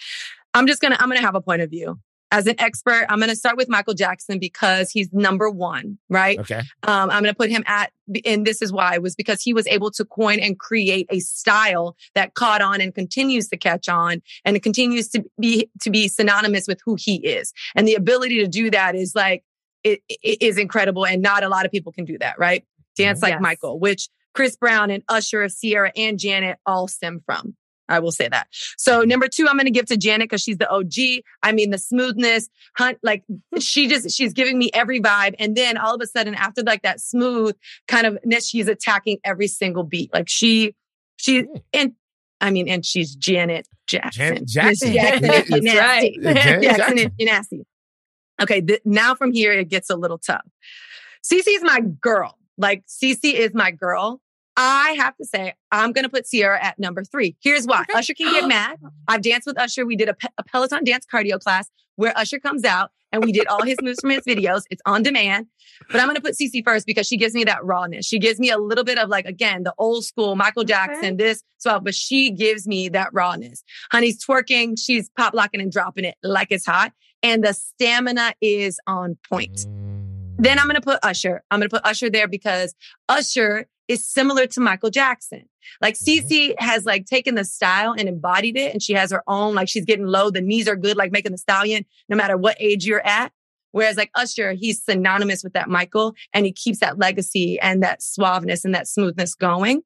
I'm 0.54 0.66
just 0.66 0.80
gonna 0.80 0.96
I'm 0.98 1.08
gonna 1.08 1.20
have 1.20 1.34
a 1.34 1.40
point 1.40 1.62
of 1.62 1.70
view. 1.70 1.98
As 2.32 2.46
an 2.46 2.54
expert, 2.58 3.04
I'm 3.10 3.20
gonna 3.20 3.36
start 3.36 3.58
with 3.58 3.68
Michael 3.68 3.92
Jackson 3.92 4.38
because 4.38 4.90
he's 4.90 5.12
number 5.12 5.50
one, 5.50 5.98
right? 6.08 6.38
Okay. 6.38 6.60
Um, 6.82 7.10
I'm 7.10 7.22
going 7.22 7.24
to 7.24 7.34
put 7.34 7.50
him 7.50 7.62
at, 7.66 7.92
and 8.24 8.46
this 8.46 8.62
is 8.62 8.72
why 8.72 8.96
was 8.98 9.14
because 9.14 9.42
he 9.42 9.52
was 9.52 9.66
able 9.66 9.90
to 9.92 10.04
coin 10.04 10.40
and 10.40 10.58
create 10.58 11.06
a 11.10 11.20
style 11.20 11.94
that 12.14 12.32
caught 12.32 12.62
on 12.62 12.80
and 12.80 12.94
continues 12.94 13.48
to 13.48 13.58
catch 13.58 13.86
on, 13.86 14.22
and 14.46 14.56
it 14.56 14.62
continues 14.62 15.08
to 15.10 15.22
be 15.38 15.68
to 15.82 15.90
be 15.90 16.08
synonymous 16.08 16.66
with 16.66 16.80
who 16.84 16.96
he 16.98 17.16
is. 17.16 17.52
And 17.76 17.86
the 17.86 17.94
ability 17.94 18.38
to 18.38 18.48
do 18.48 18.70
that 18.70 18.94
is 18.94 19.14
like 19.14 19.44
it, 19.84 20.00
it 20.08 20.40
is 20.40 20.56
incredible, 20.56 21.04
and 21.04 21.20
not 21.20 21.44
a 21.44 21.48
lot 21.50 21.66
of 21.66 21.70
people 21.70 21.92
can 21.92 22.06
do 22.06 22.16
that, 22.18 22.38
right? 22.38 22.64
Dance 22.96 23.20
like 23.20 23.32
Yes. 23.32 23.42
Michael, 23.42 23.78
which 23.78 24.08
Chris 24.34 24.56
Brown 24.56 24.90
and 24.90 25.02
Usher, 25.08 25.42
of 25.42 25.52
Ciara, 25.54 25.92
and 25.96 26.18
Janet 26.18 26.56
all 26.64 26.88
stem 26.88 27.20
from. 27.26 27.56
I 27.92 27.98
will 27.98 28.10
say 28.10 28.28
that. 28.28 28.48
So 28.78 29.02
number 29.02 29.28
two, 29.28 29.46
I'm 29.46 29.56
going 29.56 29.66
to 29.66 29.70
give 29.70 29.86
to 29.86 29.96
Janet 29.96 30.30
because 30.30 30.40
she's 30.40 30.56
the 30.56 30.70
OG. 30.70 31.22
I 31.42 31.52
mean, 31.52 31.70
the 31.70 31.78
smoothness, 31.78 32.48
hunt, 32.76 32.98
like 33.02 33.22
she 33.58 33.86
just, 33.86 34.10
she's 34.10 34.32
giving 34.32 34.58
me 34.58 34.70
every 34.72 35.00
vibe. 35.00 35.34
And 35.38 35.54
then 35.54 35.76
all 35.76 35.94
of 35.94 36.00
a 36.00 36.06
sudden 36.06 36.34
after 36.34 36.62
like 36.62 36.82
that 36.82 37.00
smooth 37.00 37.54
kind 37.88 38.06
of, 38.06 38.18
she's 38.42 38.66
attacking 38.66 39.18
every 39.24 39.46
single 39.46 39.84
beat. 39.84 40.12
Like 40.12 40.28
she, 40.28 40.74
she, 41.16 41.42
hmm. 41.42 41.56
and 41.72 41.92
I 42.40 42.50
mean, 42.50 42.68
and 42.68 42.84
she's 42.84 43.14
Janet 43.14 43.68
Jackson. 43.86 44.20
Janet 44.20 44.48
Jackson. 44.48 44.92
Jackson, 44.94 45.24
if 45.24 45.50
you're 45.50 45.60
That's 45.60 45.74
nasty. 45.74 45.78
right. 45.78 46.12
Janet 46.22 46.62
Jackson, 46.62 46.96
Jackson. 46.96 47.12
nasty. 47.20 47.66
Okay. 48.40 48.60
Th- 48.62 48.80
now 48.84 49.14
from 49.14 49.32
here, 49.32 49.52
it 49.52 49.68
gets 49.68 49.90
a 49.90 49.96
little 49.96 50.18
tough. 50.18 50.46
Cece's 51.24 51.62
my 51.62 51.80
girl. 51.80 52.36
Like 52.58 52.84
Cece 52.86 53.32
is 53.34 53.54
my 53.54 53.70
girl. 53.70 54.20
I 54.56 54.94
have 54.98 55.16
to 55.16 55.24
say, 55.24 55.54
I'm 55.70 55.92
going 55.92 56.04
to 56.04 56.10
put 56.10 56.26
Ciara 56.26 56.62
at 56.62 56.78
number 56.78 57.04
three. 57.04 57.36
Here's 57.42 57.66
why. 57.66 57.84
Usher 57.94 58.14
can 58.14 58.32
get 58.32 58.46
mad. 58.48 58.78
I've 59.08 59.22
danced 59.22 59.46
with 59.46 59.58
Usher. 59.58 59.86
We 59.86 59.96
did 59.96 60.08
a, 60.08 60.14
Pe- 60.14 60.28
a 60.38 60.42
Peloton 60.44 60.84
dance 60.84 61.06
cardio 61.10 61.40
class 61.40 61.70
where 61.96 62.16
Usher 62.16 62.38
comes 62.38 62.64
out 62.64 62.90
and 63.12 63.24
we 63.24 63.32
did 63.32 63.46
all 63.46 63.62
his 63.62 63.76
moves 63.82 64.00
from 64.00 64.10
his 64.10 64.24
videos. 64.24 64.62
It's 64.70 64.82
on 64.86 65.02
demand. 65.02 65.46
But 65.90 66.00
I'm 66.00 66.06
going 66.06 66.16
to 66.16 66.22
put 66.22 66.34
Cece 66.34 66.64
first 66.64 66.86
because 66.86 67.06
she 67.06 67.16
gives 67.16 67.34
me 67.34 67.44
that 67.44 67.64
rawness. 67.64 68.06
She 68.06 68.18
gives 68.18 68.38
me 68.38 68.50
a 68.50 68.58
little 68.58 68.84
bit 68.84 68.98
of 68.98 69.08
like, 69.08 69.26
again, 69.26 69.64
the 69.64 69.74
old 69.78 70.04
school 70.04 70.36
Michael 70.36 70.64
Jackson, 70.64 71.16
this, 71.16 71.42
so, 71.58 71.80
but 71.80 71.94
she 71.94 72.30
gives 72.30 72.66
me 72.66 72.88
that 72.90 73.08
rawness. 73.12 73.62
Honey's 73.90 74.24
twerking. 74.24 74.78
She's 74.78 75.10
pop 75.16 75.34
locking 75.34 75.60
and 75.60 75.70
dropping 75.70 76.04
it 76.04 76.16
like 76.22 76.48
it's 76.50 76.66
hot. 76.66 76.92
And 77.22 77.44
the 77.44 77.52
stamina 77.52 78.34
is 78.40 78.80
on 78.86 79.16
point. 79.30 79.66
Then 80.38 80.58
I'm 80.58 80.66
going 80.66 80.74
to 80.74 80.80
put 80.80 80.98
Usher. 81.02 81.42
I'm 81.50 81.60
going 81.60 81.68
to 81.68 81.76
put 81.76 81.86
Usher 81.86 82.10
there 82.10 82.26
because 82.26 82.74
Usher 83.08 83.66
is 83.92 84.06
similar 84.06 84.46
to 84.48 84.60
Michael 84.60 84.90
Jackson. 84.90 85.48
Like 85.80 85.94
Mhm. 85.94 86.22
Cece 86.28 86.54
has 86.58 86.84
like 86.84 87.06
taken 87.06 87.34
the 87.36 87.44
style 87.44 87.94
and 87.96 88.08
embodied 88.08 88.56
it 88.56 88.72
and 88.72 88.82
she 88.82 88.92
has 88.94 89.12
her 89.12 89.22
own, 89.26 89.54
like 89.54 89.68
she's 89.68 89.84
getting 89.84 90.06
low. 90.06 90.30
The 90.30 90.40
knees 90.40 90.66
are 90.68 90.76
good, 90.76 90.96
like 90.96 91.12
making 91.12 91.32
the 91.32 91.38
stallion 91.38 91.84
no 92.08 92.16
matter 92.16 92.36
what 92.36 92.56
age 92.58 92.84
you're 92.84 93.06
at. 93.06 93.32
Whereas 93.70 93.96
like 93.96 94.10
Usher, 94.14 94.52
he's 94.52 94.82
synonymous 94.84 95.42
with 95.44 95.52
that 95.54 95.68
Michael 95.68 96.14
and 96.34 96.44
he 96.44 96.52
keeps 96.52 96.78
that 96.80 96.98
legacy 96.98 97.58
and 97.60 97.82
that 97.82 98.00
suaveness 98.00 98.64
and 98.64 98.74
that 98.74 98.86
smoothness 98.88 99.34
going. 99.34 99.82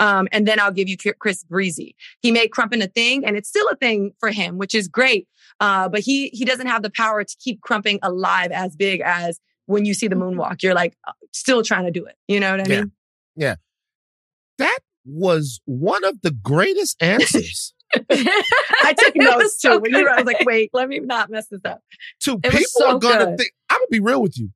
Um, 0.00 0.26
and 0.32 0.46
then 0.46 0.58
I'll 0.58 0.72
give 0.72 0.88
you 0.88 0.96
Chris 0.96 1.44
Breezy. 1.44 1.94
He 2.20 2.32
made 2.32 2.50
krumping 2.50 2.82
a 2.82 2.88
thing 2.88 3.24
and 3.24 3.36
it's 3.36 3.48
still 3.48 3.68
a 3.68 3.76
thing 3.76 4.12
for 4.18 4.30
him, 4.30 4.58
which 4.58 4.74
is 4.74 4.88
great. 4.88 5.28
Uh, 5.60 5.88
but 5.88 6.00
he, 6.00 6.28
he 6.30 6.44
doesn't 6.44 6.66
have 6.66 6.82
the 6.82 6.90
power 6.90 7.22
to 7.22 7.36
keep 7.38 7.60
krumping 7.60 7.98
alive 8.02 8.50
as 8.50 8.74
big 8.74 9.00
as 9.04 9.38
when 9.66 9.84
you 9.84 9.94
see 9.94 10.08
the 10.08 10.16
moonwalk, 10.16 10.62
you're 10.62 10.74
like 10.74 10.96
uh, 11.06 11.12
still 11.32 11.62
trying 11.62 11.84
to 11.84 11.90
do 11.92 12.04
it. 12.06 12.16
You 12.26 12.40
know 12.40 12.50
what 12.52 12.66
I 12.66 12.72
Yeah. 12.72 12.80
mean? 12.80 12.92
That 13.38 14.78
was 15.04 15.60
one 15.64 16.04
of 16.04 16.20
the 16.22 16.30
greatest 16.32 17.00
answers 17.02 17.72
I 18.10 18.94
took 18.98 19.12
notes 19.16 19.36
was 19.42 19.56
too. 19.58 19.78
when 19.78 19.92
you 19.94 20.02
were, 20.02 20.10
I 20.10 20.16
was 20.16 20.26
like, 20.26 20.44
wait, 20.44 20.70
let 20.74 20.88
me 20.88 20.98
not 21.00 21.30
mess 21.30 21.46
this 21.48 21.60
up. 21.64 21.80
to 22.22 22.32
It 22.44 22.50
people 22.52 22.64
so 22.66 22.96
are 22.96 22.98
gonna 22.98 23.26
good. 23.26 23.38
think 23.38 23.50
I'm 23.70 23.78
gonna 23.78 23.86
be 23.90 24.00
real 24.00 24.20
with 24.20 24.38
you. 24.38 24.50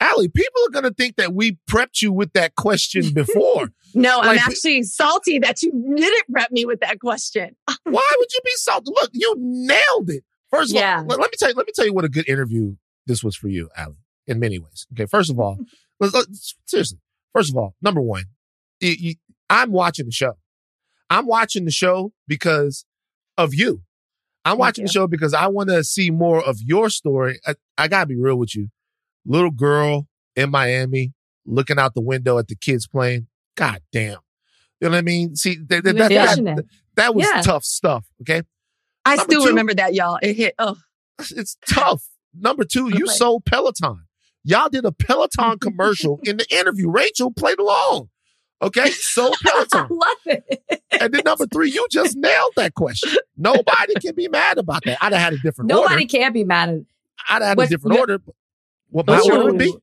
Ally, 0.00 0.26
people 0.34 0.60
are 0.66 0.70
gonna 0.70 0.90
think 0.92 1.16
that 1.16 1.32
we 1.34 1.58
prepped 1.70 2.02
you 2.02 2.12
with 2.12 2.32
that 2.34 2.56
question 2.56 3.10
before. 3.14 3.70
No, 3.94 4.20
I'm 4.20 4.36
actually 4.38 4.82
salty 4.82 5.38
that 5.38 5.62
you 5.62 5.70
didn't 5.96 6.24
prep 6.30 6.50
me 6.50 6.64
with 6.66 6.80
that 6.80 7.00
question. 7.00 7.56
Why 7.84 8.10
would 8.18 8.28
you 8.32 8.40
be 8.44 8.50
salty? 8.56 8.90
Look, 8.94 9.10
you 9.14 9.34
nailed 9.38 10.10
it. 10.10 10.24
First 10.50 10.72
of 10.72 10.76
Yeah. 10.76 10.98
all, 10.98 11.04
let, 11.06 11.18
let 11.20 11.30
me 11.30 11.36
tell 11.38 11.48
you, 11.48 11.54
let 11.54 11.66
me 11.66 11.72
tell 11.74 11.86
you 11.86 11.94
what 11.94 12.04
a 12.04 12.08
good 12.08 12.28
interview 12.28 12.74
this 13.06 13.22
was 13.24 13.36
for 13.36 13.48
you, 13.48 13.70
Ally, 13.76 13.94
in 14.26 14.38
many 14.40 14.58
ways. 14.58 14.86
Okay, 14.92 15.06
first 15.06 15.30
of 15.30 15.38
all, 15.40 15.58
let's, 15.98 16.12
let's- 16.14 16.56
seriously. 16.66 16.98
First 17.34 17.50
of 17.50 17.56
all, 17.56 17.74
number 17.82 18.00
one, 18.00 18.24
you- 18.80 18.96
you- 18.98 19.14
I'm 19.48 19.72
watching 19.72 20.06
the 20.06 20.12
show. 20.12 20.34
I'm 21.08 21.26
watching 21.26 21.64
the 21.64 21.70
show 21.70 22.12
because 22.28 22.84
of 23.36 23.54
you. 23.54 23.82
I'm 24.44 24.52
Thank 24.52 24.58
watching 24.60 24.82
you. 24.82 24.86
the 24.88 24.92
show 24.92 25.06
because 25.06 25.34
I 25.34 25.48
want 25.48 25.68
to 25.70 25.82
see 25.84 26.10
more 26.10 26.42
of 26.42 26.58
your 26.60 26.88
story. 26.88 27.40
I, 27.46 27.54
I 27.76 27.88
gotta 27.88 28.06
be 28.06 28.16
real 28.16 28.36
with 28.36 28.54
you. 28.54 28.68
Little 29.26 29.50
girl 29.50 30.06
in 30.36 30.50
Miami 30.50 31.12
looking 31.44 31.78
out 31.78 31.94
the 31.94 32.00
window 32.00 32.38
at 32.38 32.48
the 32.48 32.54
kids 32.56 32.86
playing. 32.86 33.26
God 33.56 33.82
damn. 33.92 34.18
You 34.80 34.88
know 34.88 34.90
what 34.90 34.98
I 34.98 35.02
mean? 35.02 35.36
See, 35.36 35.56
that, 35.68 35.84
that, 35.84 35.96
that, 35.96 36.08
that, 36.10 36.64
that 36.96 37.14
was 37.14 37.26
Yeah. 37.32 37.42
tough 37.42 37.64
stuff. 37.64 38.06
Okay. 38.22 38.42
I 39.04 39.16
Number 39.16 39.30
still 39.32 39.42
two- 39.42 39.48
remember 39.48 39.74
that, 39.74 39.94
y'all. 39.94 40.18
It 40.22 40.34
hit. 40.36 40.54
Oh, 40.58 40.76
It's 41.18 41.56
tough. 41.68 42.04
Number 42.34 42.64
two, 42.64 42.88
you 42.96 43.06
sold 43.08 43.44
Peloton. 43.44 44.04
Y'all 44.44 44.68
did 44.68 44.84
a 44.84 44.92
Peloton 44.92 45.58
commercial 45.60 46.20
in 46.24 46.36
the 46.38 46.46
interview. 46.54 46.90
Rachel 46.90 47.32
played 47.32 47.58
along. 47.58 48.08
Okay. 48.62 48.90
Sold 48.90 49.36
I 49.46 49.86
love 49.88 50.16
it. 50.26 50.62
and 51.00 51.14
then 51.14 51.22
number 51.24 51.46
three, 51.46 51.70
you 51.70 51.86
just 51.90 52.16
nailed 52.16 52.52
that 52.56 52.74
question. 52.74 53.16
Nobody 53.36 53.94
can 54.00 54.14
be 54.14 54.28
mad 54.28 54.58
about 54.58 54.82
that. 54.84 54.98
I'd 55.02 55.12
have 55.12 55.22
had 55.22 55.32
a 55.34 55.38
different 55.38 55.70
order. 55.72 55.82
Nobody 55.82 56.04
order. 56.04 56.06
can 56.06 56.32
be 56.32 56.44
mad 56.44 56.68
at 56.68 56.80
I'd 57.28 57.42
have 57.42 57.58
had 57.58 57.58
a 57.58 57.68
different 57.68 57.94
you- 57.94 58.00
order. 58.00 58.18
What 58.90 59.06
my 59.06 59.18
Ooh. 59.18 59.32
order 59.32 59.44
would 59.44 59.58
be? 59.58 59.74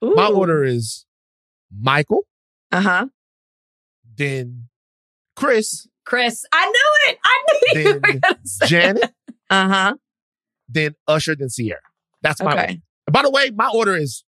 My 0.00 0.28
order 0.28 0.64
is 0.64 1.06
Michael, 1.76 2.22
Uh 2.72 2.80
huh. 2.80 3.06
then 4.16 4.68
Chris, 5.36 5.86
Chris. 6.04 6.44
I 6.52 6.66
knew 6.66 7.10
it. 7.12 7.18
I 7.24 7.44
knew 7.46 7.60
you 7.80 7.84
Then 7.84 7.94
were 7.94 8.20
gonna 8.20 8.38
say 8.44 8.66
Janet, 8.66 9.12
Uh 9.50 9.68
huh. 9.68 9.94
then 10.68 10.94
Usher, 11.08 11.34
then 11.36 11.48
Ciara. 11.48 11.80
That's 12.22 12.40
my 12.42 12.52
order. 12.52 12.74
Okay. 13.06 13.08
And 13.08 13.12
by 13.12 13.22
the 13.22 13.30
way, 13.30 13.50
my 13.54 13.70
order 13.74 13.94
is 13.96 14.24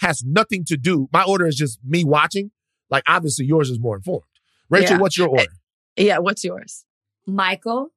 has 0.00 0.22
nothing 0.24 0.64
to 0.66 0.76
do. 0.76 1.08
My 1.12 1.24
order 1.24 1.46
is 1.46 1.56
just 1.56 1.78
me 1.84 2.04
watching. 2.04 2.50
Like 2.90 3.02
obviously 3.08 3.46
yours 3.46 3.68
is 3.70 3.80
more 3.80 3.96
informed. 3.96 4.22
Rachel, 4.70 4.96
Yeah. 4.96 5.00
what's 5.00 5.18
your 5.18 5.28
order? 5.28 5.52
Yeah, 5.96 6.18
what's 6.18 6.44
yours? 6.44 6.84
Michael, 7.26 7.88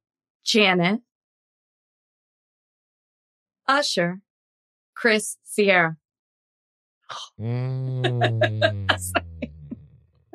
Janet, 0.44 1.02
Usher, 3.68 4.22
Chris, 4.96 5.38
Ciara. 5.56 5.98
Mm. 7.40 8.90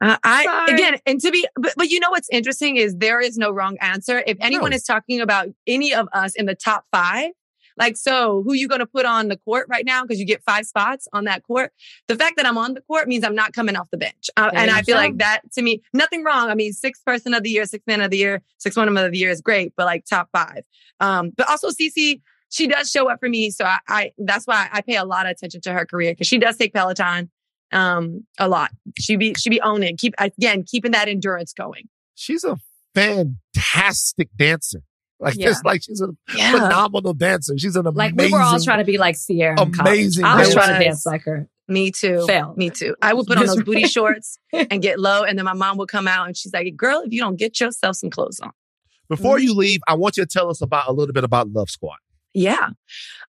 Uh, 0.02 0.14
I 0.22 0.44
Sorry. 0.44 0.74
again, 0.74 0.98
and 1.06 1.18
to 1.22 1.30
be, 1.30 1.48
but, 1.56 1.72
but 1.74 1.88
you 1.88 1.98
know 2.00 2.10
what's 2.10 2.28
interesting 2.30 2.76
is 2.76 2.96
there 2.98 3.18
is 3.18 3.38
no 3.38 3.50
wrong 3.50 3.78
answer. 3.80 4.22
If 4.26 4.36
anyone 4.42 4.68
No. 4.72 4.74
is 4.76 4.82
talking 4.82 5.22
about 5.22 5.48
any 5.66 5.94
of 5.94 6.06
us 6.12 6.34
in 6.34 6.44
the 6.44 6.54
top 6.54 6.84
five, 6.92 7.30
like 7.76 7.96
so, 7.96 8.42
who 8.42 8.54
you 8.54 8.68
going 8.68 8.80
to 8.80 8.86
put 8.86 9.06
on 9.06 9.28
the 9.28 9.36
court 9.36 9.66
right 9.68 9.84
now 9.84 10.02
because 10.02 10.18
you 10.18 10.26
get 10.26 10.42
five 10.42 10.66
spots 10.66 11.08
on 11.12 11.24
that 11.24 11.42
court? 11.42 11.72
The 12.08 12.16
fact 12.16 12.36
that 12.36 12.46
I'm 12.46 12.58
on 12.58 12.74
the 12.74 12.80
court 12.82 13.08
means 13.08 13.24
I'm 13.24 13.34
not 13.34 13.52
coming 13.52 13.76
off 13.76 13.90
the 13.90 13.96
bench, 13.96 14.30
uh, 14.36 14.50
and 14.54 14.70
I 14.70 14.82
feel 14.82 14.96
like 14.96 15.18
that 15.18 15.40
to 15.52 15.62
me, 15.62 15.82
nothing 15.92 16.24
wrong. 16.24 16.50
I 16.50 16.54
mean, 16.54 16.72
sixth 16.72 17.04
person 17.04 17.34
of 17.34 17.42
the 17.42 17.50
year, 17.50 17.64
sixth 17.66 17.86
man 17.86 18.00
of 18.00 18.10
the 18.10 18.18
year, 18.18 18.42
sixth 18.58 18.76
woman 18.76 18.96
of 18.96 19.12
the 19.12 19.18
year 19.18 19.30
is 19.30 19.40
great, 19.40 19.72
but 19.76 19.86
like 19.86 20.04
top 20.04 20.28
five. 20.32 20.62
Um, 21.00 21.32
but 21.36 21.48
also 21.48 21.68
Cece, 21.68 22.20
she 22.50 22.66
does 22.66 22.90
show 22.90 23.10
up 23.10 23.20
for 23.20 23.28
me, 23.28 23.50
so 23.50 23.64
I, 23.64 23.78
I 23.88 24.12
that's 24.18 24.46
why 24.46 24.68
I 24.72 24.80
pay 24.80 24.96
a 24.96 25.04
lot 25.04 25.26
of 25.26 25.32
attention 25.32 25.60
to 25.62 25.72
her 25.72 25.84
career 25.84 26.12
because 26.12 26.26
she 26.26 26.38
does 26.38 26.56
take 26.56 26.72
Peloton 26.72 27.30
um 27.72 28.24
a 28.38 28.48
lot 28.48 28.70
she 28.96 29.16
be 29.16 29.34
she 29.34 29.50
be 29.50 29.60
owning 29.60 29.96
keep 29.96 30.14
again 30.18 30.62
keeping 30.62 30.92
that 30.92 31.08
endurance 31.08 31.52
going 31.52 31.88
She's 32.16 32.44
a 32.44 32.56
fantastic 32.94 34.30
dancer. 34.36 34.80
Like 35.18 35.36
Yeah. 35.36 35.46
just 35.46 35.64
like 35.64 35.82
she's 35.82 36.00
a 36.00 36.08
yeah 36.36 36.52
phenomenal 36.52 37.14
dancer. 37.14 37.54
She's 37.56 37.76
an 37.76 37.86
amazing. 37.86 38.16
Like 38.16 38.26
we 38.26 38.32
were 38.32 38.40
all 38.42 38.60
trying 38.60 38.78
to 38.78 38.84
be 38.84 38.98
like 38.98 39.16
Ciara. 39.18 39.60
amazing 39.60 40.24
I 40.24 40.36
was 40.40 40.48
dancer. 40.48 40.60
trying 40.60 40.78
to 40.78 40.84
dance 40.84 41.06
like 41.06 41.22
her. 41.24 41.48
me 41.68 41.90
too 41.90 42.24
Failed. 42.26 42.56
me 42.56 42.70
too 42.70 42.94
i 43.02 43.12
would 43.12 43.26
put 43.26 43.38
on 43.38 43.46
those 43.46 43.62
booty 43.64 43.86
shorts 43.88 44.38
and 44.52 44.80
get 44.82 45.00
low 45.00 45.24
and 45.24 45.36
then 45.36 45.44
my 45.44 45.52
mom 45.52 45.76
would 45.78 45.88
come 45.88 46.06
out 46.06 46.26
and 46.28 46.36
she's 46.36 46.52
like 46.52 46.76
girl 46.76 47.02
if 47.04 47.12
you 47.12 47.20
don't 47.20 47.36
get 47.36 47.58
yourself 47.60 47.96
some 47.96 48.08
clothes 48.10 48.38
on 48.40 48.52
Before 49.08 49.38
Mhm. 49.38 49.42
you 49.42 49.54
leave, 49.54 49.80
I 49.88 49.94
want 49.94 50.16
you 50.16 50.22
to 50.24 50.28
tell 50.28 50.48
us 50.50 50.60
about 50.60 50.86
a 50.88 50.92
little 50.92 51.12
bit 51.12 51.24
about 51.24 51.48
Love 51.50 51.68
Squad. 51.70 51.96
Yeah. 52.36 52.68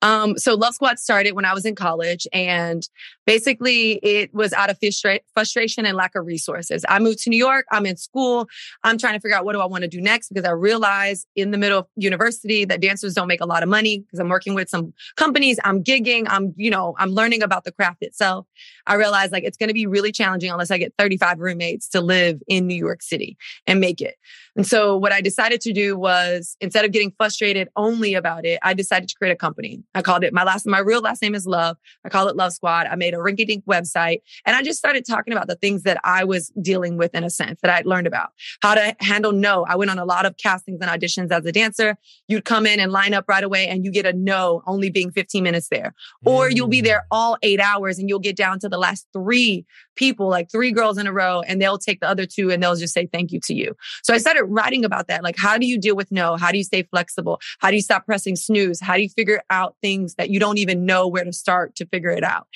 Um, 0.01 0.36
so 0.36 0.56
Love 0.56 0.74
Squad 0.74 0.97
started 0.97 1.34
when 1.34 1.45
I 1.45 1.53
was 1.53 1.64
in 1.64 1.76
college 1.76 2.28
and 2.34 2.88
basically 3.28 3.93
it 4.03 4.34
was 4.34 4.51
out 4.51 4.72
of 4.72 4.80
frustra- 4.80 5.20
frustration 5.32 5.86
and 5.86 5.95
lack 5.95 6.16
of 6.16 6.26
resources. 6.26 6.84
I 6.89 6.97
moved 6.97 7.20
to 7.20 7.30
New 7.30 7.38
York. 7.38 7.66
I'm 7.72 7.86
in 7.86 7.97
school. 7.97 8.47
I'm 8.84 8.97
trying 8.97 9.14
to 9.14 9.20
figure 9.20 9.38
out 9.38 9.45
what 9.45 9.53
do 9.53 9.62
I 9.62 9.66
want 9.66 9.84
to 9.84 9.88
do 9.88 10.01
next 10.01 10.30
because 10.30 10.43
I 10.43 10.51
realized 10.51 11.28
in 11.36 11.51
the 11.51 11.58
middle 11.60 11.80
of 11.80 11.88
university 11.95 12.66
that 12.66 12.82
dancers 12.82 13.14
don't 13.14 13.28
make 13.28 13.41
a 13.41 13.45
lot 13.45 13.62
of 13.62 13.70
money 13.70 13.99
because 13.99 14.20
I'm 14.20 14.28
working 14.28 14.56
with 14.56 14.70
some 14.70 14.91
companies. 15.18 15.60
I'm 15.64 15.84
gigging. 15.84 16.26
I'm, 16.28 16.56
you 16.58 16.72
know, 16.72 16.95
I'm 16.97 17.12
learning 17.12 17.43
about 17.43 17.64
the 17.64 17.72
craft 17.72 18.01
itself. 18.01 18.47
I 18.88 18.95
realized 18.95 19.32
like 19.32 19.43
it's 19.43 19.58
going 19.58 19.70
to 19.70 19.74
be 19.76 19.86
really 19.86 20.12
challenging 20.12 20.49
unless 20.49 20.72
I 20.72 20.80
get 20.80 20.93
35 20.97 21.39
roommates 21.39 21.88
to 21.89 22.01
live 22.01 22.41
in 22.47 22.66
New 22.66 22.76
York 22.76 23.03
City 23.03 23.38
and 23.68 23.80
make 23.80 24.01
it. 24.01 24.16
And 24.56 24.66
so 24.66 24.95
what 24.97 25.12
I 25.12 25.22
decided 25.22 25.62
to 25.62 25.74
do 25.74 25.97
was 25.97 26.56
instead 26.62 26.86
of 26.86 26.91
getting 26.91 27.12
frustrated 27.18 27.68
only 27.76 28.14
about 28.14 28.45
it, 28.45 28.60
I 28.64 28.74
decided 28.74 28.95
to 29.00 29.16
create 29.16 29.32
a 29.32 29.36
company. 29.36 29.84
I 29.93 30.02
called 30.02 30.24
it 30.24 30.34
my 30.34 30.43
last, 30.43 30.66
my 30.66 30.80
real 30.80 31.02
last 31.02 31.22
name 31.22 31.36
is 31.36 31.46
Love. 31.46 31.78
I 32.04 32.10
call 32.10 32.28
it 32.28 32.36
Love 32.36 32.54
Squad. 32.54 32.88
I 32.88 32.96
made 32.96 33.14
a 33.14 33.18
rinky 33.18 33.46
dink 33.46 33.66
website 33.66 34.20
and 34.46 34.56
I 34.56 34.64
just 34.64 34.80
started 34.80 35.06
talking 35.06 35.34
about 35.34 35.48
the 35.48 35.56
things 35.56 35.84
that 35.84 36.00
I 36.04 36.24
was 36.24 36.52
dealing 36.62 36.98
with 36.98 37.14
in 37.16 37.24
a 37.24 37.30
sense 37.30 37.60
that 37.62 37.72
I'd 37.72 37.86
learned 37.86 38.08
about 38.08 38.30
how 38.62 38.76
to 38.76 38.96
handle 39.00 39.32
no. 39.32 39.66
I 39.68 39.76
went 39.76 39.91
on 39.91 40.00
a 40.00 40.06
lot 40.06 40.26
of 40.26 40.38
castings 40.38 40.80
and 40.82 40.89
auditions 40.89 41.32
as 41.32 41.46
a 41.46 41.52
dancer. 41.52 41.98
You'd 42.28 42.46
come 42.46 42.66
in 42.66 42.80
and 42.80 42.91
line 42.91 43.14
up 43.14 43.26
right 43.28 43.43
away 43.43 43.68
and 43.68 43.86
you 43.86 43.91
get 43.91 44.06
a 44.06 44.14
no 44.14 44.62
only 44.68 44.89
being 44.89 45.12
15 45.12 45.43
minutes 45.43 45.68
there 45.70 45.93
or 46.26 46.50
you'll 46.50 46.68
be 46.68 46.82
mm. 46.82 46.86
there 46.86 47.06
all 47.12 47.38
eight 47.41 47.60
hours 47.60 48.00
and 48.00 48.10
you'll 48.10 48.20
get 48.20 48.36
down 48.36 48.60
to 48.60 48.70
the 48.70 48.78
last 48.78 49.08
three 49.14 49.66
people, 49.96 50.28
like 50.28 50.52
three 50.52 50.72
girls 50.72 50.98
in 50.98 51.08
a 51.08 51.14
row, 51.14 51.41
and 51.41 51.62
they'll 51.62 51.78
take 51.78 52.00
the 52.00 52.08
other 52.08 52.26
two 52.26 52.52
and 52.52 52.62
they'll 52.62 52.76
just 52.76 52.93
say 52.93 53.08
thank 53.08 53.32
you 53.32 53.39
to 53.43 53.54
you. 53.54 53.76
So 54.04 54.14
I 54.14 54.18
started 54.18 54.43
writing 54.46 54.86
about 54.86 55.08
that. 55.08 55.24
Like, 55.24 55.36
how 55.38 55.58
do 55.58 55.66
you 55.66 55.80
deal 55.80 55.96
with 55.96 56.12
no? 56.12 56.36
How 56.36 56.52
do 56.52 56.58
you 56.58 56.64
stay 56.64 56.84
flexible? 56.84 57.39
How 57.60 57.70
do 57.70 57.76
you 57.76 57.82
stop 57.82 58.06
pressing 58.06 58.36
snooze? 58.36 58.80
How 58.86 58.96
do 58.96 59.02
you 59.02 59.10
figure 59.10 59.42
out 59.50 59.76
things 59.82 60.16
that 60.16 60.30
you 60.30 60.40
don't 60.40 60.58
even 60.58 60.86
know 60.86 61.08
where 61.08 61.24
to 61.24 61.34
start 61.34 61.76
to 61.76 61.86
figure 61.88 62.12
it 62.12 62.24
out? 62.24 62.48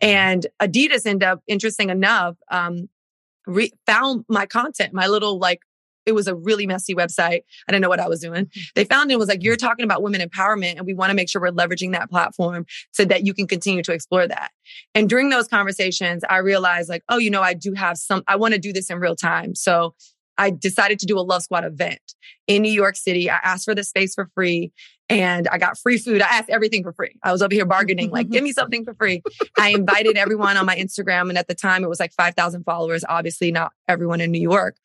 And 0.00 0.46
Adidas 0.60 1.06
ended 1.06 1.28
up, 1.28 1.42
interesting 1.46 1.90
enough, 1.90 2.36
um, 2.50 2.88
re- 3.46 3.72
found 3.86 4.24
my 4.28 4.46
content, 4.46 4.92
my 4.92 5.06
little 5.06 5.38
like, 5.38 5.60
it 6.06 6.14
was 6.14 6.26
a 6.26 6.34
really 6.34 6.66
messy 6.66 6.94
website. 6.94 7.42
I 7.66 7.72
didn't 7.72 7.82
know 7.82 7.90
what 7.90 8.00
I 8.00 8.08
was 8.08 8.20
doing. 8.20 8.50
They 8.74 8.84
found 8.84 9.12
it 9.12 9.18
was 9.18 9.28
like, 9.28 9.42
you're 9.42 9.56
talking 9.56 9.84
about 9.84 10.02
women 10.02 10.22
empowerment 10.22 10.76
and 10.78 10.86
we 10.86 10.94
want 10.94 11.10
to 11.10 11.14
make 11.14 11.28
sure 11.28 11.42
we're 11.42 11.50
leveraging 11.50 11.92
that 11.92 12.08
platform 12.08 12.64
so 12.92 13.04
that 13.04 13.26
you 13.26 13.34
can 13.34 13.46
continue 13.46 13.82
to 13.82 13.92
explore 13.92 14.26
that. 14.26 14.52
And 14.94 15.06
during 15.06 15.28
those 15.28 15.48
conversations, 15.48 16.24
I 16.30 16.38
realized 16.38 16.88
like, 16.88 17.02
oh, 17.10 17.18
you 17.18 17.30
know, 17.30 17.42
I 17.42 17.52
do 17.52 17.74
have 17.74 17.98
some, 17.98 18.22
I 18.26 18.36
want 18.36 18.54
to 18.54 18.60
do 18.60 18.72
this 18.72 18.88
in 18.88 18.98
real 19.00 19.16
time. 19.16 19.54
So 19.54 19.94
I 20.38 20.50
decided 20.50 20.98
to 21.00 21.06
do 21.06 21.18
a 21.18 21.20
Love 21.20 21.42
Squad 21.42 21.64
event 21.64 22.00
in 22.46 22.62
New 22.62 22.72
York 22.72 22.96
City. 22.96 23.28
I 23.30 23.38
asked 23.42 23.64
for 23.64 23.74
the 23.74 23.84
space 23.84 24.14
for 24.14 24.30
free 24.34 24.72
and 25.10 25.48
I 25.48 25.58
got 25.58 25.76
free 25.78 25.98
food. 25.98 26.22
I 26.22 26.26
asked 26.26 26.48
everything 26.50 26.82
for 26.82 26.92
free. 26.92 27.14
I 27.22 27.32
was 27.32 27.42
over 27.42 27.54
here 27.54 27.66
bargaining, 27.66 28.10
like, 28.10 28.28
give 28.30 28.44
me 28.44 28.52
something 28.60 28.84
for 28.84 28.94
free. 28.94 29.22
I 29.58 29.70
invited 29.70 30.16
everyone 30.16 30.56
on 30.56 30.64
my 30.66 30.76
Instagram. 30.76 31.28
And 31.28 31.36
at 31.36 31.48
the 31.48 31.54
time, 31.54 31.82
it 31.82 31.88
was 31.88 31.98
like 32.00 32.12
5,000 32.12 32.64
followers, 32.64 33.04
obviously, 33.08 33.50
not 33.50 33.72
everyone 33.88 34.20
in 34.20 34.30
New 34.30 34.40
York. 34.40 34.76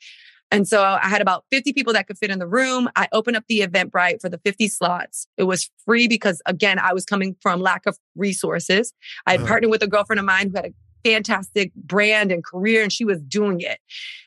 And 0.51 0.67
so 0.67 0.83
I 0.83 1.07
had 1.09 1.19
about 1.21 1.45
50 1.51 1.73
people 1.73 1.93
that 1.93 2.05
could 2.05 2.17
fit 2.19 2.29
in 2.29 2.37
the 2.37 2.47
room. 2.47 2.87
I 2.95 3.07
opened 3.11 3.35
up 3.37 3.43
the 3.49 3.61
Eventbrite 3.61 4.21
for 4.21 4.29
the 4.29 4.37
50 4.37 4.67
slots. 4.67 5.27
It 5.35 5.43
was 5.45 5.71
free 5.83 6.07
because 6.07 6.43
again, 6.45 6.77
I 6.77 6.93
was 6.93 7.05
coming 7.05 7.35
from 7.41 7.59
lack 7.59 7.87
of 7.87 7.97
resources. 8.15 8.93
I 9.25 9.31
had 9.31 9.39
Uh-huh. 9.41 9.47
partnered 9.49 9.71
with 9.71 9.81
a 9.81 9.87
girlfriend 9.87 10.19
of 10.19 10.25
mine 10.27 10.49
who 10.51 10.57
had 10.57 10.65
a 10.67 10.73
fantastic 11.03 11.73
brand 11.75 12.31
and 12.31 12.43
career 12.43 12.83
and 12.83 12.91
she 12.91 13.05
was 13.05 13.21
doing 13.21 13.61
it. 13.61 13.79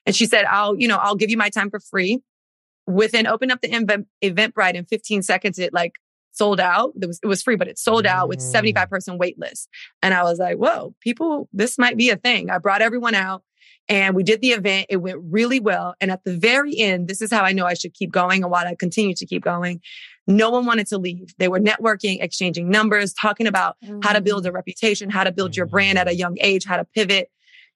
And 0.04 0.14
she 0.14 0.26
said, 0.26 0.44
I'll, 0.46 0.76
you 0.76 0.88
know, 0.88 0.96
I'll 0.96 1.16
give 1.16 1.30
you 1.30 1.36
my 1.36 1.50
time 1.50 1.70
for 1.70 1.80
free. 1.80 2.20
Within 2.86 3.26
open 3.26 3.50
up 3.50 3.60
the 3.60 3.74
event, 3.74 4.06
Eventbrite 4.22 4.74
in 4.74 4.84
15 4.84 5.22
seconds, 5.22 5.58
it 5.58 5.72
like 5.72 5.94
sold 6.32 6.60
out. 6.60 6.92
It 7.00 7.06
was, 7.06 7.18
it 7.22 7.26
was 7.26 7.42
free, 7.42 7.56
but 7.56 7.68
it 7.68 7.78
sold 7.78 8.06
out 8.06 8.28
with 8.28 8.38
Mm. 8.38 8.52
75 8.52 8.90
person 8.90 9.18
wait 9.18 9.38
list. 9.38 9.68
And 10.02 10.14
I 10.14 10.22
was 10.22 10.38
like, 10.38 10.56
whoa, 10.56 10.94
people, 11.00 11.48
this 11.52 11.78
might 11.78 11.96
be 11.96 12.10
a 12.10 12.16
thing. 12.16 12.50
I 12.50 12.58
brought 12.58 12.82
everyone 12.82 13.14
out 13.14 13.42
and 13.88 14.16
we 14.16 14.22
did 14.22 14.40
the 14.40 14.50
event. 14.50 14.86
It 14.88 14.96
went 14.96 15.18
really 15.22 15.60
well. 15.60 15.94
And 16.00 16.10
at 16.10 16.24
the 16.24 16.36
very 16.36 16.78
end, 16.78 17.08
this 17.08 17.22
is 17.22 17.30
how 17.30 17.42
I 17.42 17.52
know 17.52 17.66
I 17.66 17.74
should 17.74 17.94
keep 17.94 18.10
going 18.10 18.42
and 18.42 18.50
why 18.50 18.64
I 18.64 18.74
continue 18.74 19.14
to 19.14 19.26
keep 19.26 19.44
going. 19.44 19.80
No 20.26 20.50
one 20.50 20.66
wanted 20.66 20.88
to 20.88 20.98
leave. 20.98 21.34
They 21.38 21.48
were 21.48 21.60
networking, 21.60 22.20
exchanging 22.20 22.68
numbers, 22.68 23.14
talking 23.14 23.46
about 23.46 23.76
how 24.02 24.12
to 24.12 24.20
build 24.20 24.44
a 24.46 24.50
mm. 24.50 24.54
reputation, 24.54 25.08
how 25.08 25.22
to 25.22 25.30
build 25.30 25.56
your 25.56 25.66
mm-hmm. 25.66 25.72
brand 25.72 25.98
at 25.98 26.08
a 26.08 26.14
young 26.14 26.36
age, 26.40 26.64
how 26.64 26.76
to 26.76 26.84
pivot. 26.84 27.30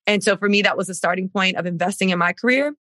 And 0.07 0.25
so 0.25 0.37
for 0.37 0.49
me, 0.49 0.63
that 0.63 0.77
was 0.77 0.89
the 0.89 0.95
starting 0.95 1.29
point 1.29 1.57
of 1.57 1.67
investing 1.67 2.11
in 2.11 2.19
my 2.19 2.33
career, 2.33 2.75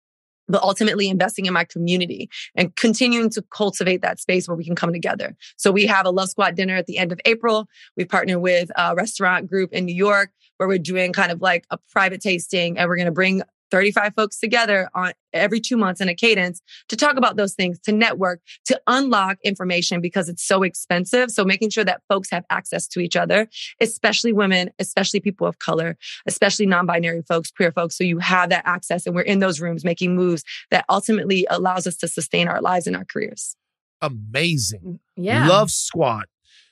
but 0.46 0.62
ultimately 0.62 1.08
investing 1.08 1.46
in 1.46 1.52
my 1.52 1.64
community 1.64 2.30
and 2.54 2.76
continuing 2.76 3.30
to 3.30 3.42
cultivate 3.50 4.02
that 4.02 4.20
space 4.20 4.46
where 4.46 4.56
we 4.56 4.64
can 4.64 4.76
come 4.76 4.92
together. 4.92 5.34
So 5.56 5.72
we 5.72 5.86
have 5.86 6.06
a 6.06 6.10
Love 6.10 6.28
Squad 6.28 6.54
dinner 6.54 6.76
at 6.76 6.86
the 6.86 6.98
end 6.98 7.10
of 7.10 7.18
April. 7.24 7.66
We 7.96 8.04
partner 8.04 8.38
with 8.38 8.70
a 8.76 8.94
restaurant 8.94 9.50
group 9.50 9.72
in 9.72 9.84
New 9.84 9.94
York 9.94 10.30
where 10.56 10.68
we're 10.68 10.78
doing 10.78 11.12
kind 11.12 11.32
of 11.32 11.40
like 11.40 11.66
a 11.70 11.78
private 11.90 12.20
tasting 12.20 12.78
and 12.78 12.88
we're 12.88 12.96
going 12.96 13.06
to 13.06 13.12
bring 13.12 13.42
35 13.70 14.14
folks 14.14 14.38
together 14.38 14.88
on 14.94 15.12
every 15.32 15.60
two 15.60 15.76
months 15.76 16.00
in 16.00 16.08
a 16.08 16.14
cadence 16.14 16.62
to 16.88 16.96
talk 16.96 17.16
about 17.16 17.36
those 17.36 17.54
things, 17.54 17.78
to 17.80 17.92
network, 17.92 18.40
to 18.66 18.80
unlock 18.86 19.38
information 19.42 20.00
because 20.00 20.28
it's 20.28 20.46
so 20.46 20.62
expensive. 20.62 21.30
So 21.30 21.44
making 21.44 21.70
sure 21.70 21.84
that 21.84 22.02
folks 22.08 22.30
have 22.30 22.44
access 22.50 22.86
to 22.88 23.00
each 23.00 23.16
other, 23.16 23.48
especially 23.80 24.32
women, 24.32 24.70
especially 24.78 25.20
people 25.20 25.46
of 25.46 25.58
color, 25.58 25.96
especially 26.26 26.66
non-binary 26.66 27.22
folks, 27.22 27.50
queer 27.50 27.72
folks. 27.72 27.96
So 27.96 28.04
you 28.04 28.18
have 28.18 28.50
that 28.50 28.62
access 28.66 29.06
and 29.06 29.14
we're 29.14 29.22
in 29.22 29.40
those 29.40 29.60
rooms 29.60 29.84
making 29.84 30.14
moves 30.14 30.44
that 30.70 30.84
ultimately 30.88 31.46
allows 31.50 31.86
us 31.86 31.96
to 31.98 32.08
sustain 32.08 32.48
our 32.48 32.60
lives 32.60 32.86
and 32.86 32.96
our 32.96 33.04
careers. 33.04 33.56
Amazing. 34.00 34.80
Mm, 34.84 34.98
yeah. 35.16 35.48
Love 35.48 35.70
Squad. 35.70 36.26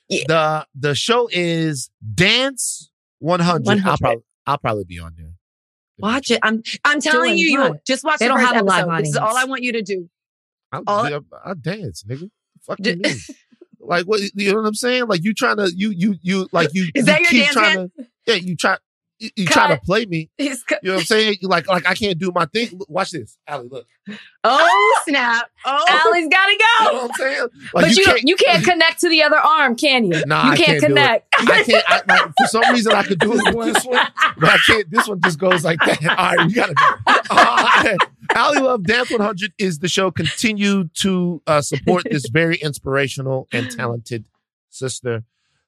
Yeah. 0.07 0.23
The 0.27 0.67
the 0.75 0.95
show 0.95 1.27
is 1.31 1.89
Dance 2.13 2.91
100. 3.19 3.67
I'll 3.67 3.75
100. 3.75 3.97
probably 3.99 4.23
I'll 4.45 4.57
probably 4.57 4.83
be 4.83 4.99
on 4.99 5.13
there. 5.17 5.31
Watch 5.97 6.29
it. 6.31 6.39
I'm 6.43 6.61
I'm 6.83 6.99
telling 6.99 7.37
you, 7.37 7.47
you 7.47 7.79
just 7.87 8.03
watch 8.03 8.19
They 8.19 8.25
the 8.25 8.29
don't 8.29 8.39
first 8.39 8.53
have 8.53 8.61
a 8.63 8.65
live 8.65 8.83
episode. 8.87 8.99
This 9.01 9.09
is 9.09 9.17
all. 9.17 9.37
I 9.37 9.45
want 9.45 9.63
you 9.63 9.71
to 9.73 9.81
do. 9.81 10.09
I'll, 10.71 10.83
All- 10.87 11.05
I'll, 11.05 11.25
I'll 11.45 11.55
dance, 11.55 12.03
nigga. 12.03 12.29
Fuck 12.65 12.79
you 12.83 12.97
mean? 12.97 13.15
Like 13.87 14.05
what 14.05 14.19
you 14.33 14.51
know 14.51 14.61
what 14.61 14.67
I'm 14.67 14.73
saying? 14.73 15.05
Like 15.05 15.23
you 15.23 15.35
trying 15.35 15.57
to 15.57 15.71
you 15.75 15.91
you 15.91 16.15
you 16.23 16.47
like 16.51 16.69
you 16.73 16.85
Is 16.95 17.01
you 17.01 17.03
that 17.03 17.21
your 17.21 17.29
keep 17.29 17.43
dance 17.43 17.53
trying 17.53 17.77
hand? 17.77 17.91
to 17.99 18.07
yeah 18.25 18.33
you 18.33 18.55
try 18.55 18.77
you, 19.19 19.29
you 19.35 19.45
try 19.45 19.67
to 19.73 19.77
play 19.81 20.05
me. 20.05 20.29
You 20.39 20.49
know 20.83 20.93
what 20.93 20.99
I'm 21.01 21.05
saying? 21.05 21.37
You 21.41 21.47
Like 21.47 21.67
like 21.67 21.87
I 21.87 21.95
can't 21.95 22.17
do 22.19 22.31
my 22.33 22.45
thing. 22.45 22.69
Look, 22.77 22.89
Watch 22.89 23.11
this, 23.11 23.37
Ally. 23.47 23.65
Look, 23.69 23.87
Oh 24.43 25.01
snap! 25.07 25.49
Oh, 25.65 25.83
Ally's 25.89 26.27
gotta 26.27 26.51
you 26.51 26.59
go. 26.59 26.85
know 26.85 26.93
what 27.03 27.03
I'm 27.11 27.17
saying? 27.17 27.47
Like 27.73 27.85
but 27.85 27.97
you, 27.97 28.15
you 28.23 28.35
can't 28.35 28.63
connect 28.63 28.99
to 29.01 29.09
the 29.09 29.23
other 29.23 29.37
arm, 29.37 29.75
can 29.75 30.05
you? 30.05 30.21
Nah, 30.27 30.45
you 30.47 30.51
I 30.51 30.57
can't, 30.57 30.67
can't 30.67 30.79
do 30.81 30.85
it. 30.85 30.89
connect. 30.89 31.35
I 31.39 31.63
can't. 31.63 31.83
I, 31.87 32.01
like, 32.07 32.31
for 32.37 32.47
some 32.47 32.71
reason, 32.73 32.93
I 32.93 33.03
could 33.03 33.19
do 33.19 33.33
it 33.33 33.55
with 33.55 33.73
this 33.73 33.85
one, 33.85 34.05
but 34.37 34.49
I 34.49 34.57
can't. 34.57 34.91
This 34.91 35.07
one 35.07 35.21
just 35.21 35.39
goes 35.39 35.63
like 35.63 35.79
that. 35.85 36.05
All 36.07 36.35
right, 36.35 36.45
we 36.47 36.53
gotta 36.53 36.73
go. 36.73 36.85
Uh, 37.31 37.95
Ally 38.35 38.59
Love 38.59 38.83
Dance 38.83 39.09
100 39.11 39.53
is 39.57 39.79
the 39.79 39.87
show. 39.87 40.11
Continue 40.11 40.87
to 40.99 41.41
uh, 41.47 41.61
support 41.61 42.03
this 42.09 42.27
very 42.29 42.57
inspirational 42.57 43.47
and 43.51 43.71
talented 43.71 44.25
sister, 44.69 45.23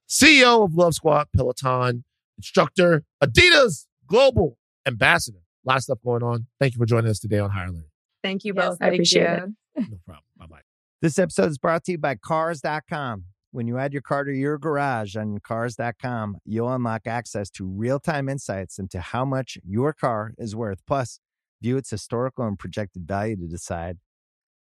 CEO 0.07 0.63
of 0.63 0.75
Love 0.75 0.93
Squad 0.93 1.27
Peloton. 1.35 2.03
Instructor, 2.37 3.03
Adidas 3.23 3.85
global 4.07 4.57
ambassador. 4.85 5.39
A 5.65 5.69
lot 5.69 5.77
of 5.77 5.83
stuff 5.83 5.97
going 6.03 6.23
on. 6.23 6.47
Thank 6.59 6.73
you 6.73 6.77
for 6.79 6.85
joining 6.85 7.09
us 7.09 7.19
today 7.19 7.39
on 7.39 7.49
Higher 7.49 7.67
Learning. 7.67 7.89
Thank 8.23 8.45
you 8.45 8.53
Yes, 8.55 8.69
both. 8.69 8.77
I 8.81 8.87
appreciate 8.87 9.21
you. 9.39 9.55
it. 9.75 9.89
No 9.91 9.97
problem. 10.05 10.23
Bye 10.37 10.45
bye. 10.47 10.61
This 11.01 11.19
episode 11.19 11.49
is 11.51 11.57
brought 11.57 11.83
to 11.85 11.91
you 11.93 11.97
by 11.97 12.15
Cars.com. 12.15 13.25
When 13.51 13.67
you 13.67 13.77
add 13.77 13.93
your 13.93 14.01
car 14.01 14.23
to 14.23 14.31
your 14.33 14.57
garage 14.57 15.15
on 15.15 15.39
Cars.com, 15.39 16.37
you'll 16.45 16.71
unlock 16.71 17.03
access 17.07 17.49
to 17.51 17.65
real 17.65 17.99
time 17.99 18.27
insights 18.29 18.77
into 18.79 18.99
how 18.99 19.23
much 19.25 19.57
your 19.63 19.93
car 19.93 20.33
is 20.37 20.55
worth. 20.55 20.79
Plus, 20.87 21.19
view 21.61 21.77
its 21.77 21.89
historical 21.89 22.45
and 22.47 22.57
projected 22.59 23.07
value 23.07 23.35
to 23.37 23.47
decide 23.47 23.97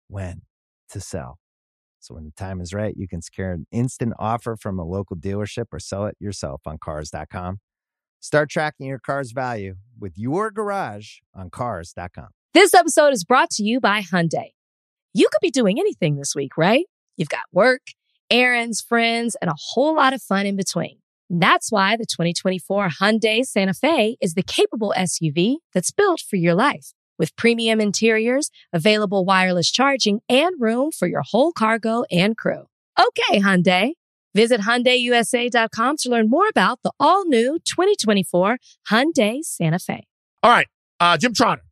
when 0.08 0.42
to 0.90 1.00
sell. 1.00 1.38
So, 2.00 2.14
when 2.14 2.24
the 2.24 2.30
time 2.32 2.60
is 2.60 2.72
right, 2.72 2.94
you 2.96 3.08
can 3.08 3.22
secure 3.22 3.52
an 3.52 3.66
instant 3.72 4.12
offer 4.18 4.56
from 4.56 4.78
a 4.78 4.84
local 4.84 5.16
dealership 5.16 5.66
or 5.72 5.78
sell 5.80 6.06
it 6.06 6.16
yourself 6.20 6.62
on 6.66 6.78
Cars.com. 6.78 7.58
Start 8.26 8.50
tracking 8.50 8.88
your 8.88 8.98
car's 8.98 9.30
value 9.30 9.76
with 10.00 10.18
your 10.18 10.50
garage 10.50 11.18
on 11.32 11.48
Cars.com. 11.48 12.26
This 12.54 12.74
episode 12.74 13.12
is 13.12 13.22
brought 13.22 13.50
to 13.50 13.62
you 13.62 13.78
by 13.78 14.00
Hyundai. 14.00 14.50
You 15.14 15.28
could 15.30 15.38
be 15.40 15.52
doing 15.52 15.78
anything 15.78 16.16
this 16.16 16.34
week, 16.34 16.56
right? 16.56 16.86
You've 17.16 17.28
got 17.28 17.44
work, 17.52 17.82
errands, 18.28 18.80
friends, 18.80 19.36
and 19.40 19.48
a 19.48 19.54
whole 19.56 19.94
lot 19.94 20.12
of 20.12 20.20
fun 20.20 20.44
in 20.44 20.56
between. 20.56 20.98
That's 21.30 21.70
why 21.70 21.96
the 21.96 22.04
2024 22.04 22.88
Hyundai 23.00 23.44
Santa 23.44 23.74
Fe 23.74 24.16
is 24.20 24.34
the 24.34 24.42
capable 24.42 24.92
SUV 24.96 25.58
that's 25.72 25.92
built 25.92 26.20
for 26.28 26.34
your 26.34 26.56
life. 26.56 26.94
With 27.20 27.36
premium 27.36 27.80
interiors, 27.80 28.50
available 28.72 29.24
wireless 29.24 29.70
charging, 29.70 30.18
and 30.28 30.56
room 30.58 30.90
for 30.90 31.06
your 31.06 31.22
whole 31.22 31.52
cargo 31.52 32.02
and 32.10 32.36
crew. 32.36 32.64
Okay, 32.98 33.38
Hyundai. 33.38 33.92
Visit 34.36 34.60
HyundaiUSA.com 34.60 35.96
to 35.96 36.10
learn 36.10 36.28
more 36.28 36.46
about 36.48 36.80
the 36.84 36.92
all-new 37.00 37.58
2024 37.64 38.58
Hyundai 38.90 39.42
Santa 39.42 39.78
Fe. 39.78 40.06
All 40.42 40.50
right. 40.50 40.66
Uh, 41.00 41.16
Jim 41.16 41.32
Trotter 41.32 41.62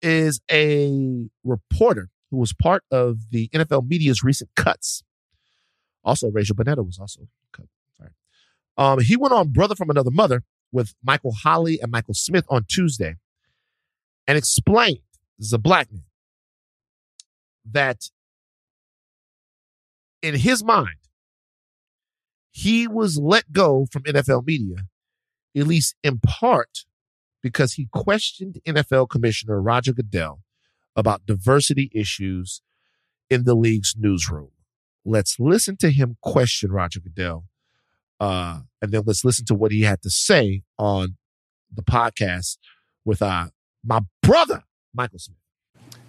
is 0.00 0.40
a 0.50 1.28
reporter 1.44 2.08
who 2.30 2.38
was 2.38 2.54
part 2.54 2.84
of 2.90 3.30
the 3.30 3.48
NFL 3.48 3.86
media's 3.86 4.22
recent 4.24 4.48
cuts. 4.56 5.02
Also, 6.02 6.30
Rachel 6.30 6.56
Bonnetta 6.56 6.84
was 6.84 6.98
also 6.98 7.28
cut. 7.52 7.66
Um, 8.78 8.98
he 9.00 9.14
went 9.14 9.34
on 9.34 9.48
Brother 9.48 9.74
from 9.74 9.90
Another 9.90 10.10
Mother 10.10 10.42
with 10.72 10.94
Michael 11.04 11.32
Holley 11.32 11.78
and 11.82 11.92
Michael 11.92 12.14
Smith 12.14 12.46
on 12.48 12.64
Tuesday 12.66 13.16
and 14.26 14.38
explained, 14.38 15.00
this 15.38 15.48
is 15.48 15.52
a 15.52 15.58
black 15.58 15.92
man, 15.92 16.04
that 17.70 18.08
in 20.22 20.34
his 20.34 20.64
mind, 20.64 20.96
he 22.50 22.86
was 22.86 23.18
let 23.18 23.52
go 23.52 23.86
from 23.90 24.02
NFL 24.02 24.46
media, 24.46 24.86
at 25.56 25.66
least 25.66 25.94
in 26.02 26.18
part 26.18 26.84
because 27.42 27.74
he 27.74 27.88
questioned 27.92 28.60
NFL 28.66 29.08
Commissioner 29.08 29.60
Roger 29.60 29.92
Goodell 29.92 30.40
about 30.96 31.26
diversity 31.26 31.90
issues 31.94 32.62
in 33.28 33.44
the 33.44 33.54
league's 33.54 33.94
newsroom. 33.96 34.50
Let's 35.04 35.38
listen 35.38 35.76
to 35.78 35.90
him 35.90 36.16
question 36.20 36.72
Roger 36.72 37.00
Goodell, 37.00 37.44
uh, 38.18 38.60
and 38.82 38.92
then 38.92 39.02
let's 39.06 39.24
listen 39.24 39.46
to 39.46 39.54
what 39.54 39.72
he 39.72 39.82
had 39.82 40.02
to 40.02 40.10
say 40.10 40.62
on 40.78 41.16
the 41.72 41.82
podcast 41.82 42.58
with 43.04 43.22
uh, 43.22 43.46
my 43.84 44.00
brother, 44.22 44.64
Michael 44.92 45.18
Smith. 45.18 45.39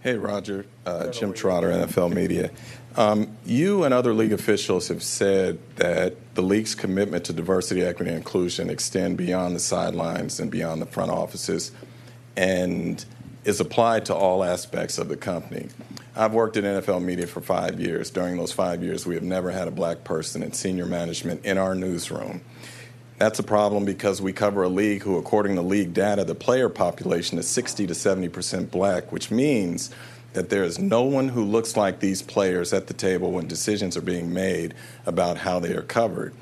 Hey, 0.02 0.16
Roger. 0.16 0.66
Uh, 0.84 1.12
Jim 1.12 1.32
Trotter, 1.32 1.70
NFL 1.70 2.12
Media. 2.12 2.50
Um, 2.96 3.38
you 3.46 3.84
and 3.84 3.94
other 3.94 4.16
league 4.16 4.34
officials 4.34 4.88
have 4.88 5.04
said 5.04 5.60
that 5.76 6.16
the 6.34 6.42
league's 6.42 6.74
commitment 6.74 7.26
to 7.26 7.34
diversity, 7.34 7.84
equity, 7.84 8.10
and 8.10 8.18
inclusion 8.18 8.72
extend 8.72 9.16
beyond 9.16 9.56
the 9.56 9.60
sidelines 9.60 10.40
and 10.40 10.50
beyond 10.50 10.82
the 10.82 10.88
front 10.88 11.12
offices 11.12 11.72
and 12.36 13.06
is 13.46 13.60
applied 13.60 14.06
to 14.06 14.16
all 14.16 14.44
aspects 14.44 14.98
of 14.98 15.08
the 15.08 15.18
company. 15.18 15.68
I've 16.16 16.34
worked 16.34 16.58
at 16.58 16.64
NFL 16.64 17.04
Media 17.04 17.28
for 17.28 17.42
five 17.42 17.80
years. 17.80 18.10
During 18.10 18.38
those 18.38 18.52
five 18.52 18.82
years, 18.82 19.06
we 19.06 19.14
have 19.14 19.24
never 19.24 19.52
had 19.52 19.68
a 19.68 19.72
black 19.72 20.04
person 20.04 20.42
in 20.42 20.52
senior 20.52 20.88
management 20.88 21.46
in 21.46 21.60
our 21.60 21.76
newsroom. 21.76 22.42
That's 23.22 23.38
a 23.38 23.44
problem 23.44 23.86
because 23.86 24.20
we 24.20 24.34
cover 24.34 24.64
a 24.64 24.68
league 24.68 25.04
who, 25.04 25.16
according 25.20 25.54
to 25.54 25.62
league 25.62 25.94
data, 25.94 26.24
the 26.24 26.34
player 26.34 26.70
population 26.70 27.38
is 27.38 27.48
60 27.48 27.86
to 27.86 27.94
70 27.94 28.30
percent 28.30 28.72
black, 28.72 29.12
which 29.12 29.30
means 29.30 29.92
that 30.34 30.50
there 30.50 30.64
is 30.64 30.80
no 30.80 31.04
one 31.04 31.30
who 31.30 31.44
looks 31.44 31.78
like 31.78 32.00
these 32.00 32.24
players 32.24 32.74
at 32.74 32.88
the 32.88 32.96
table 32.96 33.32
when 33.32 33.46
decisions 33.46 33.96
are 33.96 34.02
being 34.02 34.34
made 34.34 34.74
about 35.06 35.38
how 35.38 35.60
they 35.60 35.76
are 35.76 35.84
covered. 35.84 36.34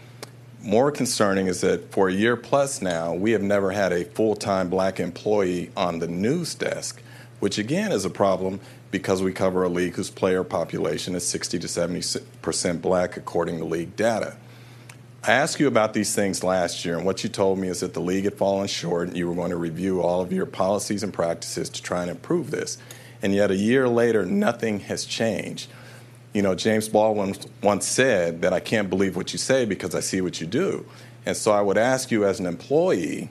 More 0.62 0.90
concerning 0.90 1.48
is 1.48 1.60
that 1.60 1.92
for 1.92 2.08
a 2.08 2.14
year 2.14 2.38
plus 2.38 2.82
now, 2.82 3.14
we 3.14 3.32
have 3.32 3.44
never 3.44 3.72
had 3.72 3.92
a 3.92 4.06
full 4.06 4.38
time 4.38 4.70
black 4.70 5.02
employee 5.02 5.72
on 5.76 6.00
the 6.00 6.08
news 6.08 6.56
desk, 6.56 7.02
which 7.42 7.58
again 7.58 7.92
is 7.92 8.06
a 8.06 8.10
problem 8.10 8.62
because 8.90 9.22
we 9.22 9.34
cover 9.34 9.66
a 9.66 9.70
league 9.70 9.96
whose 9.96 10.10
player 10.10 10.46
population 10.46 11.14
is 11.14 11.28
60 11.28 11.60
to 11.60 11.68
70 11.68 12.22
percent 12.42 12.82
black, 12.82 13.18
according 13.18 13.58
to 13.58 13.66
league 13.66 13.98
data. 13.98 14.38
I 15.22 15.34
asked 15.34 15.60
you 15.60 15.68
about 15.68 15.94
these 15.94 16.16
things 16.16 16.46
last 16.46 16.86
year, 16.86 16.96
and 16.96 17.06
what 17.06 17.26
you 17.26 17.30
told 17.30 17.60
me 17.60 17.68
is 17.68 17.82
that 17.82 17.94
the 17.94 18.00
league 18.00 18.24
had 18.24 18.36
fallen 18.36 18.68
short 18.68 19.10
and 19.10 19.18
you 19.18 19.28
were 19.28 19.36
going 19.36 19.50
to 19.50 19.58
review 19.58 20.02
all 20.02 20.22
of 20.22 20.32
your 20.32 20.46
policies 20.46 21.04
and 21.04 21.14
practices 21.14 21.70
to 21.72 21.84
try 21.84 22.04
and 22.04 22.10
improve 22.10 22.52
this. 22.52 22.78
And 23.22 23.36
yet, 23.36 23.52
a 23.52 23.56
year 23.58 23.90
later, 23.90 24.26
nothing 24.26 24.80
has 24.82 25.04
changed. 25.04 25.70
You 26.32 26.42
know, 26.42 26.56
James 26.56 26.88
Baldwin 26.88 27.36
once 27.62 27.86
said 27.86 28.42
that 28.44 28.54
I 28.54 28.62
can't 28.62 28.90
believe 28.90 29.18
what 29.18 29.34
you 29.34 29.40
say 29.40 29.66
because 29.66 29.94
I 29.94 30.00
see 30.00 30.22
what 30.22 30.40
you 30.40 30.48
do. 30.48 30.86
And 31.26 31.36
so 31.36 31.52
I 31.52 31.60
would 31.60 31.78
ask 31.78 32.12
you, 32.12 32.24
as 32.24 32.40
an 32.40 32.46
employee, 32.46 33.30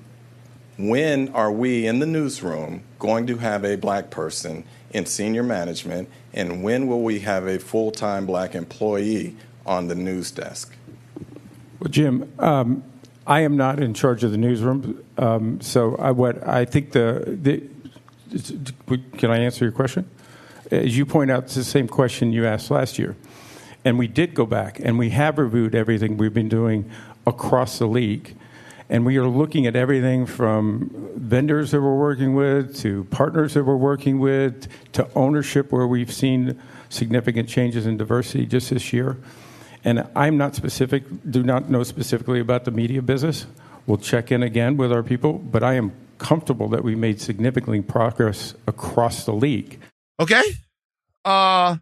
when 0.76 1.30
are 1.30 1.50
we 1.50 1.86
in 1.86 2.00
the 2.00 2.06
newsroom 2.06 2.82
going 2.98 3.26
to 3.28 3.38
have 3.38 3.64
a 3.64 3.76
black 3.76 4.10
person 4.10 4.64
in 4.90 5.06
senior 5.06 5.42
management, 5.42 6.10
and 6.34 6.62
when 6.62 6.86
will 6.86 7.02
we 7.02 7.20
have 7.20 7.46
a 7.46 7.58
full 7.58 7.90
time 7.92 8.26
black 8.26 8.54
employee 8.54 9.36
on 9.64 9.88
the 9.88 9.94
news 9.94 10.30
desk? 10.30 10.74
Well, 11.80 11.90
Jim, 11.90 12.32
um, 12.40 12.82
I 13.24 13.40
am 13.40 13.56
not 13.56 13.80
in 13.80 13.94
charge 13.94 14.24
of 14.24 14.32
the 14.32 14.36
newsroom, 14.36 15.04
um, 15.16 15.60
so 15.60 15.94
I, 15.96 16.10
what 16.10 16.46
I 16.46 16.64
think 16.64 16.90
the, 16.90 17.38
the 17.40 18.98
can 19.16 19.30
I 19.30 19.38
answer 19.38 19.64
your 19.64 19.72
question? 19.72 20.10
As 20.72 20.98
you 20.98 21.06
point 21.06 21.30
out, 21.30 21.44
it's 21.44 21.54
the 21.54 21.62
same 21.62 21.86
question 21.86 22.32
you 22.32 22.44
asked 22.46 22.70
last 22.72 22.98
year, 22.98 23.16
and 23.84 23.96
we 23.96 24.08
did 24.08 24.34
go 24.34 24.44
back 24.44 24.80
and 24.80 24.98
we 24.98 25.10
have 25.10 25.38
reviewed 25.38 25.76
everything 25.76 26.16
we've 26.16 26.34
been 26.34 26.48
doing 26.48 26.90
across 27.28 27.78
the 27.78 27.86
league, 27.86 28.34
and 28.88 29.06
we 29.06 29.16
are 29.16 29.28
looking 29.28 29.66
at 29.68 29.76
everything 29.76 30.26
from 30.26 30.90
vendors 31.14 31.70
that 31.70 31.80
we're 31.80 31.96
working 31.96 32.34
with 32.34 32.76
to 32.78 33.04
partners 33.04 33.54
that 33.54 33.62
we're 33.62 33.76
working 33.76 34.18
with 34.18 34.66
to 34.94 35.08
ownership 35.14 35.70
where 35.70 35.86
we've 35.86 36.12
seen 36.12 36.60
significant 36.88 37.48
changes 37.48 37.86
in 37.86 37.96
diversity 37.96 38.46
just 38.46 38.70
this 38.70 38.92
year. 38.92 39.16
And 39.88 40.06
I'm 40.14 40.36
not 40.36 40.54
specific, 40.54 41.02
do 41.30 41.42
not 41.42 41.70
know 41.70 41.82
specifically 41.82 42.40
about 42.40 42.66
the 42.66 42.70
media 42.70 43.00
business. 43.00 43.46
We'll 43.86 43.96
check 43.96 44.30
in 44.30 44.42
again 44.42 44.76
with 44.76 44.92
our 44.92 45.02
people, 45.02 45.32
but 45.38 45.62
I 45.62 45.76
am 45.76 45.92
comfortable 46.18 46.68
that 46.68 46.84
we 46.84 46.94
made 46.94 47.22
significant 47.22 47.88
progress 47.88 48.54
across 48.66 49.24
the 49.24 49.32
league. 49.32 49.80
Okay. 50.20 50.42
Uh 51.24 51.76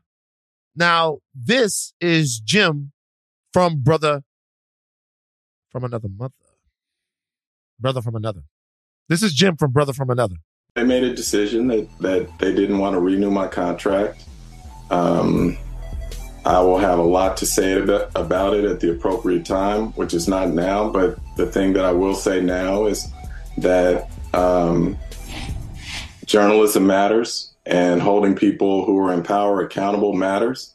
now 0.76 1.18
this 1.34 1.94
is 2.00 2.38
Jim 2.38 2.92
from 3.52 3.80
Brother 3.80 4.22
from 5.70 5.82
Another 5.82 6.08
Mother. 6.08 6.34
Brother 7.80 8.02
from 8.02 8.14
Another. 8.14 8.42
This 9.08 9.24
is 9.24 9.32
Jim 9.32 9.56
from 9.56 9.72
Brother 9.72 9.92
from 9.92 10.10
Another. 10.10 10.36
They 10.76 10.84
made 10.84 11.02
a 11.02 11.12
decision 11.12 11.66
that, 11.68 11.88
that 11.98 12.38
they 12.38 12.54
didn't 12.54 12.78
want 12.78 12.94
to 12.94 13.00
renew 13.00 13.32
my 13.32 13.48
contract. 13.48 14.24
Um, 14.92 15.58
I 16.46 16.60
will 16.60 16.78
have 16.78 17.00
a 17.00 17.02
lot 17.02 17.36
to 17.38 17.46
say 17.46 17.72
about 18.14 18.54
it 18.54 18.64
at 18.64 18.78
the 18.78 18.92
appropriate 18.92 19.44
time, 19.44 19.88
which 19.94 20.14
is 20.14 20.28
not 20.28 20.50
now. 20.50 20.88
But 20.88 21.18
the 21.36 21.46
thing 21.46 21.72
that 21.72 21.84
I 21.84 21.90
will 21.90 22.14
say 22.14 22.40
now 22.40 22.86
is 22.86 23.08
that 23.58 24.08
um, 24.32 24.96
journalism 26.24 26.86
matters 26.86 27.52
and 27.66 28.00
holding 28.00 28.36
people 28.36 28.84
who 28.84 28.96
are 28.98 29.12
in 29.12 29.24
power 29.24 29.60
accountable 29.60 30.12
matters. 30.12 30.72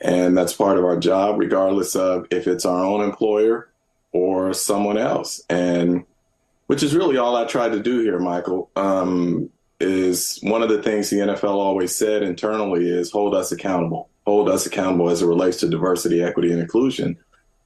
And 0.00 0.36
that's 0.36 0.52
part 0.52 0.78
of 0.78 0.84
our 0.84 0.98
job, 0.98 1.38
regardless 1.38 1.94
of 1.94 2.26
if 2.32 2.48
it's 2.48 2.64
our 2.64 2.84
own 2.84 3.00
employer 3.00 3.70
or 4.10 4.52
someone 4.52 4.98
else. 4.98 5.40
And 5.48 6.04
which 6.66 6.82
is 6.82 6.92
really 6.92 7.18
all 7.18 7.36
I 7.36 7.44
tried 7.44 7.70
to 7.70 7.80
do 7.80 8.00
here, 8.00 8.18
Michael. 8.18 8.68
Um, 8.74 9.50
is 9.80 10.38
one 10.42 10.62
of 10.62 10.68
the 10.68 10.82
things 10.82 11.10
the 11.10 11.18
NFL 11.18 11.54
always 11.54 11.94
said 11.94 12.22
internally 12.22 12.88
is 12.88 13.10
hold 13.10 13.34
us 13.34 13.52
accountable 13.52 14.08
hold 14.26 14.48
us 14.48 14.66
accountable 14.66 15.10
as 15.10 15.22
it 15.22 15.26
relates 15.26 15.58
to 15.58 15.68
diversity, 15.68 16.22
equity, 16.22 16.50
and 16.50 16.60
inclusion. 16.60 17.16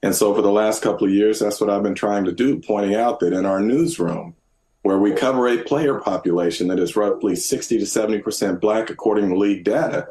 And 0.01 0.15
so 0.15 0.33
for 0.33 0.41
the 0.41 0.51
last 0.51 0.81
couple 0.81 1.07
of 1.07 1.13
years, 1.13 1.39
that's 1.39 1.59
what 1.59 1.69
I've 1.69 1.83
been 1.83 1.95
trying 1.95 2.25
to 2.25 2.31
do, 2.31 2.59
pointing 2.59 2.95
out 2.95 3.19
that 3.19 3.33
in 3.33 3.45
our 3.45 3.59
newsroom, 3.59 4.35
where 4.81 4.97
we 4.97 5.13
cover 5.13 5.47
a 5.47 5.61
player 5.63 5.99
population 5.99 6.67
that 6.69 6.79
is 6.79 6.95
roughly 6.95 7.35
60 7.35 7.79
to 7.79 7.85
70% 7.85 8.61
black, 8.61 8.89
according 8.89 9.29
to 9.29 9.37
league 9.37 9.63
data, 9.63 10.07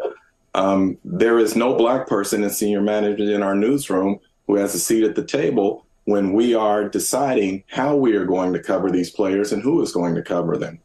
um, 0.55 0.99
there 1.05 1.39
is 1.39 1.57
no 1.57 1.75
black 1.75 2.07
person 2.07 2.43
in 2.43 2.51
senior 2.51 2.83
management 2.83 3.31
in 3.31 3.43
our 3.43 3.55
newsroom 3.55 4.19
who 4.47 4.57
has 4.57 4.75
a 4.75 4.79
seat 4.79 5.05
at 5.05 5.15
the 5.15 5.25
table 5.25 5.87
when 6.05 6.33
we 6.33 6.55
are 6.55 6.89
deciding 6.89 7.63
how 7.69 7.95
we 7.95 8.15
are 8.15 8.25
going 8.25 8.53
to 8.55 8.63
cover 8.63 8.91
these 8.91 9.11
players 9.11 9.53
and 9.53 9.63
who 9.63 9.83
is 9.83 9.93
going 9.93 10.15
to 10.15 10.23
cover 10.23 10.57
them. 10.57 10.81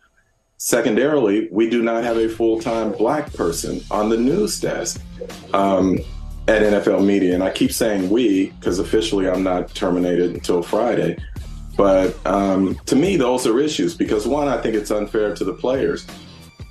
Secondarily, 0.65 1.49
we 1.51 1.69
do 1.69 1.81
not 1.81 2.05
have 2.05 2.15
a 2.15 2.29
full 2.29 2.57
time 2.57 2.93
black 2.93 3.33
person 3.33 3.83
on 3.91 4.07
the 4.07 4.15
news 4.15 4.61
desk 4.61 5.01
um, 5.53 5.99
at 6.47 6.61
NFL 6.61 7.05
Media. 7.05 7.33
And 7.33 7.43
I 7.43 7.51
keep 7.51 7.73
saying 7.73 8.09
we 8.09 8.51
because 8.51 8.79
officially 8.79 9.27
I'm 9.27 9.43
not 9.43 9.75
terminated 9.75 10.33
until 10.33 10.63
Friday. 10.63 11.17
But 11.75 12.15
um, 12.25 12.75
to 12.85 12.95
me, 12.95 13.17
those 13.17 13.45
are 13.45 13.59
issues 13.59 13.93
because 13.93 14.25
one, 14.25 14.47
I 14.47 14.55
think 14.55 14.75
it's 14.75 14.89
unfair 14.89 15.35
to 15.35 15.43
the 15.43 15.51
players. 15.51 16.07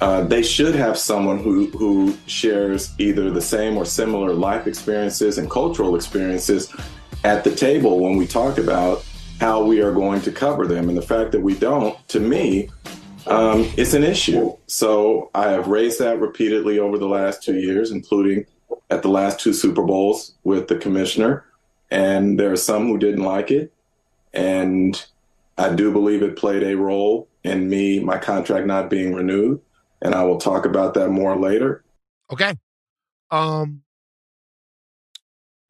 Uh, 0.01 0.23
they 0.23 0.43
should 0.43 0.75
have 0.75 0.97
someone 0.97 1.37
who, 1.37 1.67
who 1.67 2.17
shares 2.27 2.95
either 2.99 3.31
the 3.31 3.43
same 3.43 3.77
or 3.77 3.85
similar 3.85 4.33
life 4.33 4.67
experiences 4.67 5.37
and 5.37 5.51
cultural 5.51 5.97
experiences 5.97 6.75
at 7.25 7.45
the 7.45 7.55
table 7.55 8.01
when 8.01 8.17
we 8.17 8.27
talk 8.27 8.57
about 8.57 9.05
how 9.39 9.63
we 9.63 9.83
are 9.83 9.93
going 9.93 10.23
to 10.23 10.33
cover 10.33 10.67
them. 10.67 10.89
And 10.89 10.97
the 10.97 11.03
fact 11.03 11.31
that 11.33 11.41
we 11.41 11.55
don't, 11.55 12.09
to 12.09 12.21
me, 12.21 12.71
um, 13.27 13.71
it's 13.77 13.95
an 13.95 14.03
issue. 14.03 14.57
So 14.67 15.31
I 15.35 15.51
have 15.51 15.69
raised 15.69 16.01
that 16.01 16.21
repeatedly 16.21 16.79
over 16.79 16.99
the 16.99 17.09
last 17.09 17.43
two 17.43 17.55
years, 17.55 17.91
including 17.91 18.47
at 18.91 19.03
the 19.03 19.09
last 19.09 19.41
two 19.41 19.53
Super 19.53 19.83
Bowls 19.83 20.35
with 20.45 20.69
the 20.69 20.77
commissioner. 20.77 21.45
And 21.91 22.39
there 22.39 22.53
are 22.53 22.57
some 22.57 22.87
who 22.87 22.99
didn't 22.99 23.25
like 23.25 23.51
it. 23.51 23.73
And 24.33 25.03
I 25.59 25.75
do 25.75 25.93
believe 25.93 26.23
it 26.23 26.37
played 26.37 26.63
a 26.63 26.77
role 26.77 27.29
in 27.45 27.69
me, 27.69 28.01
my 28.01 28.19
contract 28.19 28.67
not 28.67 28.91
being 28.91 29.15
renewed. 29.15 29.61
And 30.01 30.15
I 30.15 30.25
will 30.25 30.39
talk 30.39 30.65
about 30.65 30.95
that 30.95 31.11
more 31.11 31.39
later. 31.39 31.85
Okay. 32.33 32.55
Um. 33.31 33.83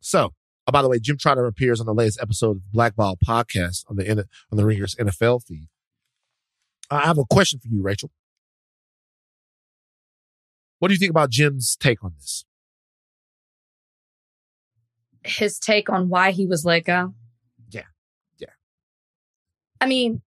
So, 0.01 0.33
oh, 0.67 0.73
by 0.73 0.83
the 0.83 0.89
way, 0.89 0.99
Jim 0.99 1.17
Trotter 1.19 1.47
appears 1.47 1.81
on 1.81 1.87
the 1.87 1.95
latest 1.95 2.21
episode 2.21 2.57
of 2.57 2.63
Blackball 2.73 3.17
podcast 3.25 3.85
on 3.89 3.97
the 3.97 4.11
on 4.11 4.57
the 4.57 4.65
Ringers 4.65 4.97
NFL 4.97 5.45
feed. 5.45 5.69
I 6.93 7.07
have 7.07 7.19
a 7.19 7.25
question 7.25 7.59
for 7.59 7.69
you, 7.69 7.83
Rachel. 7.83 8.11
What 10.79 10.89
do 10.89 10.95
you 10.95 10.99
think 10.99 11.11
about 11.11 11.31
Jim's 11.31 11.77
take 11.77 12.05
on 12.05 12.13
this? 12.17 12.45
His 15.25 15.59
take 15.59 15.89
on 15.89 16.09
why 16.09 16.33
he 16.33 16.47
was 16.47 16.65
let 16.65 16.81
go? 16.81 17.15
Yeah. 17.71 17.85
Yeah. 18.39 18.49
I 19.81 19.87
mean, 19.87 20.21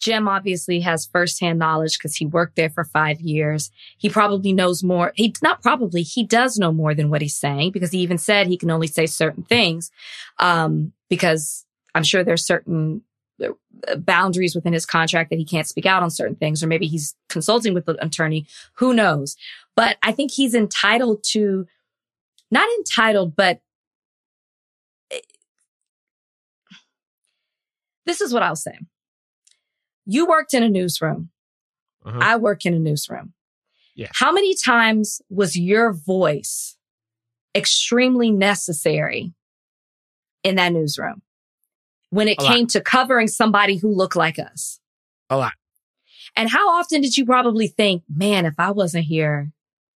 Jim 0.00 0.26
obviously 0.28 0.80
has 0.80 1.06
firsthand 1.06 1.58
knowledge 1.58 1.96
because 1.98 2.16
he 2.16 2.26
worked 2.26 2.56
there 2.56 2.70
for 2.70 2.84
five 2.84 3.20
years. 3.20 3.70
He 3.96 4.08
probably 4.08 4.52
knows 4.52 4.82
more. 4.82 5.12
He 5.14 5.34
not 5.42 5.62
probably, 5.62 6.02
he 6.02 6.24
does 6.24 6.58
know 6.58 6.72
more 6.72 6.94
than 6.94 7.10
what 7.10 7.22
he's 7.22 7.36
saying 7.36 7.72
because 7.72 7.92
he 7.92 7.98
even 7.98 8.18
said 8.18 8.46
he 8.46 8.56
can 8.56 8.70
only 8.70 8.86
say 8.86 9.06
certain 9.06 9.44
things. 9.44 9.90
Um, 10.38 10.92
because 11.08 11.64
I'm 11.94 12.02
sure 12.02 12.24
there's 12.24 12.44
certain 12.44 13.02
boundaries 13.98 14.54
within 14.54 14.72
his 14.72 14.86
contract 14.86 15.30
that 15.30 15.38
he 15.38 15.44
can't 15.44 15.66
speak 15.66 15.86
out 15.86 16.02
on 16.02 16.10
certain 16.10 16.36
things, 16.36 16.62
or 16.62 16.66
maybe 16.66 16.86
he's 16.86 17.14
consulting 17.28 17.74
with 17.74 17.88
an 17.88 17.96
attorney. 18.00 18.46
Who 18.74 18.94
knows? 18.94 19.36
But 19.76 19.96
I 20.02 20.12
think 20.12 20.30
he's 20.30 20.54
entitled 20.54 21.24
to, 21.30 21.66
not 22.50 22.68
entitled, 22.78 23.34
but 23.36 23.60
eh, 25.10 25.20
this 28.06 28.20
is 28.20 28.32
what 28.32 28.42
I'll 28.42 28.56
say. 28.56 28.78
You 30.06 30.26
worked 30.26 30.54
in 30.54 30.62
a 30.62 30.68
newsroom. 30.68 31.30
Uh-huh. 32.04 32.18
I 32.20 32.36
work 32.36 32.66
in 32.66 32.74
a 32.74 32.78
newsroom. 32.78 33.32
Yeah. 33.94 34.08
How 34.12 34.32
many 34.32 34.54
times 34.54 35.22
was 35.28 35.56
your 35.56 35.92
voice 35.92 36.76
extremely 37.54 38.30
necessary 38.30 39.32
in 40.42 40.56
that 40.56 40.72
newsroom? 40.72 41.22
When 42.14 42.28
it 42.28 42.36
a 42.38 42.44
came 42.44 42.60
lot. 42.60 42.68
to 42.70 42.80
covering 42.80 43.26
somebody 43.26 43.76
who 43.76 43.92
looked 43.92 44.14
like 44.14 44.38
us? 44.38 44.78
A 45.30 45.36
lot. 45.36 45.52
And 46.36 46.48
how 46.48 46.68
often 46.68 47.00
did 47.00 47.16
you 47.16 47.26
probably 47.26 47.66
think, 47.66 48.04
man, 48.08 48.46
if 48.46 48.54
I 48.58 48.70
wasn't 48.70 49.04
here, 49.04 49.50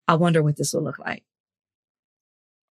I 0.08 0.16
wonder 0.16 0.42
what 0.42 0.56
this 0.56 0.74
would 0.74 0.82
look 0.82 0.98
like? 0.98 1.22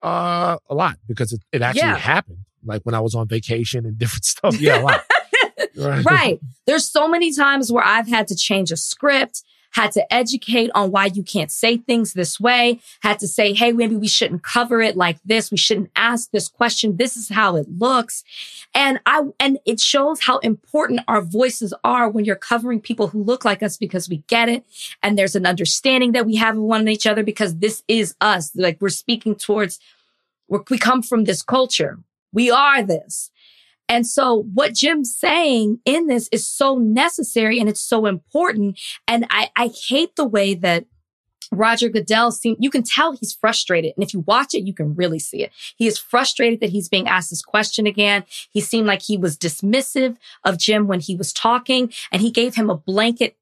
Uh, 0.01 0.57
a 0.69 0.75
lot 0.75 0.97
because 1.07 1.31
it, 1.33 1.41
it 1.51 1.61
actually 1.61 1.81
yeah. 1.81 1.97
happened. 1.97 2.39
Like 2.65 2.81
when 2.83 2.93
I 2.93 2.99
was 2.99 3.15
on 3.15 3.27
vacation 3.27 3.85
and 3.85 3.97
different 3.99 4.25
stuff. 4.25 4.59
Yeah, 4.59 4.81
a 4.81 4.83
lot. 4.83 5.05
right. 5.77 6.05
right. 6.05 6.39
There's 6.65 6.89
so 6.89 7.07
many 7.07 7.33
times 7.33 7.71
where 7.71 7.83
I've 7.83 8.07
had 8.07 8.27
to 8.27 8.35
change 8.35 8.71
a 8.71 8.77
script 8.77 9.43
had 9.72 9.91
to 9.94 10.14
educate 10.14 10.72
on 10.73 10.91
why 10.91 11.06
you 11.06 11.23
can't 11.23 11.52
say 11.52 11.77
things 11.77 12.14
this 12.14 12.39
way, 12.39 12.80
had 13.02 13.19
to 13.19 13.27
say, 13.27 13.53
Hey, 13.53 13.72
maybe 13.72 13.95
we 13.95 14.07
shouldn't 14.07 14.44
cover 14.44 14.81
it 14.81 14.98
like 14.98 15.18
this. 15.23 15.52
We 15.52 15.57
shouldn't 15.57 15.91
ask 15.95 16.31
this 16.31 16.48
question. 16.48 16.98
This 16.98 17.15
is 17.15 17.30
how 17.30 17.56
it 17.56 17.68
looks. 17.69 18.23
And 18.73 18.99
I, 19.06 19.23
and 19.39 19.60
it 19.65 19.80
shows 19.80 20.22
how 20.22 20.39
important 20.39 21.02
our 21.07 21.22
voices 21.22 21.73
are 21.84 22.10
when 22.10 22.26
you're 22.26 22.35
covering 22.35 22.81
people 22.81 23.07
who 23.07 23.23
look 23.23 23.45
like 23.45 23.61
us 23.61 23.77
because 23.77 24.10
we 24.10 24.18
get 24.27 24.49
it. 24.49 24.65
And 25.03 25.18
there's 25.18 25.35
an 25.35 25.45
understanding 25.45 26.11
that 26.14 26.26
we 26.26 26.35
have 26.38 26.57
one 26.57 26.88
each 26.88 27.07
other 27.07 27.23
because 27.23 27.57
this 27.57 27.84
is 27.88 28.15
us. 28.22 28.52
Like 28.56 28.77
we're 28.80 28.89
speaking 28.89 29.35
towards, 29.35 29.80
we're, 30.48 30.64
we 30.69 30.77
come 30.77 31.02
from 31.02 31.26
this 31.26 31.41
culture. 31.41 31.99
We 32.31 32.52
are 32.52 32.84
this. 32.84 33.31
And 33.89 34.05
so 34.05 34.43
what 34.53 34.73
Jim's 34.73 35.15
saying 35.15 35.80
in 35.85 36.07
this 36.07 36.27
is 36.31 36.47
so 36.47 36.76
necessary 36.76 37.59
and 37.59 37.69
it's 37.69 37.81
so 37.81 38.05
important. 38.05 38.80
And 39.07 39.26
I, 39.30 39.49
I 39.55 39.69
hate 39.88 40.15
the 40.15 40.27
way 40.27 40.55
that 40.55 40.85
Roger 41.51 41.88
Goodell 41.88 42.31
seemed, 42.31 42.57
you 42.59 42.69
can 42.69 42.84
tell 42.84 43.14
he's 43.14 43.34
frustrated. 43.34 43.93
And 43.95 44.03
if 44.03 44.14
you 44.14 44.22
watch 44.22 44.53
it, 44.53 44.65
you 44.65 44.73
can 44.73 44.95
really 44.95 45.19
see 45.19 45.43
it. 45.43 45.51
He 45.77 45.88
is 45.88 45.97
frustrated 45.97 46.59
that 46.59 46.72
he's 46.72 46.89
being 46.89 47.07
asked 47.07 47.30
this 47.30 47.41
question 47.41 47.88
again. 47.88 48.26
He 48.51 48.59
seemed 48.59 48.88
like 48.88 49.01
he 49.01 49.18
was 49.18 49.38
dismissive 49.38 50.18
of 50.43 50.57
Jim 50.57 50.88
when 50.88 50.99
he 50.99 51.15
was 51.15 51.31
talking 51.31 51.93
and 52.11 52.22
he 52.22 52.31
gave 52.31 52.55
him 52.55 52.69
a 52.69 52.77
blanket 52.77 53.38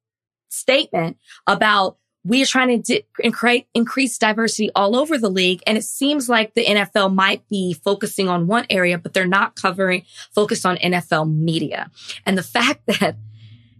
statement 0.49 1.17
about 1.47 1.97
we 2.25 2.41
are 2.41 2.47
trying 2.47 2.81
to 2.81 3.03
di- 3.21 3.67
increase 3.73 4.17
diversity 4.17 4.71
all 4.75 4.95
over 4.95 5.17
the 5.17 5.29
league. 5.29 5.61
And 5.67 5.77
it 5.77 5.83
seems 5.83 6.27
like 6.27 6.55
the 6.55 6.65
NFL 6.65 7.13
might 7.13 7.47
be 7.47 7.73
focusing 7.73 8.27
on 8.27 8.47
one 8.47 8.65
area, 8.69 8.97
but 8.97 9.13
they're 9.13 9.27
not 9.27 9.55
covering, 9.55 10.03
focused 10.33 10.65
on 10.65 10.77
NFL 10.77 11.31
media. 11.31 11.91
And 12.25 12.37
the 12.37 12.43
fact 12.55 12.87
that 12.87 13.15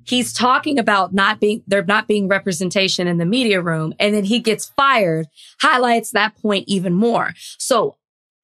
he's 0.04 0.32
talking 0.32 0.78
about 0.78 1.14
not 1.14 1.40
being, 1.40 1.64
there 1.66 1.84
not 1.84 2.08
being 2.08 2.28
representation 2.28 3.08
in 3.08 3.18
the 3.18 3.26
media 3.26 3.62
room 3.62 3.94
and 4.00 4.14
then 4.14 4.24
he 4.24 4.40
gets 4.40 4.68
fired 4.78 5.28
highlights 5.60 6.12
that 6.12 6.36
point 6.36 6.66
even 6.68 6.94
more. 6.94 7.34
So 7.58 7.98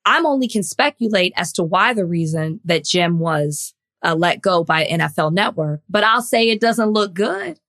I'm 0.04 0.26
only 0.26 0.48
can 0.48 0.64
speculate 0.64 1.32
as 1.36 1.54
to 1.54 1.64
why 1.64 1.94
the 1.94 2.06
reason 2.06 2.60
that 2.66 2.86
Jim 2.86 3.20
was 3.20 3.76
uh, 4.04 4.16
let 4.16 4.42
go 4.42 4.64
by 4.64 4.86
NFL 4.86 5.32
network, 5.32 5.82
but 5.88 6.04
I'll 6.04 6.24
say 6.24 6.50
it 6.50 6.60
doesn't 6.60 6.90
look 6.90 7.14
good 7.14 7.60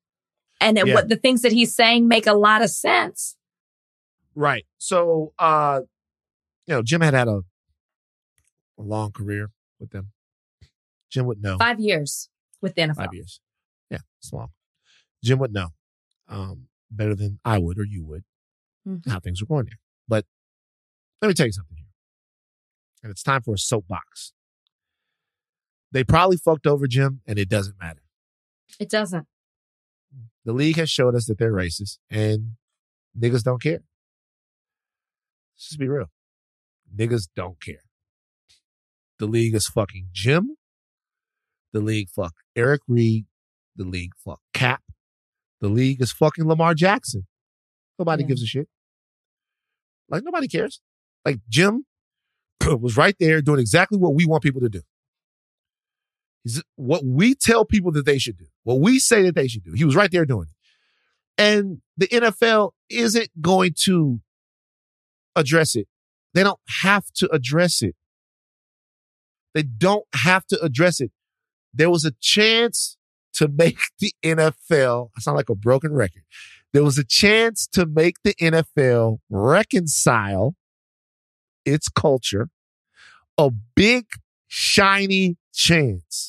and 0.62 0.78
yeah. 0.78 0.94
what 0.94 1.08
the 1.08 1.16
things 1.16 1.42
that 1.42 1.52
he's 1.52 1.74
saying 1.74 2.08
make 2.08 2.26
a 2.26 2.32
lot 2.32 2.62
of 2.62 2.70
sense. 2.70 3.36
Right. 4.34 4.64
So, 4.78 5.32
uh, 5.38 5.80
you 6.66 6.74
know, 6.74 6.82
Jim 6.82 7.00
had 7.00 7.14
had 7.14 7.28
a, 7.28 7.42
a 8.78 8.82
long 8.82 9.12
career 9.12 9.50
with 9.78 9.90
them. 9.90 10.12
Jim 11.10 11.26
would 11.26 11.42
know. 11.42 11.58
Five 11.58 11.80
years 11.80 12.30
with 12.62 12.74
the 12.74 12.82
NFL. 12.82 12.96
Five 12.96 13.12
years. 13.14 13.40
Yeah, 13.90 13.98
it's 14.20 14.32
long. 14.32 14.48
Jim 15.22 15.38
would 15.38 15.52
know 15.52 15.68
um, 16.28 16.68
better 16.90 17.14
than 17.14 17.38
I 17.44 17.58
would 17.58 17.78
or 17.78 17.84
you 17.84 18.04
would 18.04 18.24
mm-hmm. 18.88 19.10
how 19.10 19.20
things 19.20 19.42
were 19.42 19.46
going 19.46 19.66
there. 19.66 19.78
But 20.08 20.24
let 21.20 21.28
me 21.28 21.34
tell 21.34 21.46
you 21.46 21.52
something 21.52 21.76
here. 21.76 21.86
And 23.02 23.10
it's 23.10 23.22
time 23.22 23.42
for 23.42 23.54
a 23.54 23.58
soapbox. 23.58 24.32
They 25.90 26.04
probably 26.04 26.38
fucked 26.38 26.66
over 26.66 26.86
Jim, 26.86 27.20
and 27.26 27.38
it 27.38 27.50
doesn't 27.50 27.76
matter. 27.78 28.02
It 28.80 28.88
doesn't. 28.88 29.26
The 30.44 30.52
league 30.52 30.76
has 30.76 30.90
showed 30.90 31.14
us 31.14 31.26
that 31.26 31.38
they're 31.38 31.52
racist 31.52 31.98
and 32.10 32.52
niggas 33.18 33.42
don't 33.42 33.62
care. 33.62 33.82
Let's 35.54 35.68
just 35.68 35.78
be 35.78 35.88
real. 35.88 36.06
Niggas 36.94 37.28
don't 37.36 37.62
care. 37.62 37.84
The 39.18 39.26
league 39.26 39.54
is 39.54 39.68
fucking 39.68 40.08
Jim. 40.12 40.56
The 41.72 41.80
league 41.80 42.08
fuck 42.10 42.34
Eric 42.56 42.80
Reid. 42.88 43.26
The 43.76 43.84
league 43.84 44.12
fuck 44.24 44.40
Kap. 44.52 44.82
The 45.60 45.68
league 45.68 46.02
is 46.02 46.12
fucking 46.12 46.46
Lamar 46.46 46.74
Jackson. 46.74 47.26
Nobody 47.98 48.24
yeah. 48.24 48.28
gives 48.28 48.42
a 48.42 48.46
shit. 48.46 48.68
Like 50.08 50.24
nobody 50.24 50.48
cares. 50.48 50.80
Like 51.24 51.38
Jim 51.48 51.86
was 52.66 52.96
right 52.96 53.14
there 53.20 53.40
doing 53.40 53.60
exactly 53.60 53.98
what 53.98 54.14
we 54.14 54.26
want 54.26 54.42
people 54.42 54.60
to 54.60 54.68
do. 54.68 54.82
He's 56.44 56.62
what 56.76 57.04
we 57.04 57.34
tell 57.34 57.64
people 57.64 57.92
that 57.92 58.06
they 58.06 58.18
should 58.18 58.36
do, 58.36 58.46
what 58.64 58.80
we 58.80 58.98
say 58.98 59.22
that 59.22 59.34
they 59.34 59.48
should 59.48 59.64
do. 59.64 59.72
He 59.72 59.84
was 59.84 59.96
right 59.96 60.10
there 60.10 60.24
doing 60.24 60.48
it. 60.48 61.42
And 61.42 61.80
the 61.96 62.08
NFL 62.08 62.72
isn't 62.90 63.28
going 63.40 63.74
to 63.84 64.20
address 65.34 65.74
it. 65.74 65.88
They 66.34 66.42
don't 66.42 66.60
have 66.82 67.06
to 67.16 67.32
address 67.32 67.82
it. 67.82 67.94
They 69.54 69.62
don't 69.62 70.06
have 70.14 70.46
to 70.46 70.62
address 70.62 71.00
it. 71.00 71.10
There 71.74 71.90
was 71.90 72.04
a 72.04 72.12
chance 72.20 72.96
to 73.34 73.48
make 73.48 73.78
the 73.98 74.12
NFL, 74.22 75.08
I 75.16 75.20
sound 75.20 75.36
like 75.36 75.48
a 75.48 75.54
broken 75.54 75.92
record. 75.92 76.22
There 76.72 76.84
was 76.84 76.98
a 76.98 77.04
chance 77.04 77.66
to 77.72 77.86
make 77.86 78.16
the 78.24 78.34
NFL 78.34 79.18
reconcile 79.30 80.54
its 81.64 81.88
culture. 81.88 82.48
A 83.38 83.50
big 83.74 84.06
shiny 84.48 85.36
chance 85.52 86.21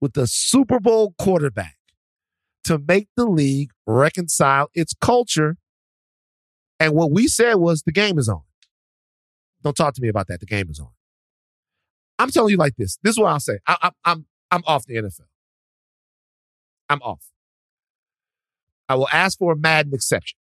with 0.00 0.16
a 0.16 0.26
Super 0.26 0.80
Bowl 0.80 1.14
quarterback 1.18 1.76
to 2.64 2.78
make 2.78 3.08
the 3.16 3.26
league 3.26 3.70
reconcile 3.86 4.68
its 4.74 4.94
culture. 5.00 5.56
And 6.78 6.94
what 6.94 7.10
we 7.10 7.28
said 7.28 7.54
was 7.54 7.82
the 7.82 7.92
game 7.92 8.18
is 8.18 8.28
on. 8.28 8.42
Don't 9.62 9.76
talk 9.76 9.94
to 9.94 10.02
me 10.02 10.08
about 10.08 10.28
that. 10.28 10.40
The 10.40 10.46
game 10.46 10.68
is 10.70 10.78
on. 10.78 10.90
I'm 12.18 12.30
telling 12.30 12.50
you 12.50 12.56
like 12.56 12.76
this. 12.76 12.98
This 13.02 13.12
is 13.12 13.18
what 13.18 13.28
I'll 13.28 13.40
say. 13.40 13.58
I, 13.66 13.76
I, 13.82 13.90
I'm 14.04 14.26
I'm 14.50 14.62
off 14.66 14.86
the 14.86 14.94
NFL. 14.94 15.26
I'm 16.88 17.02
off. 17.02 17.30
I 18.88 18.94
will 18.94 19.08
ask 19.12 19.38
for 19.38 19.52
a 19.52 19.56
Madden 19.56 19.92
exception. 19.92 20.38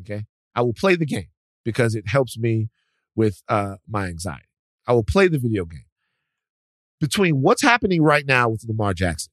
Okay. 0.00 0.24
I 0.54 0.62
will 0.62 0.72
play 0.72 0.96
the 0.96 1.06
game 1.06 1.28
because 1.64 1.94
it 1.94 2.08
helps 2.08 2.38
me 2.38 2.68
with 3.14 3.42
uh, 3.48 3.76
my 3.88 4.06
anxiety. 4.06 4.46
I 4.86 4.92
will 4.92 5.04
play 5.04 5.28
the 5.28 5.38
video 5.38 5.64
game. 5.64 5.84
Between 7.00 7.40
what's 7.40 7.62
happening 7.62 8.02
right 8.02 8.26
now 8.26 8.50
with 8.50 8.64
Lamar 8.68 8.92
Jackson, 8.92 9.32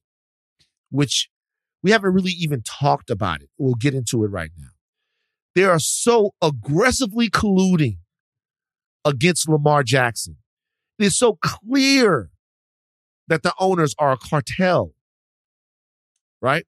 which 0.90 1.28
we 1.82 1.90
haven't 1.90 2.12
really 2.12 2.32
even 2.32 2.62
talked 2.62 3.10
about 3.10 3.42
it. 3.42 3.50
We'll 3.58 3.74
get 3.74 3.94
into 3.94 4.24
it 4.24 4.28
right 4.28 4.50
now. 4.56 4.70
They 5.54 5.64
are 5.64 5.78
so 5.78 6.34
aggressively 6.42 7.28
colluding 7.28 7.98
against 9.04 9.48
Lamar 9.48 9.82
Jackson. 9.82 10.36
It 10.98 11.06
is 11.06 11.16
so 11.16 11.38
clear 11.42 12.30
that 13.28 13.42
the 13.42 13.52
owners 13.58 13.94
are 13.98 14.12
a 14.12 14.16
cartel, 14.16 14.94
right? 16.40 16.66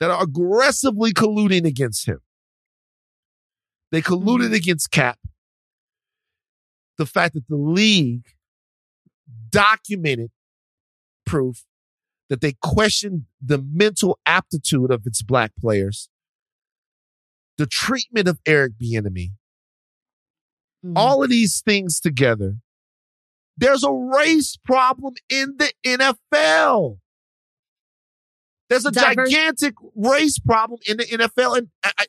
That 0.00 0.10
are 0.10 0.22
aggressively 0.22 1.12
colluding 1.12 1.66
against 1.66 2.06
him. 2.06 2.20
They 3.92 4.02
colluded 4.02 4.46
mm-hmm. 4.46 4.54
against 4.54 4.90
Kap. 4.90 5.18
The 6.98 7.06
fact 7.06 7.34
that 7.34 7.48
the 7.48 7.56
league 7.56 8.24
documented 9.54 10.30
proof 11.24 11.64
that 12.28 12.40
they 12.40 12.54
questioned 12.62 13.24
the 13.40 13.58
mental 13.58 14.18
aptitude 14.26 14.90
of 14.90 15.06
its 15.06 15.22
black 15.22 15.52
players, 15.58 16.08
the 17.58 17.66
treatment 17.66 18.28
of 18.28 18.40
Eric 18.46 18.72
Bieniemy, 18.82 19.32
mm. 20.84 20.92
all 20.96 21.22
of 21.22 21.30
these 21.30 21.62
things 21.64 22.00
together. 22.00 22.56
There's 23.56 23.84
a 23.84 23.92
race 23.92 24.58
problem 24.64 25.14
in 25.28 25.56
the 25.58 25.72
NFL. 25.86 26.98
There's 28.68 28.86
a 28.86 28.90
Diverse- 28.90 29.30
gigantic 29.30 29.74
race 29.94 30.38
problem 30.38 30.80
in 30.88 30.96
the 30.96 31.04
NFL, 31.04 31.58
and 31.58 31.68
I, 31.84 31.92
I, 31.98 32.06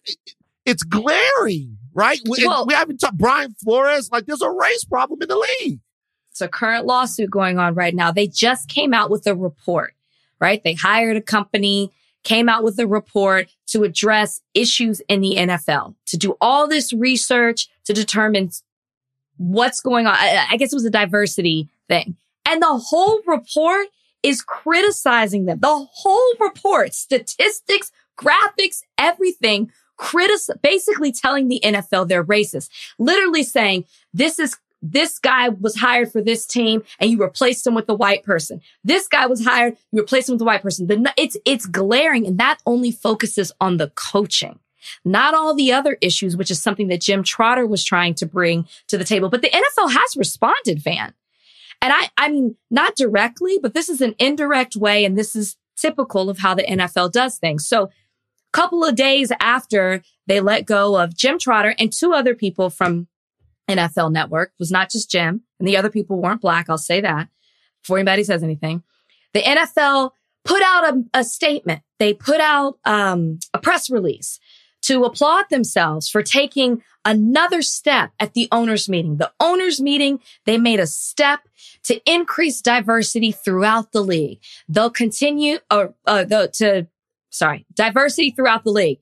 it's 0.65 0.81
glaring, 0.81 1.77
right? 1.93 2.19
We, 2.27 2.47
Well- 2.47 2.65
we 2.65 2.73
haven't 2.73 2.97
talked 2.97 3.17
Brian 3.17 3.53
Flores. 3.63 4.09
Like, 4.11 4.25
there's 4.25 4.41
a 4.41 4.49
race 4.49 4.85
problem 4.85 5.21
in 5.21 5.27
the 5.27 5.45
league. 5.59 5.79
It's 6.35 6.41
a 6.41 6.49
current 6.49 6.85
lawsuit 6.85 7.29
going 7.29 7.59
on 7.59 7.75
right 7.75 7.95
now. 7.95 8.11
They 8.11 8.27
just 8.27 8.67
came 8.67 8.93
out 8.93 9.09
with 9.09 9.25
a 9.25 9.33
report, 9.33 9.93
right? 10.41 10.61
They 10.61 10.73
hired 10.73 11.15
a 11.15 11.21
company, 11.21 11.93
came 12.23 12.49
out 12.49 12.61
with 12.61 12.77
a 12.77 12.85
report 12.85 13.47
to 13.67 13.85
address 13.85 14.41
issues 14.53 14.99
in 15.07 15.21
the 15.21 15.37
NFL, 15.37 15.95
to 16.07 16.17
do 16.17 16.35
all 16.41 16.67
this 16.67 16.91
research 16.91 17.69
to 17.85 17.93
determine 17.93 18.49
what's 19.37 19.79
going 19.79 20.07
on. 20.07 20.13
I, 20.13 20.47
I 20.51 20.57
guess 20.57 20.73
it 20.73 20.75
was 20.75 20.83
a 20.83 20.89
diversity 20.89 21.69
thing. 21.87 22.17
And 22.45 22.61
the 22.61 22.79
whole 22.79 23.21
report 23.25 23.87
is 24.21 24.41
criticizing 24.41 25.45
them. 25.45 25.59
The 25.61 25.87
whole 25.89 26.33
report, 26.41 26.93
statistics, 26.93 27.93
graphics, 28.19 28.81
everything, 28.97 29.71
critic- 29.95 30.61
basically 30.61 31.13
telling 31.13 31.47
the 31.47 31.61
NFL 31.63 32.09
they're 32.09 32.25
racist. 32.25 32.67
Literally 32.99 33.43
saying, 33.43 33.85
this 34.13 34.37
is 34.37 34.57
this 34.91 35.19
guy 35.19 35.49
was 35.49 35.77
hired 35.77 36.11
for 36.11 36.21
this 36.21 36.45
team 36.45 36.83
and 36.99 37.09
you 37.09 37.17
replaced 37.17 37.65
him 37.65 37.73
with 37.73 37.89
a 37.89 37.93
white 37.93 38.23
person. 38.23 38.61
This 38.83 39.07
guy 39.07 39.25
was 39.25 39.43
hired, 39.43 39.77
you 39.91 40.01
replaced 40.01 40.29
him 40.29 40.35
with 40.35 40.41
a 40.41 40.45
white 40.45 40.61
person. 40.61 40.87
The, 40.87 41.13
it's, 41.17 41.37
it's 41.45 41.65
glaring 41.65 42.27
and 42.27 42.37
that 42.37 42.59
only 42.65 42.91
focuses 42.91 43.51
on 43.59 43.77
the 43.77 43.89
coaching, 43.95 44.59
not 45.03 45.33
all 45.33 45.55
the 45.55 45.71
other 45.71 45.97
issues, 46.01 46.37
which 46.37 46.51
is 46.51 46.61
something 46.61 46.87
that 46.89 47.01
Jim 47.01 47.23
Trotter 47.23 47.65
was 47.65 47.83
trying 47.83 48.13
to 48.15 48.25
bring 48.25 48.67
to 48.87 48.97
the 48.97 49.03
table. 49.03 49.29
But 49.29 49.41
the 49.41 49.49
NFL 49.49 49.91
has 49.91 50.15
responded, 50.15 50.81
Van. 50.81 51.13
And 51.81 51.93
I, 51.93 52.09
I 52.17 52.29
mean, 52.29 52.55
not 52.71 52.95
directly, 52.95 53.59
but 53.61 53.73
this 53.73 53.89
is 53.89 54.01
an 54.01 54.15
indirect 54.19 54.75
way. 54.75 55.03
And 55.03 55.17
this 55.17 55.35
is 55.35 55.57
typical 55.75 56.29
of 56.29 56.39
how 56.39 56.55
the 56.55 56.63
NFL 56.63 57.11
does 57.11 57.37
things. 57.37 57.67
So 57.67 57.83
a 57.83 57.89
couple 58.53 58.83
of 58.83 58.95
days 58.95 59.31
after 59.39 60.01
they 60.27 60.39
let 60.39 60.65
go 60.65 60.99
of 60.99 61.15
Jim 61.15 61.37
Trotter 61.37 61.75
and 61.77 61.91
two 61.91 62.13
other 62.13 62.33
people 62.33 62.69
from 62.69 63.07
NFL 63.69 64.11
Network 64.11 64.53
was 64.59 64.71
not 64.71 64.89
just 64.89 65.09
Jim, 65.09 65.41
and 65.59 65.67
the 65.67 65.77
other 65.77 65.89
people 65.89 66.21
weren't 66.21 66.41
black. 66.41 66.69
I'll 66.69 66.77
say 66.77 67.01
that 67.01 67.29
before 67.81 67.97
anybody 67.97 68.23
says 68.23 68.43
anything. 68.43 68.83
The 69.33 69.41
NFL 69.41 70.11
put 70.43 70.61
out 70.63 70.93
a, 70.93 71.03
a 71.13 71.23
statement. 71.23 71.81
They 71.99 72.13
put 72.13 72.39
out 72.39 72.79
um, 72.85 73.39
a 73.53 73.59
press 73.59 73.89
release 73.89 74.39
to 74.83 75.03
applaud 75.03 75.45
themselves 75.49 76.09
for 76.09 76.21
taking 76.21 76.83
another 77.03 77.61
step 77.61 78.11
at 78.19 78.33
the 78.33 78.47
owners 78.51 78.87
meeting. 78.87 79.17
The 79.17 79.31
owners 79.39 79.81
meeting, 79.81 80.19
they 80.45 80.57
made 80.57 80.79
a 80.79 80.87
step 80.87 81.41
to 81.83 81.99
increase 82.05 82.61
diversity 82.61 83.31
throughout 83.31 83.91
the 83.91 84.01
league. 84.01 84.39
They'll 84.67 84.91
continue 84.91 85.59
or 85.71 85.95
uh, 86.05 86.23
the, 86.23 86.49
to 86.55 86.87
sorry, 87.29 87.65
diversity 87.73 88.31
throughout 88.31 88.63
the 88.63 88.71
league. 88.71 88.99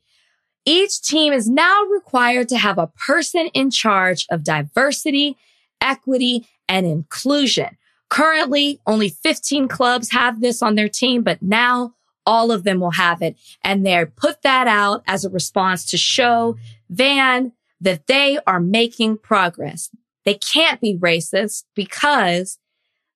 Each 0.65 1.01
team 1.01 1.33
is 1.33 1.49
now 1.49 1.83
required 1.83 2.49
to 2.49 2.57
have 2.57 2.77
a 2.77 2.87
person 2.87 3.47
in 3.53 3.69
charge 3.69 4.25
of 4.29 4.43
diversity, 4.43 5.37
equity, 5.81 6.47
and 6.69 6.85
inclusion. 6.85 7.77
Currently, 8.09 8.79
only 8.85 9.09
15 9.09 9.67
clubs 9.67 10.11
have 10.11 10.39
this 10.39 10.61
on 10.61 10.75
their 10.75 10.87
team, 10.87 11.23
but 11.23 11.41
now 11.41 11.95
all 12.25 12.51
of 12.51 12.63
them 12.63 12.79
will 12.79 12.91
have 12.91 13.21
it. 13.21 13.35
And 13.63 13.85
they 13.85 14.05
put 14.05 14.41
that 14.43 14.67
out 14.67 15.03
as 15.07 15.25
a 15.25 15.29
response 15.29 15.85
to 15.87 15.97
show 15.97 16.57
Van 16.89 17.51
that 17.81 18.07
they 18.07 18.39
are 18.47 18.61
making 18.61 19.17
progress. 19.17 19.89
They 20.23 20.35
can't 20.35 20.79
be 20.79 20.95
racist 20.97 21.63
because 21.75 22.59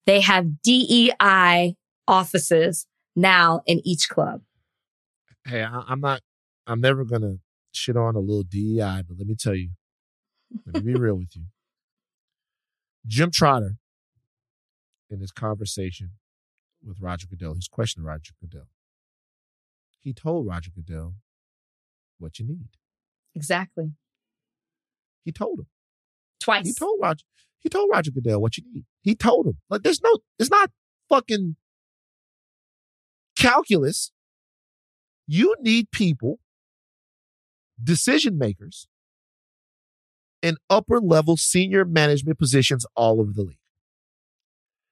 they 0.06 0.20
have 0.22 0.62
DEI 0.62 1.78
offices 2.08 2.88
now 3.16 3.62
in 3.66 3.82
each 3.86 4.10
club. 4.10 4.42
Hey, 5.46 5.64
I'm 5.64 6.02
not. 6.02 6.22
I'm 6.68 6.82
never 6.82 7.06
gonna 7.06 7.36
shit 7.72 7.96
on 7.96 8.16
a 8.16 8.20
little 8.20 8.44
DEI, 8.44 9.04
but 9.08 9.18
let 9.18 9.28
me 9.28 9.36
tell 9.36 9.56
you. 9.56 9.72
Let 10.66 10.84
me 10.84 10.94
be 10.94 11.00
real 11.00 11.16
with 11.16 11.36
you. 11.36 11.44
Jim 13.08 13.32
Trotter, 13.32 13.78
in 15.10 15.20
his 15.20 15.32
conversation 15.32 16.12
with 16.86 16.98
Roger 17.00 17.28
Goodell, 17.28 17.54
he's 17.54 17.68
questioning 17.68 18.06
Roger 18.06 18.34
Goodell. 18.42 18.68
He 20.00 20.14
told 20.14 20.48
Roger 20.48 20.72
Goodell 20.74 21.16
what 22.20 22.40
you 22.40 22.48
need. 22.48 22.70
Exactly. 23.36 23.94
He 25.24 25.32
told 25.32 25.60
him. 25.60 25.68
Twice. 26.40 26.66
He 26.66 26.74
told 26.74 27.00
Roger. 27.02 27.26
He 27.60 27.70
told 27.70 27.90
Roger 27.92 28.12
Goodell 28.12 28.42
what 28.42 28.58
you 28.58 28.64
need. 28.74 28.86
He 29.02 29.16
told 29.16 29.48
him. 29.48 29.58
Like, 29.70 29.84
there's 29.84 30.02
no. 30.02 30.20
It's 30.40 30.50
not 30.50 30.72
fucking 31.10 31.56
calculus. 33.38 34.12
You 35.28 35.56
need 35.60 35.92
people, 35.92 36.40
decision 37.84 38.38
makers, 38.38 38.88
in 40.42 40.58
upper 40.70 41.00
level 41.00 41.38
senior 41.38 41.84
management 41.86 42.38
positions 42.38 42.86
all 42.96 43.20
over 43.20 43.32
the 43.34 43.42
league. 43.42 43.58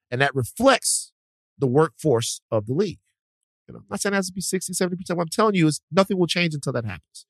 And 0.09 0.21
that 0.21 0.33
reflects 0.35 1.11
the 1.57 1.67
workforce 1.67 2.41
of 2.51 2.65
the 2.65 2.73
league. 2.73 2.99
You 3.67 3.73
know, 3.73 3.79
I'm 3.79 3.85
not 3.89 4.01
saying 4.01 4.13
it 4.13 4.17
has 4.17 4.27
to 4.27 4.33
be 4.33 4.41
60, 4.41 4.73
70%. 4.73 4.95
What 5.09 5.23
I'm 5.23 5.27
telling 5.29 5.55
you 5.55 5.67
is 5.67 5.81
nothing 5.91 6.17
will 6.17 6.27
change 6.27 6.53
until 6.53 6.73
that 6.73 6.85
happens. 6.85 7.25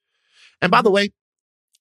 And 0.61 0.71
by 0.71 0.81
the 0.81 0.89
mm-hmm. 0.89 0.95
way, 0.95 1.13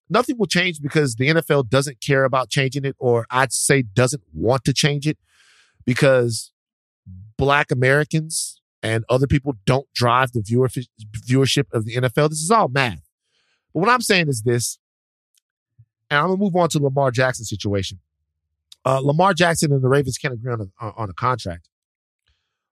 nothing 0.09 0.37
will 0.39 0.47
change 0.47 0.81
because 0.81 1.17
the 1.17 1.29
NFL 1.29 1.69
doesn't 1.69 2.01
care 2.01 2.25
about 2.25 2.51
changing 2.51 2.85
it, 2.85 2.95
or 2.99 3.27
I'd 3.31 3.53
say 3.53 3.83
doesn't 3.83 4.23
want 4.33 4.65
to 4.65 4.73
change 4.73 5.07
it 5.07 5.19
because 5.85 6.53
black 7.37 7.71
Americans 7.71 8.61
and 8.83 9.05
other 9.09 9.27
people 9.27 9.55
don't 9.65 9.87
drive 9.95 10.33
the 10.33 10.41
viewership 10.41 11.65
of 11.73 11.85
the 11.85 11.97
NFL. 11.97 12.31
This 12.31 12.41
is 12.41 12.51
all 12.51 12.69
math. 12.69 13.03
But 13.75 13.81
what 13.81 13.89
I'm 13.89 14.01
saying 14.01 14.29
is 14.29 14.43
this, 14.43 14.79
and 16.09 16.21
I'm 16.21 16.27
gonna 16.29 16.37
move 16.39 16.57
on 16.57 16.69
to 16.71 16.79
Lamar 16.79 17.11
Jackson 17.11 17.45
situation. 17.45 17.99
Uh, 18.85 19.01
Lamar 19.01 19.35
Jackson 19.35 19.73
and 19.73 19.83
the 19.83 19.89
Ravens 19.89 20.17
can't 20.17 20.33
agree 20.33 20.53
on 20.53 20.71
a, 20.81 20.85
on 20.85 21.11
a 21.11 21.15
contract. 21.15 21.69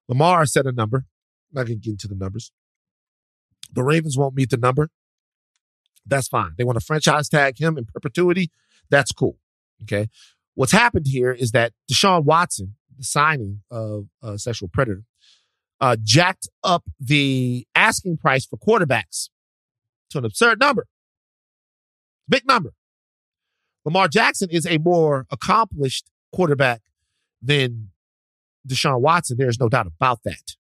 Lamar 0.09 0.47
set 0.47 0.67
a 0.67 0.73
number. 0.73 0.99
I'm 0.99 1.55
not 1.55 1.63
gonna 1.67 1.77
get 1.77 1.91
into 1.91 2.09
the 2.09 2.15
numbers. 2.15 2.53
The 3.73 3.83
Ravens 3.83 4.17
won't 4.17 4.35
meet 4.35 4.51
the 4.51 4.57
number. 4.57 4.91
That's 6.07 6.29
fine. 6.29 6.53
They 6.57 6.65
want 6.65 6.79
to 6.79 6.85
franchise 6.85 7.29
tag 7.29 7.59
him 7.59 7.77
in 7.77 7.87
perpetuity. 7.87 8.51
That's 8.91 9.13
cool. 9.13 9.39
Okay. 9.83 10.09
What's 10.55 10.73
happened 10.73 11.07
here 11.09 11.33
is 11.33 11.53
that 11.53 11.73
Deshaun 11.91 12.25
Watson, 12.25 12.75
the 12.97 13.05
signing 13.05 13.63
of 13.71 14.07
a 14.23 14.39
sexual 14.39 14.69
predator, 14.69 15.05
uh, 15.81 15.97
jacked 16.03 16.49
up 16.63 16.85
the 17.01 17.67
asking 17.75 18.19
price 18.19 18.45
for 18.45 18.57
quarterbacks 18.57 19.31
to 20.13 20.19
an 20.19 20.25
absurd 20.25 20.61
number. 20.61 20.87
Big 22.29 22.47
number. 22.47 22.73
Lamar 23.85 24.09
Jackson 24.09 24.49
is 24.51 24.67
a 24.67 24.79
more 24.79 25.27
accomplished 25.31 26.11
quarterback 26.33 26.83
than 27.41 27.91
Deshaun 28.67 29.01
Watson. 29.01 29.37
There's 29.39 29.59
no 29.59 29.69
doubt 29.69 29.87
about 29.87 30.21
that. 30.25 30.55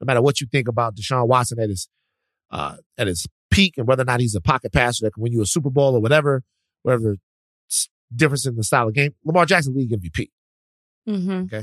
No 0.00 0.06
matter 0.06 0.22
what 0.22 0.40
you 0.40 0.46
think 0.46 0.68
about 0.68 0.94
Deshaun 0.94 1.26
Watson 1.26 1.58
at 1.58 1.68
his 1.68 1.88
uh, 2.50 2.76
at 2.98 3.06
his 3.06 3.26
peak 3.50 3.74
and 3.76 3.86
whether 3.86 4.02
or 4.02 4.06
not 4.06 4.20
he's 4.20 4.34
a 4.34 4.40
pocket 4.40 4.72
passer 4.72 5.04
that 5.04 5.14
can 5.14 5.22
win 5.22 5.32
you 5.32 5.42
a 5.42 5.46
Super 5.46 5.70
Bowl 5.70 5.94
or 5.94 6.00
whatever, 6.00 6.42
whatever 6.82 7.16
difference 8.14 8.46
in 8.46 8.56
the 8.56 8.64
style 8.64 8.88
of 8.88 8.94
game, 8.94 9.14
Lamar 9.24 9.46
Jackson 9.46 9.74
league 9.74 9.90
MVP. 9.90 10.30
Mm-hmm. 11.08 11.60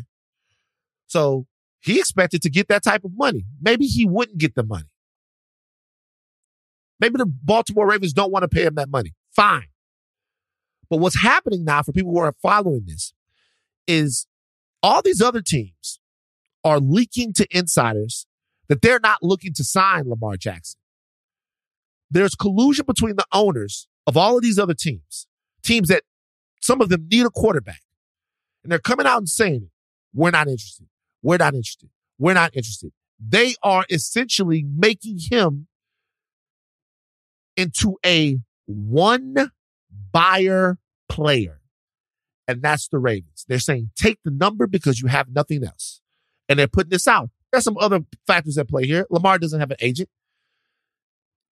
So 1.08 1.46
he 1.80 2.00
expected 2.00 2.42
to 2.42 2.50
get 2.50 2.68
that 2.70 2.84
type 2.84 3.04
of 3.04 3.12
money. 3.16 3.46
Maybe 3.62 3.86
he 3.86 4.06
wouldn't 4.06 4.38
get 4.38 4.56
the 4.56 4.64
money. 4.64 4.90
Maybe 7.00 7.18
the 7.18 7.26
Baltimore 7.26 7.88
Ravens 7.88 8.14
don't 8.14 8.32
want 8.32 8.44
to 8.44 8.50
pay 8.50 8.64
him 8.64 8.76
that 8.76 8.90
money. 8.90 9.14
Fine. 9.36 9.68
But 10.90 10.98
what's 10.98 11.22
happening 11.22 11.64
now 11.64 11.84
for 11.84 11.92
people 11.92 12.12
who 12.12 12.20
are 12.20 12.34
following 12.42 12.84
this 12.86 13.14
is 13.88 14.28
all 14.82 15.02
these 15.02 15.22
other 15.22 15.42
teams 15.42 16.00
are 16.64 16.80
leaking 16.80 17.34
to 17.34 17.48
insiders 17.52 18.26
that 18.68 18.82
they're 18.82 19.00
not 19.02 19.20
looking 19.22 19.54
to 19.54 19.64
sign 19.64 20.10
Lamar 20.10 20.38
Jackson. 20.38 20.80
There's 22.10 22.36
collusion 22.36 22.86
between 22.86 23.16
the 23.16 23.26
owners 23.32 23.88
of 24.06 24.18
all 24.18 24.38
of 24.38 24.44
these 24.44 24.58
other 24.58 24.74
teams, 24.74 25.28
teams 25.64 25.90
that 25.90 26.04
some 26.62 26.82
of 26.82 26.90
them 26.90 27.08
need 27.12 27.26
a 27.26 27.30
quarterback. 27.30 27.82
And 28.64 28.72
they're 28.72 28.80
coming 28.80 29.06
out 29.06 29.20
and 29.20 29.30
saying. 29.30 29.70
We're 30.14 30.32
not 30.32 30.48
interested. 30.48 30.88
We're 31.22 31.38
not 31.38 31.54
interested. 31.54 31.90
We're 32.18 32.34
not 32.34 32.56
interested. 32.56 32.92
They 33.20 33.56
are 33.62 33.86
essentially 33.90 34.64
making 34.64 35.20
him 35.30 35.68
into 37.58 37.98
a 38.06 38.38
one 38.66 39.52
buyer 40.12 40.78
player. 41.10 41.60
And 42.48 42.62
that's 42.62 42.88
the 42.88 42.98
Ravens. 43.00 43.44
They're 43.48 43.60
saying 43.60 43.92
take 43.96 44.20
the 44.24 44.32
number 44.32 44.68
because 44.68 45.02
you 45.02 45.08
have 45.10 45.30
nothing 45.30 45.64
else. 45.66 46.02
And 46.48 46.58
they're 46.58 46.68
putting 46.68 46.92
this 46.92 47.08
out. 47.08 47.30
There's 47.52 47.64
some 47.66 47.78
other 47.78 48.02
factors 48.26 48.58
at 48.58 48.70
play 48.70 48.86
here. 48.86 49.06
Lamar 49.10 49.38
doesn't 49.38 49.60
have 49.60 49.72
an 49.72 49.78
agent. 49.82 50.10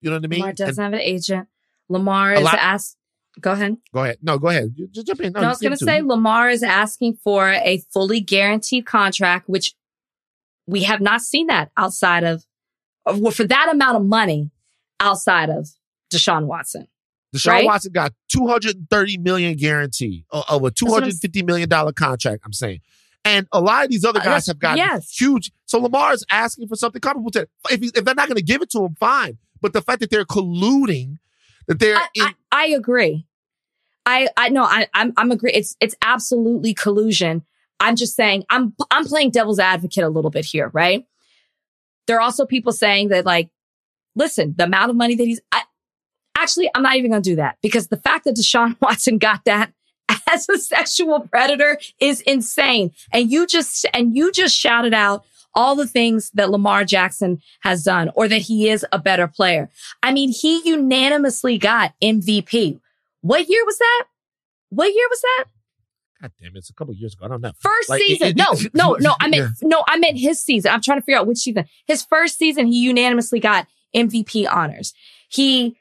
You 0.02 0.10
know 0.10 0.18
what 0.18 0.26
I 0.26 0.28
mean? 0.28 0.40
Lamar 0.40 0.54
doesn't 0.54 0.84
And- 0.84 0.94
have 0.94 1.02
an 1.02 1.06
agent. 1.06 1.48
Lamar 1.90 2.34
is 2.36 2.44
lot- 2.44 2.54
ask. 2.60 2.96
Go 3.42 3.52
ahead. 3.52 3.76
go 3.94 4.04
ahead. 4.04 4.18
No, 4.22 4.40
go 4.40 4.48
ahead. 4.48 4.74
You- 4.78 4.88
Just 4.88 5.08
jump 5.08 5.20
in. 5.20 5.34
No, 5.34 5.42
No, 5.42 5.48
I 5.48 5.50
was 5.50 5.60
going 5.60 5.74
to 5.74 5.78
say. 5.78 6.02
Lamar 6.02 6.50
is 6.50 6.64
asking 6.64 7.18
for 7.22 7.50
a 7.52 7.84
fully 7.92 8.22
guaranteed 8.22 8.86
contract, 8.86 9.50
which 9.50 9.76
we 10.66 10.84
have 10.84 11.02
not 11.02 11.20
seen 11.22 11.48
that 11.48 11.70
outside 11.76 12.24
of, 12.24 12.46
of- 13.06 13.20
well, 13.20 13.32
for 13.34 13.44
that 13.44 13.70
amount 13.74 13.98
of 13.98 14.06
money 14.06 14.52
outside 15.02 15.50
of 15.50 15.68
Deshaun 16.16 16.46
Watson. 16.46 16.88
Deshaun 17.36 17.48
right? 17.52 17.66
Watson 17.66 17.92
got 17.92 18.14
230 18.30 19.18
million 19.18 19.56
guaranteed 19.58 20.26
o- 20.32 20.44
of 20.50 20.64
a 20.64 20.72
250 20.72 21.44
million 21.44 21.68
dollar 21.70 21.92
contract. 21.92 22.44
I'm 22.46 22.54
saying, 22.54 22.80
and 23.26 23.48
a 23.52 23.60
lot 23.60 23.84
of 23.86 23.92
these 23.92 24.06
other 24.06 24.20
Uh, 24.20 24.24
guys 24.24 24.46
that's- 24.46 24.48
have 24.48 24.60
gotten 24.60 24.78
yes. 24.78 25.10
huge. 25.10 25.52
So 25.66 25.80
Lamar 25.80 26.14
is 26.14 26.26
asking 26.30 26.68
for 26.68 26.76
something 26.76 27.02
comparable 27.02 27.32
to. 27.32 27.48
If 27.70 27.82
he, 27.82 27.88
if 27.88 28.06
they're 28.06 28.16
not 28.16 28.28
going 28.28 28.38
to 28.38 28.44
give 28.44 28.62
it 28.62 28.70
to 28.72 28.86
him, 28.86 28.96
fine. 29.00 29.38
But 29.62 29.74
the 29.74 29.82
fact 29.82 30.00
that 30.02 30.10
they're 30.12 30.26
colluding, 30.26 31.18
that 31.68 31.80
they're 31.80 31.98
I, 31.98 32.08
in, 32.14 32.24
I, 32.24 32.34
I 32.52 32.66
agree. 32.68 33.26
I, 34.06 34.30
I 34.38 34.50
know 34.50 34.64
I, 34.64 34.88
I'm, 34.94 35.14
I'm 35.18 35.32
agree. 35.32 35.52
It's, 35.52 35.76
it's 35.82 35.96
absolutely 36.04 36.74
collusion. 36.76 37.44
I'm 37.80 37.96
just 37.96 38.16
saying 38.16 38.44
I'm, 38.52 38.76
I'm 38.92 39.06
playing 39.06 39.32
devil's 39.32 39.58
advocate 39.60 40.04
a 40.04 40.10
little 40.10 40.30
bit 40.30 40.46
here, 40.46 40.70
right? 40.74 41.06
There 42.06 42.18
are 42.18 42.22
also 42.22 42.46
people 42.46 42.72
saying 42.72 43.08
that 43.10 43.26
like, 43.26 43.50
listen, 44.16 44.54
the 44.58 44.66
amount 44.66 44.92
of 44.92 44.96
money 44.96 45.16
that 45.16 45.24
he's, 45.26 45.42
actually, 46.46 46.70
I'm 46.76 46.84
not 46.84 46.96
even 46.96 47.10
going 47.12 47.24
to 47.24 47.30
do 47.30 47.36
that 47.38 47.58
because 47.64 47.88
the 47.88 47.98
fact 47.98 48.26
that 48.26 48.36
Deshaun 48.36 48.76
Watson 48.82 49.18
got 49.18 49.44
that 49.46 49.74
as 50.32 50.48
a 50.48 50.60
sexual 50.60 51.22
predator 51.22 51.80
is 52.00 52.22
insane. 52.22 52.92
And 53.12 53.32
you 53.32 53.48
just, 53.48 53.86
and 53.96 54.16
you 54.16 54.32
just 54.32 54.56
shouted 54.56 54.94
out 54.94 55.26
all 55.56 55.76
the 55.76 55.88
things 55.88 56.30
that 56.36 56.52
Lamar 56.52 56.86
Jackson 56.86 57.42
has 57.62 57.84
done 57.84 58.12
or 58.16 58.28
that 58.28 58.42
he 58.44 58.70
is 58.70 58.86
a 58.92 59.00
better 59.00 59.28
player. 59.28 59.70
I 60.04 60.12
mean, 60.14 60.32
he 60.32 60.62
unanimously 60.70 61.58
got 61.58 61.94
MVP. 62.04 62.80
What 63.22 63.48
year 63.50 63.66
was 63.66 63.78
that? 63.80 64.04
What 64.70 64.94
year 64.94 65.08
was 65.10 65.22
that? 65.22 65.46
God 66.22 66.32
damn, 66.42 66.52
it's 66.56 66.70
a 66.70 66.74
couple 66.74 66.94
years 66.94 67.14
ago. 67.16 67.26
I 67.26 67.30
don't 67.30 67.42
know. 67.42 67.52
First 67.60 67.90
Like, 67.90 68.02
season. 68.02 68.28
it- 68.28 68.36
no, 68.38 68.54
no, 68.74 68.98
no. 69.00 69.16
I 69.20 69.28
meant 69.28 69.50
Yeah. 69.62 69.68
no. 69.68 69.84
I 69.88 69.98
meant 69.98 70.18
his 70.20 70.40
season. 70.44 70.72
I'm 70.72 70.82
trying 70.82 71.00
to 71.00 71.06
figure 71.06 71.18
out 71.20 71.26
which 71.28 71.40
season. 71.40 71.66
His 71.88 72.04
first 72.04 72.38
season, 72.38 72.68
he 72.68 72.80
unanimously 72.82 73.40
got 73.40 73.66
MVP 73.96 74.48
honors. 74.52 74.94
He 75.30 75.78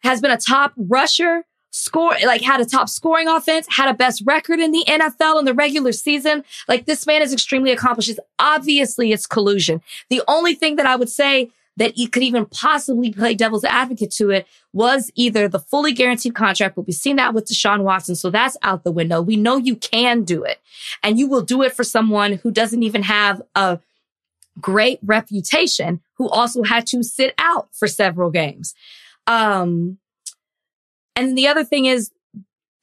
has 0.00 0.20
been 0.20 0.30
a 0.30 0.36
top 0.36 0.72
rusher, 0.76 1.44
score 1.70 2.14
like 2.24 2.42
had 2.42 2.60
a 2.60 2.64
top 2.64 2.88
scoring 2.88 3.28
offense, 3.28 3.66
had 3.70 3.88
a 3.88 3.94
best 3.94 4.22
record 4.24 4.60
in 4.60 4.72
the 4.72 4.84
NFL 4.86 5.38
in 5.38 5.44
the 5.44 5.54
regular 5.54 5.92
season. 5.92 6.44
Like 6.66 6.86
this 6.86 7.06
man 7.06 7.22
is 7.22 7.32
extremely 7.32 7.72
accomplished. 7.72 8.08
It's 8.08 8.20
obviously 8.38 9.12
it's 9.12 9.26
collusion. 9.26 9.82
The 10.10 10.22
only 10.28 10.54
thing 10.54 10.76
that 10.76 10.86
I 10.86 10.96
would 10.96 11.10
say 11.10 11.50
that 11.78 11.96
you 11.96 12.08
could 12.08 12.24
even 12.24 12.44
possibly 12.44 13.12
play 13.12 13.34
devil's 13.34 13.62
advocate 13.62 14.10
to 14.10 14.30
it 14.30 14.48
was 14.72 15.12
either 15.14 15.48
the 15.48 15.60
fully 15.60 15.92
guaranteed 15.92 16.34
contract, 16.34 16.74
but 16.74 16.86
we've 16.86 16.96
seen 16.96 17.16
that 17.16 17.34
with 17.34 17.46
Deshaun 17.46 17.82
Watson. 17.82 18.16
So 18.16 18.30
that's 18.30 18.56
out 18.62 18.82
the 18.82 18.90
window. 18.90 19.22
We 19.22 19.36
know 19.36 19.56
you 19.56 19.76
can 19.76 20.24
do 20.24 20.42
it 20.42 20.60
and 21.04 21.18
you 21.20 21.28
will 21.28 21.42
do 21.42 21.62
it 21.62 21.72
for 21.72 21.84
someone 21.84 22.32
who 22.32 22.50
doesn't 22.50 22.82
even 22.82 23.04
have 23.04 23.40
a 23.54 23.78
great 24.60 24.98
reputation, 25.04 26.00
who 26.14 26.28
also 26.28 26.64
had 26.64 26.84
to 26.88 27.04
sit 27.04 27.32
out 27.38 27.68
for 27.72 27.86
several 27.86 28.30
games. 28.30 28.74
Um, 29.28 29.98
and 31.14 31.38
the 31.38 31.46
other 31.46 31.62
thing 31.62 31.86
is 31.86 32.10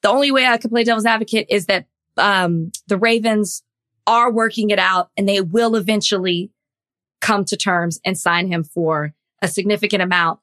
the 0.01 0.09
only 0.09 0.31
way 0.31 0.45
I 0.45 0.57
could 0.57 0.71
play 0.71 0.83
devil's 0.83 1.05
advocate 1.05 1.47
is 1.49 1.65
that, 1.65 1.87
um, 2.17 2.71
the 2.87 2.97
Ravens 2.97 3.63
are 4.07 4.31
working 4.31 4.69
it 4.69 4.79
out 4.79 5.09
and 5.17 5.27
they 5.27 5.41
will 5.41 5.75
eventually 5.75 6.51
come 7.19 7.43
to 7.45 7.57
terms 7.57 7.99
and 8.05 8.17
sign 8.17 8.47
him 8.47 8.63
for 8.63 9.13
a 9.41 9.47
significant 9.47 10.03
amount 10.03 10.39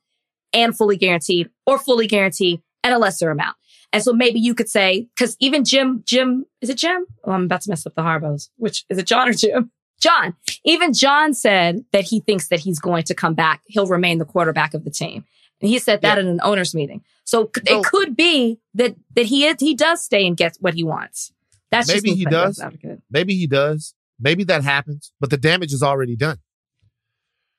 and 0.52 0.76
fully 0.76 0.96
guaranteed 0.96 1.48
or 1.64 1.78
fully 1.78 2.06
guaranteed 2.06 2.60
and 2.82 2.92
a 2.92 2.98
lesser 2.98 3.30
amount. 3.30 3.56
And 3.92 4.02
so 4.02 4.12
maybe 4.12 4.40
you 4.40 4.54
could 4.54 4.68
say, 4.68 5.08
cause 5.18 5.36
even 5.38 5.64
Jim, 5.64 6.02
Jim, 6.06 6.46
is 6.60 6.70
it 6.70 6.78
Jim? 6.78 7.06
Oh, 7.24 7.32
I'm 7.32 7.44
about 7.44 7.60
to 7.62 7.70
mess 7.70 7.86
up 7.86 7.94
the 7.94 8.02
Harbaughs. 8.02 8.48
Which 8.56 8.84
is 8.88 8.98
it 8.98 9.06
John 9.06 9.28
or 9.28 9.32
Jim? 9.32 9.70
John. 10.00 10.34
Even 10.64 10.92
John 10.92 11.34
said 11.34 11.84
that 11.92 12.04
he 12.04 12.20
thinks 12.20 12.48
that 12.48 12.60
he's 12.60 12.80
going 12.80 13.04
to 13.04 13.14
come 13.14 13.34
back. 13.34 13.62
He'll 13.66 13.86
remain 13.86 14.18
the 14.18 14.24
quarterback 14.24 14.74
of 14.74 14.84
the 14.84 14.90
team. 14.90 15.24
And 15.62 15.70
he 15.70 15.78
said 15.78 16.02
that 16.02 16.16
Yeah. 16.18 16.22
in 16.24 16.28
an 16.28 16.40
owners 16.42 16.74
meeting. 16.74 17.02
So 17.24 17.50
c- 17.54 17.62
So- 17.66 17.78
it 17.80 17.86
could 17.86 18.16
be 18.16 18.58
that, 18.74 18.96
that 19.14 19.26
he 19.26 19.46
is, 19.46 19.56
he 19.60 19.74
does 19.74 20.04
stay 20.04 20.26
and 20.26 20.36
gets 20.36 20.58
what 20.60 20.74
he 20.74 20.82
wants. 20.82 21.32
That's 21.70 21.88
Maybe 21.88 22.12
he 22.14 22.24
does. 22.26 22.62
Maybe 23.10 23.34
he 23.36 23.46
does. 23.46 23.94
Maybe 24.20 24.44
that 24.44 24.62
happens, 24.62 25.12
but 25.20 25.30
the 25.30 25.38
damage 25.38 25.72
is 25.72 25.82
already 25.82 26.16
done. 26.16 26.38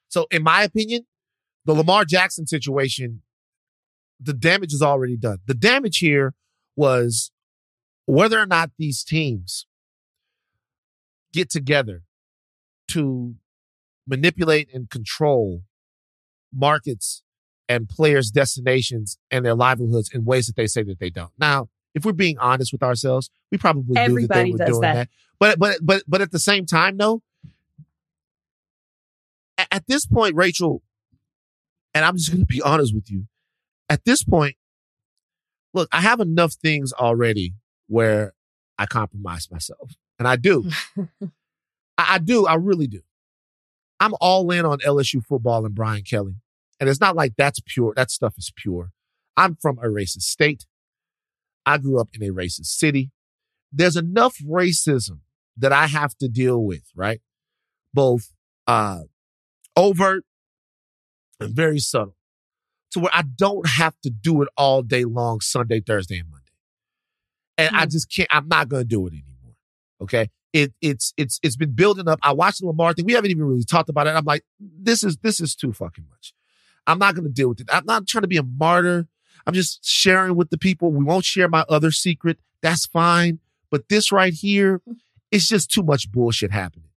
So, 0.09 0.27
in 0.29 0.43
my 0.43 0.63
opinion, 0.63 1.07
the 1.65 1.73
Lamar 1.73 2.05
Jackson 2.05 2.45
situation, 2.45 3.23
the 4.19 4.33
damage 4.33 4.71
is 4.73 4.81
already 4.81 5.17
done. 5.17 5.39
The 5.47 5.55
damage 5.55 5.97
here 5.97 6.35
was 6.75 7.31
whether 8.05 8.39
or 8.39 8.45
not 8.45 8.71
these 8.77 9.03
teams 9.03 9.65
get 11.33 11.49
together 11.49 12.03
to 12.89 13.35
manipulate 14.07 14.69
and 14.73 14.89
control 14.89 15.63
markets 16.53 17.22
and 17.69 17.87
players' 17.87 18.31
destinations 18.31 19.17
and 19.31 19.45
their 19.45 19.55
livelihoods 19.55 20.09
in 20.13 20.25
ways 20.25 20.47
that 20.47 20.55
they 20.55 20.67
say 20.67 20.83
that 20.83 20.99
they 20.99 21.09
don't. 21.09 21.31
Now, 21.37 21.69
if 21.95 22.05
we're 22.05 22.11
being 22.13 22.37
honest 22.39 22.71
with 22.71 22.83
ourselves, 22.83 23.29
we 23.51 23.57
probably 23.57 23.83
knew 23.83 23.93
that 23.93 23.95
they 23.95 24.03
Everybody 24.05 24.51
were 24.51 24.57
does 24.57 24.67
doing 24.69 24.81
that. 24.81 24.93
that. 24.93 25.09
But 25.39 25.59
but 25.59 25.77
but 25.81 26.03
but 26.07 26.21
at 26.21 26.31
the 26.31 26.39
same 26.39 26.65
time, 26.65 26.97
though, 26.97 27.21
at 29.71 29.85
this 29.87 30.05
point, 30.05 30.35
Rachel, 30.35 30.81
and 31.93 32.05
I'm 32.05 32.17
just 32.17 32.31
going 32.31 32.41
to 32.41 32.45
be 32.45 32.61
honest 32.61 32.93
with 32.93 33.09
you. 33.09 33.27
At 33.89 34.05
this 34.05 34.23
point, 34.23 34.55
look, 35.73 35.89
I 35.91 36.01
have 36.01 36.19
enough 36.19 36.53
things 36.53 36.93
already 36.93 37.53
where 37.87 38.33
I 38.77 38.85
compromise 38.85 39.51
myself, 39.51 39.91
and 40.17 40.27
I 40.27 40.35
do. 40.35 40.69
I, 41.97 42.15
I 42.15 42.17
do. 42.19 42.45
I 42.47 42.55
really 42.55 42.87
do. 42.87 43.01
I'm 43.99 44.13
all 44.19 44.49
in 44.51 44.65
on 44.65 44.79
LSU 44.79 45.23
football 45.23 45.65
and 45.65 45.75
Brian 45.75 46.03
Kelly, 46.03 46.35
and 46.79 46.89
it's 46.89 46.99
not 46.99 47.15
like 47.15 47.33
that's 47.37 47.59
pure. 47.65 47.93
That 47.95 48.11
stuff 48.11 48.35
is 48.37 48.51
pure. 48.55 48.91
I'm 49.37 49.55
from 49.55 49.77
a 49.79 49.87
racist 49.87 50.23
state. 50.23 50.65
I 51.65 51.77
grew 51.77 51.99
up 51.99 52.09
in 52.13 52.21
a 52.23 52.33
racist 52.33 52.65
city. 52.65 53.11
There's 53.71 53.95
enough 53.95 54.37
racism 54.45 55.19
that 55.57 55.71
I 55.71 55.87
have 55.87 56.15
to 56.17 56.27
deal 56.27 56.63
with, 56.63 56.83
right? 56.95 57.21
Both 57.93 58.31
uh 58.67 59.01
overt 59.75 60.25
and 61.39 61.55
very 61.55 61.79
subtle. 61.79 62.15
To 62.91 62.99
where 62.99 63.11
I 63.13 63.23
don't 63.23 63.67
have 63.67 63.95
to 64.03 64.11
do 64.11 64.43
it 64.43 64.49
all 64.55 64.83
day 64.83 65.03
long, 65.03 65.41
Sunday, 65.41 65.79
Thursday, 65.79 66.19
and 66.19 66.29
Monday. 66.29 66.43
And 67.57 67.75
I 67.75 67.87
just 67.87 68.11
can't, 68.13 68.29
I'm 68.31 68.47
not 68.47 68.69
gonna 68.69 68.83
do 68.83 69.07
it 69.07 69.13
anymore. 69.13 69.55
Okay. 70.01 70.29
It 70.53 70.73
it's 70.81 71.13
it's 71.17 71.39
it's 71.41 71.55
been 71.55 71.71
building 71.71 72.07
up. 72.07 72.19
I 72.21 72.33
watched 72.33 72.59
the 72.59 72.67
Lamar 72.67 72.93
thing. 72.93 73.05
We 73.05 73.13
haven't 73.13 73.31
even 73.31 73.45
really 73.45 73.63
talked 73.63 73.89
about 73.89 74.05
it. 74.05 74.11
I'm 74.11 74.25
like, 74.25 74.43
this 74.59 75.03
is 75.03 75.17
this 75.17 75.39
is 75.39 75.55
too 75.55 75.73
fucking 75.73 76.05
much. 76.09 76.33
I'm 76.87 76.99
not 76.99 77.15
gonna 77.15 77.29
deal 77.29 77.49
with 77.49 77.61
it. 77.61 77.69
I'm 77.71 77.85
not 77.85 78.07
trying 78.07 78.23
to 78.23 78.27
be 78.27 78.37
a 78.37 78.43
martyr. 78.43 79.07
I'm 79.45 79.53
just 79.53 79.85
sharing 79.85 80.35
with 80.35 80.49
the 80.49 80.57
people. 80.57 80.91
We 80.91 81.03
won't 81.03 81.25
share 81.25 81.49
my 81.49 81.65
other 81.69 81.91
secret. 81.91 82.39
That's 82.61 82.85
fine. 82.85 83.39
But 83.71 83.89
this 83.89 84.11
right 84.11 84.33
here 84.33 84.81
It's 85.31 85.47
just 85.47 85.71
too 85.71 85.83
much 85.83 86.11
bullshit 86.11 86.51
happening. 86.51 86.89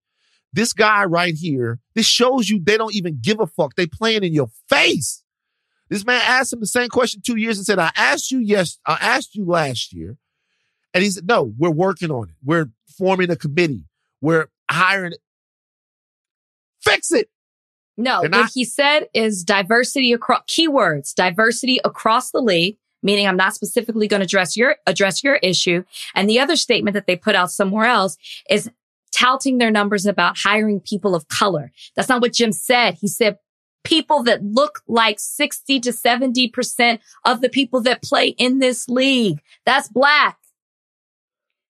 This 0.52 0.72
guy 0.74 1.04
right 1.04 1.34
here, 1.34 1.80
this 1.94 2.06
shows 2.06 2.50
you 2.50 2.60
they 2.62 2.76
don't 2.76 2.94
even 2.94 3.18
give 3.20 3.40
a 3.40 3.46
fuck. 3.46 3.74
They 3.76 3.86
playing 3.86 4.24
in 4.24 4.34
your 4.34 4.50
face. 4.68 5.22
This 5.88 6.04
man 6.04 6.20
asked 6.24 6.52
him 6.52 6.60
the 6.60 6.66
same 6.66 6.88
question 6.90 7.22
two 7.24 7.36
years 7.36 7.58
and 7.58 7.66
said, 7.66 7.78
I 7.78 7.92
asked 7.96 8.30
you 8.30 8.38
yes, 8.40 8.78
I 8.86 8.98
asked 9.00 9.34
you 9.34 9.46
last 9.46 9.92
year. 9.92 10.16
And 10.92 11.02
he 11.02 11.10
said, 11.10 11.26
No, 11.26 11.52
we're 11.58 11.70
working 11.70 12.10
on 12.10 12.28
it. 12.30 12.34
We're 12.44 12.70
forming 12.98 13.30
a 13.30 13.36
committee. 13.36 13.84
We're 14.20 14.48
hiring. 14.70 15.12
Fix 16.80 17.12
it. 17.12 17.28
No, 17.96 18.20
They're 18.20 18.30
what 18.30 18.38
not- 18.38 18.50
he 18.54 18.64
said 18.64 19.08
is 19.14 19.42
diversity 19.42 20.12
across 20.12 20.42
keywords, 20.48 21.14
diversity 21.14 21.80
across 21.84 22.30
the 22.30 22.40
league, 22.40 22.76
meaning 23.02 23.26
I'm 23.26 23.36
not 23.36 23.54
specifically 23.54 24.06
going 24.06 24.20
to 24.20 24.24
address 24.24 24.56
your 24.56 24.76
address 24.86 25.24
your 25.24 25.36
issue. 25.36 25.84
And 26.14 26.28
the 26.28 26.40
other 26.40 26.56
statement 26.56 26.94
that 26.94 27.06
they 27.06 27.16
put 27.16 27.34
out 27.34 27.50
somewhere 27.50 27.86
else 27.86 28.18
is 28.50 28.70
touting 29.14 29.58
their 29.58 29.70
numbers 29.70 30.04
about 30.04 30.36
hiring 30.36 30.80
people 30.80 31.14
of 31.14 31.28
color. 31.28 31.72
That's 31.94 32.08
not 32.08 32.20
what 32.20 32.34
Jim 32.34 32.52
said. 32.52 32.94
He 33.00 33.08
said 33.08 33.38
people 33.82 34.22
that 34.24 34.42
look 34.42 34.82
like 34.88 35.18
60 35.18 35.80
to 35.80 35.90
70% 35.90 36.98
of 37.24 37.40
the 37.40 37.48
people 37.48 37.80
that 37.82 38.02
play 38.02 38.28
in 38.30 38.58
this 38.58 38.88
league. 38.88 39.40
That's 39.64 39.88
black. 39.88 40.38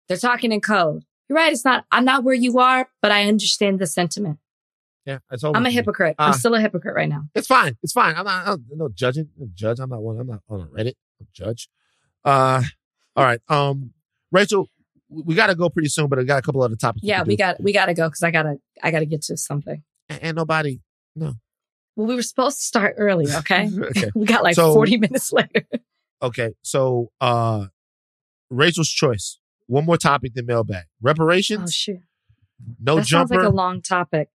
They're 0.09 0.17
talking 0.17 0.53
in 0.53 0.61
code. 0.61 1.03
You're 1.29 1.37
right. 1.37 1.53
It's 1.53 1.65
not, 1.65 1.85
I'm 1.91 2.05
not 2.05 2.23
where 2.25 2.35
you 2.35 2.59
are, 2.59 2.89
but 3.03 3.11
I 3.11 3.27
understand 3.27 3.79
the 3.79 3.87
sentiment. 3.87 4.39
Yeah. 5.07 5.19
I'm 5.55 5.67
a 5.67 5.71
hypocrite. 5.71 6.17
I'm 6.19 6.31
Uh, 6.31 6.33
still 6.35 6.55
a 6.55 6.61
hypocrite 6.61 6.95
right 6.95 7.09
now. 7.09 7.25
It's 7.35 7.47
fine. 7.47 7.77
It's 7.83 7.93
fine. 7.93 8.15
I'm 8.17 8.25
not. 8.25 8.47
I'm 8.49 8.65
no 8.75 8.89
judging. 8.89 9.29
No 9.39 9.49
judge. 9.55 9.79
I'm 9.81 9.91
not 9.91 10.03
one. 10.03 10.19
I'm 10.19 10.27
not 10.27 10.41
on 10.49 10.63
a 10.63 10.67
Reddit. 10.67 10.95
I'm 11.21 11.27
judge. 11.33 11.69
Uh, 12.25 12.63
all 13.15 13.25
right. 13.25 13.41
Um, 13.49 13.93
Rachel, 14.33 14.69
we 15.11 15.35
got 15.35 15.49
to 15.49 15.55
go 15.55 15.69
pretty 15.69 15.89
soon, 15.91 16.09
but 16.09 16.19
I 16.19 16.25
got 16.25 16.39
a 16.39 16.43
couple 16.43 16.63
other 16.63 16.77
topics. 16.77 17.05
Yeah, 17.05 17.19
can 17.19 17.27
we 17.29 17.37
got 17.37 17.63
we 17.63 17.73
got 17.73 17.87
to 17.87 17.95
go 17.95 18.09
because 18.09 18.23
I 18.23 18.31
gotta 18.31 18.57
I 18.83 18.91
gotta 18.91 19.05
get 19.05 19.23
to 19.23 19.37
something. 19.37 19.83
A- 20.09 20.25
And 20.25 20.37
nobody. 20.37 20.81
No. 21.15 21.35
Well, 21.97 22.07
we 22.09 22.15
were 22.15 22.23
supposed 22.23 22.59
to 22.59 22.65
start 22.65 22.95
early. 22.99 23.27
Okay, 23.31 23.69
Okay. 23.79 24.11
we 24.15 24.25
got 24.27 24.43
like 24.43 24.55
So- 24.57 24.73
40 24.73 24.97
minutes 24.99 25.33
later. 25.33 25.67
Okay. 26.23 26.55
So, 26.63 27.11
uh, 27.21 27.67
Rachel's 28.51 28.89
choice. 28.91 29.39
One 29.67 29.85
more 29.85 29.97
topic 29.99 30.35
than 30.35 30.47
mailbag. 30.47 30.85
Reparations. 31.03 31.69
Oh 31.69 31.71
shoot, 31.71 32.01
no 32.81 32.97
that 32.97 33.07
sounds 33.07 33.31
like 33.31 33.41
a 33.41 33.49
long 33.51 33.81
topic. 33.83 34.31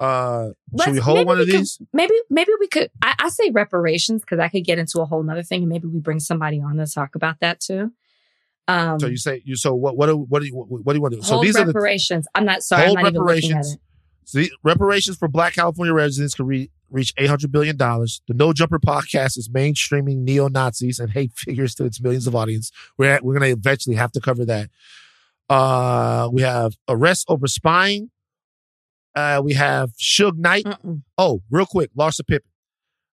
Uh, 0.00 0.46
should 0.46 0.54
Let's- 0.72 0.92
we 0.92 0.98
hold 0.98 1.26
one 1.26 1.38
of 1.40 1.46
could- 1.46 1.60
these? 1.60 1.78
maybe 1.92 2.14
maybe 2.30 2.50
we 2.58 2.66
could. 2.66 2.90
I, 3.02 3.14
I 3.18 3.28
say 3.28 3.50
reparations 3.50 4.22
because 4.22 4.38
I 4.38 4.48
could 4.48 4.64
get 4.64 4.78
into 4.78 5.00
a 5.00 5.04
whole 5.04 5.22
nother 5.22 5.42
thing, 5.42 5.62
and 5.62 5.68
maybe 5.68 5.86
we 5.86 6.00
bring 6.00 6.18
somebody 6.20 6.60
on 6.60 6.76
to 6.78 6.86
talk 6.86 7.14
about 7.14 7.40
that 7.40 7.60
too. 7.60 7.92
Um, 8.66 8.98
so 9.00 9.06
you 9.08 9.16
say 9.16 9.42
you. 9.44 9.56
So 9.56 9.74
what? 9.74 9.96
What? 9.96 10.06
do- 10.06 10.16
What 10.28 10.40
do 10.40 10.46
you? 10.46 10.54
What, 10.54 10.92
do 10.92 10.96
you 10.96 11.02
want 11.02 11.12
to 11.14 11.20
do? 11.20 11.26
So 11.26 11.40
these 11.40 11.56
are 11.56 11.60
the 11.64 11.72
reparations. 11.72 12.26
I'm 12.34 12.44
not 12.44 12.62
sorry. 12.62 12.82
I'm 12.84 12.88
hold 12.96 12.98
not 13.02 13.12
reparations. 13.14 13.76
So 14.24 14.38
the 14.38 14.52
reparations 14.62 15.16
for 15.16 15.26
Black 15.28 15.54
California 15.54 15.92
residents 15.92 16.34
could 16.36 16.46
re- 16.46 16.70
reach 16.88 17.12
eight 17.18 17.28
hundred 17.28 17.50
billion 17.50 17.76
dollars. 17.76 18.22
The 18.28 18.34
No 18.34 18.52
Jumper 18.52 18.78
podcast 18.78 19.36
is 19.36 19.48
mainstreaming 19.52 20.18
neo 20.18 20.48
Nazis 20.48 21.00
and 21.00 21.10
hate 21.10 21.32
figures 21.34 21.74
to 21.76 21.84
its 21.84 22.00
millions 22.00 22.26
of 22.28 22.36
audience. 22.36 22.70
We're 22.96 23.14
at, 23.14 23.24
we're 23.24 23.36
going 23.38 23.52
to 23.52 23.58
eventually 23.58 23.96
have 23.96 24.12
to 24.12 24.20
cover 24.20 24.44
that. 24.44 24.70
Uh, 25.48 26.28
we 26.32 26.42
have 26.42 26.74
arrests 26.88 27.24
over 27.28 27.48
spying. 27.48 28.10
Uh, 29.14 29.40
we 29.44 29.54
have 29.54 29.90
Suge 29.92 30.36
Knight. 30.36 30.64
Mm-mm. 30.64 31.02
Oh, 31.18 31.42
real 31.50 31.66
quick, 31.66 31.90
Larsa 31.98 32.26
Pippen. 32.26 32.48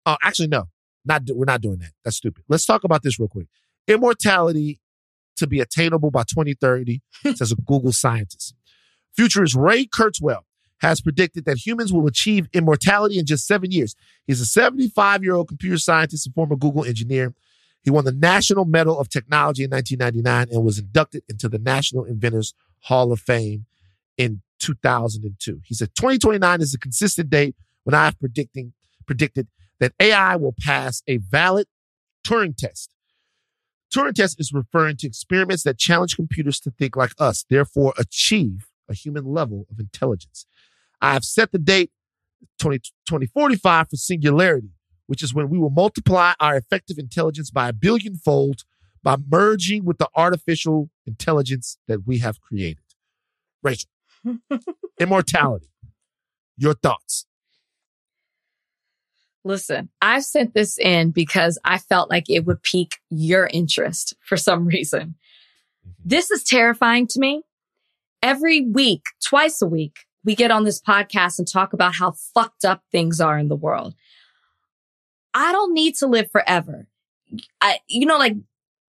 Uh, 0.06 0.16
actually, 0.22 0.48
no, 0.48 0.68
not 1.04 1.24
do- 1.24 1.36
we're 1.36 1.44
not 1.44 1.60
doing 1.60 1.78
that. 1.78 1.92
That's 2.04 2.16
stupid. 2.16 2.44
Let's 2.48 2.64
talk 2.64 2.84
about 2.84 3.02
this 3.02 3.18
real 3.18 3.28
quick. 3.28 3.48
Immortality 3.86 4.80
to 5.36 5.46
be 5.46 5.60
attainable 5.60 6.10
by 6.10 6.22
2030, 6.22 7.00
says 7.34 7.52
a 7.52 7.56
Google 7.56 7.92
scientist. 7.92 8.54
Futurist 9.16 9.54
Ray 9.56 9.86
Kurzweil 9.86 10.42
has 10.80 11.00
predicted 11.00 11.44
that 11.44 11.66
humans 11.66 11.92
will 11.92 12.06
achieve 12.06 12.48
immortality 12.52 13.18
in 13.18 13.26
just 13.26 13.46
seven 13.46 13.70
years. 13.70 13.96
He's 14.26 14.40
a 14.40 14.46
75 14.46 15.22
year 15.24 15.34
old 15.34 15.48
computer 15.48 15.78
scientist 15.78 16.26
and 16.26 16.34
former 16.34 16.56
Google 16.56 16.84
engineer. 16.84 17.34
He 17.82 17.90
won 17.90 18.04
the 18.04 18.12
National 18.12 18.64
Medal 18.64 18.98
of 18.98 19.08
Technology 19.08 19.64
in 19.64 19.70
1999 19.70 20.54
and 20.54 20.64
was 20.64 20.78
inducted 20.78 21.22
into 21.28 21.48
the 21.48 21.58
National 21.58 22.04
Inventors 22.04 22.54
Hall 22.80 23.12
of 23.12 23.20
Fame 23.20 23.66
in 24.16 24.42
2002. 24.60 25.60
He 25.64 25.74
said 25.74 25.90
2029 25.94 26.60
is 26.60 26.74
a 26.74 26.78
consistent 26.78 27.30
date 27.30 27.56
when 27.84 27.94
I've 27.94 28.18
predicting 28.18 28.72
predicted 29.06 29.48
that 29.80 29.92
AI 29.98 30.36
will 30.36 30.54
pass 30.58 31.02
a 31.08 31.16
valid 31.16 31.66
Turing 32.24 32.56
test. 32.56 32.90
Turing 33.92 34.14
test 34.14 34.38
is 34.38 34.52
referring 34.52 34.96
to 34.98 35.06
experiments 35.06 35.62
that 35.64 35.78
challenge 35.78 36.14
computers 36.14 36.60
to 36.60 36.70
think 36.70 36.94
like 36.96 37.12
us, 37.18 37.44
therefore 37.48 37.94
achieve 37.98 38.68
a 38.88 38.94
human 38.94 39.24
level 39.24 39.66
of 39.70 39.80
intelligence. 39.80 40.46
I 41.00 41.14
have 41.14 41.24
set 41.24 41.50
the 41.50 41.58
date 41.58 41.90
20, 42.58 42.78
2045 42.78 43.88
for 43.90 43.96
singularity, 43.96 44.70
which 45.06 45.22
is 45.22 45.34
when 45.34 45.48
we 45.48 45.58
will 45.58 45.70
multiply 45.70 46.34
our 46.38 46.56
effective 46.56 46.98
intelligence 46.98 47.50
by 47.50 47.68
a 47.68 47.72
billion 47.72 48.16
fold 48.16 48.64
by 49.02 49.16
merging 49.30 49.84
with 49.84 49.98
the 49.98 50.08
artificial 50.14 50.90
intelligence 51.06 51.78
that 51.88 52.06
we 52.06 52.18
have 52.18 52.40
created. 52.40 52.84
Rachel, 53.62 53.88
immortality. 55.00 55.68
Your 56.56 56.74
thoughts. 56.74 57.26
Listen, 59.44 59.88
I 60.02 60.20
sent 60.20 60.52
this 60.52 60.78
in 60.78 61.12
because 61.12 61.58
I 61.64 61.78
felt 61.78 62.10
like 62.10 62.28
it 62.28 62.44
would 62.44 62.62
pique 62.62 62.98
your 63.08 63.46
interest 63.46 64.14
for 64.20 64.36
some 64.36 64.66
reason. 64.66 65.14
Mm-hmm. 65.86 65.90
This 66.04 66.30
is 66.30 66.44
terrifying 66.44 67.06
to 67.08 67.18
me. 67.18 67.42
Every 68.22 68.60
week, 68.60 69.02
twice 69.24 69.62
a 69.62 69.66
week, 69.66 70.00
we 70.24 70.34
get 70.34 70.50
on 70.50 70.64
this 70.64 70.80
podcast 70.80 71.38
and 71.38 71.48
talk 71.48 71.72
about 71.72 71.94
how 71.94 72.12
fucked 72.34 72.66
up 72.66 72.82
things 72.92 73.20
are 73.20 73.38
in 73.38 73.48
the 73.48 73.56
world. 73.56 73.94
I 75.32 75.52
don't 75.52 75.72
need 75.72 75.94
to 75.96 76.06
live 76.06 76.30
forever. 76.30 76.86
I, 77.62 77.78
you 77.88 78.04
know, 78.04 78.18
like, 78.18 78.36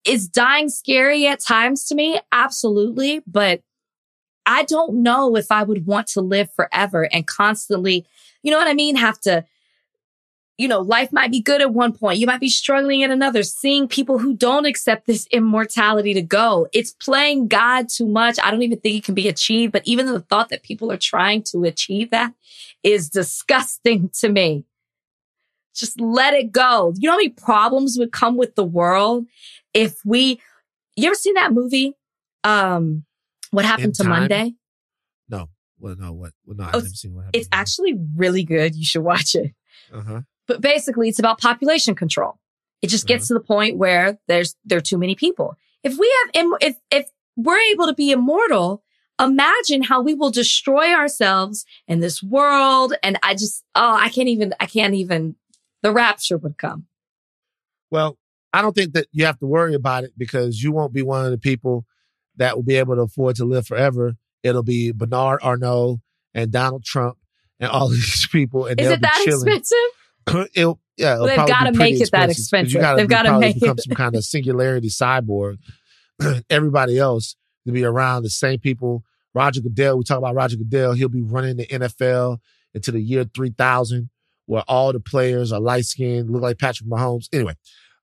is 0.04 0.26
dying 0.26 0.68
scary 0.68 1.26
at 1.26 1.40
times 1.40 1.84
to 1.86 1.94
me? 1.94 2.18
Absolutely. 2.32 3.20
But 3.26 3.60
I 4.46 4.64
don't 4.64 5.02
know 5.02 5.36
if 5.36 5.50
I 5.50 5.62
would 5.62 5.86
want 5.86 6.06
to 6.08 6.20
live 6.20 6.48
forever 6.54 7.08
and 7.12 7.26
constantly, 7.26 8.06
you 8.42 8.50
know 8.50 8.58
what 8.58 8.68
I 8.68 8.74
mean? 8.74 8.96
Have 8.96 9.20
to, 9.20 9.44
you 10.58 10.68
know, 10.68 10.80
life 10.80 11.12
might 11.12 11.30
be 11.30 11.40
good 11.40 11.62
at 11.62 11.72
one 11.72 11.92
point. 11.92 12.18
You 12.18 12.26
might 12.26 12.40
be 12.40 12.50
struggling 12.50 13.02
at 13.02 13.10
another, 13.10 13.42
seeing 13.42 13.88
people 13.88 14.18
who 14.18 14.34
don't 14.34 14.66
accept 14.66 15.06
this 15.06 15.26
immortality 15.30 16.12
to 16.14 16.22
go. 16.22 16.68
It's 16.72 16.92
playing 16.92 17.48
God 17.48 17.88
too 17.88 18.06
much. 18.06 18.38
I 18.42 18.50
don't 18.50 18.62
even 18.62 18.78
think 18.80 18.96
it 18.96 19.04
can 19.04 19.14
be 19.14 19.28
achieved. 19.28 19.72
But 19.72 19.82
even 19.86 20.06
the 20.06 20.20
thought 20.20 20.50
that 20.50 20.62
people 20.62 20.92
are 20.92 20.98
trying 20.98 21.42
to 21.44 21.64
achieve 21.64 22.10
that 22.10 22.34
is 22.82 23.08
disgusting 23.08 24.10
to 24.20 24.28
me. 24.28 24.64
Just 25.74 26.00
let 26.00 26.34
it 26.34 26.52
go. 26.52 26.92
You 26.98 27.06
know 27.06 27.12
how 27.12 27.18
many 27.18 27.30
problems 27.30 27.96
would 27.98 28.12
come 28.12 28.36
with 28.36 28.54
the 28.54 28.64
world 28.64 29.26
if 29.72 30.00
we, 30.04 30.40
you 30.96 31.06
ever 31.06 31.14
seen 31.14 31.34
that 31.34 31.52
movie? 31.52 31.94
Um, 32.44 33.04
what 33.50 33.64
happened 33.64 33.94
to 33.96 34.02
Time? 34.02 34.10
Monday? 34.10 34.54
No. 35.28 35.48
Well, 35.78 35.96
no, 35.98 36.12
what? 36.12 36.32
Well, 36.44 36.56
no, 36.56 36.64
I 36.64 36.68
Oh, 36.68 36.78
haven't 36.78 36.96
seen 36.96 37.14
what 37.14 37.24
happened. 37.24 37.40
It's 37.40 37.48
actually 37.52 37.94
really 38.16 38.44
good. 38.44 38.74
You 38.74 38.84
should 38.84 39.02
watch 39.02 39.34
it. 39.34 39.52
Uh-huh. 39.92 40.20
But 40.46 40.60
basically, 40.60 41.08
it's 41.08 41.18
about 41.18 41.40
population 41.40 41.94
control. 41.94 42.38
It 42.82 42.88
just 42.88 43.06
gets 43.06 43.28
to 43.28 43.34
the 43.34 43.40
point 43.40 43.76
where 43.76 44.18
there's 44.26 44.56
there 44.64 44.78
are 44.78 44.82
too 44.82 44.98
many 44.98 45.14
people. 45.14 45.54
If 45.84 45.98
we 45.98 46.12
have 46.24 46.44
Im- 46.44 46.56
if 46.60 46.76
if 46.90 47.08
we're 47.36 47.58
able 47.72 47.86
to 47.86 47.94
be 47.94 48.10
immortal, 48.10 48.82
imagine 49.20 49.82
how 49.82 50.00
we 50.02 50.14
will 50.14 50.30
destroy 50.30 50.92
ourselves 50.94 51.64
in 51.86 52.00
this 52.00 52.22
world. 52.22 52.94
And 53.02 53.18
I 53.22 53.34
just 53.34 53.64
oh, 53.74 53.96
I 53.96 54.08
can't 54.08 54.28
even 54.28 54.54
I 54.60 54.66
can't 54.66 54.94
even. 54.94 55.36
The 55.82 55.92
rapture 55.92 56.36
would 56.36 56.58
come. 56.58 56.86
Well, 57.90 58.18
I 58.52 58.60
don't 58.62 58.74
think 58.74 58.92
that 58.94 59.06
you 59.12 59.24
have 59.26 59.38
to 59.38 59.46
worry 59.46 59.74
about 59.74 60.04
it 60.04 60.12
because 60.18 60.62
you 60.62 60.72
won't 60.72 60.92
be 60.92 61.02
one 61.02 61.24
of 61.24 61.30
the 61.30 61.38
people 61.38 61.84
that 62.40 62.56
will 62.56 62.64
be 62.64 62.74
able 62.76 62.96
to 62.96 63.02
afford 63.02 63.36
to 63.36 63.44
live 63.44 63.66
forever. 63.66 64.16
It'll 64.42 64.62
be 64.64 64.90
Bernard 64.92 65.40
Arnault 65.42 66.00
and 66.34 66.50
Donald 66.50 66.82
Trump 66.84 67.16
and 67.60 67.70
all 67.70 67.88
these 67.96 68.26
people, 68.26 68.66
and 68.66 68.80
Is 68.80 68.86
they'll 68.88 68.94
it 68.96 69.02
that 69.02 69.22
be 69.24 69.30
chilling. 69.30 69.46
expensive? 69.48 70.50
It'll, 70.54 70.80
yeah, 70.96 71.14
it'll 71.14 71.26
They've 71.26 71.36
gotta 71.46 71.72
make 71.72 72.00
it 72.00 72.10
that 72.12 72.30
expensive. 72.30 72.80
Gotta 72.80 72.96
They've 72.96 73.08
gotta 73.08 73.38
make 73.38 73.54
become 73.60 73.78
it- 73.78 73.84
some 73.84 73.94
kind 73.96 74.16
of 74.16 74.24
singularity 74.24 74.88
cyborg. 74.88 75.58
Everybody 76.50 76.98
else 76.98 77.36
to 77.66 77.72
be 77.72 77.84
around 77.84 78.22
the 78.24 78.30
same 78.30 78.58
people. 78.58 79.04
Roger 79.34 79.60
Goodell, 79.60 79.96
we 79.98 80.04
talk 80.04 80.18
about 80.18 80.34
Roger 80.34 80.56
Goodell. 80.56 80.92
He'll 80.94 81.08
be 81.08 81.22
running 81.22 81.56
the 81.56 81.66
NFL 81.66 82.38
into 82.74 82.90
the 82.90 83.00
year 83.00 83.24
3000 83.24 84.10
where 84.46 84.62
all 84.66 84.92
the 84.92 84.98
players 85.00 85.52
are 85.52 85.60
light 85.60 85.84
skinned, 85.84 86.28
look 86.30 86.42
like 86.42 86.58
Patrick 86.58 86.88
Mahomes. 86.88 87.28
Anyway, 87.32 87.54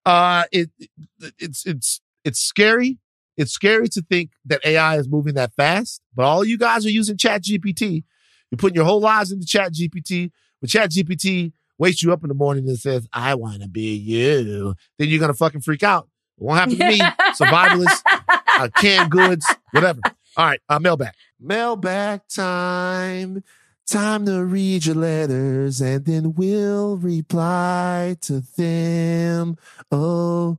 uh, 0.05 0.43
it, 0.51 0.69
it 0.79 0.89
it's 1.37 1.65
it's 1.65 2.01
it's 2.23 2.39
scary. 2.39 2.97
It's 3.37 3.51
scary 3.51 3.87
to 3.89 4.01
think 4.01 4.31
that 4.45 4.65
AI 4.65 4.97
is 4.97 5.07
moving 5.07 5.35
that 5.35 5.53
fast. 5.53 6.01
But 6.15 6.25
all 6.25 6.43
you 6.43 6.57
guys 6.57 6.85
are 6.85 6.91
using 6.91 7.17
Chat 7.17 7.43
GPT. 7.43 8.03
You're 8.49 8.57
putting 8.57 8.75
your 8.75 8.85
whole 8.85 8.99
lives 8.99 9.31
into 9.31 9.45
Chat 9.45 9.73
GPT. 9.73 10.31
But 10.59 10.69
Chat 10.69 10.91
GPT 10.91 11.53
wakes 11.77 12.01
you 12.01 12.11
up 12.11 12.23
in 12.23 12.29
the 12.29 12.33
morning 12.33 12.67
and 12.67 12.77
says, 12.77 13.07
"I 13.13 13.35
want 13.35 13.61
to 13.61 13.67
be 13.67 13.95
you." 13.95 14.73
Then 14.97 15.09
you're 15.09 15.19
gonna 15.19 15.33
fucking 15.33 15.61
freak 15.61 15.83
out. 15.83 16.09
It 16.37 16.43
won't 16.43 16.59
happen 16.59 16.77
to 16.77 16.87
me. 16.87 16.99
Survivalists, 17.39 18.01
uh, 18.27 18.69
canned 18.77 19.11
goods, 19.11 19.45
whatever. 19.71 20.01
All 20.35 20.45
right, 20.45 20.61
uh, 20.69 20.79
mailbag. 20.79 21.13
Mailbag 21.39 22.21
time. 22.27 23.43
Time 23.87 24.25
to 24.25 24.43
read 24.43 24.85
your 24.85 24.95
letters 24.95 25.79
and 25.79 26.03
then 26.03 26.33
we'll 26.33 26.97
reply 26.97 28.17
to 28.19 28.41
them. 28.57 29.55
Oh, 29.89 30.57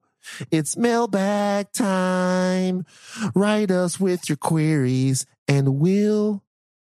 it's 0.50 0.76
mailbag 0.76 1.72
time. 1.72 2.84
Write 3.34 3.70
us 3.70 3.98
with 4.00 4.28
your 4.28 4.36
queries 4.36 5.26
and 5.46 5.78
we'll 5.78 6.42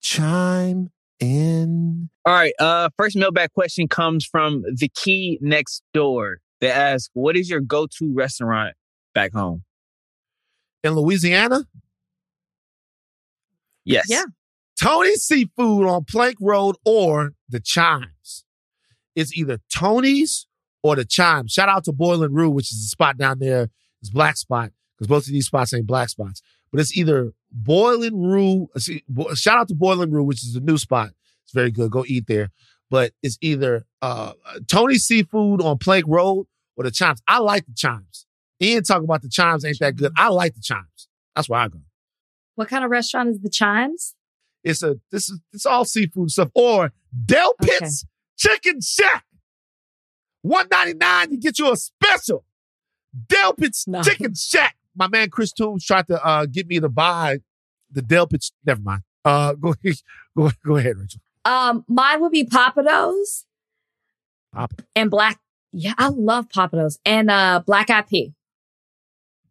chime 0.00 0.90
in. 1.20 2.08
All 2.24 2.34
right. 2.34 2.54
Uh, 2.58 2.88
first 2.96 3.16
mailbag 3.16 3.52
question 3.52 3.88
comes 3.88 4.24
from 4.24 4.64
the 4.74 4.88
key 4.88 5.38
next 5.40 5.82
door. 5.92 6.38
They 6.60 6.70
ask, 6.70 7.10
"What 7.12 7.36
is 7.36 7.50
your 7.50 7.60
go-to 7.60 8.12
restaurant 8.14 8.74
back 9.14 9.32
home?" 9.32 9.64
In 10.82 10.94
Louisiana, 10.94 11.66
Yes. 13.86 14.06
Yeah. 14.08 14.24
Tony's 14.82 15.22
Seafood 15.22 15.86
on 15.86 16.04
Plank 16.04 16.36
Road 16.40 16.76
or 16.84 17.32
the 17.48 17.60
Chimes. 17.60 18.44
It's 19.14 19.34
either 19.36 19.58
Tony's 19.72 20.45
or 20.86 20.94
the 20.96 21.04
Chimes. 21.04 21.52
Shout 21.52 21.68
out 21.68 21.82
to 21.84 21.92
Boil 21.92 22.22
and 22.22 22.34
Roux, 22.34 22.50
which 22.50 22.70
is 22.72 22.78
a 22.78 22.88
spot 22.88 23.18
down 23.18 23.40
there. 23.40 23.70
It's 24.00 24.10
Black 24.10 24.36
Spot 24.36 24.70
because 24.96 25.08
both 25.08 25.26
of 25.26 25.32
these 25.32 25.46
spots 25.46 25.74
ain't 25.74 25.86
black 25.86 26.08
spots. 26.08 26.42
But 26.70 26.80
it's 26.80 26.96
either 26.96 27.32
Boil 27.50 28.02
and 28.04 28.30
Roux. 28.30 28.68
uh, 28.74 28.78
see, 28.78 29.02
Bo- 29.08 29.34
Shout 29.34 29.58
out 29.58 29.68
to 29.68 29.74
Boil 29.74 30.00
and 30.02 30.12
Roux, 30.12 30.22
which 30.22 30.44
is 30.44 30.54
a 30.54 30.60
new 30.60 30.78
spot. 30.78 31.10
It's 31.44 31.52
very 31.52 31.70
good. 31.72 31.90
Go 31.90 32.04
eat 32.06 32.26
there. 32.28 32.50
But 32.88 33.12
it's 33.22 33.36
either 33.40 33.84
uh, 34.00 34.34
Tony's 34.68 35.04
Seafood 35.04 35.60
on 35.60 35.78
Plank 35.78 36.04
Road 36.06 36.46
or 36.76 36.84
the 36.84 36.90
Chimes. 36.92 37.20
I 37.26 37.38
like 37.38 37.66
the 37.66 37.74
Chimes. 37.74 38.26
Ian 38.62 38.84
talking 38.84 39.04
about 39.04 39.22
the 39.22 39.28
Chimes 39.28 39.64
ain't 39.64 39.78
that 39.80 39.96
good. 39.96 40.12
I 40.16 40.28
like 40.28 40.54
the 40.54 40.60
Chimes. 40.60 41.08
That's 41.34 41.48
where 41.48 41.60
I 41.60 41.68
go. 41.68 41.80
What 42.54 42.68
kind 42.68 42.84
of 42.84 42.90
restaurant 42.90 43.28
is 43.30 43.40
the 43.40 43.50
Chimes? 43.50 44.14
It's 44.62 44.82
a 44.82 44.96
this 45.10 45.28
is 45.28 45.40
it's 45.52 45.66
all 45.66 45.84
seafood 45.84 46.30
stuff. 46.30 46.50
Or 46.54 46.92
Del 47.24 47.54
Pitts 47.60 48.06
Chicken 48.38 48.80
Shack. 48.80 49.24
One 50.46 50.68
ninety 50.70 50.94
nine. 50.94 51.32
You 51.32 51.40
get 51.40 51.58
you 51.58 51.72
a 51.72 51.76
special 51.76 52.44
Del 53.28 53.52
Pitts 53.54 53.88
No. 53.88 54.02
Chicken 54.02 54.34
Shack. 54.34 54.76
My 54.94 55.08
man 55.08 55.28
Chris 55.28 55.52
Toombs 55.52 55.84
tried 55.84 56.06
to 56.06 56.24
uh, 56.24 56.46
get 56.46 56.68
me 56.68 56.78
to 56.78 56.88
buy 56.88 57.38
the 57.90 58.00
Del 58.00 58.28
Pitts. 58.28 58.52
Never 58.64 58.80
mind. 58.80 59.02
Uh, 59.24 59.52
go 59.60 59.74
go 60.36 60.50
go 60.64 60.76
ahead, 60.76 60.96
Rachel. 60.98 61.20
Um, 61.44 61.84
mine 61.88 62.20
would 62.20 62.32
be 62.32 62.44
Pappadeaux 62.44 63.44
Pop 64.52 64.72
and 64.94 65.10
Black. 65.10 65.40
Yeah, 65.72 65.94
I 65.98 66.08
love 66.08 66.48
Pappadeaux 66.48 66.96
and 67.04 67.28
uh 67.28 67.62
Black 67.66 67.90
IP. 67.90 68.32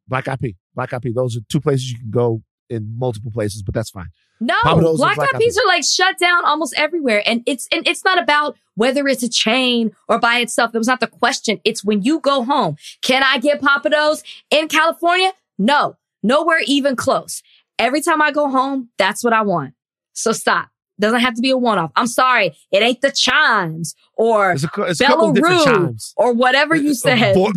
Black 0.07 0.27
IP. 0.27 0.55
Black 0.73 0.93
IP. 0.93 1.13
Those 1.13 1.35
are 1.35 1.41
two 1.49 1.59
places 1.59 1.91
you 1.91 1.99
can 1.99 2.09
go 2.11 2.41
in 2.69 2.97
multiple 2.97 3.31
places, 3.31 3.61
but 3.63 3.73
that's 3.73 3.89
fine. 3.89 4.07
No, 4.39 4.55
Pappadeaux 4.65 4.97
Black 4.97 5.17
Eyed 5.17 5.39
Peas 5.39 5.57
are 5.57 5.67
like 5.67 5.83
shut 5.83 6.17
down 6.17 6.43
almost 6.45 6.73
everywhere, 6.77 7.23
and 7.25 7.41
it's 7.45 7.67
and 7.71 7.87
it's 7.87 8.03
not 8.03 8.21
about 8.21 8.57
whether 8.75 9.07
it's 9.07 9.23
a 9.23 9.29
chain 9.29 9.95
or 10.09 10.19
by 10.19 10.39
itself. 10.39 10.71
That 10.73 10.79
was 10.79 10.87
not 10.87 10.99
the 10.99 11.07
question. 11.07 11.61
It's 11.63 11.83
when 11.83 12.01
you 12.01 12.19
go 12.19 12.43
home. 12.43 12.75
Can 13.01 13.23
I 13.23 13.37
get 13.39 13.61
Pappadeaux 13.61 14.21
in 14.49 14.67
California? 14.67 15.31
No, 15.57 15.95
nowhere 16.21 16.59
even 16.65 16.95
close. 16.95 17.41
Every 17.79 18.01
time 18.01 18.21
I 18.21 18.31
go 18.31 18.49
home, 18.49 18.89
that's 18.97 19.23
what 19.23 19.33
I 19.33 19.41
want. 19.41 19.73
So 20.13 20.31
stop. 20.31 20.69
Doesn't 20.99 21.19
have 21.19 21.35
to 21.35 21.41
be 21.41 21.49
a 21.49 21.57
one 21.57 21.77
off. 21.77 21.91
I'm 21.95 22.07
sorry, 22.07 22.55
it 22.71 22.81
ain't 22.81 23.01
the 23.01 23.11
chimes 23.11 23.95
or 24.13 24.53
It's 24.53 24.63
a, 24.63 24.69
it's 24.83 25.01
a 25.01 25.07
Bella 25.07 25.29
of 25.31 25.35
Rue 25.35 25.63
chimes. 25.65 26.13
or 26.15 26.33
whatever 26.33 26.73
you 26.75 26.93
said. 26.93 27.35
Bo- 27.35 27.51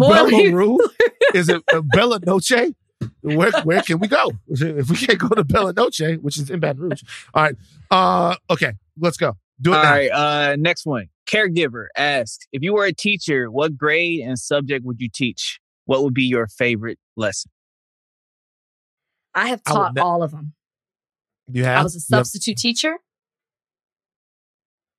Rue? 0.52 0.78
Is 1.34 1.48
it 1.48 1.62
uh, 1.72 1.82
Bella 1.82 2.18
Noche? 2.24 2.74
Where 3.20 3.50
where 3.62 3.82
can 3.82 3.98
we 3.98 4.08
go? 4.08 4.32
If 4.48 4.90
we 4.90 4.96
can't 4.96 5.18
go 5.18 5.28
to 5.28 5.44
Bella 5.44 5.72
Noche, 5.72 6.18
which 6.20 6.38
is 6.38 6.50
in 6.50 6.60
Baton 6.60 6.82
Rouge. 6.82 7.02
All 7.34 7.42
right. 7.44 7.56
Uh 7.90 8.36
okay, 8.50 8.72
let's 8.98 9.16
go. 9.16 9.36
Do 9.60 9.72
it 9.72 9.76
All 9.76 9.82
now. 9.82 9.90
right. 9.90 10.10
Uh, 10.10 10.56
next 10.56 10.86
one. 10.86 11.08
Caregiver 11.26 11.86
asks, 11.96 12.46
"If 12.52 12.62
you 12.62 12.72
were 12.74 12.84
a 12.84 12.92
teacher, 12.92 13.50
what 13.50 13.76
grade 13.76 14.20
and 14.20 14.38
subject 14.38 14.84
would 14.84 15.00
you 15.00 15.08
teach? 15.12 15.58
What 15.84 16.02
would 16.04 16.14
be 16.14 16.24
your 16.24 16.46
favorite 16.46 16.98
lesson?" 17.16 17.50
I 19.34 19.48
have 19.48 19.60
I 19.66 19.70
taught 19.72 19.94
ne- 19.94 20.00
all 20.00 20.22
of 20.22 20.30
them. 20.30 20.54
You 21.50 21.64
have 21.64 21.80
I 21.80 21.82
was 21.82 21.94
a 21.94 21.98
You 21.98 22.16
have- 22.16 22.26
substitute 22.26 22.56
teacher. 22.58 22.96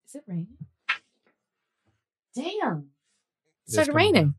Is 0.08 0.16
it 0.16 0.24
raining? 0.28 0.48
Damn. 2.36 2.90
It 3.68 3.72
started 3.74 3.92
coming 3.92 4.06
raining. 4.14 4.34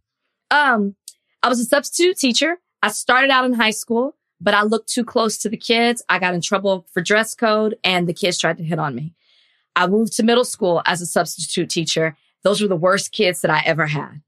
Um, 0.51 0.97
I 1.43 1.49
was 1.49 1.61
a 1.61 1.65
substitute 1.65 2.17
teacher. 2.19 2.57
I 2.83 2.89
started 2.89 3.31
out 3.31 3.45
in 3.45 3.53
high 3.53 3.71
school, 3.71 4.17
but 4.41 4.55
I 4.55 4.63
looked 4.63 4.89
too 4.89 5.05
close 5.05 5.37
to 5.39 5.49
the 5.49 5.57
kids. 5.57 6.03
I 6.09 6.19
got 6.19 6.35
in 6.35 6.41
trouble 6.41 6.87
for 6.93 7.03
dress 7.03 7.35
code 7.35 7.77
and 7.85 8.09
the 8.09 8.15
kids 8.15 8.39
tried 8.39 8.57
to 8.59 8.65
hit 8.65 8.79
on 8.79 8.95
me. 8.95 9.15
I 9.77 9.87
moved 9.87 10.15
to 10.15 10.23
middle 10.23 10.45
school 10.45 10.83
as 10.87 11.01
a 11.01 11.07
substitute 11.07 11.69
teacher. 11.69 12.17
Those 12.43 12.61
were 12.61 12.69
the 12.69 12.77
worst 12.77 13.13
kids 13.13 13.43
that 13.43 13.51
I 13.51 13.63
ever 13.65 13.87
had. 13.87 14.23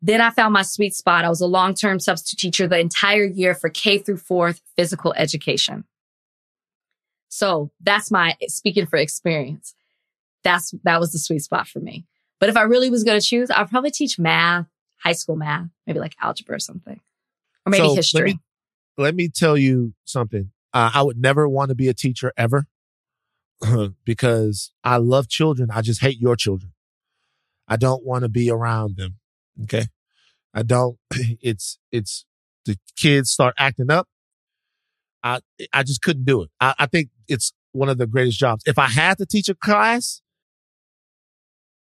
Then 0.00 0.20
I 0.20 0.30
found 0.30 0.52
my 0.52 0.62
sweet 0.62 0.94
spot. 0.94 1.24
I 1.24 1.28
was 1.28 1.40
a 1.40 1.46
long-term 1.46 1.98
substitute 1.98 2.52
teacher 2.52 2.68
the 2.68 2.78
entire 2.78 3.24
year 3.24 3.54
for 3.54 3.68
K 3.68 3.98
through 3.98 4.18
fourth 4.18 4.62
physical 4.76 5.12
education. 5.16 5.84
So 7.28 7.70
that's 7.80 8.10
my 8.10 8.36
speaking 8.46 8.86
for 8.86 8.96
experience. 8.96 9.74
That's 10.44 10.72
that 10.84 11.00
was 11.00 11.12
the 11.12 11.18
sweet 11.18 11.42
spot 11.42 11.66
for 11.66 11.80
me. 11.80 12.06
But 12.38 12.48
if 12.48 12.56
I 12.56 12.62
really 12.62 12.90
was 12.90 13.02
going 13.02 13.20
to 13.20 13.26
choose, 13.26 13.50
I'd 13.50 13.68
probably 13.68 13.90
teach 13.90 14.18
math, 14.18 14.66
high 15.02 15.12
school 15.12 15.36
math, 15.36 15.66
maybe 15.86 15.98
like 15.98 16.14
algebra 16.22 16.56
or 16.56 16.60
something, 16.60 17.00
or 17.68 17.70
maybe 17.70 17.88
So, 17.88 17.94
history. 17.94 18.20
Let 18.20 18.26
me, 18.26 18.40
let 18.96 19.14
me 19.14 19.28
tell 19.28 19.56
you 19.56 19.94
something. 20.04 20.50
Uh, 20.72 20.90
I 20.94 21.02
would 21.02 21.18
never 21.18 21.48
want 21.48 21.70
to 21.70 21.74
be 21.74 21.88
a 21.88 21.94
teacher 21.94 22.32
ever 22.36 22.66
because 24.04 24.72
I 24.84 24.96
love 24.98 25.28
children. 25.28 25.70
I 25.72 25.82
just 25.82 26.00
hate 26.00 26.20
your 26.20 26.36
children. 26.36 26.72
I 27.66 27.76
don't 27.76 28.04
want 28.04 28.22
to 28.22 28.28
be 28.28 28.50
around 28.50 28.96
them. 28.96 29.16
Okay. 29.64 29.86
I 30.54 30.62
don't, 30.62 30.98
it's, 31.10 31.78
it's 31.92 32.24
the 32.64 32.76
kids 32.96 33.30
start 33.30 33.54
acting 33.58 33.90
up. 33.90 34.08
I, 35.22 35.40
I 35.72 35.82
just 35.82 36.02
couldn't 36.02 36.24
do 36.24 36.42
it. 36.42 36.50
I, 36.60 36.74
I 36.78 36.86
think 36.86 37.10
it's 37.26 37.52
one 37.72 37.88
of 37.88 37.98
the 37.98 38.06
greatest 38.06 38.38
jobs. 38.38 38.62
If 38.66 38.78
I 38.78 38.86
had 38.86 39.18
to 39.18 39.26
teach 39.26 39.48
a 39.48 39.54
class, 39.54 40.22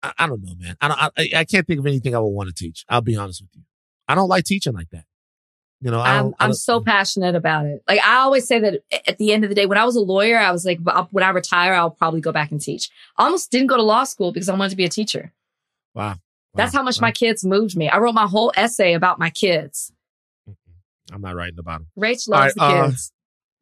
I, 0.02 0.12
I 0.18 0.26
don't 0.26 0.42
know, 0.42 0.54
man. 0.58 0.76
I, 0.80 0.88
don't, 0.88 0.98
I, 1.00 1.40
I 1.40 1.44
can't 1.44 1.66
think 1.66 1.80
of 1.80 1.86
anything 1.86 2.14
I 2.14 2.20
would 2.20 2.28
want 2.28 2.48
to 2.48 2.54
teach. 2.54 2.84
I'll 2.88 3.00
be 3.00 3.16
honest 3.16 3.42
with 3.42 3.50
you. 3.54 3.62
I 4.08 4.14
don't 4.14 4.28
like 4.28 4.44
teaching 4.44 4.72
like 4.72 4.90
that. 4.90 5.04
You 5.82 5.90
know, 5.90 6.00
I 6.00 6.16
I'm, 6.16 6.22
don't, 6.24 6.34
I 6.40 6.44
I'm 6.46 6.52
so 6.54 6.80
passionate 6.80 7.34
about 7.34 7.66
it. 7.66 7.82
Like 7.86 8.00
I 8.02 8.16
always 8.16 8.46
say 8.46 8.58
that 8.60 8.80
at 9.06 9.18
the 9.18 9.32
end 9.32 9.44
of 9.44 9.50
the 9.50 9.54
day, 9.54 9.66
when 9.66 9.76
I 9.78 9.84
was 9.84 9.94
a 9.94 10.00
lawyer, 10.00 10.38
I 10.38 10.50
was 10.50 10.64
like, 10.64 10.80
when 11.10 11.22
I 11.22 11.28
retire, 11.30 11.74
I'll 11.74 11.90
probably 11.90 12.20
go 12.22 12.32
back 12.32 12.50
and 12.50 12.60
teach. 12.60 12.88
I 13.18 13.24
almost 13.24 13.50
didn't 13.50 13.66
go 13.66 13.76
to 13.76 13.82
law 13.82 14.04
school 14.04 14.32
because 14.32 14.48
I 14.48 14.54
wanted 14.54 14.70
to 14.70 14.76
be 14.76 14.84
a 14.84 14.88
teacher. 14.88 15.32
wow. 15.94 16.14
That's 16.54 16.72
how 16.72 16.82
much 16.82 16.96
Wow. 16.98 17.08
my 17.08 17.12
kids 17.12 17.44
moved 17.44 17.76
me. 17.76 17.90
I 17.90 17.98
wrote 17.98 18.14
my 18.14 18.26
whole 18.26 18.50
essay 18.56 18.94
about 18.94 19.18
my 19.18 19.28
kids. 19.28 19.92
I'm 21.12 21.20
not 21.20 21.34
writing 21.36 21.58
about 21.58 21.80
them. 21.80 21.88
Rach 21.98 22.26
loves 22.26 22.30
right, 22.30 22.54
the 22.54 22.62
uh, 22.62 22.86
kids. 22.88 23.12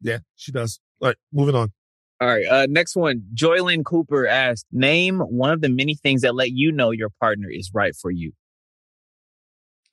Yeah, 0.01 0.19
she 0.37 0.53
does. 0.53 0.79
All 1.01 1.09
right, 1.09 1.17
moving 1.33 1.55
on. 1.55 1.73
All 2.21 2.27
right. 2.29 2.45
Uh, 2.47 2.67
next 2.69 2.95
one. 2.95 3.23
Joylyn 3.33 3.83
Cooper 3.83 4.25
asked, 4.25 4.65
"Name 4.71 5.19
one 5.19 5.51
of 5.51 5.59
the 5.59 5.67
many 5.67 5.95
things 5.95 6.21
that 6.21 6.33
let 6.35 6.51
you 6.51 6.71
know 6.71 6.91
your 6.91 7.09
partner 7.19 7.49
is 7.49 7.71
right 7.73 7.93
for 7.93 8.09
you." 8.11 8.31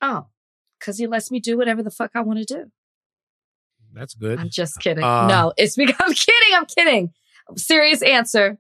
Oh, 0.01 0.27
because 0.83 0.99
he 0.99 1.07
lets 1.07 1.31
me 1.31 1.39
do 1.39 1.57
whatever 1.57 1.83
the 1.83 1.91
fuck 1.91 2.11
I 2.15 2.21
want 2.21 2.41
to 2.41 2.45
do. 2.45 2.71
That's 3.93 4.15
good. 4.15 4.39
I'm 4.41 4.51
just 4.51 4.81
kidding. 4.81 5.05
Uh, 5.05 5.29
no, 5.29 5.53
it's 5.57 5.77
because 5.77 5.97
I'm 6.01 6.15
kidding. 6.15 6.55
I'm 6.55 6.67
kidding. 6.67 7.13
Serious 7.57 8.03
answer. 8.03 8.59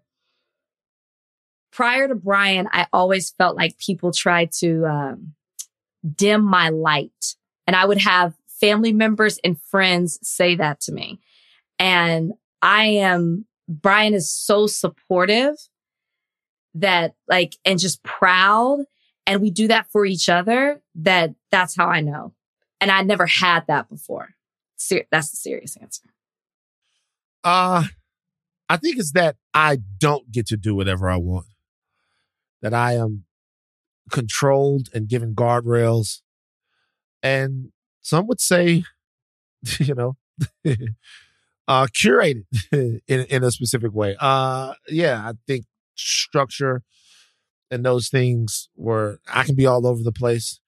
Prior 1.72 2.06
to 2.06 2.14
Brian, 2.14 2.68
I 2.70 2.86
always 2.92 3.30
felt 3.30 3.56
like 3.56 3.78
people 3.78 4.12
tried 4.12 4.52
to 4.60 4.84
um, 4.86 5.34
dim 6.14 6.44
my 6.44 6.68
light. 6.68 7.34
And 7.66 7.74
I 7.74 7.86
would 7.86 8.00
have 8.02 8.34
family 8.46 8.92
members 8.92 9.38
and 9.42 9.60
friends 9.60 10.18
say 10.22 10.54
that 10.56 10.80
to 10.82 10.92
me. 10.92 11.18
And 11.78 12.34
I 12.60 12.84
am, 12.84 13.46
Brian 13.68 14.14
is 14.14 14.30
so 14.30 14.66
supportive 14.66 15.54
that 16.74 17.14
like, 17.26 17.56
and 17.64 17.78
just 17.78 18.02
proud. 18.02 18.84
And 19.26 19.40
we 19.40 19.50
do 19.50 19.68
that 19.68 19.86
for 19.90 20.04
each 20.04 20.28
other 20.28 20.82
that 20.96 21.34
that's 21.50 21.76
how 21.76 21.86
I 21.86 22.00
know. 22.00 22.34
And 22.80 22.90
I 22.90 23.02
never 23.02 23.26
had 23.26 23.66
that 23.68 23.88
before. 23.88 24.30
Ser- 24.76 25.06
that's 25.10 25.30
the 25.30 25.36
serious 25.36 25.76
answer. 25.76 26.08
Uh 27.44 27.84
I 28.68 28.76
think 28.78 28.98
it's 28.98 29.12
that 29.12 29.36
I 29.52 29.78
don't 29.98 30.30
get 30.32 30.46
to 30.46 30.56
do 30.56 30.74
whatever 30.74 31.10
I 31.10 31.16
want. 31.16 31.46
That 32.62 32.74
I 32.74 32.94
am 32.94 33.24
controlled 34.10 34.88
and 34.94 35.08
given 35.08 35.34
guardrails. 35.34 36.22
And 37.22 37.70
some 38.00 38.26
would 38.26 38.40
say, 38.40 38.84
you 39.78 39.94
know, 39.94 40.16
uh 41.68 41.86
curated 41.86 42.44
in 42.72 43.00
in 43.06 43.44
a 43.44 43.52
specific 43.52 43.92
way. 43.92 44.16
Uh 44.18 44.74
yeah, 44.88 45.28
I 45.28 45.32
think 45.46 45.66
structure 45.94 46.82
and 47.72 47.84
those 47.84 48.10
things 48.10 48.68
where 48.74 49.18
I 49.32 49.44
can 49.44 49.54
be 49.56 49.64
all 49.66 49.86
over 49.86 50.02
the 50.02 50.12
place. 50.12 50.60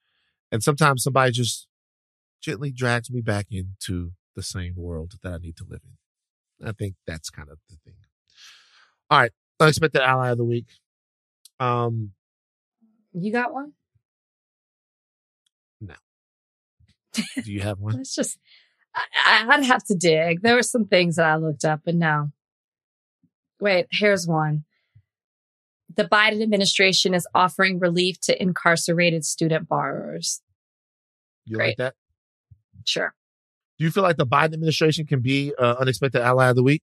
And 0.51 0.63
sometimes 0.63 1.03
somebody 1.03 1.33
just 1.33 1.69
gently 2.41 2.73
drags 2.73 3.11
me 3.11 3.21
back 3.21 3.49
into 3.51 4.13
the 4.35 4.43
same 4.43 4.73
world 4.75 5.13
that 5.23 5.33
I 5.35 5.37
need 5.37 5.57
to 5.59 5.65
live 5.69 5.83
in. 5.85 6.67
I 6.67 6.73
think 6.73 6.95
that's 7.07 7.29
kind 7.29 7.51
of 7.51 7.59
the 7.69 7.77
thing. 7.85 7.95
All 9.11 9.21
right, 9.21 9.33
unexpected 9.61 10.01
ally 10.01 10.31
of 10.31 10.39
the 10.39 10.45
week. 10.45 10.67
Um, 11.61 12.13
You 13.13 13.31
got 13.31 13.53
one? 13.53 13.73
No. 15.83 15.95
Do 17.13 17.53
you 17.53 17.61
have 17.61 17.79
one? 17.81 17.95
Let's 17.97 18.15
just. 18.15 18.39
I, 19.27 19.45
I'd 19.49 19.65
have 19.65 19.85
to 19.85 19.95
dig. 19.95 20.41
There 20.41 20.55
were 20.55 20.63
some 20.63 20.87
things 20.87 21.17
that 21.17 21.27
I 21.27 21.37
looked 21.37 21.65
up, 21.65 21.81
but 21.85 21.97
no. 21.97 22.31
Wait, 23.61 23.87
here's 23.91 24.27
one. 24.27 24.65
The 25.97 26.05
Biden 26.05 26.43
administration 26.43 27.15
is 27.15 27.27
offering 27.35 27.79
relief 27.79 28.21
to 28.23 28.41
incarcerated 28.41 29.25
student 29.25 29.69
borrowers. 29.69 30.43
You 31.45 31.57
Great. 31.57 31.67
like 31.69 31.77
that? 31.79 31.95
Sure. 32.85 33.15
Do 33.79 33.85
you 33.85 33.91
feel 33.91 34.03
like 34.03 34.17
the 34.17 34.27
Biden 34.27 34.55
administration 34.55 35.07
can 35.07 35.21
be 35.21 35.53
uh, 35.59 35.77
unexpected 35.81 36.21
ally 36.23 36.49
of 36.49 36.57
the 36.57 36.63
week? 36.63 36.83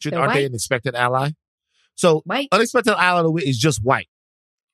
Should, 0.00 0.14
aren't 0.14 0.34
they 0.34 0.46
an 0.46 0.54
expected 0.54 0.94
ally? 0.94 1.30
So 1.94 2.22
White. 2.24 2.48
unexpected 2.52 2.94
ally 2.94 3.20
of 3.20 3.24
the 3.24 3.30
week 3.30 3.46
is 3.46 3.58
just 3.58 3.82
white. 3.84 4.08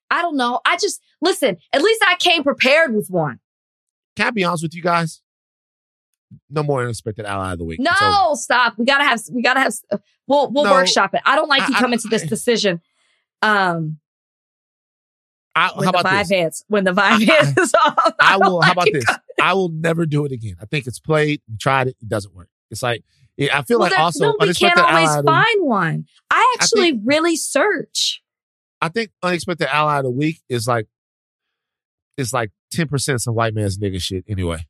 I 0.09 0.21
don't 0.21 0.37
know. 0.37 0.61
I 0.65 0.77
just 0.77 1.01
listen. 1.21 1.57
At 1.73 1.81
least 1.81 2.01
I 2.05 2.15
came 2.15 2.43
prepared 2.43 2.95
with 2.95 3.09
one. 3.09 3.39
Can 4.15 4.27
I 4.27 4.31
be 4.31 4.43
honest 4.43 4.63
with 4.63 4.73
you 4.73 4.81
guys? 4.81 5.21
No 6.49 6.63
more 6.63 6.83
unexpected 6.83 7.25
ally 7.25 7.53
of 7.53 7.59
the 7.59 7.65
week. 7.65 7.79
No, 7.79 7.91
So, 7.99 8.33
stop. 8.35 8.77
We 8.77 8.85
gotta 8.85 9.03
have. 9.03 9.21
We 9.31 9.41
gotta 9.41 9.59
have. 9.61 9.73
We'll 10.27 10.51
we'll 10.51 10.65
No. 10.65 10.71
workshop 10.71 11.13
it. 11.13 11.21
I 11.25 11.35
don't 11.35 11.47
like 11.47 11.67
you 11.67 11.73
I- 11.75 11.77
I- 11.77 11.81
coming 11.81 11.99
to 11.99 12.07
this 12.09 12.23
decision. 12.23 12.81
Um, 13.41 13.99
I, 15.55 15.71
when 15.75 15.85
how 15.85 15.91
the 15.91 15.99
about 16.01 16.13
vibe 16.25 16.27
this? 16.27 16.63
when 16.67 16.83
the 16.83 16.91
vibe 16.91 17.29
I- 17.29 17.45
hits, 17.45 17.73
off, 17.85 18.13
I 18.19 18.37
don't 18.37 18.51
will. 18.51 18.61
How 18.61 18.73
about 18.73 18.87
this? 18.91 19.05
coming- 19.05 19.19
I 19.41 19.53
will 19.53 19.69
never 19.69 20.05
do 20.05 20.25
it 20.25 20.31
again. 20.31 20.55
I 20.61 20.65
think 20.65 20.85
it's 20.87 20.99
played. 20.99 21.41
We 21.49 21.57
tried 21.57 21.87
it. 21.87 21.95
It 22.01 22.07
doesn't 22.09 22.33
work. 22.35 22.49
It's 22.69 22.83
like 22.83 23.03
yeah, 23.37 23.57
I 23.57 23.61
feel 23.63 23.79
Well, 23.79 23.89
like 23.89 23.99
also 23.99 24.25
no, 24.25 24.35
we 24.39 24.53
can't 24.53 24.77
always 24.79 25.07
ally. 25.09 25.19
Of 25.19 25.25
the, 25.25 25.31
find 25.31 25.65
one. 25.65 26.05
I 26.31 26.55
actually 26.59 26.99
really 27.05 27.35
search. 27.37 28.21
I 28.81 28.89
think 28.89 29.11
unexpected 29.23 29.67
ally 29.73 29.97
of 29.99 30.03
the 30.03 30.11
week 30.11 30.41
is 30.49 30.67
like 30.67 30.87
it's 32.17 32.33
like 32.33 32.51
ten 32.71 32.87
percent 32.87 33.21
some 33.21 33.33
white 33.35 33.53
man's 33.53 33.77
nigga 33.79 34.01
shit. 34.01 34.25
Anyway, 34.27 34.65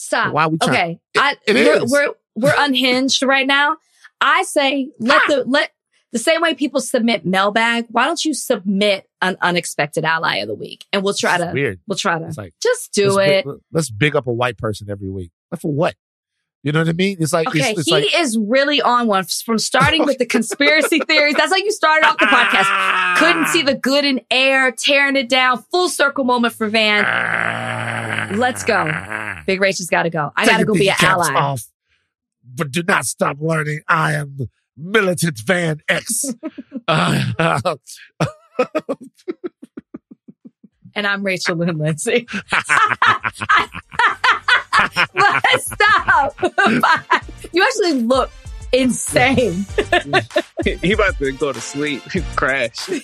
Stop. 0.00 0.32
Why 0.32 0.46
we 0.46 0.56
try- 0.56 0.68
Okay, 0.68 1.00
I, 1.14 1.36
it 1.46 1.54
we're, 1.54 1.84
is. 1.84 1.92
we're 1.92 2.14
we're 2.34 2.54
unhinged 2.56 3.22
right 3.22 3.46
now. 3.46 3.76
I 4.18 4.44
say 4.44 4.88
let 4.98 5.20
ah! 5.24 5.24
the 5.28 5.44
let 5.44 5.72
the 6.12 6.18
same 6.18 6.40
way 6.40 6.54
people 6.54 6.80
submit 6.80 7.26
mailbag. 7.26 7.84
Why 7.90 8.06
don't 8.06 8.24
you 8.24 8.32
submit 8.32 9.08
an 9.20 9.36
unexpected 9.42 10.06
ally 10.06 10.36
of 10.36 10.48
the 10.48 10.54
week, 10.54 10.86
and 10.90 11.02
we'll 11.02 11.12
try 11.12 11.36
to 11.36 11.50
weird. 11.52 11.80
we'll 11.86 11.98
try 11.98 12.18
to 12.18 12.26
It's 12.26 12.38
like 12.38 12.54
just 12.62 12.94
do 12.94 13.10
let's 13.10 13.30
it. 13.30 13.44
Big, 13.44 13.54
let's 13.72 13.90
big 13.90 14.16
up 14.16 14.26
a 14.26 14.32
white 14.32 14.56
person 14.56 14.88
every 14.88 15.10
week. 15.10 15.32
Like 15.50 15.60
for 15.60 15.70
what? 15.70 15.94
You 16.62 16.72
know 16.72 16.80
what 16.80 16.88
I 16.88 16.92
mean? 16.92 17.18
It's 17.20 17.34
like 17.34 17.48
Okay, 17.48 17.58
it's, 17.58 17.80
it's 17.80 17.88
he 17.88 17.92
like 17.92 18.18
is 18.18 18.38
really 18.38 18.80
on 18.80 19.06
one 19.06 19.24
from 19.24 19.58
starting 19.58 20.06
with 20.06 20.16
the 20.16 20.26
conspiracy 20.36 21.00
theories. 21.00 21.34
That's 21.34 21.52
how 21.52 21.58
you 21.58 21.72
started 21.72 22.06
off 22.06 22.16
the 22.16 22.24
podcast. 22.24 23.18
Couldn't 23.18 23.48
see 23.48 23.62
ah! 23.62 23.66
the 23.66 23.74
good 23.74 24.06
in 24.06 24.22
air, 24.30 24.72
tearing 24.72 25.16
it 25.16 25.28
down. 25.28 25.62
Full 25.70 25.90
circle 25.90 26.24
moment 26.24 26.54
for 26.54 26.68
Van. 26.68 27.99
Let's 28.30 28.64
go. 28.64 28.84
Big 29.46 29.60
Rach 29.60 29.78
has 29.78 29.88
got 29.90 30.04
to 30.04 30.10
go. 30.10 30.32
I 30.36 30.46
got 30.46 30.58
to 30.58 30.64
go 30.64 30.74
be 30.74 30.88
an 30.88 30.96
thinking 30.96 31.08
caps 31.08 31.28
ally. 31.28 31.40
Off, 31.40 31.62
but 32.54 32.70
do 32.70 32.82
not 32.82 33.04
stop 33.04 33.36
learning. 33.40 33.80
I 33.88 34.14
am 34.14 34.38
militant 34.76 35.38
Van 35.46 35.80
X. 35.88 36.26
Uh, 36.88 37.76
And 40.96 41.06
I'm 41.06 41.22
Rachel 41.22 41.56
Lynn 41.56 41.78
Lindsay. 41.78 42.26
but 42.50 42.64
stop. 45.58 46.36
You 47.52 47.62
actually 47.62 48.02
look 48.02 48.30
insane. 48.72 49.66
he 50.64 50.92
about 50.92 51.16
to 51.18 51.32
go 51.32 51.52
to 51.52 51.60
sleep, 51.60 52.02
crash. 52.34 52.88
right? 52.88 53.00